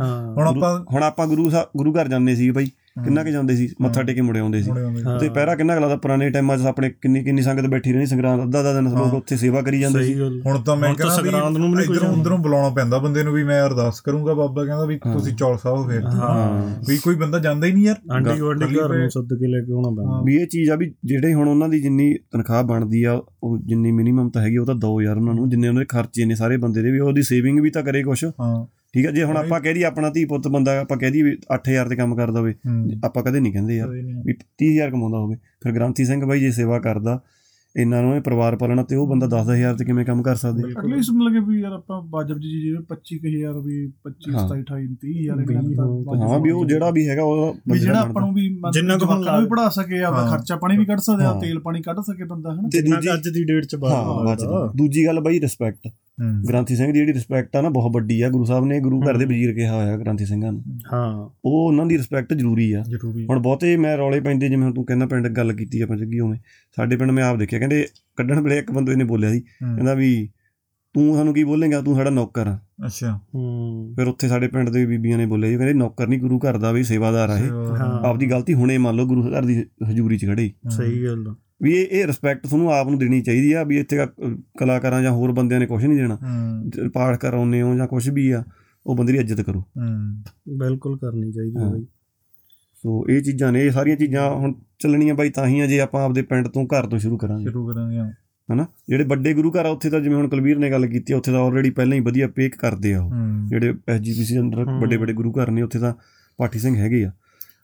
ਹਾਂ 0.01 0.33
ਹੁਣ 0.33 0.47
ਆਪਾਂ 0.47 0.85
ਹੁਣ 0.93 1.03
ਆਪਾਂ 1.03 1.27
ਗੁਰੂ 1.27 1.49
ਸਾਹਿਬ 1.49 1.67
ਗੁਰੂ 1.77 1.93
ਘਰ 1.93 2.07
ਜਾਂਦੇ 2.07 2.35
ਸੀ 2.35 2.51
ਬਾਈ। 2.51 2.71
ਕਿੰਨਾ 3.03 3.23
ਕੁ 3.23 3.29
ਜਾਂਦੇ 3.29 3.55
ਸੀ? 3.55 3.69
ਮੱਥਾ 3.81 4.03
ਟੇਕੇ 4.03 4.21
ਮੁੜੇ 4.21 4.39
ਆਉਂਦੇ 4.39 4.61
ਸੀ। 4.61 4.69
ਮੁੜੇ 4.69 4.83
ਆਉਂਦੇ 4.83 4.99
ਸੀ। 4.99 5.05
ਹਾਂ। 5.05 5.19
ਤੇ 5.19 5.29
ਪਹਿਰਾ 5.29 5.55
ਕਿੰਨਾ 5.55 5.75
ਕੁ 5.75 5.81
ਲੱਗਦਾ? 5.81 5.95
ਪੁਰਾਣੇ 5.95 6.29
ਟਾਈਮਾਂ 6.29 6.57
'ਚ 6.57 6.61
ਆਪਣੇ 6.61 6.89
ਕਿੰਨੀ 6.89 7.23
ਕਿੰਨੀ 7.23 7.41
ਸੰਗਤ 7.41 7.65
ਬੈਠੀ 7.65 7.89
ਰਹਿੰਦੀ? 7.89 8.05
ਸੰਗਰਾਂਦ 8.05 8.43
ਅੱਧਾ 8.43 8.59
ਅੱਧਾ 8.59 8.73
ਦਿਨ 8.73 8.83
ਲੋਕ 8.83 8.93
ਹਾਂ। 8.93 9.11
ਉੱਥੇ 9.11 9.37
ਸੇਵਾ 9.37 9.61
ਕਰੀ 9.61 9.79
ਜਾਂਦੇ 9.79 10.03
ਸੀ। 10.03 10.13
ਹੁਣ 10.45 10.61
ਤਾਂ 10.61 10.75
ਮੈਂ 10.75 10.93
ਕਹਿੰਦਾ 10.95 11.21
ਵੀ 11.21 11.29
ਸੰਗਰਾਂਦ 11.29 11.57
ਨੂੰ 11.57 11.75
ਵੀ 11.75 11.83
ਇਧਰੋਂ। 11.83 12.09
ਉਧਰੋਂ 12.09 12.37
ਬੁਲਾਉਣਾ 12.37 12.69
ਪੈਂਦਾ 12.69 12.97
ਬੰਦੇ 12.97 13.23
ਨੂੰ 13.23 13.33
ਵੀ 13.33 13.43
ਮੈਂ 13.43 13.65
ਅਰਦਾਸ 13.65 14.01
ਕਰੂੰਗਾ 14.01 14.33
ਬਾਬਾ 14.33 14.65
ਕਹਿੰਦਾ 14.65 14.85
ਵੀ 14.85 14.99
ਹਾਂ। 15.05 15.13
ਤੁਸੀਂ 15.13 15.33
ਚੌਲ 15.35 15.57
ਸਾਹਿਬ 15.57 15.89
ਫੇਰ। 15.89 16.05
ਹਾਂ। 16.05 16.75
ਵੀ 16.87 16.97
ਕੋਈ 16.97 17.15
ਬੰਦਾ 17.15 17.39
ਜਾਂਦਾ 17.39 17.67
ਹੀ 17.67 17.71
ਨਹੀਂ 17.71 17.85
ਯਾਰ। 17.85 17.95
ਆਂਟੀ 18.11 18.29
ਇਕੱਲੀ 18.29 18.75
ਘਰ 18.75 18.97
ਨੂੰ 18.97 19.09
ਸੱਦ 19.09 19.33
ਕੇ 19.33 19.47
ਲੈ 19.47 19.65
ਕੇ 19.65 19.73
ਆਉਣਾ 19.73 19.89
ਪੈਂਦਾ। 19.89 20.21
ਵੀ 20.25 20.35
ਇਹ 20.35 20.47
ਚੀਜ਼ 20.47 20.69
ਆ 20.69 20.75
ਵੀ 20.75 20.93
ਜਿਹੜੇ 21.05 21.33
ਹੁਣ 21.33 21.47
ਉਹਨਾਂ 21.47 21.69
ਦੀ 21.69 21.81
ਜਿੰਨੀ 21.81 22.15
ਤਨਖਾਹ 22.31 22.63
ਬਣਦੀ 22.63 23.03
ਆ 23.03 23.21
ਉਹ 23.43 23.57
ਜਿੰਨੀ 23.57 23.91
ਮਿਨੀਮਮ 23.91 24.29
ਤਾਂ 24.29 24.41
ਹੈਗੀ 24.41 24.57
ਉਹ 24.57 24.65
ਤਾਂ 24.65 24.75
ਦੋ 24.75 25.01
ਯਾਰ 25.01 25.17
ਉਹਨਾਂ 25.17 25.33
ਨੂੰ 25.33 25.49
ਜਿੰਨੇ 25.49 25.67
ਉਹਨਾਂ 25.67 25.81
ਦੇ 25.81 25.85
ਖਰਚੇ 25.85 26.25
ਨੇ 26.25 26.35
ਸਾਰੇ 26.35 26.57
ਬੰਦੇ 26.57 26.81
ਦੇ 26.81 26.91
ਵੀ 26.91 26.99
ਉਹਦੀ 26.99 27.21
ਸੇਵਿੰਗ 27.21 27.59
ਵੀ 27.59 27.69
ਤਾਂ 27.69 27.83
ਕਰੇ 27.83 28.03
ਕੁਛ। 28.03 28.25
ਹਾਂ। 28.25 28.74
ਠੀਕ 28.95 29.05
ਹੈ 29.05 29.11
ਜੇ 29.11 29.23
ਹੁਣ 29.23 29.37
ਆਪਾਂ 29.37 29.59
ਕਹਿ 29.61 29.73
ਦਈਏ 29.73 29.83
ਆਪਣਾ 29.83 30.09
ਧੀ 30.09 30.23
ਪੁੱਤ 30.25 30.47
ਬੰਦਾ 30.47 30.79
ਆਪਾਂ 30.79 30.97
ਕਹਿ 30.97 31.11
ਦਈਏ 31.11 31.21
ਵੀ 31.23 31.31
8000 31.53 31.89
ਤੇ 31.89 31.95
ਕੰਮ 31.95 32.15
ਕਰਦਾ 32.15 32.39
ਹੋਵੇ 32.39 32.53
ਆਪਾਂ 33.05 33.23
ਕਦੇ 33.23 33.39
ਨਹੀਂ 33.39 33.53
ਕਹਿੰਦੇ 33.53 33.75
ਯਾਰ। 33.75 33.89
ਵੀ 34.25 34.33
30000 34.57 34.91
ਕਮਾਉਂਦਾ 34.91 35.17
ਹੋਵੇ 35.17 35.35
ਫਿਰ 35.63 35.71
ਗ੍ਰਾਂਥੀ 35.73 36.05
ਸਿੰਘ 36.05 36.23
ਬਾਈ 36.25 36.39
ਜੇ 36.39 36.51
ਸੇਵਾ 36.51 36.79
ਕਰਦਾ 36.79 37.19
ਇਹਨਾਂ 37.75 38.01
ਨੂੰ 38.01 38.15
ਇਹ 38.15 38.21
ਪਰਿਵਾਰ 38.21 38.55
ਪਾਲਣਾ 38.55 38.83
ਤੇ 38.83 38.95
ਉਹ 38.95 39.07
ਬੰਦਾ 39.07 39.27
10000 39.27 39.73
ਤੇ 39.77 39.85
ਕਿਵੇਂ 39.85 40.05
ਕੰਮ 40.05 40.21
ਕਰ 40.23 40.35
ਸਕਦੇ 40.35 40.61
ਬਿਲਕੁਲ। 40.63 40.83
ਐਟਲੀਸਟ 40.83 41.11
ਮਤਲਬ 41.11 41.33
ਕਿ 41.33 41.39
ਵੀ 41.47 41.59
ਯਾਰ 41.61 41.71
ਆਪਾਂ 41.71 42.01
ਵਾਜਬ 42.09 42.37
ਜੀ 42.39 42.51
ਜਿਵੇਂ 42.61 42.79
25000 42.91 43.57
ਵੀ 43.63 43.79
25 44.05 44.35
ਹਾਂ। 44.35 44.45
27 44.45 44.61
28 44.61 44.85
30000 45.01 45.41
ਵੀਹ, 45.41 45.57
ਇਹਨਾਂ 45.57 45.87
ਹਾਂ, 46.15 46.29
ਹਾਂ 46.29 46.39
ਵੀ 46.39 46.51
ਉਹ 46.51 46.65
ਜਿਹੜਾ 46.65 46.89
ਵੀ 46.91 47.07
ਹੈਗਾ 47.09 47.23
ਉਹ 47.23 47.41
ਵੀ 47.43 47.59
ਬੰਦੇ 47.65 47.79
ਜਿਹੜਾ 47.79 47.99
ਆਪਾਂ। 47.99 48.21
ਨੂੰ 48.21 48.33
ਵੀ 48.33 48.47
ਜਿੰਨਾ 48.73 48.97
ਕੁ 48.97 49.05
ਨੂੰ 49.05 49.41
ਵੀ 49.41 49.47
ਪੜਾ 49.47 49.67
ਸਕੇ 49.71 50.01
ਆਪਦਾ। 50.03 50.25
ਖਰਚਾ 50.29 50.55
ਪਾਣੀ 50.55 50.77
ਵੀ 50.77 50.85
ਕੱਢ 50.85 50.99
ਸਕਦੇ। 50.99 51.25
ਤੇਲ 51.41 51.59
ਪਾਣੀ 51.59 51.81
ਕੱਢ 51.81 51.99
ਸਕੇ 52.01 52.23
ਬੰਦਾ 52.23 52.53
ਹਨਾ 52.53 52.69
ਤੇ 52.69 52.81
ਜਿੰਨਾ 52.81 52.95
ਦੂਜੀ 52.95 53.07
ਕੁ 53.07 53.13
ਅੱਜ 53.13 53.29
ਦੀ 53.29 53.43
ਡੇਟ 53.43 53.65
'ਚ 53.65 53.75
ਬਚਦਾ 53.75 54.65
ਦੂਜੀ 54.75 55.05
ਗੱਲ 55.05 55.19
ਬਾਈ 55.19 55.39
ਰਿਸਪੈਕਟ 55.39 55.87
ਗ੍ਰਾਂਥੀ 56.21 56.75
ਸਿੰਘ 56.75 56.93
ਦੀ 56.93 56.99
ਜਿਹੜੀ 56.99 57.13
ਰਿਸਪੈਕਟ 57.13 57.55
ਆ 57.55 57.61
ਨਾ 57.61 57.69
ਬਹੁਤ 57.69 57.91
ਵੱਡੀ 57.93 58.21
ਆ। 58.21 58.29
ਗੁਰੂ 58.29 58.43
ਸਾਹਿਬ 58.43 58.65
ਨੇ 58.65 58.79
ਗੁਰੂ 58.79 59.01
ਘਰ 59.01 59.17
ਦੇ 59.17 59.25
ਵਜ਼ੀਰ 59.25 59.53
ਕਿਹਾ 59.53 59.75
ਹੋਇਆ 59.75 59.97
ਗ੍ਰਾਂਥੀ 59.97 60.25
ਸਿੰਘਾਂ 60.25 60.51
ਨੂੰ। 60.51 60.63
ਹਾਂ। 60.93 61.29
ਉਹ 61.45 61.67
ਉਹਨਾਂ 61.67 61.85
ਦੀ 61.85 61.97
ਰਿਸਪੈਕਟ 61.97 62.33
ਜ਼ਰੂਰੀ 62.33 62.73
ਆ। 62.73 62.83
ਹੁਣ 63.29 63.39
ਬਹੁਤੇ 63.39 63.77
ਮੈਂ 63.77 63.97
ਰੌਲੇ 63.97 64.19
ਪੈਂਦੇ 64.19 64.49
ਜਿਵੇਂ 64.49 64.63
ਹੁਣ 64.63 64.73
ਤੂੰ 64.73 64.85
ਕਹਿੰਦਾ 64.85 65.05
ਪਿੰਡ 65.05 65.27
ਗੱਲ 65.27 65.53
ਕੀਤੀ 65.53 65.81
ਆਪਾਂ 65.81 65.97
ਜੱਗੀ 65.97 66.19
ਉਵੇਂ। 66.19 66.39
ਸਾਡੇ 66.75 66.97
ਪਿੰਡ 66.97 67.11
ਮੈਂ 67.11 67.23
ਆਪ 67.23 67.37
ਦੇਖਿਆ 67.37 67.59
ਕਹਿੰਦੇ 67.59 67.87
ਕੱਢਣ 68.15 68.41
ਵੇਲੇ 68.41 68.57
ਇੱਕ 68.57 68.71
ਬੰਦੇ 68.71 68.95
ਨੇ 68.95 69.03
ਬੋਲਿਆ 69.03 69.31
ਸੀ। 69.31 69.41
ਕਹਿੰਦਾ 69.41 69.93
ਵੀ 69.93 70.29
ਤੂੰ 70.93 71.15
ਸਾਨੂੰ 71.15 71.33
ਕੀ 71.33 71.43
ਬੋਲੇਗਾ? 71.43 71.81
ਤੂੰ 71.81 71.95
ਸਾਡਾ 71.95 72.09
ਨੌਕਰ 72.09 72.47
ਆ। 72.47 72.59
ਅੱਛਾ। 72.85 73.19
ਹੂੰ। 73.35 73.93
ਫਿਰ 73.95 74.07
ਉੱਥੇ 74.07 74.27
ਸਾਡੇ 74.27 74.47
ਪਿੰਡ 74.47 74.69
ਦੇ 74.69 74.85
ਬੀਬੀਆਂ 74.85 75.17
ਨੇ 75.17 75.25
ਬੋਲਿਆ 75.25 75.49
ਜੀ 75.49 75.55
ਕਹਿੰਦੇ 75.55 75.73
ਨੌਕਰ 75.73 76.07
ਨਹੀਂ 76.07 76.19
ਗੁਰੂ 76.19 76.39
ਘਰ 76.39 76.57
ਦਾ 76.57 76.71
ਵੀ 76.71 76.83
ਸੇਵਾਦਾਰ 76.83 77.29
ਆ 77.29 77.37
ਇਹ। 77.37 77.49
ਆਪਦੀ 78.05 78.25
ਗਲਤੀ 78.25 78.53
ਹੁਣੇ 78.53 78.77
ਮੰਨ 78.77 78.95
ਲਓ 78.95 79.05
ਗੁਰੂ 79.05 79.27
ਘਰ 79.27 79.45
ਦੀ 79.45 79.65
ਹਜ਼ੂਰੀ 79.89 80.17
'ਚ 80.17 80.25
ਖੜੇ। 80.25 80.51
ਸਹੀ 80.69 81.05
ਗੱਲ 81.05 81.27
ਆ। 81.27 81.35
ਵੀ 81.61 81.73
ਇਹ 81.73 81.87
ਇਹ 81.91 82.07
ਰਿਸਪੈਕਟ 82.07 82.47
ਤੁਹਾਨੂੰ 82.47 82.73
ਆਪ 82.73 82.89
ਨੂੰ 82.89 82.99
ਦੇਣੀ 82.99 83.21
ਚਾਹੀਦੀ 83.21 83.53
ਆ 83.53 83.63
ਵੀ 83.63 83.79
ਇੱਥੇ 83.79 83.97
ਕਲਾਕਾਰਾਂ 84.59 85.01
ਜਾਂ 85.01 85.11
ਹੋਰ 85.11 85.31
ਬੰਦਿਆਂ 85.31 85.59
ਨੇ 85.59 85.65
ਕੁਝ 85.65 85.85
ਨਹੀਂ 85.85 85.97
ਦੇਣਾ। 85.97 86.17
ਪਾਠ 86.93 87.17
ਕਰਾਉਂਦੇ 87.17 87.61
ਹੋ 87.61 87.75
ਜਾਂ 87.75 87.87
ਕੁਝ 87.87 88.09
ਵੀ 88.09 88.31
ਆ 88.31 88.43
ਉਹ 88.85 88.95
ਬੰਦੇ 88.95 89.13
ਦੀ 89.13 89.19
ਇੱਜ਼ਤ 89.19 89.41
ਕਰੋ। 89.41 89.59
ਹੂੰ। 89.59 90.23
ਬਿਲਕੁਲ 90.57 90.97
ਕਰਨੀ 90.97 91.31
ਚਾਹੀਦੀ 91.31 91.55
ਹੈ। 91.57 91.69
ਬਾਈ। 91.69 91.85
ਸੋ 92.75 93.05
ਇਹ 93.09 93.21
ਚੀਜ਼ਾਂ 93.21 93.51
ਨੇ 93.51 93.65
ਇਹ 93.65 93.71
ਸਾਰੀਆਂ 93.71 93.95
ਚੀਜ਼ਾਂ 93.95 94.31
ਹੁਣ 94.31 94.53
ਚੱਲਣੀਆਂ 94.79 95.15
ਬਾਈ 95.15 95.29
ਤਾਂ 95.29 95.47
ਹੀ 95.47 95.59
ਆ 95.59 95.67
ਜੇ 95.67 95.79
ਆਪਾਂ 95.79 96.03
ਆਪਦੇ 96.03 96.21
ਪਿੰਡ 96.21 96.47
ਤੋਂ 96.47 96.65
ਘਰ 96.65 96.85
ਤੋਂ 96.85 96.99
ਸ਼ੁਰੂ 96.99 97.17
ਕਰਾਂਗੇ। 97.17 97.43
ਸ਼ੁਰੂ 97.43 97.67
ਕਰਾਂਗੇ। 97.67 97.99
ਹਨਾ? 98.53 98.67
ਜਿਹੜੇ 98.89 99.03
ਵੱਡੇ 99.03 99.33
ਗੁਰੂ 99.33 99.51
ਘਰ 99.51 99.65
ਆ 99.65 99.69
ਉੱਥੇ 99.69 99.89
ਤਾਂ 99.89 99.99
ਜਿਵੇਂ 99.99 100.17
ਹੁਣ 100.17 100.27
ਕੁਲਵੀਰ 100.29 100.57
ਨੇ 100.57 100.71
ਗੱਲ 100.71 100.87
ਕੀਤੀ 100.87 101.13
ਉੱਥੇ 101.13 101.31
ਤਾਂ 101.31 101.39
ਆਲਰੇਡੀ 101.39 101.69
ਪਹਿਲਾਂ 101.69 101.97
ਹੀ 101.97 102.01
ਵਧੀਆ 102.01 102.27
ਪੇਕ 102.27 102.55
ਕਰਦੇ 102.55 102.93
ਆ 102.93 103.01
ਉਹ। 103.03 103.11
ਜਿਹੜੇ 103.49 103.73
ਐਸਜੀਪੀਸੀ 103.89 104.39
ਅੰਦਰ। 104.39 104.65
ਵੱਡੇ 104.65 104.97
ਵੱਡੇ 104.97 105.13
ਗੁਰੂ 105.13 105.31
ਘਰ 105.31 105.51
ਨੇ 105.51 105.61
ਉੱਥੇ 105.61 105.79
ਤਾਂ 105.79 105.93
ਪਾਠੀ 106.37 106.59
ਸਿੰਘ 106.59 106.75
ਹੈਗੇ 106.75 107.05
ਆ। 107.05 107.11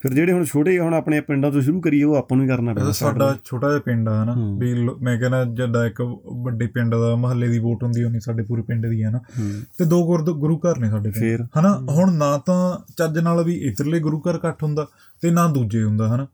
ਫਿਰ 0.02 0.14
ਜਿਹੜੇ 0.14 0.32
ਹੁਣ 0.32 0.44
ਛੋਟੇ 0.44 0.78
ਹੁਣ 0.78 0.94
ਆਪਣੇ 0.94 1.20
ਪਿੰਡਾਂ 1.20 1.50
ਤੋਂ 1.50 1.60
ਸ਼ੁਰੂ 1.60 1.80
ਕਰੀਏ 1.80 2.04
ਉਹ 2.04 2.16
ਆਪਾਂ 2.16 2.36
ਨੂੰ 2.36 2.44
ਹੀ 2.44 2.50
ਕਰਨਾ 2.50 2.72
start 2.72 2.92
ਸਾਡਾ 2.92 3.36
ਛੋਟਾ 3.44 3.68
ਜਿਹਾ 3.68 3.80
ਪਿੰਡ 3.80 4.08
ਆ 4.08 4.24
ਹਨਾ? 4.24 4.34
ਹੂੰ। 4.34 4.58
ਵੀ 4.58 4.88
ਮੈਂ 5.02 5.20
ਕਹਿੰਦਾ 5.20 5.44
ਜਦਾਂ 5.44 5.86
ਇੱਕ 5.86 6.00
ਵੱਡੇ 6.42 6.66
ਪਿੰਡ 6.66 6.94
ਦਾ 6.94 7.16
ਮਹੱਲੇ 7.16 7.48
ਦੀ 7.48 7.58
ਵੋਟ 7.58 7.82
ਹੁੰਦੀ 7.82 8.04
ਹੋਣੀ 8.04 8.20
ਸਾਡੇ 8.20 8.42
ਪੂਰੇ 8.42 8.62
ਪਿੰਡ 8.62 8.86
ਦੀ 8.86 9.02
ਹੈ 9.02 9.10
ਨਾ 9.10 9.18
ਹੂੰ। 9.18 9.52
ਤੇ 9.78 9.84
ਦੋ 9.84 10.18
ਗੁਰੂ 10.18 10.58
ਘਰ 10.58 10.78
ਨੇ 10.78 10.90
ਸਾਡੇ 10.90 11.10
ਪਿੰਡ। 11.10 11.48
ਹਨਾ? 11.60 11.86
ਹੁਣ 11.90 12.14
ਨਾ 12.14 12.38
ਤਾਂ 12.38 12.92
ਚੱਜ 12.98 13.18
ਨਾਲ 13.18 13.44
ਵੀ 13.44 13.54
ਇਧਰਲੇ 13.54 14.00
ਗੁਰੂ 14.00 14.20
ਘਰ 14.20 14.34
ਇਕੱਠ 14.34 14.62
ਹੁੰਦਾ 14.62 14.86
ਤੇ 15.20 15.30
ਨਾ 15.30 15.46
ਦੂਜੇ 15.46 15.84
ਹੁੰਦਾ 15.84 16.16
ਹਨਾ? 16.16 16.26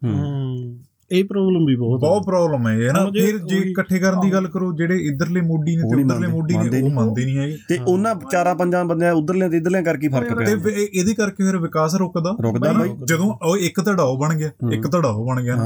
ਇਹ 1.13 1.25
ਪ੍ਰੋਬਲਮ 1.25 1.67
ਵੀ 1.67 1.77
ਬਹੁਤ। 1.77 2.01
ਬਹੁਤ 2.01 2.27
ਪ੍ਰੋਬਲਮ 2.27 2.69
ਹੈ 2.69 2.73
ਇਹ 2.73 2.93
ਨਾ 2.93 3.05
ਫਿਰ 3.05 3.39
ਜੇ 3.39 3.57
ਇਕੱਠੇ 3.57 3.99
ਕਰਨ 3.99 4.21
ਦੀ 4.21 4.33
ਗੱਲ 4.33 4.49
ਕਰੋ 4.49 4.73
ਜਿਹੜੇ 4.73 4.97
ਇਧਰਲੇ 4.97 5.41
ਮੋਢੀ 5.41 5.77
ਨੇ 5.77 5.83
ਤੇ 5.83 6.03
ਉਧਰਲੇ 6.03 6.27
ਮੋਢੀ 6.27 6.57
ਨੇ 6.57 6.81
ਉਹ। 6.81 6.91
ਮੰਨਦੇ 6.91 7.25
ਨਹੀਂ 7.25 7.39
ਹੈਗੇ। 7.39 7.57
ਤੇ 7.69 7.79
ਉਹਨਾਂ 7.89 8.15
ਚਾਰਾਂ 8.33 8.55
ਪੰਜਾਂ 8.55 8.85
ਬੰਦਿਆਂ 8.85 9.13
ਉਧਰਲਿਆਂ 9.13 9.51
ਤੇ 9.51 9.57
ਇਧਰਲਿਆਂ 9.57 9.83
ਕਰਕੇ 9.83 10.09
ਫ਼ਰਕ 10.09 10.39
ਤੇ 10.47 10.57
ਪਿਆ 10.57 10.73
ਇਹ- 10.77 10.89
ਇਹਦੇ 10.95 11.15
ਕਰਕੇ 11.15 11.45
ਫਿਰ 11.45 11.59
ਵਿਕਾਸ 11.59 11.95
ਰੁਕਦਾ। 11.95 12.37
ਰੁਕਦਾ 12.43 12.73
ਬਈ। 12.73 12.89
ਜਦੋਂ 13.05 13.35
ਉਹ 13.47 13.57
ਇੱਕ 13.57 13.85
ਧੜਾ 13.85 14.03
ਉਹ 14.03 14.19
ਬਣ 14.19 14.35
ਗਿਆ। 14.35 14.51
ਇੱਕ 14.73 14.91
ਧੜਾ 14.91 15.09
ਉਹ 15.09 15.27
ਬਣ 15.27 15.43
ਗਿਆ 15.43 15.57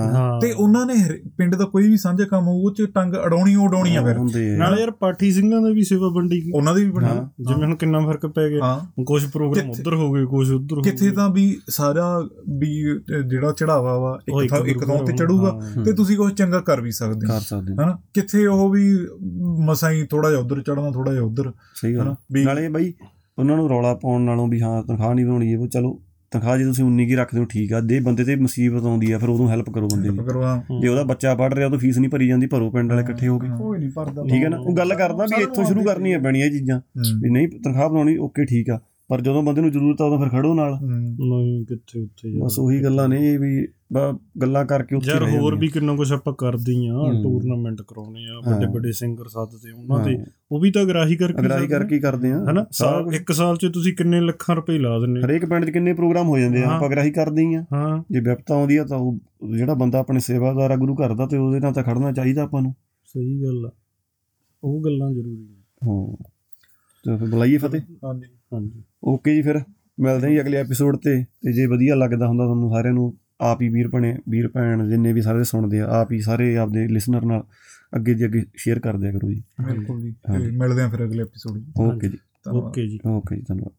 ਤੇ 0.43 0.53
ਉਹਨਾਂ 0.53 0.87
ਨੇ 0.87 0.95
ਪਿੰਡ 1.39 1.55
ਦਾ 1.55 1.65
ਕੋਈ 1.65 1.89
ਵੀ 1.89 1.97
ਸਾਂਝਾ 1.97 2.25
ਕੰਮ 2.25 2.47
ਹੋਊ 2.47 2.63
ਉਹ 2.63 2.71
ਚ 2.75 2.87
ਟੰਗ 2.95 3.15
ਅਡਾਉਣੀ 3.27 3.55
ਓ 3.55 3.69
ਅਡਾਉਣੀ 3.69 3.97
ਆ। 3.97 4.03
ਫਿਰ। 4.03 4.17
ਨਾਲੇ 4.57 4.81
ਯਾਰ 4.81 4.91
ਪਾਠੀ 4.91 5.33
ਸਿੰਘਾਂ 5.33 5.61
ਦਾ 5.61 5.69
ਵੀ 5.69 5.85
ਸੇਵਾ 5.85 6.09
ਵੰਡੀ 6.09 6.53
ਉਹਨਾਂ 6.55 6.75
ਦੀ 6.75 6.85
ਵੀ 6.85 6.91
ਬਣਾ 6.91 7.09
ਹਾਂ। 7.09 7.45
ਜਿਵੇਂ 7.45 7.67
ਹੁਣ 7.67 7.75
ਕਿੰਨਾ 7.75 8.01
ਫ਼ਰਕ 8.01 8.27
ਪੈ 8.27 8.49
ਗਿਆ। 8.49 8.81
ਕੁਝ 9.07 9.27
ਪ੍ਰੋਗਰਾਮ 9.31 9.67
ਕਿੱਥੇ- 9.67 9.83
ਉਧਰ 9.87 9.95
ਹੋ 9.95 10.13
ਗਏ 10.13 10.25
ਕੁਝ 10.25 10.51
ਉਧਰ 10.53 10.77
ਹੋ 10.77 10.83
ਕਿੱਥੇ 10.83 11.07
ਗਏ। 11.07 11.13
ਤਾਂ 11.13 11.29
ਵੀ 11.29 11.59
ਸਾਰਾ 11.69 12.29
ਵੀ 12.59 13.01
ਜਿਹੜਾ 13.29 13.53
ਚੜਾਵਾ 13.53 13.99
ਵਾ 13.99 14.19
ਇੱਕ 14.43 14.51
ਥਾਂ 14.51 14.59
ਇੱਕ 14.59 14.85
ਥਾਂ 14.85 14.99
ਤੇ 14.99 15.13
ਹਾਂ। 15.41 15.85
ਤੇ 15.85 15.93
ਤੁਸੀਂ 15.93 16.17
ਕੁਝ 16.17 16.35
ਚੰਗਾ 16.35 16.61
ਕਰ 16.61 16.81
ਵੀ 16.81 16.91
ਸਕਦੇ 16.91 17.27
ਹੋ। 17.27 17.33
ਕਰ 17.33 17.41
ਸਕਦੇ 17.41 17.75
ਹਾਂ। 17.79 17.85
ਹਨਾ? 17.85 17.99
ਕਿੱਥੇ 18.15 18.47
ਉਹ 18.47 18.71
ਵੀ 18.71 18.99
ਮਸਾਂ 19.65 19.91
ਹੀ 19.91 20.07
ਥੋੜਾ 20.07 20.31
ਜਿਹਾ 20.31 20.41
ਉਧਰ 20.41 20.63
ਚੜਨਾ 20.63 20.91
ਥੋੜਾ 20.91 21.13
ਜਿਹਾ 21.13 21.25
ਉਧਰ। 21.25 21.53
ਹਨਾ? 21.87 22.17
ਨਾਲੇ 22.45 22.69
ਬਾਈ 22.69 22.93
ਉਹਨਾਂ 23.39 23.57
ਨੂੰ 23.57 23.69
ਰੌਲਾ 23.69 23.95
ਪਾਉਣ 23.95 24.23
ਨਾਲੋਂ 24.23 24.49
ਵੀ 24.49 24.63
ਹਾਂ 24.63 24.83
ਤਨਖਾਹ 24.83 25.15
ਨਹੀਂ 25.15 25.27
ਬਣਾਉਣੀ 25.27 25.55
ਉਹ 25.55 25.67
ਚਲੋ 25.69 26.01
ਤਨਖਾਹ 26.31 26.59
ਜੇ 26.59 26.65
ਤੁਸੀਂ 26.65 26.85
19 26.85 27.07
ਕੀ 27.07 27.17
ਰੱਖਦੇ 27.17 27.41
ਹੋ 27.41 27.45
ਠੀਕ 27.45 27.73
ਆ। 27.73 27.81
ਦੇ 27.81 28.01
ਬੰਦੇ 28.01 28.25
ਤੇ 28.25 28.37
ਮੁਸੀਬਤ 28.37 28.85
ਆਉਂਦੀ 28.85 29.13
ਆ 29.13 29.19
ਫਿਰ 29.19 29.29
ਉਦੋਂ 29.29 29.49
ਹੈਲਪ 29.49 29.71
ਕਰੋ 29.71 29.89
ਬੰਦੇ 29.89 30.09
ਦੀ। 30.09 30.19
ਹਾਂ। 30.43 30.81
ਜੇ 30.81 30.89
ਉਹਦਾ 30.89 31.03
ਬੱਚਾ 31.03 31.35
ਪੜ 31.35 31.55
ਰਿਹਾ 31.55 31.69
ਉਹ 31.69 31.79
ਫੀਸ 31.79 31.99
ਨਹੀਂ 31.99 32.11
ਭਰੀ 32.11 32.29
ਜਾਂਦੀ 32.29 32.47
ਭਰੋ 32.47 32.71
ਪਿੰਡ 32.71 32.91
ਵਾਲੇ 32.93 33.03
ਇਕੱਠੇ 33.03 33.29
ਹੋ 33.29 33.39
ਕੇ। 33.39 33.49
ਕੋਈ 33.59 33.79
ਨਹੀਂ 33.79 33.91
ਭਰਦਾ 33.91 34.23
ਠੀਕ 34.23 34.45
ਹੈ 34.45 34.49
ਨਾ? 34.49 34.57
ਉਹ 34.57 34.77
ਗੱਲ 34.77 34.95
ਕਰਦਾ 34.95 35.25
ਵੀ 35.25 35.43
ਇੱਥੋਂ 35.43 35.65
ਸ਼ੁਰੂ 35.65 35.83
ਕਰਨੀਆਂ 35.83 36.21
ਪੈਣੀਆਂ 36.21 36.47
ਇਹ 36.47 36.53
ਚੀਜ਼ਾਂ। 36.53 36.79
ਹੂੰ। 36.79 37.21
ਵੀ 37.21 37.31
ਨਹੀਂ 37.31 37.49
ਤਨਖਾਹ 37.49 37.89
ਬਣਾਉਣੀ 37.89 38.17
ਓਕੇ 38.17 38.45
ਠੀਕ 38.45 38.71
ਆ। 38.71 38.81
ਪਰ 39.13 39.21
ਜਦੋਂ 39.21 39.43
ਬੰਦੇ 39.43 39.61
ਨੂੰ 39.61 39.71
ਜ਼ਰੂਰਤ 39.71 40.03
ਆ 40.03 40.05
ਉਦੋਂ 40.05 40.19
ਫਿਰ 40.19 40.29
ਖੜੋ 40.29 40.55
ਨਾਲ। 40.55 40.79
ਨਹੀਂ 41.09 41.65
ਕਿੱਥੇ 41.65 42.01
ਉੱਥੇ 42.01 42.29
ਯਾਰ। 42.29 42.45
ਬਸ 42.45 42.59
ਉਹੀ 42.59 42.83
ਗੱਲਾਂ 42.83 43.09
ਨੇ 43.09 43.33
ਇਹ 43.33 43.39
ਵੀ 43.39 43.69
ਬ- 43.93 44.19
ਗੱਲਾਂ 44.43 44.65
ਕਰਕੇ 44.65 44.97
ਉੱਥੇ 44.97 45.11
ਯਾਰ 45.11 45.29
ਹੋਰ। 45.29 45.59
ਵੀ 45.59 45.69
ਕਿੰਨਾ 45.69 45.97
ਕੁਝ 45.97 46.13
ਆਪਾਂ 46.13 46.35
ਕਰਦੇ 46.35 46.89
ਆ। 46.89 47.21
ਟੂਰਨਾਮੈਂਟ 47.23 47.83
ਕਰਾਉਣੇ 47.83 48.21
ਆ 48.25 48.53
ਵੱਡੇ। 48.53 48.67
ਵੱਡੇ 48.67 48.93
ਸਿੰਗਰ 48.93 49.25
ਸੱਦਦੇ 49.29 49.73
ਉਹਨਾਂ 49.73 50.05
ਤੇ। 50.05 50.25
ਉਹ 50.53 50.61
ਵੀ 50.61 50.71
ਤਾਂ 50.71 50.83
ਅਗਰਾਹੀ 50.83 51.17
ਕਰਕੇ 51.17 51.49
ਸੱਦਦੇ 51.49 51.67
ਕਰਕੇ 51.67 51.99
ਕਰਦੇ 51.99 52.33
ਆ। 52.33 52.45
ਹਨਾ। 52.51 52.67
ਇੱਕ 53.13 53.33
ਸਾਲ 53.33 53.57
'ਚ 53.57 53.67
ਤੁਸੀਂ 53.75 53.97
ਕਿੰਨੇ 53.97 54.21
ਲੱਖਾਂ 54.21 54.57
ਰੁਪਏ 54.57 54.79
ਲਾ 54.79 54.99
ਦਿੰਨੇ 54.99 55.21
ਹਰੇਕ 55.21 55.47
ਪਿੰਡ 55.47 55.65
'ਚ 55.65 55.71
ਕਿੰਨੇ 55.71 55.95
ਪ੍ਰੋਗਰਾਮ 55.95 56.29
ਹੋ 56.29 56.39
ਜਾਂਦੇ 56.39 56.63
ਆ। 56.63 56.67
ਆਪਾਂ 56.67 56.89
ਅਗਰਾਹੀ 56.89 57.11
ਕਰਦੇ 57.11 57.55
ਆ। 57.55 57.65
ਜੇ 58.11 58.21
ਵਿਪਤਾ 58.21 58.55
ਆਉਂਦੀ 58.55 58.77
ਆ 58.77 58.85
ਤਾਂ 58.85 58.99
ਉਹ 58.99 59.19
ਜਿਹੜਾ 59.57 59.75
ਬੰਦਾ 59.75 59.99
ਆਪਣੇ 59.99 60.21
ਸੇਵਾਦਾਰ 60.21 60.71
ਆ 60.71 60.77
ਗੁਰੂ 60.77 60.95
ਘਰ 60.95 61.15
ਦਾ 61.15 61.27
ਤੇ 61.27 61.37
ਉਹਦੇ 61.37 61.61
ਨਾਲ 61.61 61.73
ਤਾਂ 61.73 61.83
ਖੜਨਾ 61.83 62.13
ਚਾਹੀਦਾ 62.13 62.43
ਆਪਾਂ 62.43 62.63
ਨੂੰ। 62.63 62.75
ਸਹੀ 63.05 63.43
ਗੱਲ 63.43 63.67
ਆ। 63.67 63.71
ਉਹ 64.65 64.83
ਗੱਲਾਂ 64.85 65.13
ਜ਼ਰੂਰੀ 65.13 65.37
ਨੇ 65.37 65.89
ਹਾਂ। 65.89 66.17
ਤੇ 67.05 67.17
ਫਿਰ 67.17 67.29
ਬੁਲਾਈਏ 67.29 67.57
ਫਤਿਹ। 67.57 67.81
ਹਾਂਜੀ। 67.81 68.39
ਹਾਂਜੀ। 68.55 68.83
ਓਕੇ 69.05 69.35
ਜੀ 69.35 69.43
ਫਿਰ 69.43 69.61
ਮਿਲਦੇ 70.01 70.27
ਹਾਂ 70.27 70.35
ਜੀ 70.35 70.41
ਅਗਲੇ 70.41 70.57
ਐਪੀਸੋਡ 70.57 70.97
ਤੇ। 70.97 71.25
ਤੇ 71.25 71.53
ਜੇ 71.53 71.67
ਵਧੀਆ 71.67 71.95
ਲੱਗਦਾ 71.95 72.29
ਹੁੰਦਾ 72.29 72.45
ਤੁਹਾਨੂੰ 72.45 72.71
ਸਾਰਿਆਂ 72.71 72.95
ਨੂੰ 72.95 73.19
ਆਪ 73.41 73.63
ਹੀ 73.63 73.69
ਵੀਰ 73.69 73.89
ਭਣੇ 73.89 74.19
ਵੀਰ 74.29 74.49
ਭੈਣ 74.49 74.89
ਜਿੰਨੇ 74.89 75.13
ਵੀ 75.13 75.23
ਸਾਰੇ 75.23 75.45
ਸੁਣਦੇ 75.45 75.81
ਆ 75.81 75.87
ਆਪ 75.87 76.13
ਹੀ 76.13 76.21
ਸਾਰੇ 76.21 76.57
ਆਪਦੇ 76.57 76.89
ਲਿਸਨਰ 76.89 77.25
ਨਾਲ 77.25 77.43
ਅੱਗੇ 77.97 78.15
ਦੀ 78.15 78.25
ਅੱਗੇ 78.25 78.43
ਸ਼ੇਅਰ 78.57 78.79
ਕਰ 78.79 78.97
ਦਿਆ 78.97 79.13
ਕਰੋ 79.13 79.31
ਜੀ। 79.31 79.43
ਬਿਲਕੁਲ 79.67 80.01
ਜੀ। 80.01 80.15
ਮਿਲਦੇ 80.57 80.83
ਆਂ 80.83 80.91
ਫਿਰ 80.91 81.05
ਅਗਲੇ 81.05 81.23
ਐਪੀਸੋਡ 81.23 81.57
ਵਿੱਚ। 81.57 81.67
ਓਕੇ 81.81 82.09
ਜੀ। 82.09 82.19
ਓਕੇ 82.51 82.89
ਜੀ। 82.89 82.99
ਓਕੇ 83.07 83.37
ਜੀ 83.37 83.43
ਧੰਨਵਾਦ। 83.49 83.73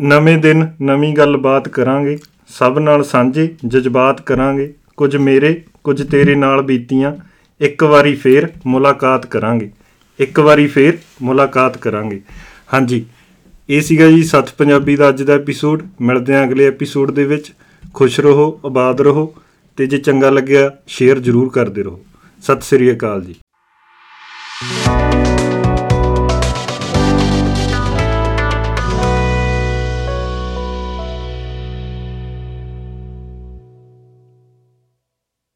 ਨਵੇਂ 0.00 0.38
ਦਿਨ 0.38 0.66
ਨਵੀਂ 0.82 1.14
ਗੱਲਬਾਤ 1.16 1.68
ਕਰਾਂਗੇ। 1.68 2.18
ਸਭ 2.48 2.78
ਨਾਲ 2.78 3.04
ਸਾਂਝੇ 3.04 3.54
ਜਜ਼ਬਾਤ 3.66 4.20
ਕਰਾਂਗੇ। 4.20 4.74
ਕੁਝ 4.96 5.16
ਮੇਰੇ 5.16 5.62
ਕੁਝ 5.84 6.10
ਤੇਰੇ 6.10 6.34
ਨਾਲ 6.34 6.62
ਬੀਤੀਆਂ। 6.62 7.16
ਇੱਕ 7.60 7.84
ਵਾਰੀ 7.84 8.14
ਫੇਰ 8.14 8.48
ਮੁਲਾਕਾਤ 8.66 9.26
ਕਰਾਂਗੇ। 9.26 9.70
ਇੱਕ 10.18 10.40
ਵਾਰੀ 10.40 10.66
ਫੇਰ 10.66 10.98
ਮੁਲਾਕਾਤ 11.22 11.76
ਕਰਾਂਗੇ। 11.76 12.20
ਹਾਂਜੀ। 12.74 13.06
ਇਹ 13.70 13.80
ਸੀਗਾ 13.80 14.06
ਜੀ 14.10 14.22
ਸੱਤ 14.22 14.48
ਪੰਜਾਬੀ 14.58 14.94
ਦਾ 14.96 15.08
ਅੱਜ 15.08 15.22
ਦਾ 15.22 15.34
ਐਪੀਸੋਡ 15.34 15.82
ਮਿਲਦੇ 16.00 16.34
ਹਾਂ 16.34 16.44
ਅਗਲੇ 16.44 16.66
ਐਪੀਸੋਡ 16.66 17.10
ਦੇ 17.10 17.24
ਵਿੱਚ। 17.24 17.52
ਖੁਸ਼ 17.94 18.18
ਰਹੋ, 18.20 18.60
ਆਬਾਦ 18.66 19.00
ਰਹੋ 19.00 19.34
ਤੇ 19.78 19.86
ਜੇ 19.86 19.98
ਚੰਗਾ 19.98 20.30
ਲੱਗਿਆ 20.30 20.70
ਸ਼ੇਅਰ 20.86 21.18
ਜ਼ਰੂਰ 21.18 21.48
ਕਰਦੇ 21.48 21.82
ਰਹੋ। 21.82 22.00
ਸਤਿ 22.42 22.60
ਸ੍ਰੀ 22.60 22.92
ਅਕਾਲ 22.92 23.24
ਜੀ। 23.24 23.34